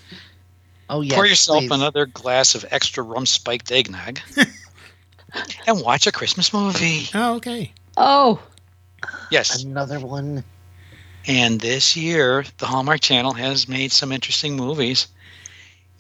Oh 0.89 1.01
yes. 1.01 1.15
pour 1.15 1.27
yourself 1.27 1.61
please. 1.61 1.71
another 1.73 2.07
glass 2.07 2.55
of 2.55 2.65
extra 2.71 3.03
rum 3.03 3.25
spiked 3.27 3.73
eggnog, 3.73 4.21
and 5.67 5.81
watch 5.81 6.07
a 6.07 6.13
Christmas 6.13 6.53
movie. 6.53 7.09
Oh, 7.15 7.37
okay. 7.37 7.73
Oh, 7.97 8.41
Yes. 9.31 9.63
Another 9.63 9.99
one. 10.01 10.43
And 11.27 11.61
this 11.61 11.97
year, 11.97 12.45
the 12.59 12.67
Hallmark 12.67 13.01
Channel 13.01 13.33
has 13.35 13.67
made 13.69 13.93
some 13.93 14.13
interesting 14.13 14.57
movies 14.57 15.09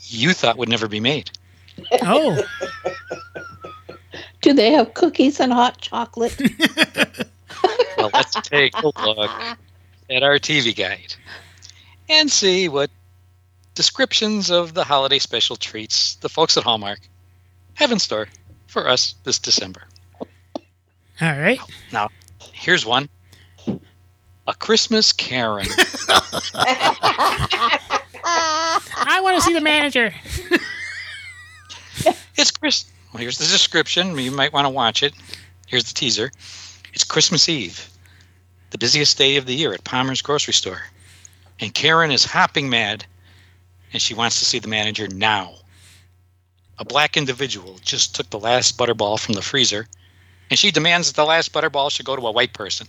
you 0.01 0.33
thought 0.33 0.57
would 0.59 0.69
never 0.69 0.87
be 0.89 1.01
made. 1.01 1.31
Oh, 2.03 2.43
do 4.43 4.53
they 4.53 4.73
have 4.73 4.95
cookies 4.95 5.41
and 5.41 5.53
hot 5.53 5.79
chocolate? 5.79 6.39
Well, 7.97 8.11
let's 8.13 8.35
take 8.43 8.75
a 8.77 8.87
look 8.87 9.31
at 10.11 10.23
our 10.23 10.39
TV 10.39 10.77
guide 10.77 11.15
and 12.11 12.31
see 12.31 12.69
what 12.69 12.91
descriptions 13.75 14.51
of 14.51 14.75
the 14.75 14.85
holiday 14.85 15.19
special 15.19 15.57
treats 15.57 16.17
the 16.17 16.29
folks 16.29 16.59
at 16.59 16.63
Hallmark 16.63 17.01
have 17.75 17.91
in 17.93 17.99
store 17.99 18.29
for 18.67 18.87
us 18.87 19.15
this 19.25 19.39
December. 19.39 19.83
all 20.55 20.61
right. 21.41 21.59
Now, 21.91 22.11
here's 22.53 22.85
one 22.85 23.09
A 24.47 24.55
Christmas 24.59 25.13
Karen. 25.15 25.67
I 29.09 29.21
want 29.23 29.37
to 29.37 29.43
see 29.43 29.55
the 29.55 29.61
manager. 29.63 30.13
It's 32.37 32.51
Chris. 32.51 32.85
Well, 33.13 33.23
here's 33.23 33.39
the 33.39 33.47
description. 33.47 34.19
You 34.19 34.31
might 34.31 34.53
want 34.53 34.67
to 34.67 34.71
watch 34.71 35.03
it. 35.03 35.15
Here's 35.67 35.85
the 35.85 35.95
teaser. 35.95 36.31
It's 36.97 37.05
Christmas 37.05 37.47
Eve, 37.47 37.91
the 38.71 38.79
busiest 38.79 39.19
day 39.19 39.37
of 39.37 39.45
the 39.45 39.55
year 39.55 39.75
at 39.75 39.85
Palmer's 39.85 40.23
grocery 40.23 40.55
store. 40.55 40.81
And 41.61 41.75
Karen 41.75 42.11
is 42.11 42.25
hopping 42.25 42.71
mad, 42.71 43.05
and 43.93 44.01
she 44.01 44.15
wants 44.15 44.39
to 44.39 44.47
see 44.47 44.61
the 44.61 44.69
manager 44.69 45.07
now. 45.07 45.57
A 46.79 46.87
black 46.87 47.19
individual 47.19 47.79
just 47.85 48.15
took 48.15 48.31
the 48.31 48.39
last 48.39 48.79
butterball 48.79 49.21
from 49.21 49.35
the 49.35 49.43
freezer, 49.43 49.87
and 50.49 50.59
she 50.59 50.71
demands 50.71 51.09
that 51.09 51.17
the 51.17 51.27
last 51.27 51.53
butterball 51.53 51.91
should 51.91 52.07
go 52.07 52.17
to 52.17 52.29
a 52.29 52.33
white 52.33 52.55
person. 52.55 52.87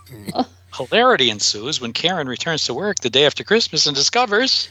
Hilarity 0.74 1.30
ensues 1.30 1.80
when 1.80 1.92
Karen 1.92 2.28
returns 2.28 2.64
to 2.64 2.74
work 2.74 2.98
the 2.98 3.10
day 3.10 3.26
after 3.26 3.44
Christmas 3.44 3.86
and 3.86 3.94
discovers 3.94 4.68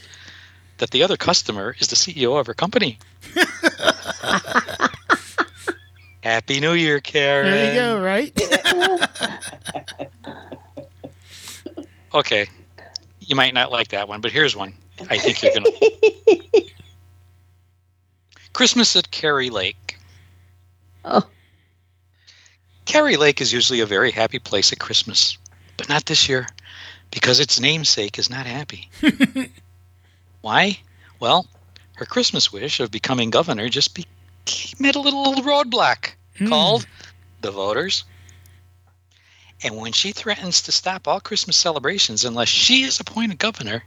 that 0.76 0.90
the 0.90 1.02
other 1.02 1.16
customer 1.16 1.76
is 1.78 1.88
the 1.88 1.96
CEO 1.96 2.38
of 2.38 2.46
her 2.46 2.52
company. 2.52 2.98
Happy 6.22 6.60
New 6.60 6.72
Year, 6.72 7.00
Karen. 7.00 7.50
There 7.50 7.74
you 7.74 7.80
go, 7.80 8.02
right? 8.02 8.32
Okay. 12.14 12.46
You 13.20 13.36
might 13.36 13.54
not 13.54 13.70
like 13.70 13.88
that 13.88 14.08
one, 14.08 14.20
but 14.20 14.32
here's 14.32 14.56
one. 14.56 14.72
I 15.10 15.18
think 15.18 15.42
you're 15.42 15.52
going 15.52 15.64
to. 15.80 16.62
Christmas 18.52 18.96
at 18.96 19.10
Kari 19.10 19.50
Lake. 19.50 19.96
Oh. 21.04 21.22
Kari 22.86 23.16
Lake 23.16 23.40
is 23.40 23.52
usually 23.52 23.80
a 23.80 23.86
very 23.86 24.10
happy 24.10 24.38
place 24.38 24.72
at 24.72 24.80
Christmas, 24.80 25.36
but 25.76 25.88
not 25.88 26.06
this 26.06 26.28
year 26.28 26.46
because 27.10 27.40
its 27.40 27.60
namesake 27.60 28.18
is 28.18 28.30
not 28.30 28.46
happy. 28.46 28.88
Why? 30.40 30.78
Well, 31.20 31.46
her 31.96 32.06
Christmas 32.06 32.52
wish 32.52 32.80
of 32.80 32.90
becoming 32.90 33.30
governor 33.30 33.68
just 33.68 33.94
be- 33.94 34.06
met 34.78 34.96
a 34.96 35.00
little 35.00 35.34
roadblock 35.36 36.12
hmm. 36.36 36.48
called 36.48 36.86
the 37.40 37.50
voters. 37.50 38.04
And 39.62 39.76
when 39.76 39.92
she 39.92 40.12
threatens 40.12 40.62
to 40.62 40.72
stop 40.72 41.08
all 41.08 41.20
Christmas 41.20 41.56
celebrations 41.56 42.24
unless 42.24 42.48
she 42.48 42.82
is 42.84 43.00
appointed 43.00 43.38
governor, 43.38 43.82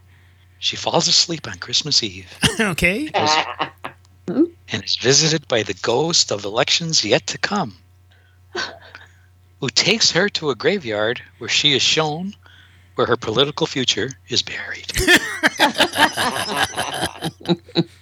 she 0.58 0.76
falls 0.76 1.08
asleep 1.08 1.48
on 1.48 1.58
Christmas 1.58 2.02
Eve 2.02 2.28
okay. 2.60 3.10
and 3.14 4.84
is 4.84 4.96
visited 4.96 5.48
by 5.48 5.62
the 5.62 5.74
ghost 5.74 6.30
of 6.30 6.44
elections 6.44 7.04
yet 7.04 7.26
to 7.28 7.38
come, 7.38 7.76
who 9.60 9.68
takes 9.70 10.10
her 10.10 10.28
to 10.28 10.50
a 10.50 10.54
graveyard 10.54 11.22
where 11.38 11.48
she 11.48 11.72
is 11.72 11.82
shown 11.82 12.34
where 12.94 13.06
her 13.06 13.16
political 13.16 13.66
future 13.66 14.10
is 14.28 14.42
buried. 14.42 14.92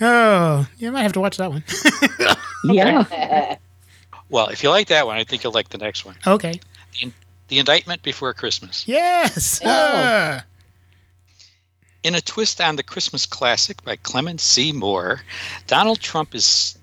Oh, 0.00 0.66
you 0.78 0.92
might 0.92 1.02
have 1.02 1.12
to 1.14 1.20
watch 1.20 1.36
that 1.38 1.50
one. 1.50 1.64
Yeah. 2.64 3.56
Well, 4.28 4.48
if 4.48 4.64
you 4.64 4.70
like 4.70 4.88
that 4.88 5.06
one, 5.06 5.16
I 5.16 5.22
think 5.24 5.44
you'll 5.44 5.52
like 5.52 5.68
the 5.68 5.78
next 5.78 6.04
one. 6.04 6.16
okay. 6.26 6.58
The, 7.00 7.12
the 7.46 7.58
Indictment 7.60 8.02
Before 8.02 8.32
Christmas. 8.34 8.88
Yes. 8.88 9.60
Ah. 9.64 10.44
In 12.02 12.16
a 12.16 12.20
twist 12.20 12.60
on 12.60 12.74
the 12.74 12.82
Christmas 12.82 13.24
classic 13.24 13.84
by 13.84 13.94
Clement 13.96 14.40
C. 14.40 14.72
Moore, 14.72 15.22
Donald 15.68 16.00
Trump 16.00 16.34
is 16.34 16.76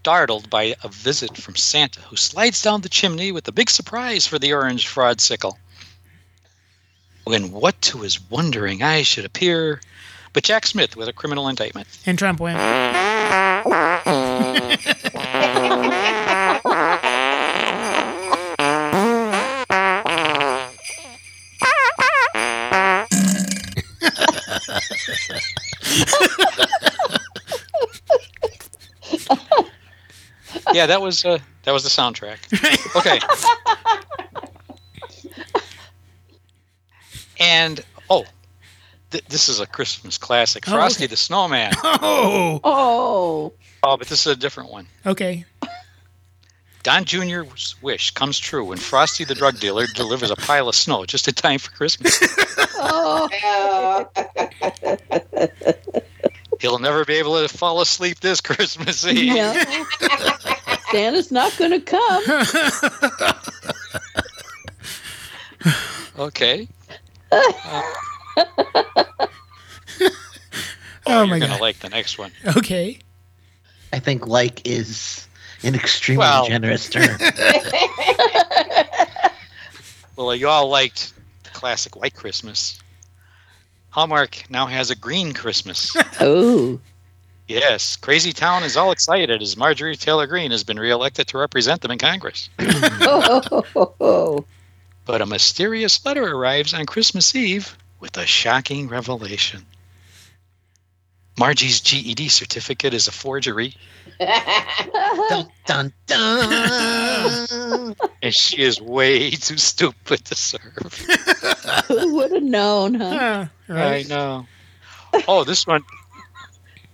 startled 0.00 0.50
by 0.50 0.74
a 0.82 0.88
visit 0.88 1.36
from 1.36 1.54
Santa, 1.54 2.00
who 2.00 2.16
slides 2.16 2.60
down 2.62 2.80
the 2.80 2.88
chimney 2.88 3.30
with 3.30 3.46
a 3.46 3.52
big 3.52 3.70
surprise 3.70 4.26
for 4.26 4.38
the 4.40 4.52
orange 4.52 4.88
fraud 4.88 5.20
sickle. 5.20 5.56
When 7.24 7.52
what 7.52 7.80
to 7.82 7.98
his 7.98 8.20
wondering 8.28 8.82
eyes 8.82 9.06
should 9.06 9.24
appear 9.24 9.80
but 10.32 10.42
Jack 10.44 10.66
Smith 10.66 10.96
with 10.96 11.08
a 11.08 11.12
criminal 11.12 11.48
indictment. 11.48 11.88
And 12.06 12.18
Trump 12.18 12.40
went. 12.40 12.58
yeah, 30.72 30.86
that 30.86 31.00
was 31.00 31.24
uh, 31.24 31.38
that 31.64 31.72
was 31.72 31.82
the 31.82 31.88
soundtrack. 31.88 32.38
Okay. 32.96 33.18
and 37.40 37.84
th- 39.10 39.24
this 39.28 39.48
is 39.48 39.60
a 39.60 39.66
Christmas 39.66 40.18
classic, 40.18 40.64
Oh, 40.68 40.72
Frosty 40.72 41.04
okay. 41.04 41.10
the 41.10 41.16
Snowman. 41.16 41.72
Oh. 41.84 42.60
Oh. 42.64 43.52
Oh, 43.82 43.96
but 43.96 44.08
this 44.08 44.26
is 44.26 44.32
a 44.32 44.36
different 44.36 44.70
one. 44.70 44.86
Okay. 45.06 45.44
Don 46.84 47.04
Jr.'s 47.04 47.74
wish 47.82 48.12
comes 48.12 48.38
true 48.38 48.64
when 48.64 48.78
Frosty 48.78 49.24
the 49.24 49.34
drug 49.34 49.58
dealer 49.60 49.86
delivers 49.94 50.30
a 50.30 50.36
pile 50.36 50.68
of 50.68 50.74
snow 50.74 51.04
just 51.04 51.28
in 51.28 51.34
time 51.34 51.58
for 51.58 51.70
Christmas. 51.72 52.18
Oh. 52.80 53.28
He'll 56.60 56.78
never 56.78 57.04
be 57.04 57.14
able 57.14 57.40
to 57.40 57.48
fall 57.48 57.80
asleep 57.80 58.20
this 58.20 58.40
Christmas 58.40 59.06
Eve. 59.06 59.34
Yeah. 59.34 59.84
Santa's 60.90 61.30
not 61.30 61.56
going 61.58 61.72
to 61.72 61.80
come. 61.80 62.24
Okay. 66.18 66.66
Oh 71.10 71.20
You're 71.20 71.26
my 71.26 71.38
gonna 71.38 71.52
god. 71.52 71.60
like 71.62 71.78
the 71.78 71.88
next 71.88 72.18
one. 72.18 72.32
Okay. 72.58 72.98
I 73.94 73.98
think 73.98 74.26
like 74.26 74.68
is 74.68 75.26
an 75.62 75.74
extremely 75.74 76.18
Well- 76.20 76.46
generous 76.46 76.88
term. 76.90 77.18
Well, 80.16 80.34
you 80.34 80.48
all 80.48 80.68
liked 80.68 81.12
the 81.44 81.50
classic 81.50 81.94
White 81.94 82.14
Christmas. 82.14 82.76
Hallmark 83.90 84.50
now 84.50 84.66
has 84.66 84.90
a 84.90 84.96
Green 84.96 85.32
Christmas. 85.32 85.96
Oh. 86.20 86.80
yes, 87.46 87.94
Crazy 87.94 88.32
Town 88.32 88.64
is 88.64 88.76
all 88.76 88.90
excited 88.90 89.40
as 89.40 89.56
Marjorie 89.56 89.94
Taylor 89.96 90.26
Greene 90.26 90.50
has 90.50 90.64
been 90.64 90.76
reelected 90.78 91.28
to 91.28 91.38
represent 91.38 91.82
them 91.82 91.92
in 91.92 91.98
Congress. 91.98 92.50
Oh. 92.60 94.44
But 95.04 95.22
a 95.22 95.26
mysterious 95.26 96.04
letter 96.04 96.24
arrives 96.24 96.74
on 96.74 96.84
Christmas 96.84 97.32
Eve 97.36 97.78
with 98.00 98.16
a 98.16 98.26
shocking 98.26 98.88
revelation. 98.88 99.64
Margie's 101.38 101.80
GED 101.80 102.28
certificate 102.28 102.92
is 102.94 103.06
a 103.06 103.12
forgery, 103.12 103.74
dun, 105.28 105.46
dun, 105.66 105.92
dun. 106.06 107.94
and 108.22 108.34
she 108.34 108.62
is 108.62 108.80
way 108.80 109.30
too 109.30 109.56
stupid 109.56 110.24
to 110.24 110.34
serve. 110.34 111.06
Who 111.86 112.16
would 112.16 112.32
have 112.32 112.42
known, 112.42 112.94
huh? 112.94 113.46
I 113.68 114.04
know. 114.08 114.46
Oh, 115.28 115.44
this 115.44 115.66
one. 115.66 115.84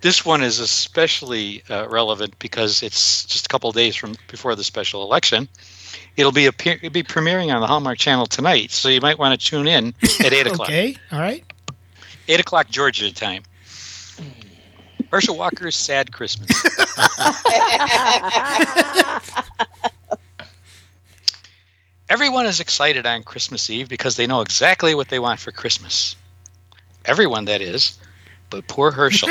This 0.02 0.26
one 0.26 0.42
is 0.42 0.58
especially 0.58 1.62
uh, 1.70 1.88
relevant 1.88 2.38
because 2.38 2.82
it's 2.82 3.24
just 3.24 3.46
a 3.46 3.48
couple 3.48 3.70
of 3.70 3.76
days 3.76 3.96
from 3.96 4.16
before 4.28 4.54
the 4.54 4.62
special 4.62 5.02
election. 5.02 5.48
It'll 6.16 6.32
be 6.32 6.46
appear, 6.46 6.74
it'll 6.74 6.90
be 6.90 7.02
premiering 7.02 7.54
on 7.54 7.60
the 7.60 7.66
Hallmark 7.66 7.98
Channel 7.98 8.26
tonight, 8.26 8.70
so 8.70 8.88
you 8.88 9.00
might 9.00 9.18
want 9.18 9.38
to 9.38 9.46
tune 9.46 9.66
in 9.66 9.94
at 10.20 10.32
eight 10.32 10.46
o'clock. 10.46 10.68
Okay. 10.68 10.96
All 11.12 11.20
right. 11.20 11.44
Eight 12.28 12.40
o'clock 12.40 12.68
Georgia 12.68 13.12
time. 13.12 13.42
Herschel 15.10 15.36
Walker's 15.36 15.76
Sad 15.76 16.12
Christmas. 16.12 16.50
Everyone 22.08 22.46
is 22.46 22.60
excited 22.60 23.06
on 23.06 23.22
Christmas 23.22 23.70
Eve 23.70 23.88
because 23.88 24.16
they 24.16 24.26
know 24.26 24.40
exactly 24.40 24.94
what 24.94 25.08
they 25.08 25.18
want 25.18 25.40
for 25.40 25.52
Christmas. 25.52 26.16
Everyone, 27.06 27.44
that 27.46 27.60
is, 27.60 27.98
but 28.50 28.66
poor 28.66 28.90
Herschel. 28.90 29.30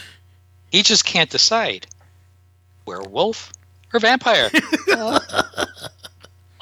he 0.70 0.82
just 0.82 1.04
can't 1.04 1.30
decide 1.30 1.86
werewolf 2.86 3.52
or 3.92 4.00
vampire. 4.00 4.50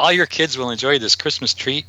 All 0.00 0.10
your 0.10 0.24
kids 0.24 0.56
will 0.56 0.70
enjoy 0.70 0.98
this 0.98 1.14
Christmas 1.14 1.52
treat, 1.52 1.84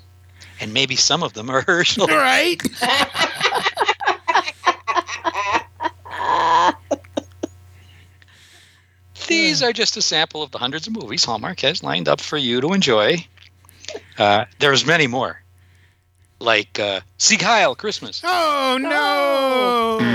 and 0.59 0.73
maybe 0.73 0.97
some 0.97 1.23
of 1.23 1.31
them 1.31 1.49
are 1.49 1.61
Herschel. 1.61 2.11
All 2.11 2.17
right. 2.17 2.61
These 9.27 9.63
are 9.63 9.71
just 9.71 9.95
a 9.95 10.01
sample 10.01 10.43
of 10.43 10.51
the 10.51 10.57
hundreds 10.57 10.87
of 10.87 10.93
movies 10.93 11.23
Hallmark 11.23 11.61
has 11.61 11.83
lined 11.83 12.09
up 12.09 12.19
for 12.19 12.35
you 12.35 12.59
to 12.59 12.73
enjoy. 12.73 13.25
Uh, 14.17 14.43
there's 14.59 14.85
many 14.85 15.07
more, 15.07 15.41
like 16.39 16.81
uh, 16.81 16.99
Sieg 17.17 17.41
Heil 17.41 17.75
Christmas. 17.75 18.21
Oh 18.25 18.77
no. 18.77 19.99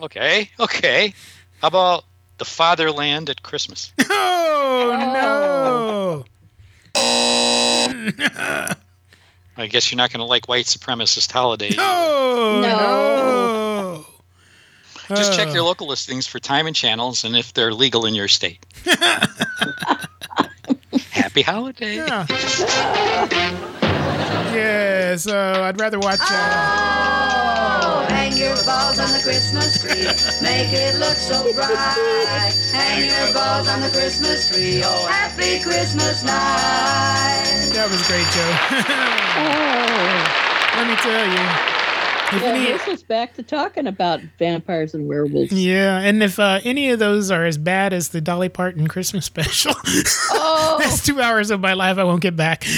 Okay, 0.00 0.50
okay. 0.58 1.14
How 1.60 1.68
about 1.68 2.04
The 2.38 2.44
Fatherland 2.44 3.30
at 3.30 3.42
Christmas? 3.42 3.92
Oh, 4.14 6.24
oh 6.94 6.94
no. 6.94 6.96
I 9.56 9.66
guess 9.68 9.90
you're 9.90 9.96
not 9.96 10.10
going 10.10 10.18
to 10.20 10.24
like 10.24 10.48
White 10.48 10.64
Supremacist 10.66 11.30
Holiday. 11.30 11.74
Oh 11.78 14.04
no. 15.08 15.16
Just 15.16 15.34
check 15.34 15.48
Oh. 15.48 15.52
your 15.54 15.62
local 15.62 15.86
listings 15.88 16.26
for 16.26 16.38
time 16.40 16.66
and 16.66 16.74
channels 16.74 17.24
and 17.24 17.36
if 17.36 17.52
they're 17.52 17.72
legal 17.74 18.06
in 18.06 18.14
your 18.14 18.28
state. 18.28 18.64
Happy 21.10 21.42
holiday. 21.42 21.96
Yeah. 21.96 22.26
Yeah. 24.54 25.16
So 25.16 25.36
I'd 25.62 25.80
rather 25.80 25.98
watch. 25.98 26.20
Uh, 26.20 27.38
Oh, 27.84 28.06
hang 28.08 28.36
your 28.36 28.54
balls 28.64 28.98
on 28.98 29.10
the 29.12 29.20
Christmas 29.22 29.78
tree. 29.80 30.04
Make 30.42 30.72
it 30.72 30.98
look 30.98 31.16
so 31.16 31.52
bright. 31.54 32.52
Hang 32.72 33.04
your 33.08 33.32
balls 33.34 33.68
on 33.68 33.80
the 33.80 33.88
Christmas 33.90 34.48
tree. 34.50 34.82
Oh, 34.84 35.06
happy 35.06 35.60
Christmas 35.62 36.22
night. 36.24 37.70
that 37.74 37.88
was 37.90 38.06
great, 38.06 38.26
Joe. 38.32 38.52
Let 40.78 40.86
me 40.88 40.96
tell 40.96 41.26
you. 41.26 41.48
If 42.34 42.42
Yeah, 42.42 42.48
any- 42.48 42.64
this 42.72 42.86
was 42.86 43.02
back 43.02 43.34
to 43.34 43.42
talking 43.42 43.86
about 43.86 44.20
vampires 44.38 44.94
and 44.94 45.06
werewolves. 45.06 45.52
Yeah, 45.52 45.98
and 45.98 46.22
if 46.22 46.38
uh, 46.38 46.60
any 46.64 46.90
of 46.90 46.98
those 46.98 47.30
are 47.30 47.44
as 47.44 47.58
bad 47.58 47.92
as 47.92 48.08
the 48.10 48.20
Dolly 48.20 48.48
Parton 48.48 48.86
Christmas 48.88 49.26
special, 49.26 49.74
Oh. 50.32 50.76
that's 50.80 51.04
two 51.04 51.20
hours 51.20 51.50
of 51.50 51.60
my 51.60 51.74
life 51.74 51.98
I 51.98 52.04
won't 52.04 52.22
get 52.22 52.36
back. 52.36 52.64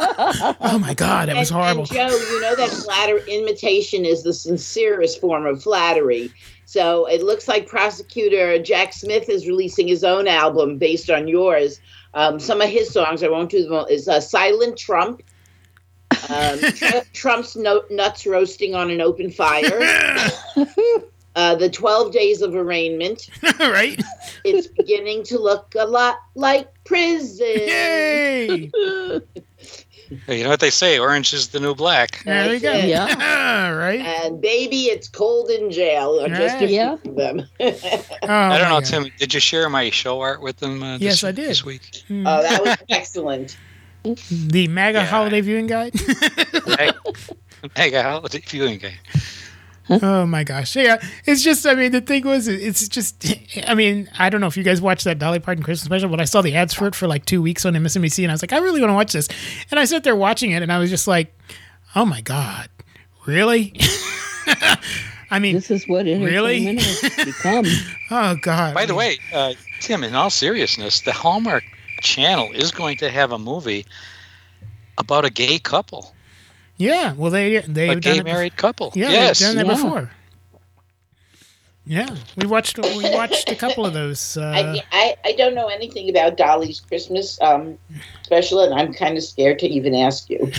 oh 0.00 0.78
my 0.80 0.94
God, 0.94 1.28
that 1.28 1.36
was 1.36 1.50
horrible. 1.50 1.82
And 1.82 1.90
Joe, 1.90 2.08
you 2.08 2.40
know 2.40 2.54
that 2.56 2.70
flatter 2.70 3.18
imitation 3.18 4.04
is 4.04 4.22
the 4.22 4.32
sincerest 4.32 5.20
form 5.20 5.46
of 5.46 5.62
flattery. 5.62 6.32
So 6.64 7.06
it 7.06 7.22
looks 7.22 7.48
like 7.48 7.66
prosecutor 7.66 8.58
Jack 8.62 8.92
Smith 8.92 9.28
is 9.28 9.46
releasing 9.46 9.88
his 9.88 10.04
own 10.04 10.28
album 10.28 10.78
based 10.78 11.10
on 11.10 11.26
yours. 11.26 11.80
Um, 12.14 12.38
some 12.38 12.60
of 12.60 12.68
his 12.68 12.90
songs, 12.92 13.22
I 13.22 13.28
won't 13.28 13.50
do 13.50 13.64
them 13.64 13.72
all, 13.72 13.86
is 13.86 14.08
uh, 14.08 14.20
Silent 14.20 14.76
Trump. 14.76 15.22
Um, 16.28 16.58
Tr- 16.74 16.98
Trump's 17.12 17.56
no- 17.56 17.84
nuts 17.90 18.26
roasting 18.26 18.74
on 18.74 18.90
an 18.90 19.00
open 19.00 19.30
fire. 19.30 19.80
Uh, 21.36 21.54
the 21.54 21.70
12 21.70 22.10
days 22.10 22.42
of 22.42 22.56
arraignment. 22.56 23.30
right? 23.60 24.02
It's 24.44 24.66
beginning 24.66 25.22
to 25.24 25.38
look 25.38 25.72
a 25.78 25.84
lot 25.84 26.16
like 26.34 26.68
prison. 26.82 27.46
Yay! 27.46 28.72
You 30.26 30.44
know 30.44 30.48
what 30.50 30.60
they 30.60 30.70
say? 30.70 30.98
Orange 30.98 31.32
is 31.32 31.48
the 31.48 31.60
new 31.60 31.74
black. 31.74 32.22
There 32.24 32.54
you 32.54 32.60
go. 32.60 32.72
It. 32.72 32.86
Yeah. 32.86 33.70
right? 33.76 34.00
And 34.00 34.40
baby, 34.40 34.84
it's 34.86 35.08
cold 35.08 35.50
in 35.50 35.70
jail. 35.70 36.20
Or 36.20 36.28
just 36.28 36.40
a 36.40 36.44
Right. 36.44 36.58
few 36.58 36.68
Yeah. 36.68 36.92
of 36.94 37.16
them. 37.16 37.46
Oh, 37.60 38.26
I 38.28 38.58
don't 38.58 38.68
my 38.68 38.74
know, 38.74 38.80
God. 38.80 38.84
Tim. 38.84 39.06
Did 39.18 39.32
you 39.34 39.40
share 39.40 39.68
my 39.70 39.90
show 39.90 40.20
art 40.20 40.42
with 40.42 40.56
them? 40.58 40.82
Uh, 40.82 40.98
Yes, 40.98 41.24
I 41.24 41.32
did. 41.32 41.48
This 41.50 41.64
week. 41.64 42.02
Hmm. 42.08 42.26
oh, 42.26 42.42
that 42.42 42.62
was 42.64 42.76
excellent. 42.88 43.56
The 44.30 44.68
MAGA 44.68 45.04
holiday 45.04 45.40
viewing 45.40 45.66
guide. 45.66 45.92
Mega 47.76 48.02
holiday 48.02 48.40
viewing 48.46 48.78
game. 48.78 48.92
Oh 49.90 50.26
my 50.26 50.44
gosh. 50.44 50.76
Yeah. 50.76 51.02
It's 51.24 51.42
just, 51.42 51.66
I 51.66 51.74
mean, 51.74 51.92
the 51.92 52.00
thing 52.00 52.24
was, 52.24 52.48
it's 52.48 52.88
just, 52.88 53.34
I 53.66 53.74
mean, 53.74 54.08
I 54.18 54.30
don't 54.30 54.40
know 54.40 54.46
if 54.46 54.56
you 54.56 54.62
guys 54.62 54.80
watched 54.80 55.04
that 55.04 55.18
Dolly 55.18 55.38
Parton 55.38 55.62
Christmas 55.62 55.84
special, 55.84 56.08
but 56.08 56.20
I 56.20 56.24
saw 56.24 56.42
the 56.42 56.54
ads 56.54 56.74
for 56.74 56.86
it 56.86 56.94
for 56.94 57.06
like 57.06 57.24
two 57.24 57.42
weeks 57.42 57.64
on 57.64 57.74
MSNBC 57.74 58.22
and 58.22 58.30
I 58.30 58.34
was 58.34 58.42
like, 58.42 58.52
I 58.52 58.58
really 58.58 58.80
want 58.80 58.90
to 58.90 58.94
watch 58.94 59.12
this. 59.12 59.28
And 59.70 59.78
I 59.80 59.84
sat 59.84 60.04
there 60.04 60.16
watching 60.16 60.50
it 60.50 60.62
and 60.62 60.72
I 60.72 60.78
was 60.78 60.90
just 60.90 61.06
like, 61.06 61.34
oh 61.94 62.04
my 62.04 62.20
God, 62.20 62.68
really? 63.26 63.74
I 65.30 65.38
mean, 65.38 65.54
this 65.54 65.70
is 65.70 65.86
what 65.86 66.06
really? 66.06 66.66
entertainment 66.66 66.80
has 66.80 67.24
become. 67.24 67.64
oh 68.10 68.36
God! 68.40 68.74
By 68.74 68.86
the 68.86 68.94
way, 68.94 69.18
uh, 69.34 69.54
Tim, 69.80 70.02
in 70.02 70.14
all 70.14 70.30
seriousness, 70.30 71.02
the 71.02 71.12
Hallmark 71.12 71.64
Channel 72.00 72.50
is 72.54 72.70
going 72.70 72.96
to 72.98 73.10
have 73.10 73.32
a 73.32 73.38
movie 73.38 73.84
about 74.96 75.24
a 75.24 75.30
gay 75.30 75.58
couple, 75.58 76.14
Yeah, 76.78 77.12
well 77.14 77.30
they 77.30 77.58
they've 77.58 77.98
a 77.98 78.00
done 78.00 78.14
gay 78.14 78.18
it. 78.20 78.24
married 78.24 78.56
couple. 78.56 78.92
Yeah, 78.94 79.10
yes, 79.10 79.38
they've 79.40 79.48
done 79.48 79.56
that 79.56 79.66
Yeah. 79.66 79.82
before. 79.82 80.10
Yeah, 81.86 82.16
we 82.36 82.46
watched 82.46 82.76
we 82.78 83.10
watched 83.14 83.50
a 83.50 83.54
couple 83.56 83.86
of 83.86 83.94
those. 83.94 84.36
Uh, 84.36 84.42
I, 84.54 84.82
I, 84.92 85.14
I 85.24 85.32
don't 85.32 85.54
know 85.54 85.68
anything 85.68 86.10
about 86.10 86.36
Dolly's 86.36 86.80
Christmas 86.80 87.40
um, 87.40 87.78
special, 88.24 88.60
and 88.60 88.74
I'm 88.74 88.92
kind 88.92 89.16
of 89.16 89.24
scared 89.24 89.58
to 89.60 89.66
even 89.66 89.94
ask 89.94 90.28
you. 90.28 90.38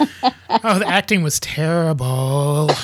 oh, 0.00 0.78
the 0.78 0.84
acting 0.86 1.22
was 1.22 1.40
terrible. 1.40 2.70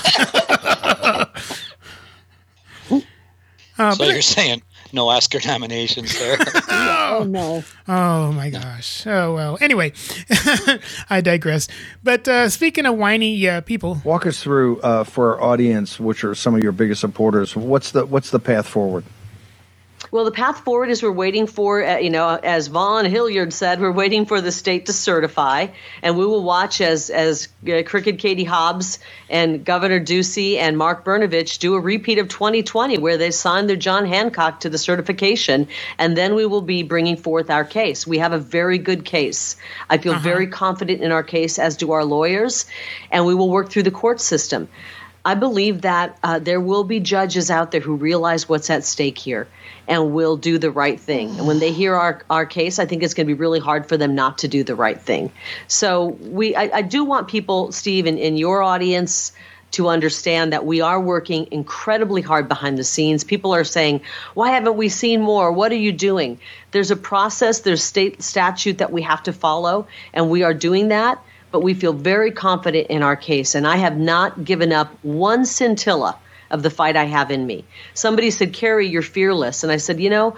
Uh, 3.81 3.93
so 3.93 3.99
but 3.99 4.13
you're 4.13 4.21
saying 4.23 4.61
no 4.93 5.09
Oscar 5.09 5.39
nominations 5.47 6.19
there? 6.19 6.37
oh 6.71 7.25
no. 7.29 7.65
Oh 7.87 8.33
my 8.33 8.51
gosh. 8.51 9.07
Oh 9.07 9.35
well. 9.35 9.59
Anyway, 9.61 9.93
I 11.11 11.21
digress. 11.21 11.69
But 12.03 12.27
uh, 12.29 12.49
speaking 12.49 12.87
of 12.87 12.97
whiny 12.97 13.49
uh, 13.49 13.61
people, 13.63 14.01
Walk 14.05 14.27
us 14.27 14.43
through 14.43 14.81
uh, 14.81 15.05
for 15.05 15.37
our 15.37 15.43
audience, 15.43 15.99
which 16.01 16.25
are 16.25 16.35
some 16.35 16.55
of 16.55 16.63
your 16.63 16.73
biggest 16.73 17.01
supporters. 17.01 17.55
What's 17.57 17.93
the 17.93 18.07
what's 18.07 18.31
the 18.31 18.41
path 18.41 18.67
forward? 18.67 19.05
Well, 20.11 20.25
the 20.25 20.31
path 20.31 20.65
forward 20.65 20.89
is 20.89 21.03
we're 21.03 21.13
waiting 21.13 21.47
for, 21.47 21.85
uh, 21.85 21.99
you 21.99 22.09
know, 22.09 22.35
as 22.43 22.69
Vaughn 22.69 23.05
Hilliard 23.05 23.53
said, 23.53 23.79
we're 23.79 23.93
waiting 23.93 24.25
for 24.25 24.41
the 24.41 24.51
state 24.51 24.87
to 24.87 24.95
certify, 24.95 25.67
and 26.03 26.17
we 26.17 26.25
will 26.25 26.43
watch 26.43 26.81
as 26.81 27.11
as 27.11 27.49
uh, 27.69 27.83
Cricket 27.85 28.19
Katie 28.19 28.45
Hobbs 28.45 29.01
and 29.29 29.65
Governor 29.65 30.01
Ducey 30.01 30.57
and 30.57 30.79
Mark 30.79 31.05
Brnovich 31.05 31.59
do 31.59 31.75
a 31.75 31.81
repeat 31.81 32.19
of 32.19 32.29
2020, 32.29 32.97
where 32.99 33.19
they 33.19 33.31
signed 33.31 33.69
their 33.69 33.77
John 33.77 34.07
Hancock 34.07 34.61
to 34.61 34.71
the 34.71 34.79
certification, 34.79 35.69
and 35.99 36.17
then 36.17 36.35
we 36.35 36.47
will 36.47 36.63
be 36.63 36.83
bringing 36.83 37.19
forth 37.19 37.51
our 37.51 37.65
case. 37.65 38.07
We 38.07 38.19
have 38.19 38.33
a 38.33 38.39
very 38.39 38.79
good 38.79 39.05
case. 39.05 39.57
I 39.91 39.99
feel 39.99 40.15
very 40.15 40.47
confident 40.47 41.03
in 41.03 41.13
our 41.13 41.23
case, 41.23 41.59
as 41.59 41.77
do 41.77 41.93
our 41.93 42.05
lawyers, 42.05 42.65
and 43.11 43.27
we 43.27 43.35
will 43.35 43.51
work 43.51 43.69
through 43.69 43.83
the 43.83 43.91
court 43.91 44.23
system. 44.23 44.69
I 45.29 45.35
believe 45.35 45.83
that 45.83 46.19
uh, 46.23 46.39
there 46.39 46.59
will 46.59 46.85
be 46.85 47.01
judges 47.01 47.51
out 47.51 47.71
there 47.71 47.83
who 47.83 47.97
realize 47.97 48.49
what's 48.49 48.71
at 48.71 48.83
stake 48.83 49.19
here 49.19 49.47
and 49.87 50.15
will 50.15 50.39
do 50.39 50.57
the 50.57 50.71
right 50.71 50.99
thing. 50.99 51.29
And 51.37 51.47
when 51.47 51.59
they 51.59 51.71
hear 51.71 51.95
our, 51.95 52.23
our 52.31 52.47
case, 52.47 52.79
I 52.79 52.87
think 52.87 53.03
it's 53.03 53.13
going 53.13 53.27
to 53.27 53.35
be 53.35 53.39
really 53.39 53.61
hard 53.61 53.91
for 53.91 53.99
them 53.99 54.15
not 54.15 54.39
to 54.39 54.49
do 54.49 54.65
the 54.65 54.75
right 54.75 54.99
thing. 54.99 55.31
So 55.67 56.17
we, 56.23 56.57
I, 56.57 56.79
I 56.79 56.81
do 56.81 57.05
want 57.05 57.29
people, 57.29 57.73
Steve, 57.73 58.07
in, 58.07 58.17
in 58.17 58.39
your 58.39 58.63
audience, 58.63 59.33
to 59.73 59.89
understand 59.89 60.55
that 60.55 60.65
we 60.65 60.81
are 60.81 60.99
working 60.99 61.49
incredibly 61.51 62.23
hard 62.23 62.49
behind 62.49 62.79
the 62.79 62.85
scenes. 62.85 63.23
People 63.23 63.55
are 63.55 63.65
saying, 63.65 64.01
"Why 64.33 64.53
haven't 64.53 64.79
we 64.79 64.89
seen 64.89 65.21
more? 65.21 65.53
What 65.53 65.73
are 65.73 65.77
you 65.77 65.93
doing?" 65.93 66.41
There's 66.71 66.91
a 66.91 66.97
process, 66.97 67.61
there's 67.61 67.83
state 67.83 68.23
statute 68.23 68.79
that 68.79 68.93
we 68.93 69.03
have 69.03 69.25
to 69.25 69.33
follow, 69.35 69.87
and 70.15 70.31
we 70.31 70.43
are 70.43 70.55
doing 70.55 70.89
that. 70.89 71.23
But 71.51 71.61
we 71.61 71.75
feel 71.75 71.93
very 71.93 72.31
confident 72.31 72.89
in 72.89 73.03
our 73.03 73.17
case, 73.17 73.55
and 73.55 73.67
I 73.67 73.77
have 73.77 73.97
not 73.97 74.45
given 74.45 74.73
up 74.73 74.93
one 75.03 75.47
scintilla 75.47 76.17
of 76.51 76.63
the 76.63 76.71
fight 76.71 76.97
I 76.97 77.05
have 77.05 77.31
in 77.31 77.47
me. 77.47 77.65
Somebody 77.95 78.31
said, 78.31 78.53
"Kari, 78.53 78.89
you're 78.89 79.03
fearless," 79.03 79.63
and 79.63 79.73
I 79.73 79.77
said, 79.77 80.01
"You 80.01 80.11
know, 80.11 80.37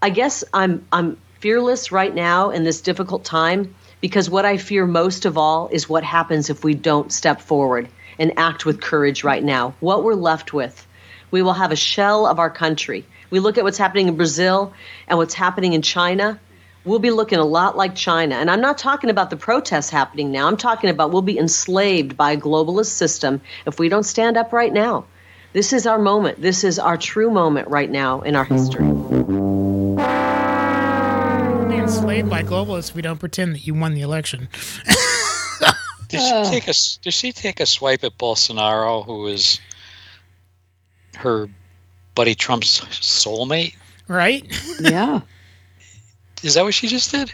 I 0.00 0.10
guess 0.10 0.44
I'm 0.52 0.84
I'm 0.92 1.16
fearless 1.40 1.90
right 1.90 2.14
now 2.14 2.50
in 2.50 2.64
this 2.64 2.80
difficult 2.80 3.24
time 3.24 3.74
because 4.00 4.30
what 4.30 4.44
I 4.44 4.56
fear 4.56 4.86
most 4.86 5.24
of 5.24 5.38
all 5.38 5.68
is 5.72 5.88
what 5.88 6.04
happens 6.04 6.50
if 6.50 6.64
we 6.64 6.74
don't 6.74 7.12
step 7.12 7.40
forward 7.40 7.88
and 8.18 8.32
act 8.36 8.66
with 8.66 8.80
courage 8.80 9.24
right 9.24 9.42
now. 9.42 9.74
What 9.80 10.04
we're 10.04 10.14
left 10.14 10.52
with, 10.52 10.86
we 11.30 11.42
will 11.42 11.52
have 11.52 11.72
a 11.72 11.76
shell 11.76 12.26
of 12.26 12.38
our 12.38 12.50
country. 12.50 13.04
We 13.30 13.40
look 13.40 13.58
at 13.58 13.64
what's 13.64 13.78
happening 13.78 14.08
in 14.08 14.16
Brazil 14.16 14.72
and 15.08 15.18
what's 15.18 15.34
happening 15.34 15.72
in 15.72 15.82
China. 15.82 16.38
We'll 16.84 16.98
be 16.98 17.10
looking 17.10 17.38
a 17.38 17.44
lot 17.44 17.76
like 17.76 17.94
China. 17.94 18.34
And 18.34 18.50
I'm 18.50 18.60
not 18.60 18.76
talking 18.76 19.08
about 19.08 19.30
the 19.30 19.36
protests 19.36 19.88
happening 19.90 20.32
now. 20.32 20.48
I'm 20.48 20.56
talking 20.56 20.90
about 20.90 21.12
we'll 21.12 21.22
be 21.22 21.38
enslaved 21.38 22.16
by 22.16 22.32
a 22.32 22.36
globalist 22.36 22.86
system 22.86 23.40
if 23.66 23.78
we 23.78 23.88
don't 23.88 24.02
stand 24.02 24.36
up 24.36 24.52
right 24.52 24.72
now. 24.72 25.04
This 25.52 25.72
is 25.72 25.86
our 25.86 25.98
moment. 25.98 26.40
This 26.42 26.64
is 26.64 26.78
our 26.80 26.96
true 26.96 27.30
moment 27.30 27.68
right 27.68 27.90
now 27.90 28.22
in 28.22 28.34
our 28.34 28.44
history. 28.44 28.84
we're 28.86 29.96
being 31.68 31.82
enslaved 31.82 32.28
by 32.28 32.42
globalists. 32.42 32.90
if 32.90 32.96
We 32.96 33.02
don't 33.02 33.20
pretend 33.20 33.54
that 33.54 33.66
you 33.66 33.74
won 33.74 33.94
the 33.94 34.00
election. 34.00 34.48
Did 36.08 36.20
she 36.20 36.50
take 36.50 36.66
a 36.66 36.70
s- 36.70 36.98
Did 37.02 37.14
she 37.14 37.32
take 37.32 37.60
a 37.60 37.66
swipe 37.66 38.02
at 38.04 38.18
Bolsonaro, 38.18 39.04
who 39.06 39.28
is 39.28 39.60
her 41.16 41.48
buddy 42.14 42.34
Trump's 42.34 42.80
soulmate? 42.80 43.76
right? 44.08 44.44
Yeah. 44.80 45.20
Is 46.42 46.54
that 46.54 46.64
what 46.64 46.74
she 46.74 46.88
just 46.88 47.10
did? 47.10 47.32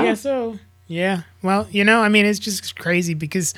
I 0.00 0.04
guess 0.04 0.20
so. 0.20 0.58
Yeah. 0.86 1.22
Well, 1.42 1.66
you 1.70 1.84
know, 1.84 2.00
I 2.00 2.08
mean, 2.08 2.26
it's 2.26 2.38
just 2.38 2.76
crazy 2.78 3.14
because, 3.14 3.54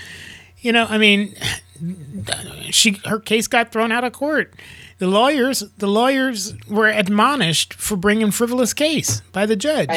you 0.61 0.73
know, 0.73 0.87
I 0.89 0.99
mean, 0.99 1.35
she 2.71 2.93
her 3.05 3.19
case 3.21 3.47
got 3.47 3.73
thrown 3.73 3.93
out 3.93 4.05
of 4.05 4.13
court. 4.13 4.55
The 4.99 5.07
lawyers, 5.09 5.61
the 5.77 5.89
lawyers 5.89 6.55
were 6.69 6.89
admonished 6.89 7.75
for 7.75 7.97
bringing 7.97 8.31
frivolous 8.31 8.73
case 8.73 9.21
by 9.33 9.45
the 9.45 9.57
judge. 9.57 9.89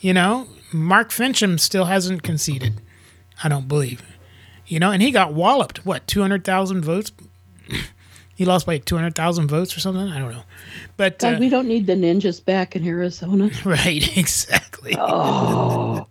You 0.00 0.12
know, 0.14 0.48
Mark 0.72 1.10
Finchem 1.10 1.60
still 1.60 1.84
hasn't 1.84 2.22
conceded. 2.22 2.80
I 3.44 3.48
don't 3.48 3.68
believe. 3.68 4.02
You 4.66 4.80
know, 4.80 4.90
and 4.90 5.00
he 5.00 5.10
got 5.12 5.32
walloped. 5.32 5.86
What 5.86 6.06
two 6.06 6.20
hundred 6.20 6.44
thousand 6.44 6.84
votes? 6.84 7.12
He 8.38 8.44
lost 8.44 8.66
by 8.66 8.78
two 8.78 8.94
hundred 8.94 9.16
thousand 9.16 9.48
votes 9.48 9.76
or 9.76 9.80
something. 9.80 10.06
I 10.06 10.20
don't 10.20 10.30
know. 10.30 10.44
But 10.96 11.18
God, 11.18 11.34
uh, 11.34 11.38
we 11.40 11.48
don't 11.48 11.66
need 11.66 11.88
the 11.88 11.94
ninjas 11.94 12.42
back 12.42 12.76
in 12.76 12.86
Arizona. 12.86 13.50
Right, 13.64 14.16
exactly. 14.16 14.94
Oh. 14.96 16.06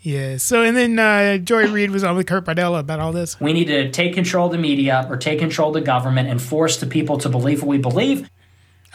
yeah. 0.00 0.38
So 0.38 0.62
and 0.62 0.74
then 0.74 0.98
uh, 0.98 1.36
Joy 1.36 1.70
Reid 1.70 1.90
was 1.90 2.02
on 2.02 2.16
with 2.16 2.26
Kurt 2.26 2.46
Bardella 2.46 2.80
about 2.80 3.00
all 3.00 3.12
this. 3.12 3.38
We 3.38 3.52
need 3.52 3.66
to 3.66 3.90
take 3.90 4.14
control 4.14 4.46
of 4.46 4.52
the 4.52 4.58
media 4.58 5.06
or 5.10 5.18
take 5.18 5.38
control 5.38 5.68
of 5.68 5.74
the 5.74 5.82
government 5.82 6.30
and 6.30 6.40
force 6.40 6.78
the 6.78 6.86
people 6.86 7.18
to 7.18 7.28
believe 7.28 7.60
what 7.60 7.68
we 7.68 7.76
believe. 7.76 8.30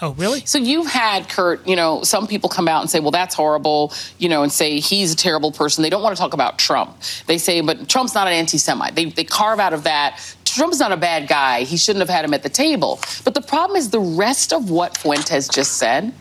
Oh, 0.03 0.14
really? 0.14 0.44
So 0.45 0.57
you've 0.57 0.88
had 0.88 1.30
Kurt, 1.30 1.65
you 1.68 1.76
know, 1.76 2.02
some 2.02 2.26
people 2.26 2.49
come 2.49 2.68
out 2.68 2.82
and 2.82 2.90
say, 2.90 2.99
well, 2.99 3.11
that's 3.11 3.36
horrible, 3.36 3.94
you 4.18 4.28
know, 4.28 4.41
and 4.41 4.52
say 4.52 4.80
he's 4.80 5.14
a 5.14 5.15
terrible 5.15 5.52
person. 5.52 5.84
They 5.84 5.91
don't 5.91 6.02
want 6.02 6.15
to 6.15 6.19
talk 6.19 6.34
about 6.34 6.57
Trump. 6.57 6.98
They 7.28 7.38
say, 7.38 7.61
but 7.61 7.88
Trump's 7.88 8.15
not 8.15 8.26
an 8.26 8.34
anti 8.34 8.57
Semite. 8.57 8.95
They, 8.95 9.06
they 9.06 9.23
carve 9.23 9.60
out 9.60 9.73
of 9.73 9.84
that. 9.84 10.19
Trump's 10.56 10.80
not 10.80 10.91
a 10.91 10.98
bad 10.98 11.28
guy. 11.28 11.64
He 11.64 11.78
shouldn't 11.78 12.02
have 12.02 12.10
had 12.10 12.26
him 12.26 12.34
at 12.34 12.44
the 12.44 12.49
table. 12.49 12.99
But 13.23 13.34
the 13.34 13.41
problem 13.41 13.78
is 13.78 13.90
the 13.90 13.99
rest 13.99 14.52
of 14.52 14.69
what 14.69 14.98
Fuentes 14.98 15.48
just 15.48 15.78
said. 15.78 16.14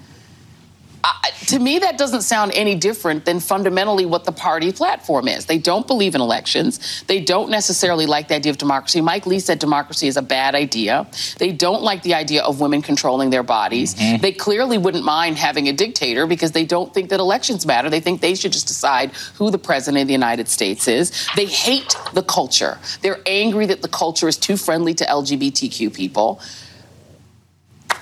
To 1.47 1.59
me, 1.59 1.81
that 1.81 1.99
doesn't 1.99 2.23
sound 2.23 2.53
any 2.55 2.77
different 2.77 3.25
than 3.25 3.41
fundamentally 3.41 4.07
what 4.07 4.25
the 4.25 4.31
party 4.31 4.71
platform 4.73 5.27
is. 5.27 5.47
They 5.47 5.59
don't 5.59 5.85
believe 5.85 6.15
in 6.15 6.21
elections. 6.21 7.03
They 7.09 7.21
don't 7.21 7.51
necessarily 7.51 8.07
like 8.07 8.29
the 8.29 8.37
idea 8.37 8.51
of 8.51 8.59
democracy. 8.59 9.01
Mike 9.01 9.27
Lee 9.27 9.41
said 9.41 9.59
democracy 9.59 10.07
is 10.07 10.17
a 10.17 10.23
bad 10.23 10.55
idea. 10.55 11.09
They 11.39 11.51
don't 11.51 11.83
like 11.83 12.03
the 12.03 12.15
idea 12.15 12.43
of 12.43 12.61
women 12.61 12.83
controlling 12.83 13.31
their 13.31 13.43
bodies. 13.43 13.95
Mm-hmm. 13.97 14.23
They 14.23 14.33
clearly 14.33 14.79
wouldn't 14.79 15.05
mind 15.05 15.39
having 15.39 15.67
a 15.69 15.73
dictator 15.73 16.27
because 16.27 16.53
they 16.53 16.65
don't 16.65 16.95
think 16.95 17.11
that 17.11 17.19
elections 17.19 17.67
matter. 17.67 17.91
They 17.91 18.01
think 18.01 18.21
they 18.21 18.37
should 18.37 18.53
just 18.53 18.69
decide 18.69 19.11
who 19.35 19.51
the 19.51 19.59
president 19.59 20.03
of 20.03 20.07
the 20.07 20.13
United 20.13 20.49
States 20.49 20.87
is. 20.87 21.27
They 21.35 21.47
hate 21.47 21.97
the 22.13 22.23
culture. 22.23 22.79
They're 23.03 23.21
angry 23.27 23.67
that 23.67 23.83
the 23.83 23.89
culture 23.89 24.29
is 24.29 24.37
too 24.37 24.57
friendly 24.57 24.95
to 24.95 25.05
LGBTQ 25.05 25.93
people. 25.93 26.41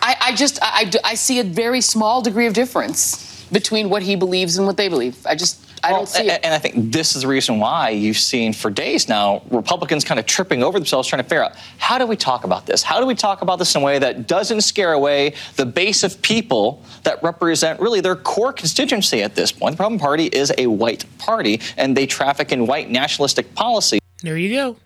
I, 0.01 0.17
I 0.21 0.35
just 0.35 0.59
I, 0.63 0.83
I 0.85 0.91
I 1.05 1.15
see 1.15 1.41
a 1.41 1.45
very 1.45 1.81
small 1.81 2.23
degree 2.23 2.47
of 2.47 2.53
difference 2.55 3.45
between 3.53 3.89
what 3.91 4.03
he 4.03 4.17
believes 4.17 4.59
and 4.59 4.67
what 4.67 4.77
they 4.77 4.89
believe. 4.89 5.17
I 5.27 5.35
just 5.35 5.65
I 5.83 5.91
Well, 5.93 6.01
don't 6.01 6.07
see 6.09 6.29
a- 6.29 6.35
it. 6.35 6.41
And 6.45 6.53
I 6.53 6.59
think 6.59 6.93
this 6.93 7.15
is 7.15 7.23
the 7.23 7.29
reason 7.29 7.61
why 7.61 7.91
you've 7.91 8.17
seen 8.19 8.53
for 8.53 8.69
days 8.71 9.09
now 9.09 9.43
Republicans 9.51 10.05
kind 10.05 10.19
of 10.19 10.27
tripping 10.27 10.63
over 10.65 10.79
themselves 10.79 11.09
trying 11.09 11.23
to 11.23 11.29
figure 11.29 11.45
out 11.45 11.53
how 11.79 11.99
do 11.99 12.07
we 12.07 12.17
talk 12.17 12.45
about 12.45 12.67
this? 12.67 12.83
How 12.83 12.99
do 13.01 13.07
we 13.07 13.15
talk 13.15 13.43
about 13.43 13.59
this 13.59 13.75
in 13.75 13.83
a 13.83 13.85
way 13.85 13.99
that 14.01 14.27
doesn't 14.27 14.63
scare 14.63 14.93
away 14.93 15.35
the 15.57 15.65
base 15.65 16.03
of 16.03 16.21
people 16.21 16.83
that 17.05 17.23
represent 17.23 17.79
really 17.81 18.01
their 18.01 18.17
core 18.17 18.53
constituency 18.53 19.23
at 19.23 19.35
this 19.37 19.53
point? 19.53 19.77
The 19.77 19.83
Republican 19.83 20.01
Party 20.01 20.27
is 20.27 20.53
a 20.59 20.67
white 20.67 21.05
party, 21.19 21.61
and 21.77 21.97
they 21.97 22.07
traffic 22.07 22.51
in 22.53 22.67
white 22.67 22.91
nationalistic 22.91 23.55
policy. 23.55 24.01
There 24.23 24.37
you 24.37 24.55
go. 24.55 24.77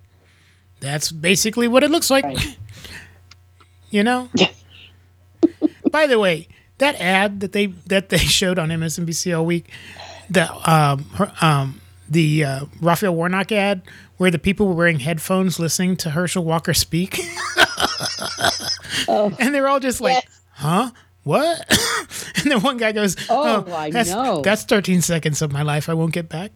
That's 0.81 1.11
basically 1.11 1.69
what 1.69 1.83
it 1.85 1.91
looks 1.91 2.11
like. 2.11 2.25
You 3.91 4.03
know. 4.03 4.31
By 5.93 6.09
the 6.09 6.19
way, 6.19 6.49
that 6.79 7.01
ad 7.01 7.39
that 7.41 7.53
they 7.53 7.67
that 7.87 8.09
they 8.09 8.19
showed 8.39 8.59
on 8.59 8.71
MSNBC 8.71 9.37
all 9.39 9.47
week, 9.47 9.71
the 10.29 10.51
um 10.69 11.05
her, 11.15 11.33
um 11.41 11.81
the 12.09 12.45
uh, 12.45 12.65
Raphael 12.81 13.15
Warnock 13.15 13.53
ad 13.53 13.83
where 14.17 14.31
the 14.31 14.39
people 14.39 14.67
were 14.67 14.75
wearing 14.75 14.99
headphones 14.99 15.59
listening 15.59 15.97
to 15.99 16.11
Herschel 16.11 16.45
Walker 16.45 16.75
speak, 16.75 17.19
and 19.09 19.55
they're 19.55 19.69
all 19.69 19.81
just 19.81 20.01
like, 20.01 20.27
"Huh." 20.55 20.91
What? 21.25 21.65
and 22.43 22.51
then 22.51 22.63
one 22.63 22.79
guy 22.79 22.91
goes, 22.91 23.15
Oh, 23.31 23.65
I 23.73 23.93
that's, 23.93 24.11
know. 24.11 24.43
That's 24.43 24.65
13 24.65 25.03
seconds 25.03 25.41
of 25.41 25.53
my 25.53 25.63
life 25.63 25.89
I 25.89 25.95
won't 25.95 26.13
get 26.13 26.29
back." 26.29 26.51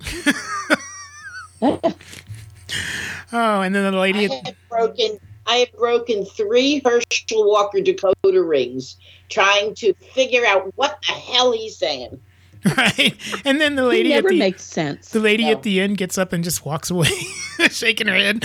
Oh, 3.32 3.60
and 3.60 3.74
then 3.74 3.92
the 3.92 3.98
lady. 3.98 4.28
Have 4.28 4.54
broken. 4.68 5.18
I 5.46 5.56
have 5.56 5.72
broken 5.72 6.24
three 6.24 6.80
Herschel 6.84 7.46
Walker 7.48 7.78
decoder 7.78 8.46
rings 8.48 8.96
trying 9.28 9.74
to 9.76 9.94
figure 10.12 10.44
out 10.44 10.72
what 10.76 10.98
the 11.06 11.12
hell 11.14 11.52
he's 11.52 11.76
saying. 11.76 12.20
right? 12.76 13.14
And 13.44 13.60
then 13.60 13.76
the 13.76 13.84
lady 13.84 14.08
never 14.08 14.28
at 14.28 14.32
the 14.32 14.38
makes 14.38 14.64
sense. 14.64 15.10
the 15.10 15.20
lady 15.20 15.44
No. 15.44 15.52
at 15.52 15.62
the 15.62 15.80
end 15.80 15.98
gets 15.98 16.18
up 16.18 16.32
and 16.32 16.42
just 16.42 16.64
walks 16.64 16.90
away, 16.90 17.10
shaking 17.70 18.08
her 18.08 18.16
head. 18.16 18.42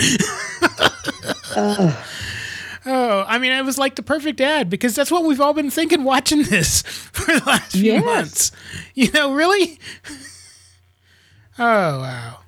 oh, 1.56 3.24
I 3.26 3.38
mean, 3.38 3.52
it 3.52 3.64
was 3.64 3.78
like 3.78 3.96
the 3.96 4.02
perfect 4.02 4.40
ad 4.40 4.70
because 4.70 4.94
that's 4.94 5.10
what 5.10 5.24
we've 5.24 5.40
all 5.40 5.54
been 5.54 5.70
thinking 5.70 6.04
watching 6.04 6.42
this 6.44 6.82
for 7.12 7.32
the 7.38 7.42
last 7.46 7.72
few 7.72 7.92
Yes. 7.94 8.04
months. 8.04 8.52
You 8.94 9.10
know, 9.12 9.34
really? 9.34 9.78
Oh 11.58 11.98
wow, 12.00 12.38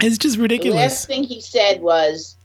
it's 0.00 0.18
just 0.18 0.38
ridiculous. 0.38 0.38
The 0.38 0.42
ridiculous. 0.42 0.74
last 0.76 1.06
thing 1.06 1.22
he 1.24 1.40
said 1.40 1.80
was, 1.80 2.35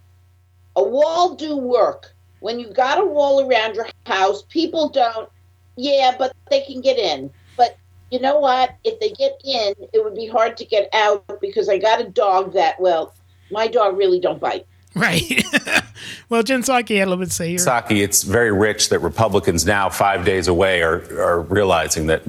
"A 0.75 0.83
wall 0.83 1.35
do 1.35 1.55
work. 1.57 2.13
When 2.39 2.59
you 2.59 2.71
got 2.73 2.99
a 2.99 3.05
wall 3.05 3.47
around 3.47 3.75
your 3.75 3.87
house, 4.05 4.43
people 4.49 4.89
don't. 4.89 5.29
Yeah, 5.75 6.15
but 6.17 6.33
they 6.49 6.61
can 6.61 6.81
get 6.81 6.97
in. 6.97 7.29
But 7.55 7.77
you 8.09 8.19
know 8.19 8.39
what? 8.39 8.75
If 8.83 8.99
they 8.99 9.11
get 9.11 9.39
in, 9.43 9.73
it 9.93 10.03
would 10.03 10.15
be 10.15 10.27
hard 10.27 10.57
to 10.57 10.65
get 10.65 10.89
out 10.93 11.39
because 11.39 11.69
I 11.69 11.77
got 11.77 12.01
a 12.01 12.09
dog 12.09 12.53
that 12.53 12.79
well, 12.79 13.13
my 13.51 13.67
dog 13.67 13.97
really 13.97 14.19
don't 14.19 14.39
bite. 14.39 14.65
Right. 14.95 15.41
well, 16.29 16.43
Jen 16.43 16.63
Psaki 16.63 16.97
had 16.97 17.07
a 17.07 17.11
little 17.11 17.17
bit 17.17 17.29
to 17.29 17.35
say 17.35 17.49
here. 17.49 17.59
Psaki, 17.59 18.03
it's 18.03 18.23
very 18.23 18.51
rich 18.51 18.89
that 18.89 18.99
Republicans 18.99 19.65
now, 19.65 19.89
five 19.89 20.25
days 20.25 20.47
away, 20.49 20.81
are, 20.81 20.97
are 21.21 21.41
realizing 21.43 22.07
that 22.07 22.23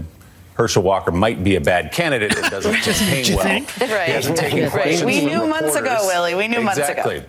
Herschel 0.55 0.83
Walker 0.85 1.11
might 1.11 1.43
be 1.43 1.57
a 1.57 1.61
bad 1.61 1.91
candidate. 1.93 2.33
It 2.37 2.51
doesn't 2.51 2.75
campaign 2.83 3.35
well. 3.35 3.45
Right. 3.47 4.07
He 4.07 4.13
hasn't 4.13 4.37
taken 4.37 4.61
Right. 4.65 4.71
questions 4.71 5.05
We 5.05 5.25
knew 5.25 5.47
months 5.49 5.75
ago. 5.75 5.97
Willie. 6.03 6.35
We 6.37 6.47
knew 6.47 6.61
months 6.61 6.79
ago. 6.79 6.89
exactly. 6.89 7.25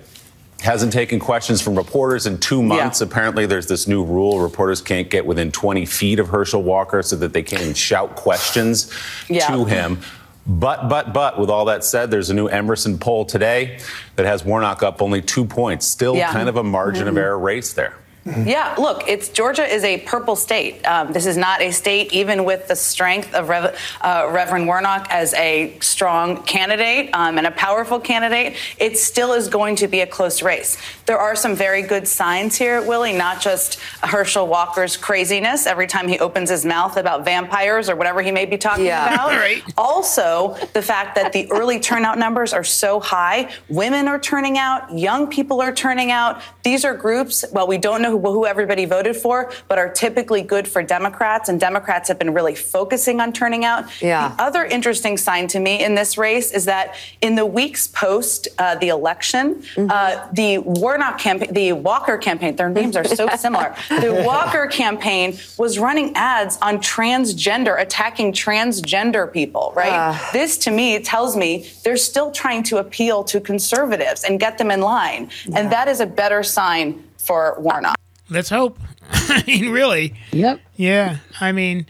Hasn't 0.63 0.93
taken 0.93 1.19
questions 1.19 1.61
from 1.61 1.75
reporters 1.75 2.25
in 2.25 2.37
two 2.39 2.63
months. 2.63 3.01
Apparently, 3.01 3.45
there's 3.45 3.67
this 3.67 3.85
new 3.87 4.03
rule: 4.03 4.39
reporters 4.39 4.81
can't 4.81 5.09
get 5.09 5.25
within 5.25 5.51
20 5.51 5.85
feet 5.85 6.19
of 6.19 6.29
Herschel 6.29 6.63
Walker, 6.63 7.01
so 7.03 7.17
that 7.17 7.33
they 7.33 7.43
can't 7.43 7.61
even 7.61 7.73
shout 7.73 8.15
questions 8.15 8.89
Yeah. 9.27 9.47
to 9.47 9.65
him. 9.65 9.99
But, 10.47 10.89
but, 10.89 11.13
but, 11.13 11.39
with 11.39 11.49
all 11.49 11.65
that 11.65 11.83
said, 11.83 12.11
there's 12.11 12.29
a 12.29 12.33
new 12.33 12.47
Emerson 12.47 12.97
poll 12.97 13.23
today 13.25 13.77
that 14.15 14.25
has 14.25 14.43
Warnock 14.45 14.83
up 14.83 15.01
only 15.01 15.21
two 15.21 15.45
points. 15.45 15.85
Still 15.85 16.15
Yeah. 16.15 16.31
kind 16.31 16.47
of 16.49 16.55
a 16.57 16.63
margin 16.63 17.07
of 17.07 17.15
Mhm. 17.15 17.19
error 17.19 17.39
race 17.39 17.73
there. 17.73 17.93
Yeah, 18.25 18.73
look, 18.77 19.03
it's 19.07 19.27
Georgia 19.27 19.65
is 19.65 19.83
a 19.83 19.97
purple 19.99 20.37
state. 20.37 20.85
Um, 20.87 21.11
this 21.11 21.25
is 21.25 21.35
not 21.35 21.61
a 21.61 21.71
state, 21.71 22.13
even 22.13 22.45
with 22.45 22.69
the 22.69 22.75
strength 22.75 23.33
of 23.33 23.49
Rev, 23.49 23.77
uh, 23.99 24.29
Reverend 24.31 24.65
Warnock 24.65 25.07
as 25.09 25.33
a 25.33 25.77
strong 25.81 26.41
candidate 26.43 27.09
um, 27.13 27.37
and 27.37 27.45
a 27.45 27.51
powerful 27.51 27.99
candidate. 27.99 28.55
It 28.77 28.97
still 28.97 29.33
is 29.33 29.49
going 29.49 29.75
to 29.77 29.89
be 29.89 29.99
a 29.99 30.07
close 30.07 30.41
race. 30.41 30.77
There 31.05 31.17
are 31.17 31.35
some 31.35 31.53
very 31.53 31.81
good 31.81 32.07
signs 32.07 32.55
here, 32.55 32.81
Willie. 32.81 33.11
Not 33.11 33.41
just 33.41 33.79
Herschel 34.01 34.47
Walker's 34.47 34.95
craziness 34.95 35.67
every 35.67 35.87
time 35.87 36.07
he 36.07 36.17
opens 36.19 36.49
his 36.49 36.63
mouth 36.65 36.95
about 36.95 37.25
vampires 37.25 37.89
or 37.89 37.97
whatever 37.97 38.21
he 38.21 38.31
may 38.31 38.45
be 38.45 38.57
talking 38.57 38.85
Yeah. 38.85 39.13
about. 39.13 39.31
Right. 39.31 39.61
Also, 39.77 40.55
the 40.71 40.81
fact 40.81 41.15
that 41.15 41.33
the 41.33 41.51
early 41.51 41.77
turnout 41.79 42.17
numbers 42.17 42.53
are 42.53 42.63
so 42.63 43.01
high. 43.01 43.49
Women 43.67 44.07
are 44.07 44.19
turning 44.19 44.57
out, 44.57 44.97
young 44.97 45.27
people 45.27 45.61
are 45.61 45.73
turning 45.73 46.09
out. 46.11 46.41
These 46.63 46.85
are 46.85 46.95
groups, 46.95 47.43
well, 47.51 47.67
we 47.67 47.77
don't 47.77 48.01
know 48.01 48.12
who, 48.19 48.45
everybody 48.45 48.85
voted 48.85 49.15
for, 49.15 49.51
but 49.67 49.77
are 49.77 49.89
typically 49.89 50.41
good 50.41 50.67
for 50.67 50.83
Democrats, 50.83 51.49
and 51.49 51.59
Democrats 51.59 52.07
have 52.07 52.19
been 52.19 52.33
really 52.33 52.55
focusing 52.55 53.19
on 53.19 53.33
turning 53.33 53.65
out. 53.65 53.85
Yeah. 54.01 54.29
The 54.29 54.43
other 54.43 54.65
interesting 54.65 55.17
sign 55.17 55.47
to 55.49 55.59
me 55.59 55.83
in 55.83 55.95
this 55.95 56.17
race 56.17 56.51
is 56.51 56.65
that 56.65 56.95
in 57.21 57.35
the 57.35 57.45
weeks 57.45 57.87
post 57.87 58.47
uh, 58.57 58.75
the 58.75 58.89
election, 58.89 59.63
uh, 59.77 60.27
the 60.33 60.59
Warnock 60.59 61.17
campaign, 61.19 61.53
the 61.53 61.73
Walker 61.73 62.17
campaign, 62.17 62.55
their 62.55 62.69
names 62.69 62.95
are 62.95 63.03
so 63.03 63.27
similar. 63.37 63.75
The 64.03 64.23
Walker 64.25 64.67
campaign 64.67 65.37
was 65.57 65.79
running 65.79 66.13
ads 66.15 66.57
on 66.61 66.79
transgender, 66.79 67.79
attacking 67.79 68.33
transgender 68.33 69.31
people, 69.31 69.71
right? 69.75 69.93
Ah. 69.93 70.29
this 70.33 70.57
to 70.59 70.71
me 70.71 70.99
tells 70.99 71.35
me 71.35 71.69
they're 71.83 71.95
still 71.95 72.31
trying 72.31 72.63
to 72.63 72.77
appeal 72.77 73.23
to 73.25 73.39
conservatives 73.39 74.23
and 74.23 74.39
get 74.39 74.57
them 74.57 74.71
in 74.71 74.81
line. 74.81 75.29
And 75.53 75.71
that 75.71 75.87
is 75.87 75.99
a 75.99 76.05
better 76.05 76.43
sign 76.43 77.03
for 77.17 77.55
Warnock. 77.59 77.95
Let's 78.33 78.49
hope. 78.49 78.79
I 79.11 79.43
mean, 79.47 79.71
really. 79.71 80.15
Yep. 80.31 80.59
Yeah. 80.75 81.17
I 81.39 81.51
mean, 81.51 81.85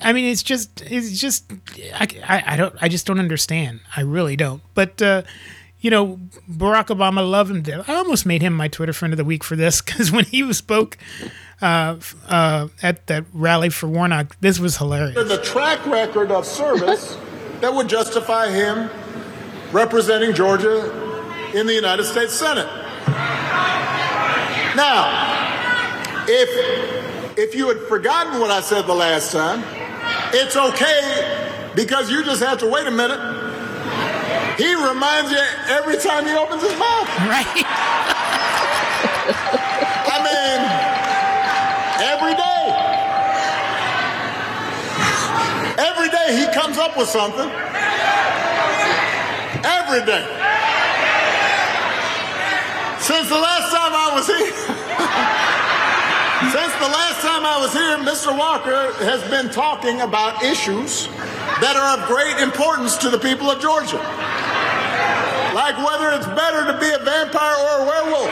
I 0.00 0.12
mean, 0.12 0.24
it's 0.24 0.42
just, 0.42 0.82
it's 0.82 1.18
just, 1.18 1.50
I, 1.94 2.08
I, 2.26 2.42
I 2.54 2.56
don't, 2.56 2.74
I 2.80 2.88
just 2.88 3.06
don't 3.06 3.18
understand. 3.20 3.80
I 3.96 4.00
really 4.02 4.36
don't. 4.36 4.62
But, 4.74 5.00
uh, 5.00 5.22
you 5.80 5.90
know, 5.90 6.18
Barack 6.50 6.86
Obama, 6.86 7.28
love 7.28 7.50
him. 7.50 7.62
I 7.86 7.94
almost 7.94 8.26
made 8.26 8.42
him 8.42 8.54
my 8.54 8.68
Twitter 8.68 8.92
friend 8.92 9.12
of 9.12 9.18
the 9.18 9.24
week 9.24 9.44
for 9.44 9.54
this 9.54 9.80
because 9.82 10.10
when 10.10 10.24
he 10.24 10.52
spoke 10.52 10.98
uh, 11.62 11.96
uh, 12.28 12.68
at 12.82 13.06
that 13.06 13.24
rally 13.32 13.68
for 13.68 13.86
Warnock, 13.86 14.36
this 14.40 14.58
was 14.58 14.78
hilarious. 14.78 15.28
the 15.28 15.38
track 15.42 15.84
record 15.86 16.32
of 16.32 16.44
service 16.44 17.16
that 17.60 17.72
would 17.72 17.88
justify 17.88 18.50
him 18.50 18.90
representing 19.72 20.34
Georgia 20.34 20.90
in 21.54 21.66
the 21.66 21.74
United 21.74 22.04
States 22.04 22.32
Senate. 22.32 22.66
Now, 24.76 25.33
if 26.28 27.38
if 27.38 27.54
you 27.54 27.68
had 27.68 27.78
forgotten 27.88 28.40
what 28.40 28.50
I 28.50 28.60
said 28.60 28.82
the 28.82 28.94
last 28.94 29.32
time, 29.32 29.62
it's 30.32 30.56
okay 30.56 31.72
because 31.74 32.10
you 32.10 32.24
just 32.24 32.42
have 32.42 32.58
to 32.58 32.66
wait 32.70 32.86
a 32.86 32.90
minute. 32.90 33.18
He 34.56 34.72
reminds 34.74 35.30
you 35.32 35.38
every 35.68 35.96
time 35.98 36.26
he 36.26 36.32
opens 36.32 36.62
his 36.62 36.78
mouth. 36.78 37.08
Right. 37.26 37.64
I 40.06 40.18
mean, 40.22 40.60
every 42.06 42.34
day. 42.38 42.64
Every 45.76 46.08
day 46.08 46.38
he 46.38 46.46
comes 46.54 46.78
up 46.78 46.96
with 46.96 47.08
something. 47.08 47.50
Every 49.64 50.04
day. 50.06 50.24
Since 53.00 53.28
the 53.28 53.38
last 53.38 53.70
time 53.70 53.92
I 53.92 54.12
was 54.14 54.26
here, 54.26 55.43
since 56.50 56.72
the 56.74 56.88
last 56.88 57.20
time 57.20 57.46
I 57.46 57.58
was 57.60 57.72
here, 57.72 57.96
Mr. 57.98 58.36
Walker 58.36 58.92
has 59.04 59.22
been 59.30 59.50
talking 59.50 60.00
about 60.00 60.42
issues 60.42 61.06
that 61.60 61.76
are 61.76 61.98
of 61.98 62.08
great 62.08 62.42
importance 62.42 62.96
to 62.98 63.10
the 63.10 63.18
people 63.18 63.50
of 63.50 63.60
Georgia. 63.60 63.98
Like 65.54 65.76
whether 65.78 66.10
it's 66.10 66.26
better 66.26 66.66
to 66.72 66.78
be 66.80 66.90
a 66.90 66.98
vampire 66.98 67.54
or 67.54 67.82
a 67.82 67.86
werewolf. 67.86 68.30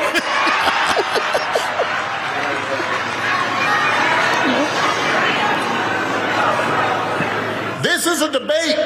This 7.83 8.07
is 8.07 8.23
a 8.23 8.33
debate 8.33 8.77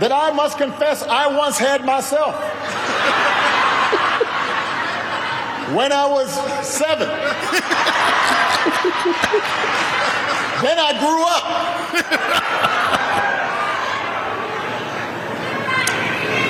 that 0.00 0.12
I 0.12 0.32
must 0.32 0.58
confess 0.58 1.02
I 1.02 1.34
once 1.34 1.56
had 1.56 1.84
myself. 1.84 2.34
When 5.72 5.92
I 5.92 6.06
was 6.06 6.30
seven. 6.66 7.08
then 10.62 10.78
I 10.78 10.92
grew 11.00 11.22
up. 11.24 11.44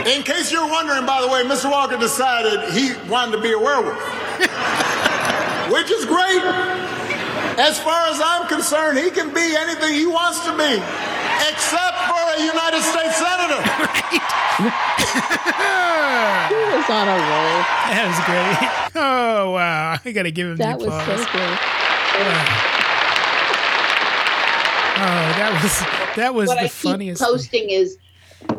In 0.07 0.23
case 0.23 0.53
you're 0.53 0.69
wondering, 0.69 1.07
by 1.07 1.21
the 1.23 1.29
way, 1.29 1.43
Mr. 1.45 1.71
Walker 1.71 1.97
decided 1.97 2.71
he 2.75 2.93
wanted 3.09 3.37
to 3.37 3.43
be 3.43 3.53
a 3.53 3.59
werewolf, 3.59 3.97
which 5.73 5.91
is 5.91 6.05
great. 6.05 6.43
As 7.57 7.79
far 7.79 8.09
as 8.09 8.21
I'm 8.23 8.49
concerned, 8.49 8.99
he 8.99 9.11
can 9.11 9.33
be 9.33 9.55
anything 9.57 9.95
he 9.95 10.07
wants 10.07 10.41
to 10.45 10.51
be, 10.57 10.75
except 11.49 11.97
for 12.11 12.23
a 12.35 12.41
United 12.43 12.83
States 12.83 13.17
Senator. 13.17 13.63
He 16.45 16.55
was 16.55 16.91
on 16.91 17.09
a 17.09 17.17
roll. 17.17 17.59
That 17.89 18.05
was 18.07 18.21
great. 18.27 19.03
Oh, 19.03 19.51
wow. 19.53 19.97
I 20.05 20.13
got 20.13 20.25
to 20.25 20.31
give 20.31 20.49
him 20.49 20.57
That 20.57 20.79
the 20.79 20.85
was 20.87 20.95
applause. 20.95 21.21
so 21.25 21.33
good. 21.33 21.59
Oh, 24.97 25.35
that 25.37 25.61
was 25.63 26.17
that 26.17 26.35
was 26.35 26.47
what 26.49 26.55
the 26.55 26.61
I 26.61 26.69
keep 26.69 26.73
funniest. 26.73 27.21
thing. 27.21 27.29
posting 27.29 27.69
is 27.71 27.99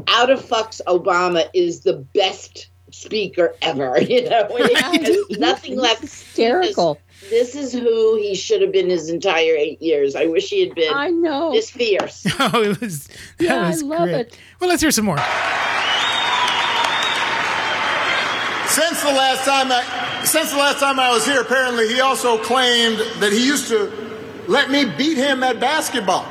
out 0.09 0.29
of 0.29 0.43
fucks 0.45 0.81
Obama 0.85 1.47
is 1.53 1.79
the 1.81 1.93
best 2.13 2.67
speaker 2.91 3.55
ever. 3.61 3.99
You 4.01 4.29
know, 4.29 4.45
when 4.51 4.67
he 4.67 4.73
has 4.75 5.17
nothing 5.39 5.77
left. 5.77 6.01
Hysterical. 6.01 6.99
This 7.29 7.55
is 7.55 7.73
who 7.73 8.15
he 8.17 8.35
should 8.35 8.61
have 8.61 8.71
been 8.71 8.89
his 8.89 9.09
entire 9.09 9.55
eight 9.55 9.81
years. 9.81 10.15
I 10.15 10.25
wish 10.25 10.49
he 10.49 10.59
had 10.65 10.75
been. 10.75 10.93
I 10.93 11.09
know. 11.09 11.51
This 11.51 11.69
fierce. 11.71 12.25
Oh, 12.39 12.61
it 12.61 12.79
was. 12.79 13.07
That 13.07 13.17
Yeah, 13.39 13.67
I 13.67 13.75
love 13.75 14.03
great. 14.03 14.15
it. 14.27 14.37
Well, 14.59 14.69
let's 14.69 14.81
hear 14.81 14.91
some 14.91 15.05
more. 15.05 15.17
Since 18.67 19.01
the 19.03 19.11
last 19.13 19.45
time 19.45 19.71
I, 19.71 20.21
since 20.25 20.51
the 20.51 20.57
last 20.57 20.79
time 20.79 20.99
I 20.99 21.09
was 21.09 21.25
here, 21.25 21.39
apparently 21.41 21.87
he 21.87 22.01
also 22.01 22.37
claimed 22.43 22.97
that 23.21 23.31
he 23.31 23.45
used 23.45 23.69
to 23.69 23.91
let 24.47 24.69
me 24.69 24.85
beat 24.85 25.17
him 25.17 25.43
at 25.43 25.59
basketball. 25.59 26.23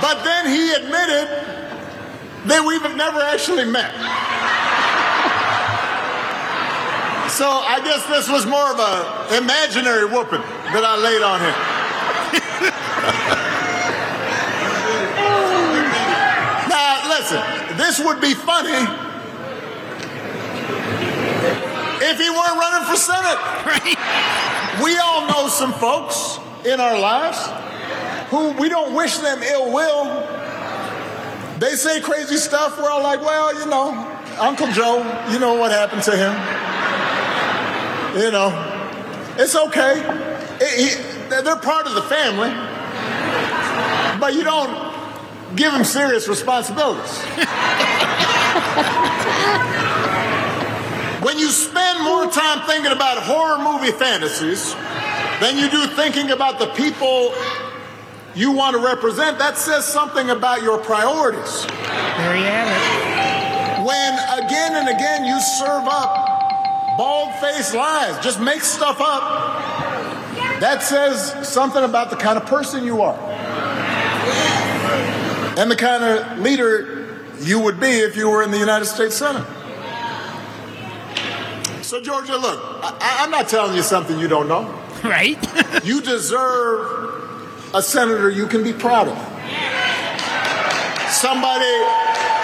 but 0.00 0.22
then 0.24 0.46
he 0.48 0.72
admitted 0.72 1.28
that 2.46 2.64
we've 2.66 2.96
never 2.96 3.20
actually 3.20 3.64
met. 3.66 3.92
So 7.34 7.50
I 7.50 7.82
guess 7.82 8.06
this 8.06 8.30
was 8.30 8.46
more 8.46 8.70
of 8.70 8.78
a 8.78 9.42
imaginary 9.42 10.04
whooping 10.04 10.38
that 10.38 10.84
I 10.86 10.94
laid 10.94 11.18
on 11.18 11.42
him. 11.42 11.50
now, 16.70 17.10
listen, 17.10 17.42
this 17.76 17.98
would 17.98 18.20
be 18.20 18.34
funny 18.34 18.70
if 22.06 22.20
he 22.22 22.30
weren't 22.30 22.54
running 22.54 22.86
for 22.86 22.94
Senate. 22.94 23.42
We 24.80 24.96
all 24.98 25.26
know 25.26 25.48
some 25.48 25.72
folks 25.72 26.38
in 26.64 26.78
our 26.78 26.96
lives 26.96 27.48
who 28.30 28.52
we 28.62 28.68
don't 28.68 28.94
wish 28.94 29.18
them 29.18 29.42
ill 29.42 29.72
will. 29.72 30.04
They 31.58 31.74
say 31.74 32.00
crazy 32.00 32.36
stuff. 32.36 32.78
We're 32.78 32.90
all 32.90 33.02
like, 33.02 33.22
well, 33.22 33.58
you 33.58 33.66
know, 33.66 33.90
Uncle 34.38 34.70
Joe, 34.70 34.98
you 35.32 35.40
know 35.40 35.54
what 35.54 35.72
happened 35.72 36.04
to 36.04 36.16
him. 36.16 36.64
You 38.14 38.30
know, 38.30 38.50
it's 39.36 39.56
okay. 39.56 40.00
It- 40.60 40.78
he- 40.96 41.02
they're 41.42 41.56
part 41.56 41.86
of 41.86 41.94
the 41.94 42.02
family, 42.02 42.50
but 44.20 44.34
you 44.34 44.44
don't 44.44 44.70
give 45.56 45.72
them 45.72 45.84
serious 45.84 46.28
responsibilities. 46.28 47.18
when 51.22 51.38
you 51.38 51.48
spend 51.48 52.00
more 52.02 52.26
time 52.30 52.60
thinking 52.66 52.92
about 52.92 53.18
horror 53.18 53.58
movie 53.58 53.92
fantasies 53.92 54.74
than 55.40 55.58
you 55.58 55.68
do 55.68 55.86
thinking 55.88 56.30
about 56.30 56.58
the 56.58 56.66
people 56.68 57.34
you 58.34 58.52
want 58.52 58.76
to 58.76 58.82
represent, 58.84 59.38
that 59.38 59.56
says 59.58 59.84
something 59.84 60.30
about 60.30 60.62
your 60.62 60.78
priorities. 60.78 61.66
There 61.66 62.36
you 62.36 62.44
have 62.44 62.68
it. 62.68 63.84
When 63.84 64.14
again 64.44 64.76
and 64.76 64.88
again 64.88 65.24
you 65.24 65.40
serve 65.40 65.86
up 65.88 66.33
bald 66.96 67.34
faced 67.36 67.74
lies, 67.74 68.22
just 68.24 68.40
make 68.40 68.62
stuff 68.62 69.00
up, 69.00 70.60
that 70.60 70.82
says 70.82 71.48
something 71.48 71.82
about 71.82 72.10
the 72.10 72.16
kind 72.16 72.38
of 72.38 72.46
person 72.46 72.84
you 72.84 73.02
are 73.02 73.18
and 75.56 75.70
the 75.70 75.76
kind 75.76 76.04
of 76.04 76.38
leader 76.38 77.16
you 77.40 77.60
would 77.60 77.78
be 77.78 77.86
if 77.86 78.16
you 78.16 78.28
were 78.28 78.42
in 78.42 78.50
the 78.50 78.58
United 78.58 78.86
States 78.86 79.16
Senate. 79.16 79.46
So, 81.82 82.00
Georgia, 82.00 82.36
look, 82.36 82.60
I, 82.82 83.18
I'm 83.20 83.30
not 83.30 83.48
telling 83.48 83.76
you 83.76 83.82
something 83.82 84.18
you 84.18 84.28
don't 84.28 84.48
know. 84.48 84.80
Right? 85.04 85.36
you 85.84 86.00
deserve 86.00 87.74
a 87.74 87.82
senator 87.82 88.30
you 88.30 88.46
can 88.46 88.64
be 88.64 88.72
proud 88.72 89.06
of. 89.06 89.18
Somebody 91.12 91.74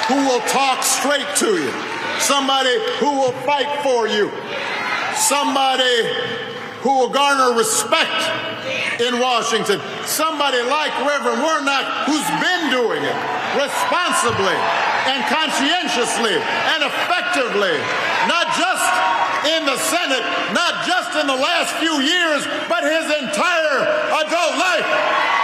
who 0.09 0.16
will 0.28 0.40
talk 0.40 0.82
straight 0.82 1.27
to 1.36 1.47
you. 1.47 1.89
Somebody 2.20 2.76
who 3.01 3.10
will 3.18 3.32
fight 3.48 3.82
for 3.82 4.06
you. 4.06 4.30
Somebody 5.16 6.05
who 6.80 6.92
will 7.01 7.10
garner 7.10 7.56
respect 7.56 9.01
in 9.01 9.20
Washington. 9.20 9.80
Somebody 10.05 10.60
like 10.62 10.92
Reverend 11.05 11.42
Warnock 11.42 12.06
who's 12.09 12.28
been 12.40 12.70
doing 12.70 13.02
it 13.05 13.18
responsibly 13.56 14.56
and 15.09 15.24
conscientiously 15.26 16.36
and 16.36 16.80
effectively, 16.84 17.76
not 18.28 18.52
just 18.52 18.84
in 19.48 19.64
the 19.64 19.76
Senate, 19.80 20.24
not 20.52 20.84
just 20.84 21.16
in 21.16 21.26
the 21.26 21.36
last 21.36 21.72
few 21.80 22.01
years, 22.05 22.44
but 22.68 22.84
his 22.84 23.09
entire 23.09 23.80
adult 24.20 24.55
life. 24.60 25.39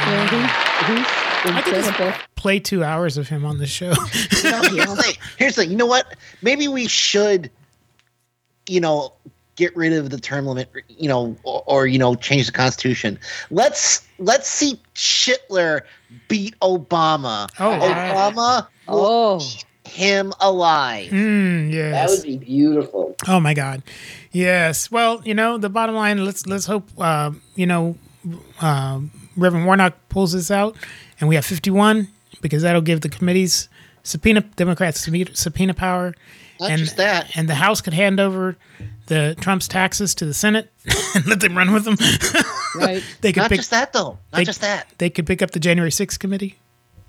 I 0.00 1.52
know. 1.52 1.58
I 1.58 1.60
could 1.60 1.74
just 1.74 2.26
play 2.36 2.58
two 2.58 2.82
hours 2.82 3.18
of 3.18 3.28
him 3.28 3.44
on 3.44 3.58
the 3.58 3.66
show. 3.66 3.92
You 4.44 4.50
know, 4.50 4.62
here's 4.62 4.86
the 4.86 5.02
thing. 5.02 5.14
Here's 5.36 5.56
the 5.56 5.62
thing. 5.62 5.70
You 5.70 5.76
know 5.76 5.84
what? 5.84 6.16
Maybe 6.40 6.68
we 6.68 6.86
should, 6.88 7.50
you 8.66 8.80
know, 8.80 9.12
get 9.56 9.76
rid 9.76 9.92
of 9.92 10.08
the 10.08 10.18
term 10.18 10.46
limit. 10.46 10.70
You 10.88 11.08
know, 11.10 11.36
or, 11.42 11.62
or 11.66 11.86
you 11.86 11.98
know, 11.98 12.14
change 12.14 12.46
the 12.46 12.52
constitution. 12.52 13.18
Let's 13.50 14.06
let's 14.18 14.48
see 14.48 14.80
Schittler 14.94 15.82
beat 16.28 16.58
Obama. 16.60 17.50
Oh, 17.58 17.70
wow. 17.78 18.30
Obama 18.30 18.66
will 18.88 19.42
eat 19.42 19.66
him 19.94 20.32
alive. 20.40 21.10
Mm, 21.10 21.72
yes. 21.72 21.92
That 21.92 22.10
would 22.16 22.26
be 22.26 22.36
beautiful. 22.44 23.16
Oh 23.28 23.40
my 23.40 23.54
God, 23.54 23.82
yes. 24.32 24.90
Well, 24.90 25.22
you 25.24 25.34
know, 25.34 25.56
the 25.58 25.70
bottom 25.70 25.94
line. 25.94 26.24
Let's 26.24 26.46
let's 26.46 26.66
hope. 26.66 26.88
Uh, 26.98 27.32
you 27.54 27.66
know, 27.66 27.96
uh, 28.60 29.00
Reverend 29.36 29.66
Warnock 29.66 29.94
pulls 30.08 30.32
this 30.32 30.50
out, 30.50 30.76
and 31.20 31.28
we 31.28 31.34
have 31.36 31.44
fifty-one 31.46 32.08
because 32.40 32.62
that'll 32.62 32.82
give 32.82 33.00
the 33.00 33.08
committees 33.08 33.68
subpoena 34.02 34.42
Democrats 34.56 35.00
subpoena- 35.00 35.34
subpoena 35.34 35.72
power, 35.74 36.14
Not 36.60 36.70
and 36.72 36.78
just 36.80 36.96
that. 36.98 37.36
and 37.36 37.48
the 37.48 37.54
House 37.54 37.80
could 37.80 37.94
hand 37.94 38.20
over 38.20 38.56
the 39.06 39.34
Trump's 39.40 39.68
taxes 39.68 40.14
to 40.16 40.26
the 40.26 40.34
Senate 40.34 40.70
and 41.14 41.26
let 41.26 41.40
them 41.40 41.56
run 41.56 41.72
with 41.72 41.84
them. 41.84 41.96
Right. 42.76 43.04
they 43.20 43.32
could 43.32 43.42
Not 43.42 43.50
pick, 43.50 43.58
just 43.60 43.70
that 43.70 43.92
though. 43.92 44.18
Not 44.32 44.38
they- 44.38 44.44
just 44.44 44.60
that. 44.62 44.88
They 44.98 45.08
could 45.08 45.28
pick 45.28 45.42
up 45.42 45.52
the 45.52 45.60
January 45.60 45.92
6th 45.92 46.18
committee. 46.18 46.56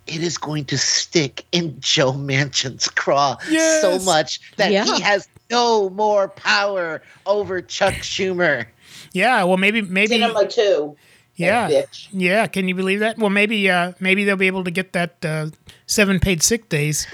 It 0.07 0.21
is 0.21 0.37
going 0.37 0.65
to 0.65 0.77
stick 0.77 1.45
in 1.51 1.75
Joe 1.79 2.13
Manchin's 2.13 2.87
craw 2.89 3.37
so 3.81 3.99
much 4.05 4.39
that 4.57 4.71
Yeah. 4.71 4.85
he 4.85 5.01
has 5.01 5.27
no 5.49 5.89
more 5.89 6.27
power 6.27 7.01
over 7.25 7.61
Chuck 7.61 7.93
Schumer. 7.95 8.65
Yeah, 9.13 9.43
well, 9.43 9.57
maybe 9.57 9.81
maybe 9.81 10.17
Sinema 10.17 10.51
too. 10.51 10.95
Yeah, 11.35 11.83
yeah. 12.11 12.47
Can 12.47 12.67
you 12.69 12.75
believe 12.75 12.99
that? 13.01 13.17
Well, 13.17 13.29
maybe 13.29 13.69
uh, 13.69 13.93
maybe 13.99 14.23
they'll 14.23 14.35
be 14.37 14.47
able 14.47 14.63
to 14.63 14.71
get 14.71 14.93
that 14.93 15.23
uh, 15.25 15.47
seven 15.85 16.19
paid 16.19 16.41
sick 16.43 16.69
days 16.69 17.07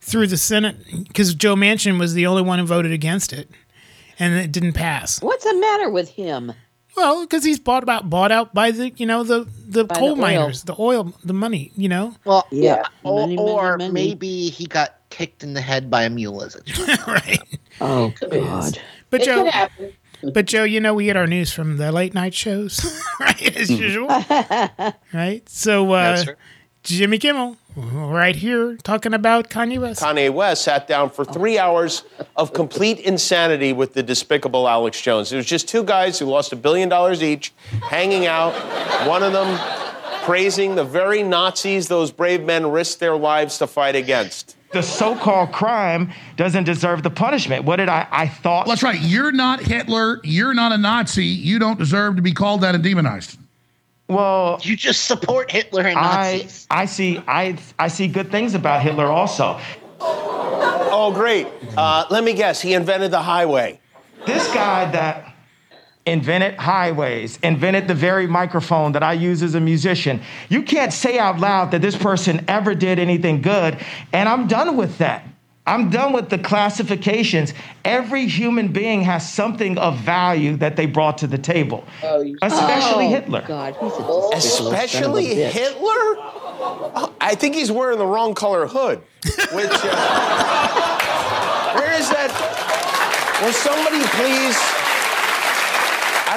through 0.00 0.26
the 0.28 0.36
Senate 0.38 0.76
because 1.06 1.34
Joe 1.34 1.54
Manchin 1.54 1.98
was 1.98 2.14
the 2.14 2.26
only 2.26 2.42
one 2.42 2.58
who 2.58 2.64
voted 2.66 2.92
against 2.92 3.32
it, 3.32 3.48
and 4.18 4.34
it 4.34 4.52
didn't 4.52 4.72
pass. 4.72 5.20
What's 5.20 5.44
the 5.44 5.54
matter 5.58 5.90
with 5.90 6.08
him? 6.08 6.52
Well, 6.98 7.20
because 7.22 7.44
he's 7.44 7.58
bought 7.60 7.82
about 7.84 8.10
bought 8.10 8.32
out 8.32 8.52
by 8.52 8.72
the 8.72 8.90
you 8.96 9.06
know 9.06 9.22
the 9.22 9.46
the 9.68 9.84
By 9.84 9.94
coal 9.94 10.16
the 10.16 10.20
miners, 10.22 10.64
the 10.64 10.74
oil, 10.78 11.14
the 11.24 11.32
money. 11.32 11.70
You 11.76 11.88
know. 11.88 12.14
Well, 12.24 12.46
Yeah. 12.50 12.82
Or, 13.04 13.20
Many, 13.20 13.36
many, 13.36 13.48
or 13.48 13.78
many. 13.78 13.92
maybe 13.92 14.48
he 14.50 14.66
got 14.66 14.96
kicked 15.10 15.42
in 15.44 15.54
the 15.54 15.60
head 15.60 15.90
by 15.90 16.02
a 16.02 16.10
mule 16.10 16.42
as 16.42 16.54
a 16.56 16.62
child. 16.64 17.06
right. 17.06 17.42
Oh 17.80 18.12
God. 18.30 18.78
But 19.10 19.20
It 19.22 19.24
Joe, 19.26 19.44
could 19.44 19.52
happen. 19.52 19.92
but 20.34 20.46
Joe, 20.46 20.64
you 20.64 20.80
know 20.80 20.92
we 20.92 21.04
get 21.04 21.16
our 21.16 21.26
news 21.28 21.52
from 21.52 21.76
the 21.76 21.92
late 21.92 22.14
night 22.14 22.34
shows, 22.34 23.00
right? 23.20 23.56
As 23.56 23.70
usual, 23.70 24.08
right? 25.12 25.42
So 25.48 25.92
uh, 25.92 26.16
That's 26.16 26.26
right. 26.28 26.36
Jimmy 26.82 27.18
Kimmel, 27.18 27.56
right 27.76 28.34
here, 28.36 28.76
talking 28.78 29.12
about 29.12 29.50
Kanye 29.50 29.78
West. 29.78 30.00
Kanye 30.02 30.32
West 30.32 30.62
sat 30.62 30.86
down 30.88 31.10
for 31.10 31.24
three 31.24 31.58
hours 31.58 32.02
of 32.36 32.54
complete 32.54 32.98
insanity 33.00 33.72
with 33.74 33.92
the 33.94 34.02
despicable 34.02 34.66
Alex 34.66 35.00
Jones. 35.00 35.30
It 35.32 35.36
was 35.36 35.44
just 35.46 35.68
two 35.68 35.84
guys 35.84 36.18
who 36.18 36.26
lost 36.26 36.52
a 36.52 36.56
billion 36.56 36.88
dollars 36.88 37.22
each, 37.22 37.52
hanging 37.82 38.26
out. 38.26 38.52
One 39.06 39.22
of 39.22 39.32
them 39.32 39.58
praising 40.22 40.76
the 40.76 40.84
very 40.84 41.22
Nazis 41.22 41.88
those 41.88 42.10
brave 42.10 42.42
men 42.44 42.70
risked 42.70 43.00
their 43.00 43.16
lives 43.16 43.58
to 43.58 43.66
fight 43.66 43.94
against. 43.96 44.56
the 44.72 44.82
so-called 44.82 45.52
crime 45.52 46.12
doesn't 46.36 46.64
deserve 46.64 47.02
the 47.02 47.10
punishment. 47.10 47.64
What 47.64 47.76
did 47.76 47.88
I? 47.90 48.06
I 48.10 48.28
thought. 48.28 48.66
That's 48.66 48.82
right. 48.82 49.00
You're 49.00 49.32
not 49.32 49.60
Hitler. 49.60 50.20
You're 50.24 50.54
not 50.54 50.72
a 50.72 50.78
Nazi. 50.78 51.24
You 51.24 51.58
don't 51.58 51.78
deserve 51.78 52.16
to 52.16 52.22
be 52.22 52.32
called 52.32 52.62
that 52.62 52.74
and 52.74 52.84
demonized. 52.84 53.38
Well, 54.08 54.58
you 54.62 54.74
just 54.74 55.04
support 55.04 55.50
Hitler 55.50 55.82
and 55.82 55.98
I 55.98 56.32
Nazis. 56.38 56.66
I 56.70 56.86
see 56.86 57.18
I 57.28 57.58
I 57.78 57.88
see 57.88 58.08
good 58.08 58.30
things 58.30 58.54
about 58.54 58.82
Hitler 58.82 59.06
also. 59.06 59.60
Oh, 60.00 61.12
great. 61.14 61.46
Uh, 61.76 62.06
let 62.10 62.24
me 62.24 62.32
guess. 62.32 62.60
He 62.60 62.74
invented 62.74 63.10
the 63.10 63.20
highway. 63.22 63.80
This 64.26 64.46
guy 64.52 64.90
that 64.90 65.34
invented 66.06 66.54
highways, 66.54 67.38
invented 67.42 67.86
the 67.86 67.94
very 67.94 68.26
microphone 68.26 68.92
that 68.92 69.02
I 69.02 69.12
use 69.12 69.42
as 69.42 69.54
a 69.54 69.60
musician. 69.60 70.22
You 70.48 70.62
can't 70.62 70.92
say 70.92 71.18
out 71.18 71.38
loud 71.38 71.70
that 71.72 71.82
this 71.82 71.96
person 71.96 72.44
ever 72.48 72.74
did 72.74 72.98
anything 72.98 73.42
good, 73.42 73.78
and 74.12 74.28
I'm 74.28 74.48
done 74.48 74.76
with 74.76 74.98
that. 74.98 75.24
I'm 75.68 75.90
done 75.90 76.14
with 76.14 76.30
the 76.30 76.38
classifications. 76.38 77.52
Every 77.84 78.26
human 78.26 78.68
being 78.68 79.02
has 79.02 79.30
something 79.30 79.76
of 79.76 79.98
value 79.98 80.56
that 80.56 80.76
they 80.76 80.86
brought 80.86 81.18
to 81.18 81.26
the 81.26 81.36
table, 81.36 81.84
oh, 82.02 82.24
especially 82.40 83.06
Oh, 83.06 83.10
Hitler. 83.10 83.44
God, 83.46 83.76
he's 83.78 83.92
a 83.92 84.36
Especially 84.36 85.26
Hitler? 85.26 86.16
I 87.20 87.34
think 87.38 87.54
he's 87.54 87.70
wearing 87.70 87.98
the 87.98 88.06
wrong 88.06 88.34
color 88.34 88.66
hood. 88.66 89.02
Which, 89.52 89.70
uh, 89.70 90.98
where 91.76 91.92
is 92.00 92.08
that? 92.08 92.32
Will 93.42 93.52
somebody 93.52 94.02
please? 94.16 94.77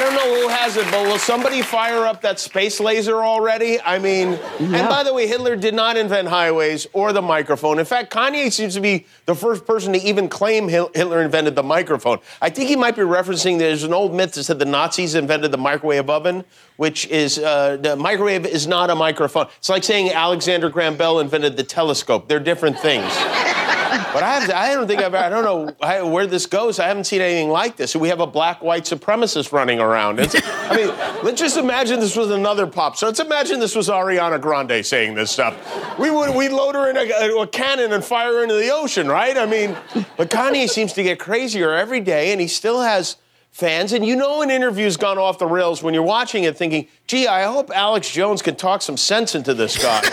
I 0.02 0.06
don't 0.06 0.16
know 0.16 0.42
who 0.42 0.48
has 0.48 0.78
it, 0.78 0.86
but 0.90 1.04
will 1.04 1.20
somebody 1.20 1.62
fire 1.62 2.08
up 2.08 2.22
that 2.24 2.40
space 2.40 2.80
laser 2.80 3.24
already? 3.24 3.80
I 3.80 4.00
mean, 4.00 4.30
and 4.58 4.90
by 4.90 5.04
the 5.04 5.14
way, 5.14 5.28
Hitler 5.28 5.56
did 5.56 5.76
not 5.76 5.96
invent 5.96 6.28
highways 6.28 6.88
or 6.92 7.14
the 7.14 7.22
microphone. 7.22 7.78
In 7.78 7.86
fact, 7.86 8.12
Kanye 8.12 8.52
seems 8.52 8.74
to 8.74 8.82
be 8.82 9.06
the 9.28 9.36
first 9.36 9.64
person 9.64 9.94
to 9.94 10.00
even 10.00 10.28
claim 10.28 10.68
Hitler 10.70 11.22
invented 11.22 11.54
the 11.54 11.62
microphone. 11.62 12.18
I 12.42 12.50
think 12.50 12.68
he 12.68 12.76
might 12.76 12.96
be 12.96 13.04
referencing 13.04 13.60
there's 13.60 13.84
an 13.84 13.94
old 13.94 14.16
myth 14.16 14.34
that 14.34 14.46
said 14.46 14.58
the 14.58 14.66
Nazis 14.66 15.14
invented 15.14 15.52
the 15.52 15.60
microwave 15.60 16.10
oven, 16.10 16.46
which 16.78 17.06
is 17.06 17.38
uh, 17.38 17.78
the 17.78 17.96
microwave 17.96 18.48
is 18.48 18.66
not 18.66 18.90
a 18.90 18.96
microphone. 18.96 19.46
It's 19.60 19.70
like 19.70 19.84
saying 19.84 20.12
Alexander 20.12 20.72
Graham 20.72 20.98
Bell 20.98 21.20
invented 21.20 21.58
the 21.58 21.64
telescope. 21.64 22.28
They're 22.28 22.40
different 22.40 22.80
things. 22.80 23.06
But 24.14 24.24
I, 24.24 24.70
I 24.72 24.74
don't 24.74 24.88
think 24.88 25.02
I've, 25.02 25.14
I 25.14 25.28
don't 25.30 25.44
know 25.44 25.76
how- 25.82 26.08
where 26.08 26.26
this 26.26 26.46
goes. 26.46 26.80
I 26.80 26.88
haven't 26.88 27.04
seen 27.06 27.22
anything 27.22 27.50
like 27.50 27.76
this. 27.76 27.96
We 27.96 28.08
have 28.08 28.20
a 28.22 28.28
black 28.28 28.62
white 28.64 28.84
supremacist 28.86 29.52
running 29.52 29.80
around. 29.80 30.20
It's, 30.20 30.36
I 30.44 30.76
mean, 30.76 30.88
let's 31.24 31.40
just 31.40 31.58
imagine 31.58 32.00
this 32.00 32.16
was 32.16 32.32
another 32.32 32.68
pop 32.68 32.96
star. 32.96 33.10
Let's 33.10 33.20
imagine 33.20 33.60
this 33.60 33.76
was 33.76 33.90
Ariana 33.90 34.40
Grande 34.40 34.86
saying 34.86 35.16
this 35.16 35.32
stuff. 35.32 35.56
We 36.00 36.10
would 36.10 36.36
we 36.36 36.48
load 36.50 36.76
her 36.76 36.90
in 36.90 36.98
a, 36.98 37.42
a 37.42 37.48
cannon 37.48 37.92
and 37.92 38.04
fire 38.04 38.34
her 38.34 38.44
into 38.44 38.56
the 38.56 38.70
ocean, 38.72 39.08
right? 39.08 39.38
I 39.38 39.46
mean, 39.46 39.76
but 40.18 40.30
Kanye 40.30 40.70
seems 40.70 40.94
to 40.94 41.04
get 41.04 41.20
crazier 41.20 41.74
every 41.74 42.00
day, 42.00 42.32
and 42.32 42.40
he 42.40 42.48
still 42.48 42.82
has 42.82 43.18
fans. 43.52 43.94
And 43.94 44.06
you 44.06 44.16
know, 44.16 44.42
an 44.42 44.50
interview's 44.50 44.98
gone 44.98 45.18
off 45.18 45.38
the 45.38 45.46
rails 45.46 45.84
when 45.84 45.94
you're 45.94 46.04
watching 46.04 46.44
it, 46.46 46.58
thinking, 46.58 46.88
"Gee, 47.08 47.28
I 47.28 47.44
hope 47.44 47.70
Alex 47.74 48.10
Jones 48.12 48.42
can 48.42 48.56
talk 48.56 48.82
some 48.82 48.98
sense 48.98 49.36
into 49.36 49.54
this 49.54 49.82
guy." 49.82 50.02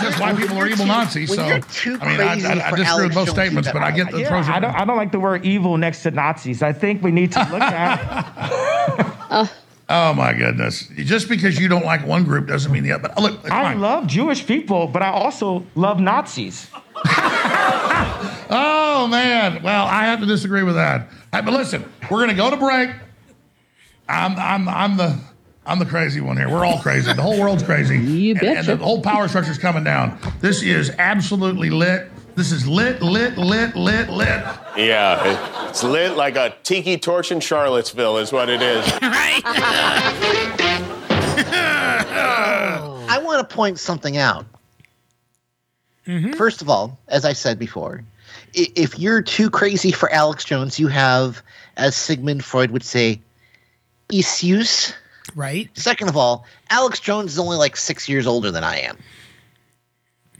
That's 0.00 0.20
why 0.20 0.34
people 0.34 0.58
are 0.58 0.66
evil 0.66 0.86
Nazis. 0.86 1.34
So, 1.34 1.42
I 1.42 1.54
mean, 1.56 2.20
I, 2.20 2.24
I, 2.24 2.68
I 2.68 2.70
disagree 2.70 2.70
with 2.70 2.86
Alex 2.86 3.14
both 3.14 3.28
statements, 3.30 3.70
but 3.72 3.82
I 3.82 3.90
get 3.90 4.10
the 4.10 4.20
Yeah, 4.20 4.28
pros. 4.28 4.48
I 4.48 4.60
don't, 4.60 4.74
I 4.74 4.84
don't 4.84 4.96
like 4.96 5.12
the 5.12 5.20
word 5.20 5.44
evil 5.44 5.76
next 5.76 6.02
to 6.04 6.10
Nazis. 6.10 6.62
I 6.62 6.72
think 6.72 7.02
we 7.02 7.10
need 7.10 7.32
to 7.32 7.40
look 7.50 7.62
at. 7.62 9.52
Oh 9.88 10.14
my 10.14 10.32
goodness! 10.32 10.88
Just 10.96 11.28
because 11.28 11.58
you 11.60 11.68
don't 11.68 11.84
like 11.84 12.04
one 12.04 12.24
group 12.24 12.48
doesn't 12.48 12.72
mean 12.72 12.82
the 12.82 12.92
other. 12.92 13.08
But 13.08 13.18
uh, 13.18 13.22
look, 13.22 13.50
I 13.50 13.74
love 13.74 14.08
Jewish 14.08 14.44
people, 14.44 14.88
but 14.88 15.02
I 15.02 15.08
also 15.10 15.64
love 15.76 16.00
Nazis. 16.00 16.68
Oh 18.48 19.06
man! 19.08 19.62
Well, 19.62 19.86
I 19.86 20.04
have 20.06 20.20
to 20.20 20.26
disagree 20.26 20.62
with 20.62 20.74
that. 20.74 21.08
Hey, 21.32 21.40
but 21.40 21.52
listen, 21.52 21.84
we're 22.10 22.20
gonna 22.20 22.34
go 22.34 22.50
to 22.50 22.56
break. 22.56 22.90
I'm 24.08 24.36
I'm 24.36 24.68
I'm 24.68 24.96
the 24.96 25.18
I'm 25.64 25.78
the 25.78 25.86
crazy 25.86 26.20
one 26.20 26.36
here. 26.36 26.48
We're 26.48 26.64
all 26.64 26.78
crazy. 26.78 27.12
The 27.12 27.22
whole 27.22 27.38
world's 27.40 27.62
crazy. 27.62 27.98
You 27.98 28.34
and, 28.36 28.42
and 28.42 28.66
the 28.66 28.76
whole 28.76 29.02
power 29.02 29.28
structure's 29.28 29.58
coming 29.58 29.84
down. 29.84 30.18
This 30.40 30.62
is 30.62 30.90
absolutely 30.98 31.70
lit. 31.70 32.10
This 32.36 32.52
is 32.52 32.68
lit, 32.68 33.00
lit, 33.00 33.38
lit, 33.38 33.74
lit, 33.74 34.10
lit. 34.10 34.44
Yeah, 34.76 35.68
it's 35.70 35.82
lit 35.82 36.18
like 36.18 36.36
a 36.36 36.54
tiki 36.62 36.98
torch 36.98 37.32
in 37.32 37.40
Charlottesville, 37.40 38.18
is 38.18 38.30
what 38.30 38.50
it 38.50 38.60
is. 38.60 38.84
I 43.08 43.18
want 43.22 43.48
to 43.48 43.54
point 43.54 43.78
something 43.78 44.18
out. 44.18 44.44
Mm-hmm. 46.06 46.32
First 46.34 46.60
of 46.60 46.68
all, 46.68 46.98
as 47.08 47.24
I 47.24 47.32
said 47.32 47.58
before, 47.58 48.04
if 48.52 48.98
you're 48.98 49.22
too 49.22 49.48
crazy 49.48 49.90
for 49.90 50.12
Alex 50.12 50.44
Jones, 50.44 50.78
you 50.78 50.88
have, 50.88 51.42
as 51.78 51.96
Sigmund 51.96 52.44
Freud 52.44 52.70
would 52.70 52.84
say, 52.84 53.18
issues. 54.12 54.94
Right. 55.34 55.70
Second 55.72 56.08
of 56.08 56.18
all, 56.18 56.44
Alex 56.68 57.00
Jones 57.00 57.32
is 57.32 57.38
only 57.38 57.56
like 57.56 57.78
six 57.78 58.10
years 58.10 58.26
older 58.26 58.50
than 58.50 58.62
I 58.62 58.80
am. 58.80 58.98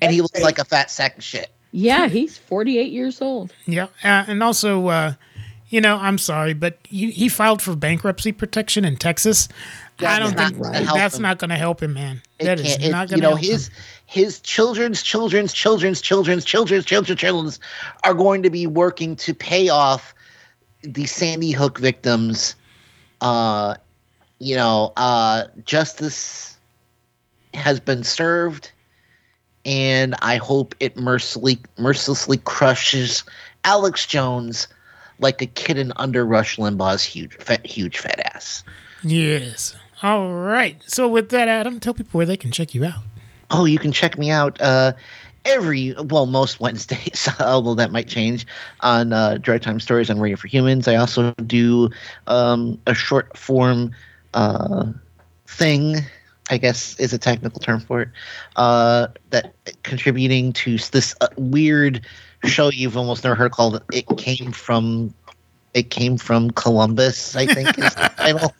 And 0.03 0.13
he 0.13 0.21
looks 0.21 0.43
like 0.43 0.59
a 0.59 0.65
fat 0.65 0.91
sack 0.91 1.17
of 1.17 1.25
shit. 1.25 1.51
Yeah, 1.79 2.09
he's 2.17 2.39
48 2.39 2.91
years 2.93 3.21
old. 3.21 3.53
Yeah, 3.67 3.85
uh, 4.03 4.25
and 4.27 4.43
also, 4.43 4.87
uh, 4.89 5.13
you 5.69 5.81
know, 5.81 5.97
I'm 5.97 6.17
sorry, 6.19 6.55
but 6.55 6.79
he, 6.85 7.11
he 7.11 7.29
filed 7.29 7.61
for 7.61 7.77
bankruptcy 7.77 8.33
protection 8.33 8.85
in 8.85 8.97
Texas. 8.97 9.49
I 9.99 10.19
don't 10.19 10.37
think 10.37 10.59
not 10.59 10.73
that's 10.95 11.17
him. 11.17 11.23
not 11.23 11.39
going 11.39 11.51
to 11.51 11.57
help 11.57 11.83
him, 11.83 11.95
man. 11.95 12.23
It 12.39 12.45
That 12.45 12.61
is 12.61 12.67
can't- 12.67 12.85
it- 12.85 12.91
not 12.93 13.09
going 13.09 13.21
to 13.21 13.29
help. 13.29 13.43
You 13.43 13.49
know 13.49 13.51
help 13.51 13.59
his 13.61 13.69
him. 13.69 13.75
his 14.07 14.41
children's 14.41 15.03
children's 15.03 15.53
children's 15.53 16.01
children's 16.01 16.45
children's 16.45 16.85
children's 16.85 17.19
children's 17.21 17.61
are 18.05 18.15
going 18.15 18.43
to 18.43 18.51
be 18.51 18.67
working 18.67 19.17
to 19.17 19.35
pay 19.35 19.69
off 19.69 20.15
the 20.83 21.05
Sandy 21.07 21.51
Hook 21.51 21.79
victims. 21.79 22.55
Uh, 23.21 23.75
you 24.39 24.55
know, 24.55 24.93
uh, 24.97 25.45
justice 25.65 26.57
has 27.55 27.81
been 27.81 28.05
served, 28.05 28.71
and 29.67 30.15
I 30.23 30.37
hope 30.37 30.75
it 30.81 30.97
mercilessly 30.97 31.59
mercilessly 31.77 32.39
crushes 32.39 33.25
Alex 33.65 34.07
Jones 34.07 34.69
like 35.19 35.43
a 35.43 35.47
kitten 35.47 35.93
under 35.97 36.25
Rush 36.25 36.57
Limbaugh's 36.57 37.03
huge 37.03 37.35
fat, 37.35 37.67
huge 37.67 37.99
fat 37.99 38.21
ass. 38.35 38.63
Yes. 39.03 39.75
All 40.03 40.33
right. 40.33 40.81
So 40.87 41.09
with 41.09 41.31
that, 41.31 41.49
Adam, 41.49 41.81
tell 41.81 41.95
people 41.95 42.19
where 42.19 42.27
they 42.27 42.37
can 42.37 42.53
check 42.53 42.75
you 42.75 42.85
out. 42.85 43.03
Oh, 43.51 43.65
you 43.65 43.79
can 43.79 43.93
check 43.93 44.19
me 44.19 44.31
out 44.31 44.61
uh, 44.61 44.93
every, 45.45 45.95
well, 45.95 46.27
most 46.27 46.61
Wednesdays, 46.61 47.29
although 47.41 47.75
that 47.75 47.93
might 47.93 48.09
change, 48.09 48.47
on 48.81 49.13
uh, 49.13 49.39
Dry 49.39 49.59
Time 49.59 49.81
Stories 49.81 50.11
on 50.11 50.21
Radio 50.21 50.37
for 50.37 50.49
Humans. 50.49 50.87
I 50.87 50.97
also 50.97 51.33
do 51.47 51.91
um, 52.27 52.81
a 52.87 52.95
short 52.95 53.37
form 53.37 53.93
uh, 54.35 54.87
thing, 55.47 55.97
I 56.51 56.59
guess 56.59 56.99
is 57.01 57.13
a 57.13 57.19
technical 57.19 57.61
term 57.61 57.81
for 57.81 58.03
it, 58.03 58.09
uh, 58.57 59.09
that 59.31 59.55
contributing 59.83 60.53
to 60.55 60.79
this 60.79 61.15
uh, 61.21 61.29
weird 61.37 62.07
show 62.45 62.71
you've 62.71 62.97
almost 62.97 63.25
never 63.25 63.35
heard 63.35 63.53
called 63.53 63.83
It 63.93 64.07
Came 64.17 64.53
From. 64.53 65.13
It 65.75 65.91
came 65.91 66.17
from 66.17 66.51
Columbus, 66.53 67.37
I 67.37 67.47
think 67.47 67.77
is 67.79 67.95
the 67.95 68.11
title. 68.17 68.55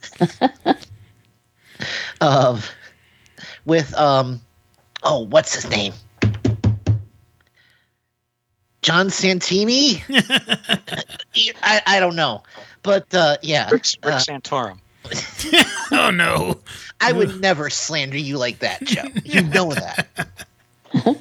um, 2.21 2.59
with 3.65 3.93
um, 3.95 4.39
oh, 5.03 5.21
what's 5.21 5.55
his 5.55 5.69
name? 5.69 5.93
John 8.83 9.09
Santini? 9.09 10.03
I, 11.63 11.81
I 11.87 11.99
don't 11.99 12.15
know. 12.15 12.43
But 12.83 13.13
uh, 13.13 13.37
yeah. 13.41 13.69
Rick, 13.71 13.85
Rick 14.03 14.15
uh, 14.15 14.19
Santorum. 14.19 14.79
oh 15.91 16.11
no. 16.11 16.59
I 16.99 17.11
would 17.11 17.41
never 17.41 17.69
slander 17.69 18.17
you 18.17 18.37
like 18.37 18.59
that, 18.59 18.83
Joe. 18.83 19.07
You 19.23 19.41
know 19.43 19.73
that. 19.73 20.07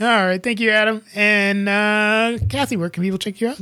All 0.00 0.26
right. 0.26 0.42
Thank 0.42 0.58
you, 0.58 0.70
Adam. 0.70 1.04
And 1.14 1.68
uh, 1.68 2.38
Kathy, 2.48 2.76
where 2.76 2.90
can 2.90 3.04
people 3.04 3.18
check 3.18 3.40
you 3.40 3.48
out? 3.48 3.60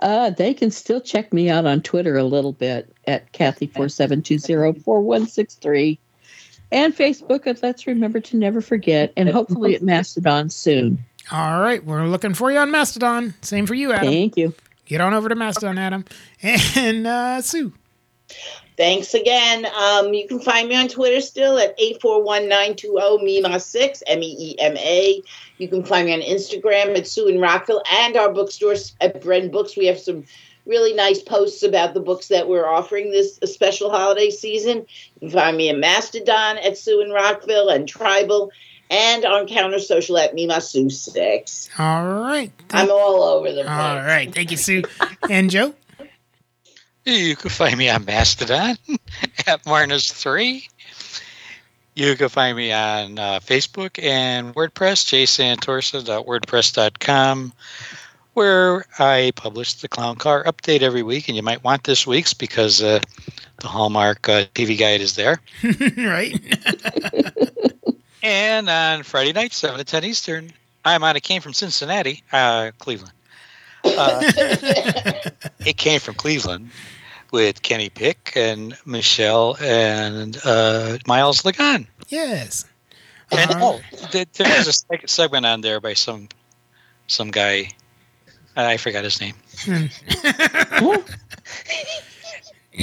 Uh, 0.00 0.30
they 0.30 0.54
can 0.54 0.70
still 0.70 1.00
check 1.00 1.32
me 1.32 1.50
out 1.50 1.66
on 1.66 1.82
Twitter 1.82 2.16
a 2.16 2.24
little 2.24 2.52
bit 2.52 2.90
at 3.06 3.30
Kathy47204163 3.32 5.98
and 6.72 6.96
Facebook 6.96 7.46
at 7.46 7.62
Let's 7.62 7.86
Remember 7.86 8.20
to 8.20 8.36
Never 8.36 8.60
Forget 8.62 9.12
and 9.16 9.28
hopefully 9.28 9.74
at 9.74 9.82
Mastodon 9.82 10.48
soon. 10.48 11.04
All 11.30 11.60
right. 11.60 11.84
We're 11.84 12.06
looking 12.06 12.32
for 12.32 12.50
you 12.50 12.58
on 12.58 12.70
Mastodon. 12.70 13.34
Same 13.42 13.66
for 13.66 13.74
you, 13.74 13.92
Adam. 13.92 14.08
Thank 14.08 14.38
you. 14.38 14.54
Get 14.88 15.00
on 15.02 15.14
over 15.14 15.28
to 15.28 15.34
Mastodon, 15.34 15.76
Adam. 15.78 16.04
And 16.42 17.06
uh, 17.06 17.42
Sue. 17.42 17.74
Thanks 18.76 19.12
again. 19.12 19.66
Um, 19.66 20.14
you 20.14 20.28
can 20.28 20.40
find 20.40 20.68
me 20.68 20.76
on 20.76 20.86
Twitter 20.88 21.20
still 21.20 21.58
at 21.58 21.76
841-920-MEMA6, 21.78 24.02
M-E-E-M-A. 24.06 25.22
You 25.58 25.68
can 25.68 25.84
find 25.84 26.06
me 26.06 26.14
on 26.14 26.20
Instagram 26.20 26.96
at 26.96 27.08
Sue 27.08 27.28
in 27.28 27.38
Rockville 27.40 27.82
and 28.00 28.16
our 28.16 28.32
bookstores 28.32 28.94
at 29.00 29.20
Bren 29.20 29.50
Books. 29.50 29.76
We 29.76 29.86
have 29.86 29.98
some 29.98 30.24
really 30.64 30.94
nice 30.94 31.20
posts 31.20 31.62
about 31.62 31.92
the 31.94 32.00
books 32.00 32.28
that 32.28 32.48
we're 32.48 32.68
offering 32.68 33.10
this 33.10 33.40
special 33.44 33.90
holiday 33.90 34.30
season. 34.30 34.86
You 35.20 35.28
can 35.28 35.30
find 35.30 35.56
me 35.56 35.70
at 35.70 35.78
Mastodon 35.78 36.58
at 36.58 36.78
Sue 36.78 37.00
in 37.00 37.10
Rockville 37.10 37.70
and 37.70 37.88
Tribel 37.88 38.50
and 38.90 39.24
on 39.24 39.46
Counter 39.46 39.78
Social 39.78 40.18
at 40.18 40.34
Mima 40.34 40.60
Sue 40.60 40.90
6. 40.90 41.70
All 41.78 42.06
right. 42.20 42.52
I'm 42.70 42.90
all 42.90 43.22
over 43.22 43.52
the 43.52 43.62
place. 43.62 43.68
All 43.68 43.96
right. 43.96 44.34
Thank 44.34 44.50
you, 44.50 44.56
Sue. 44.56 44.82
and 45.30 45.50
Joe? 45.50 45.74
You 47.04 47.36
can 47.36 47.50
find 47.50 47.78
me 47.78 47.88
on 47.88 48.04
Mastodon 48.04 48.76
at 49.46 49.64
Marnus3. 49.64 50.68
You 51.94 52.16
can 52.16 52.28
find 52.28 52.56
me 52.56 52.72
on 52.72 53.18
uh, 53.18 53.40
Facebook 53.40 54.00
and 54.02 54.54
WordPress, 54.54 55.04
jsantorsa.wordpress.com, 55.56 57.52
where 58.34 58.84
I 58.98 59.32
publish 59.34 59.72
the 59.74 59.88
Clown 59.88 60.16
Car 60.16 60.44
update 60.44 60.82
every 60.82 61.02
week. 61.02 61.28
And 61.28 61.36
you 61.36 61.42
might 61.42 61.64
want 61.64 61.84
this 61.84 62.06
week's 62.06 62.34
because 62.34 62.82
uh, 62.82 63.00
the 63.60 63.68
Hallmark 63.68 64.28
uh, 64.28 64.44
TV 64.54 64.78
guide 64.78 65.00
is 65.00 65.16
there. 65.16 65.40
right. 65.96 66.38
And 68.22 68.68
on 68.68 69.02
Friday 69.04 69.32
night, 69.32 69.52
7 69.52 69.78
to 69.78 69.84
10 69.84 70.04
Eastern, 70.04 70.50
I'm 70.84 71.04
on 71.04 71.16
It 71.16 71.22
Came 71.22 71.40
from 71.40 71.52
Cincinnati, 71.52 72.22
uh, 72.32 72.70
Cleveland. 72.78 73.12
Uh, 73.84 74.20
it 75.60 75.76
came 75.76 76.00
from 76.00 76.14
Cleveland 76.14 76.70
with 77.30 77.62
Kenny 77.62 77.88
Pick 77.90 78.32
and 78.34 78.76
Michelle 78.84 79.56
and 79.60 80.36
uh, 80.44 80.98
Miles 81.06 81.44
Lagan. 81.44 81.86
Yes. 82.08 82.64
And 83.30 83.50
Uh-huh. 83.50 83.78
th- 84.10 84.28
there's 84.32 84.66
a 84.66 84.72
segment 85.06 85.46
on 85.46 85.60
there 85.60 85.80
by 85.80 85.94
some 85.94 86.28
some 87.06 87.30
guy. 87.30 87.70
I 88.56 88.76
forgot 88.78 89.04
his 89.04 89.20
name. 89.20 89.34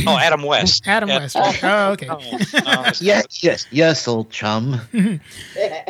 Oh, 0.07 0.17
Adam 0.17 0.43
West. 0.43 0.83
Adam 0.87 1.09
Ad- 1.09 1.21
West. 1.21 1.35
right? 1.35 1.63
Oh, 1.63 1.91
okay. 1.91 2.07
yes, 3.01 3.43
yes, 3.43 3.65
yes, 3.71 4.07
old 4.07 4.29
chum. 4.29 4.81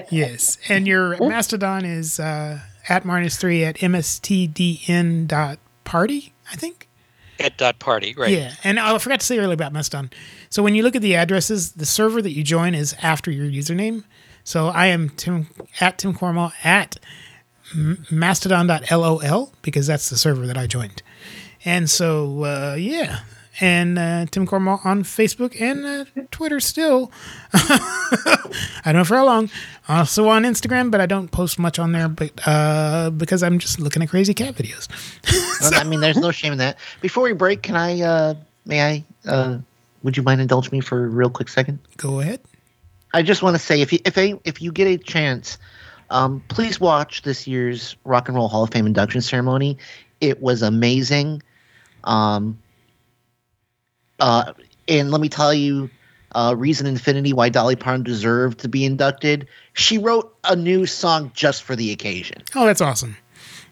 yes. 0.09 0.57
And 0.69 0.87
your 0.87 1.17
Mastodon 1.27 1.85
is 1.85 2.19
uh, 2.19 2.59
at 2.89 3.05
minus 3.05 3.37
three 3.37 3.63
at 3.63 3.77
mstdn 3.77 5.27
dot 5.27 5.59
party, 5.83 6.33
I 6.51 6.55
think. 6.55 6.87
At 7.39 7.57
dot 7.57 7.79
party, 7.79 8.13
right? 8.17 8.31
Yeah. 8.31 8.53
And 8.63 8.79
I 8.79 8.97
forgot 8.97 9.19
to 9.19 9.25
say 9.25 9.37
earlier 9.39 9.53
about 9.53 9.73
Mastodon. 9.73 10.09
So 10.49 10.63
when 10.63 10.73
you 10.75 10.83
look 10.83 10.95
at 10.95 11.01
the 11.01 11.15
addresses, 11.15 11.73
the 11.73 11.85
server 11.85 12.21
that 12.21 12.31
you 12.31 12.43
join 12.43 12.73
is 12.75 12.95
after 13.01 13.29
your 13.31 13.45
username. 13.47 14.03
So 14.43 14.67
I 14.67 14.87
am 14.87 15.09
Tim 15.09 15.47
at 15.81 15.97
Tim 15.97 16.13
Corrimal 16.13 16.53
at 16.63 16.97
m- 17.73 18.05
mastodon.lol 18.11 19.51
because 19.63 19.87
that's 19.87 20.09
the 20.09 20.17
server 20.17 20.45
that 20.47 20.57
I 20.57 20.67
joined. 20.67 21.01
And 21.65 21.89
so, 21.89 22.43
uh, 22.43 22.75
yeah. 22.77 23.21
And 23.61 23.97
uh, 23.97 24.25
Tim 24.31 24.45
Corrimal 24.45 24.85
on 24.85 25.03
Facebook 25.03 25.59
and 25.61 25.85
uh, 25.85 26.05
Twitter 26.31 26.59
still. 26.59 27.11
I 27.53 28.49
don't 28.85 28.95
know 28.95 29.03
for 29.05 29.15
how 29.15 29.25
long. 29.25 29.49
Also 29.87 30.27
on 30.27 30.43
Instagram, 30.43 30.91
but 30.91 30.99
I 30.99 31.05
don't 31.05 31.31
post 31.31 31.57
much 31.57 31.79
on 31.79 31.91
there 31.93 32.09
but 32.09 32.31
uh, 32.45 33.11
because 33.11 33.43
I'm 33.43 33.59
just 33.59 33.79
looking 33.79 34.03
at 34.03 34.09
crazy 34.09 34.33
cat 34.33 34.55
videos. 34.55 34.87
Well, 35.61 35.73
I 35.73 35.85
mean, 35.85 36.01
there's 36.01 36.17
no 36.17 36.31
shame 36.31 36.51
in 36.51 36.57
that. 36.57 36.77
Before 36.99 37.23
we 37.23 37.31
break, 37.31 37.63
can 37.63 37.77
I, 37.77 38.01
uh, 38.01 38.33
may 38.65 38.83
I, 38.83 39.05
uh, 39.25 39.57
would 40.03 40.17
you 40.17 40.21
mind 40.21 40.41
indulge 40.41 40.69
me 40.69 40.81
for 40.81 41.05
a 41.05 41.07
real 41.07 41.29
quick 41.29 41.47
second? 41.47 41.79
Go 41.95 42.19
ahead. 42.19 42.41
I 43.13 43.21
just 43.21 43.41
want 43.41 43.55
to 43.55 43.59
say, 43.59 43.79
if 43.79 43.93
you 43.93 43.99
if 44.03 44.17
a, 44.17 44.37
if 44.43 44.61
you 44.61 44.73
get 44.73 44.87
a 44.87 44.97
chance, 44.97 45.57
um, 46.09 46.43
please 46.49 46.79
watch 46.79 47.21
this 47.21 47.47
year's 47.47 47.95
Rock 48.03 48.27
and 48.27 48.35
Roll 48.35 48.49
Hall 48.49 48.63
of 48.63 48.71
Fame 48.71 48.85
induction 48.85 49.21
ceremony. 49.21 49.77
It 50.19 50.41
was 50.41 50.61
amazing. 50.61 51.41
Um, 52.03 52.59
uh, 54.19 54.53
and 54.87 55.11
let 55.11 55.21
me 55.21 55.29
tell 55.29 55.53
you, 55.53 55.89
uh, 56.33 56.53
reason 56.57 56.85
infinity 56.85 57.33
why 57.33 57.49
Dolly 57.49 57.75
Parton 57.75 58.03
deserved 58.03 58.59
to 58.59 58.67
be 58.67 58.85
inducted. 58.85 59.47
She 59.73 59.97
wrote 59.97 60.35
a 60.43 60.55
new 60.55 60.85
song 60.85 61.31
just 61.33 61.63
for 61.63 61.75
the 61.75 61.91
occasion. 61.91 62.43
Oh, 62.55 62.65
that's 62.65 62.81
awesome. 62.81 63.15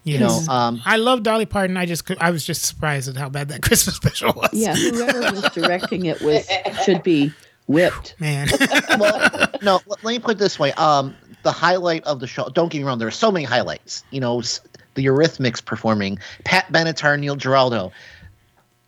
You 0.04 0.18
know, 0.18 0.42
um, 0.50 0.82
I 0.84 0.96
love 0.96 1.22
Dolly 1.22 1.46
Parton. 1.46 1.78
I 1.78 1.86
just 1.86 2.10
I 2.20 2.30
was 2.30 2.44
just 2.44 2.64
surprised 2.64 3.08
at 3.08 3.16
how 3.16 3.30
bad 3.30 3.48
that 3.48 3.62
Christmas 3.62 3.96
special 3.96 4.34
was. 4.34 4.50
Yeah, 4.52 4.74
whoever 4.74 5.20
was 5.20 5.48
directing 5.54 6.04
it 6.04 6.20
was 6.20 6.46
should 6.84 7.02
be 7.02 7.32
whipped. 7.66 8.14
Man. 8.20 8.48
well, 8.98 9.48
no. 9.62 9.80
Let 9.86 10.04
let 10.04 10.12
me 10.12 10.18
put 10.18 10.32
it 10.32 10.38
this 10.38 10.58
way. 10.58 10.72
Um, 10.72 11.16
the 11.42 11.52
highlight 11.52 12.04
of 12.04 12.20
the 12.20 12.26
show. 12.26 12.50
Don't 12.50 12.70
get 12.70 12.78
me 12.78 12.84
wrong. 12.84 12.98
There 12.98 13.08
are 13.08 13.12
so 13.12 13.32
many 13.32 13.46
highlights. 13.46 14.04
You 14.10 14.20
know, 14.20 14.42
the 14.92 15.06
Eurythmics 15.06 15.64
performing, 15.64 16.18
Pat 16.44 16.70
Benatar, 16.70 17.18
Neil 17.18 17.36
Giraldo, 17.36 17.90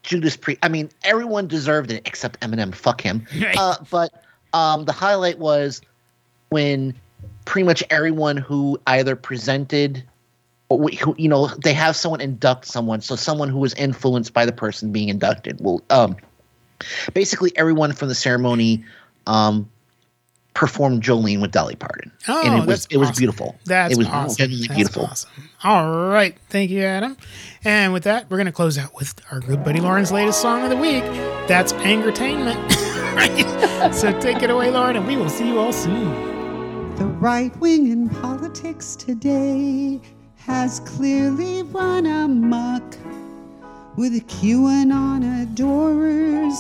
Judas 0.06 0.36
Priest. 0.36 0.60
I 0.62 0.68
mean, 0.68 0.88
everyone 1.02 1.46
deserved 1.46 1.90
it 1.90 2.02
except 2.06 2.40
Eminem. 2.40 2.74
Fuck 2.74 3.02
him. 3.02 3.26
Uh, 3.58 3.76
but 3.90 4.12
um, 4.52 4.84
the 4.84 4.92
highlight 4.92 5.38
was 5.38 5.80
when 6.48 6.94
pretty 7.44 7.64
much 7.64 7.82
everyone 7.90 8.36
who 8.36 8.78
either 8.86 9.16
presented 9.16 10.02
or 10.68 10.88
who, 10.88 11.14
you 11.16 11.28
know 11.28 11.46
they 11.62 11.72
have 11.72 11.96
someone 11.96 12.20
induct 12.20 12.66
someone 12.66 13.00
so 13.00 13.16
someone 13.16 13.48
who 13.48 13.58
was 13.58 13.72
influenced 13.74 14.32
by 14.32 14.44
the 14.44 14.52
person 14.52 14.92
being 14.92 15.08
inducted 15.08 15.58
will 15.60 15.82
um 15.90 16.16
basically 17.14 17.52
everyone 17.56 17.92
from 17.92 18.08
the 18.08 18.14
ceremony 18.14 18.84
um 19.26 19.68
performed 20.56 21.02
Jolene 21.02 21.40
with 21.42 21.50
Dolly 21.52 21.76
Parton 21.76 22.10
Oh, 22.28 22.42
and 22.42 22.54
it 22.54 22.66
was 22.66 22.66
that's 22.66 22.86
it 22.86 22.96
was 22.96 23.10
awesome. 23.10 23.20
beautiful 23.20 23.56
That's 23.66 23.92
it 23.92 23.98
was 23.98 24.06
awesome. 24.08 24.36
genuinely 24.36 24.68
That's 24.68 24.76
beautiful 24.76 25.04
awesome. 25.04 25.30
All 25.62 26.08
right. 26.08 26.34
Thank 26.48 26.70
you, 26.70 26.82
Adam. 26.82 27.16
And 27.64 27.92
with 27.92 28.04
that, 28.04 28.30
we're 28.30 28.38
going 28.38 28.46
to 28.46 28.52
close 28.52 28.78
out 28.78 28.94
with 28.94 29.14
our 29.30 29.40
good 29.40 29.62
buddy 29.62 29.80
Lauren's 29.80 30.12
latest 30.12 30.40
song 30.40 30.64
of 30.64 30.70
the 30.70 30.76
week. 30.76 31.02
That's 31.46 31.72
Angertainment. 31.74 32.56
right? 33.16 33.94
So 33.94 34.18
take 34.18 34.42
it 34.42 34.50
away, 34.50 34.70
Lauren, 34.70 34.96
and 34.96 35.06
we 35.06 35.16
will 35.16 35.28
see 35.30 35.46
you 35.48 35.58
all 35.58 35.72
soon. 35.72 36.94
The 36.96 37.04
right 37.04 37.54
wing 37.58 37.90
in 37.90 38.08
politics 38.08 38.96
today 38.96 40.00
has 40.36 40.80
clearly 40.80 41.62
run 41.64 42.06
amok 42.06 42.96
with 43.96 44.14
a 44.14 44.20
QAnon 44.20 45.42
adorers, 45.42 46.54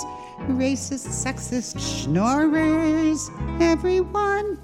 racist, 0.48 1.08
sexist 1.08 1.80
schnorrers. 1.80 3.30
Everyone, 3.60 4.58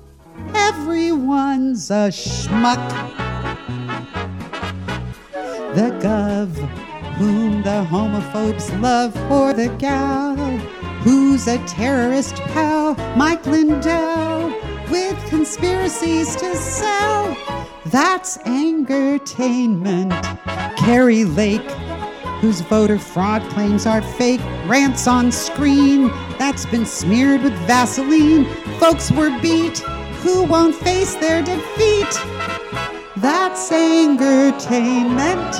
everyone's 0.54 1.90
a 1.90 2.08
schmuck. 2.10 2.78
The 5.74 5.90
gov, 6.00 6.54
whom 7.16 7.62
the 7.62 7.86
homophobes 7.90 8.68
love, 8.80 9.16
or 9.30 9.52
the 9.52 9.68
gal, 9.78 10.36
who's 11.04 11.48
a 11.48 11.58
terrorist 11.66 12.36
pal, 12.52 12.94
Mike 13.16 13.46
Lindell, 13.46 14.48
with 14.90 15.18
conspiracies 15.28 16.36
to 16.36 16.54
sell. 16.54 17.36
That's 17.86 18.38
angertainment. 18.38 20.12
Carrie 20.76 21.24
Lake, 21.24 21.68
whose 22.42 22.60
voter 22.60 22.98
fraud 22.98 23.40
claims 23.50 23.86
are 23.86 24.02
fake, 24.02 24.40
rants 24.66 25.06
on 25.06 25.30
screen 25.30 26.08
that's 26.38 26.66
been 26.66 26.84
smeared 26.84 27.40
with 27.40 27.52
Vaseline. 27.68 28.44
Folks 28.80 29.12
were 29.12 29.30
beat 29.40 29.78
who 30.22 30.42
won't 30.42 30.74
face 30.74 31.14
their 31.14 31.40
defeat. 31.40 32.12
That's 33.18 33.70
angertainment. 33.70 35.52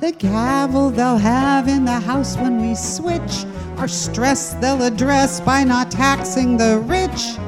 The 0.00 0.12
gavel 0.12 0.90
they'll 0.90 1.16
have 1.16 1.66
in 1.66 1.86
the 1.86 1.98
house 2.00 2.36
when 2.36 2.60
we 2.60 2.74
switch. 2.74 3.46
Our 3.78 3.88
stress 3.88 4.52
they'll 4.54 4.82
address 4.82 5.40
by 5.40 5.64
not 5.64 5.90
taxing 5.90 6.58
the 6.58 6.80
rich. 6.80 7.38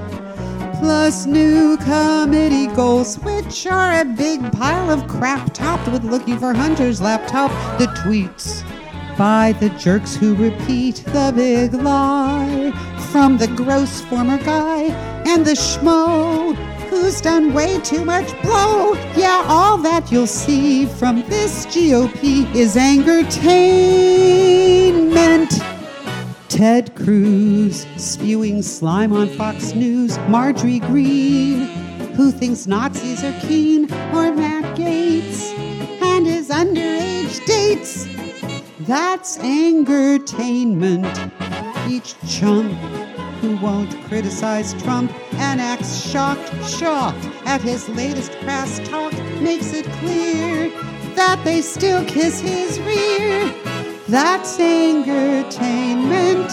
Plus 0.79 1.27
new 1.27 1.77
committee 1.79 2.67
goals, 2.75 3.19
which 3.21 3.67
are 3.67 4.01
a 4.01 4.05
big 4.05 4.53
pile 4.53 4.91
of 4.91 5.09
crap 5.09 5.55
topped 5.55 5.91
with 5.91 6.05
looking 6.05 6.39
for 6.39 6.53
Hunter's 6.53 7.01
laptop. 7.01 7.51
The 7.79 7.87
tweets 7.87 8.63
by 9.17 9.53
the 9.61 9.71
jerks 9.71 10.15
who 10.17 10.35
repeat 10.35 10.97
the 11.07 11.33
big 11.35 11.73
lie. 11.75 12.73
From 13.13 13.39
the 13.39 13.49
gross 13.49 14.03
former 14.03 14.39
guy 14.39 14.93
and 15.27 15.47
the 15.47 15.53
schmo 15.53 16.55
who's 16.89 17.21
done 17.21 17.55
way 17.55 17.79
too 17.81 18.05
much 18.05 18.31
blow. 18.43 18.95
Yeah, 19.17 19.45
all 19.47 19.79
that 19.79 20.11
you'll 20.11 20.27
see 20.27 20.87
from 20.87 21.23
this 21.29 21.67
GOP 21.67 22.53
is 22.55 22.75
angertainment. 22.77 25.74
Ted 26.55 26.94
Cruz 26.94 27.85
spewing 27.97 28.62
slime 28.62 29.12
on 29.12 29.28
Fox 29.31 29.74
News. 29.74 30.16
Marjorie 30.28 30.78
Greene, 30.78 31.62
who 32.14 32.31
thinks 32.31 32.68
Nazis 32.68 33.24
are 33.24 33.36
keen. 33.40 33.93
Or 34.14 34.32
Matt 34.32 34.76
Gaetz 34.76 35.52
and 36.01 36.24
his 36.24 36.51
underage 36.51 37.44
dates. 37.44 38.06
That's 38.86 39.36
angertainment. 39.39 41.32
Each 41.89 42.14
chump 42.28 42.72
who 43.40 43.56
won't 43.56 44.01
criticize 44.05 44.81
Trump 44.81 45.12
and 45.40 45.60
acts 45.60 46.06
shocked, 46.09 46.55
shocked 46.68 47.28
at 47.47 47.62
his 47.62 47.89
latest 47.89 48.31
crass 48.43 48.78
talk 48.89 49.12
makes 49.40 49.72
it 49.72 49.86
clear 49.94 50.70
that 51.16 51.43
they 51.43 51.60
still 51.60 52.05
kiss 52.05 52.39
his 52.39 52.78
rear. 52.82 53.84
That's 54.09 54.59
angertainment. 54.59 56.52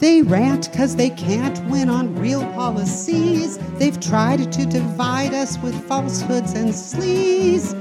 They 0.00 0.20
rant 0.20 0.70
because 0.70 0.96
they 0.96 1.08
can't 1.08 1.58
win 1.70 1.88
on 1.88 2.14
real 2.14 2.42
policies. 2.52 3.56
They've 3.78 3.98
tried 3.98 4.52
to 4.52 4.66
divide 4.66 5.32
us 5.32 5.56
with 5.58 5.74
falsehoods 5.88 6.52
and 6.52 6.68
sleaze. 6.68 7.72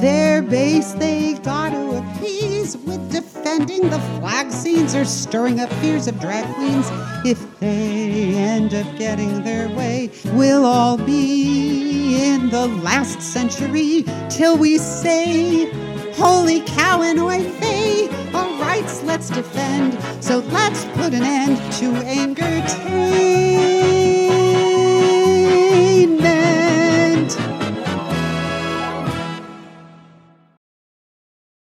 Their 0.00 0.42
base 0.42 0.94
they 0.94 1.34
got 1.34 1.70
to 1.70 1.98
appease 1.98 2.76
with 2.78 3.12
defending 3.12 3.88
the 3.88 4.00
flag 4.18 4.50
scenes 4.50 4.96
or 4.96 5.04
stirring 5.04 5.60
up 5.60 5.70
fears 5.74 6.08
of 6.08 6.18
drag 6.18 6.52
queens. 6.56 6.88
If 7.24 7.60
they 7.60 8.34
end 8.34 8.74
up 8.74 8.98
getting 8.98 9.44
their 9.44 9.68
way, 9.68 10.10
we'll 10.32 10.64
all 10.64 10.96
be 10.96 12.24
in 12.24 12.48
the 12.50 12.66
last 12.66 13.22
century 13.22 14.04
till 14.28 14.56
we 14.56 14.78
say, 14.78 15.70
Holy 16.20 16.60
cow 16.60 17.00
and 17.00 17.18
Oi 17.18 17.42
vey, 17.60 18.10
our 18.34 18.46
rights 18.60 19.02
let's 19.04 19.30
defend. 19.30 19.98
So 20.22 20.40
let's 20.52 20.84
put 20.96 21.14
an 21.14 21.22
end 21.22 21.56
to 21.80 21.86
anger. 22.04 22.42
Tainment. 22.42 23.20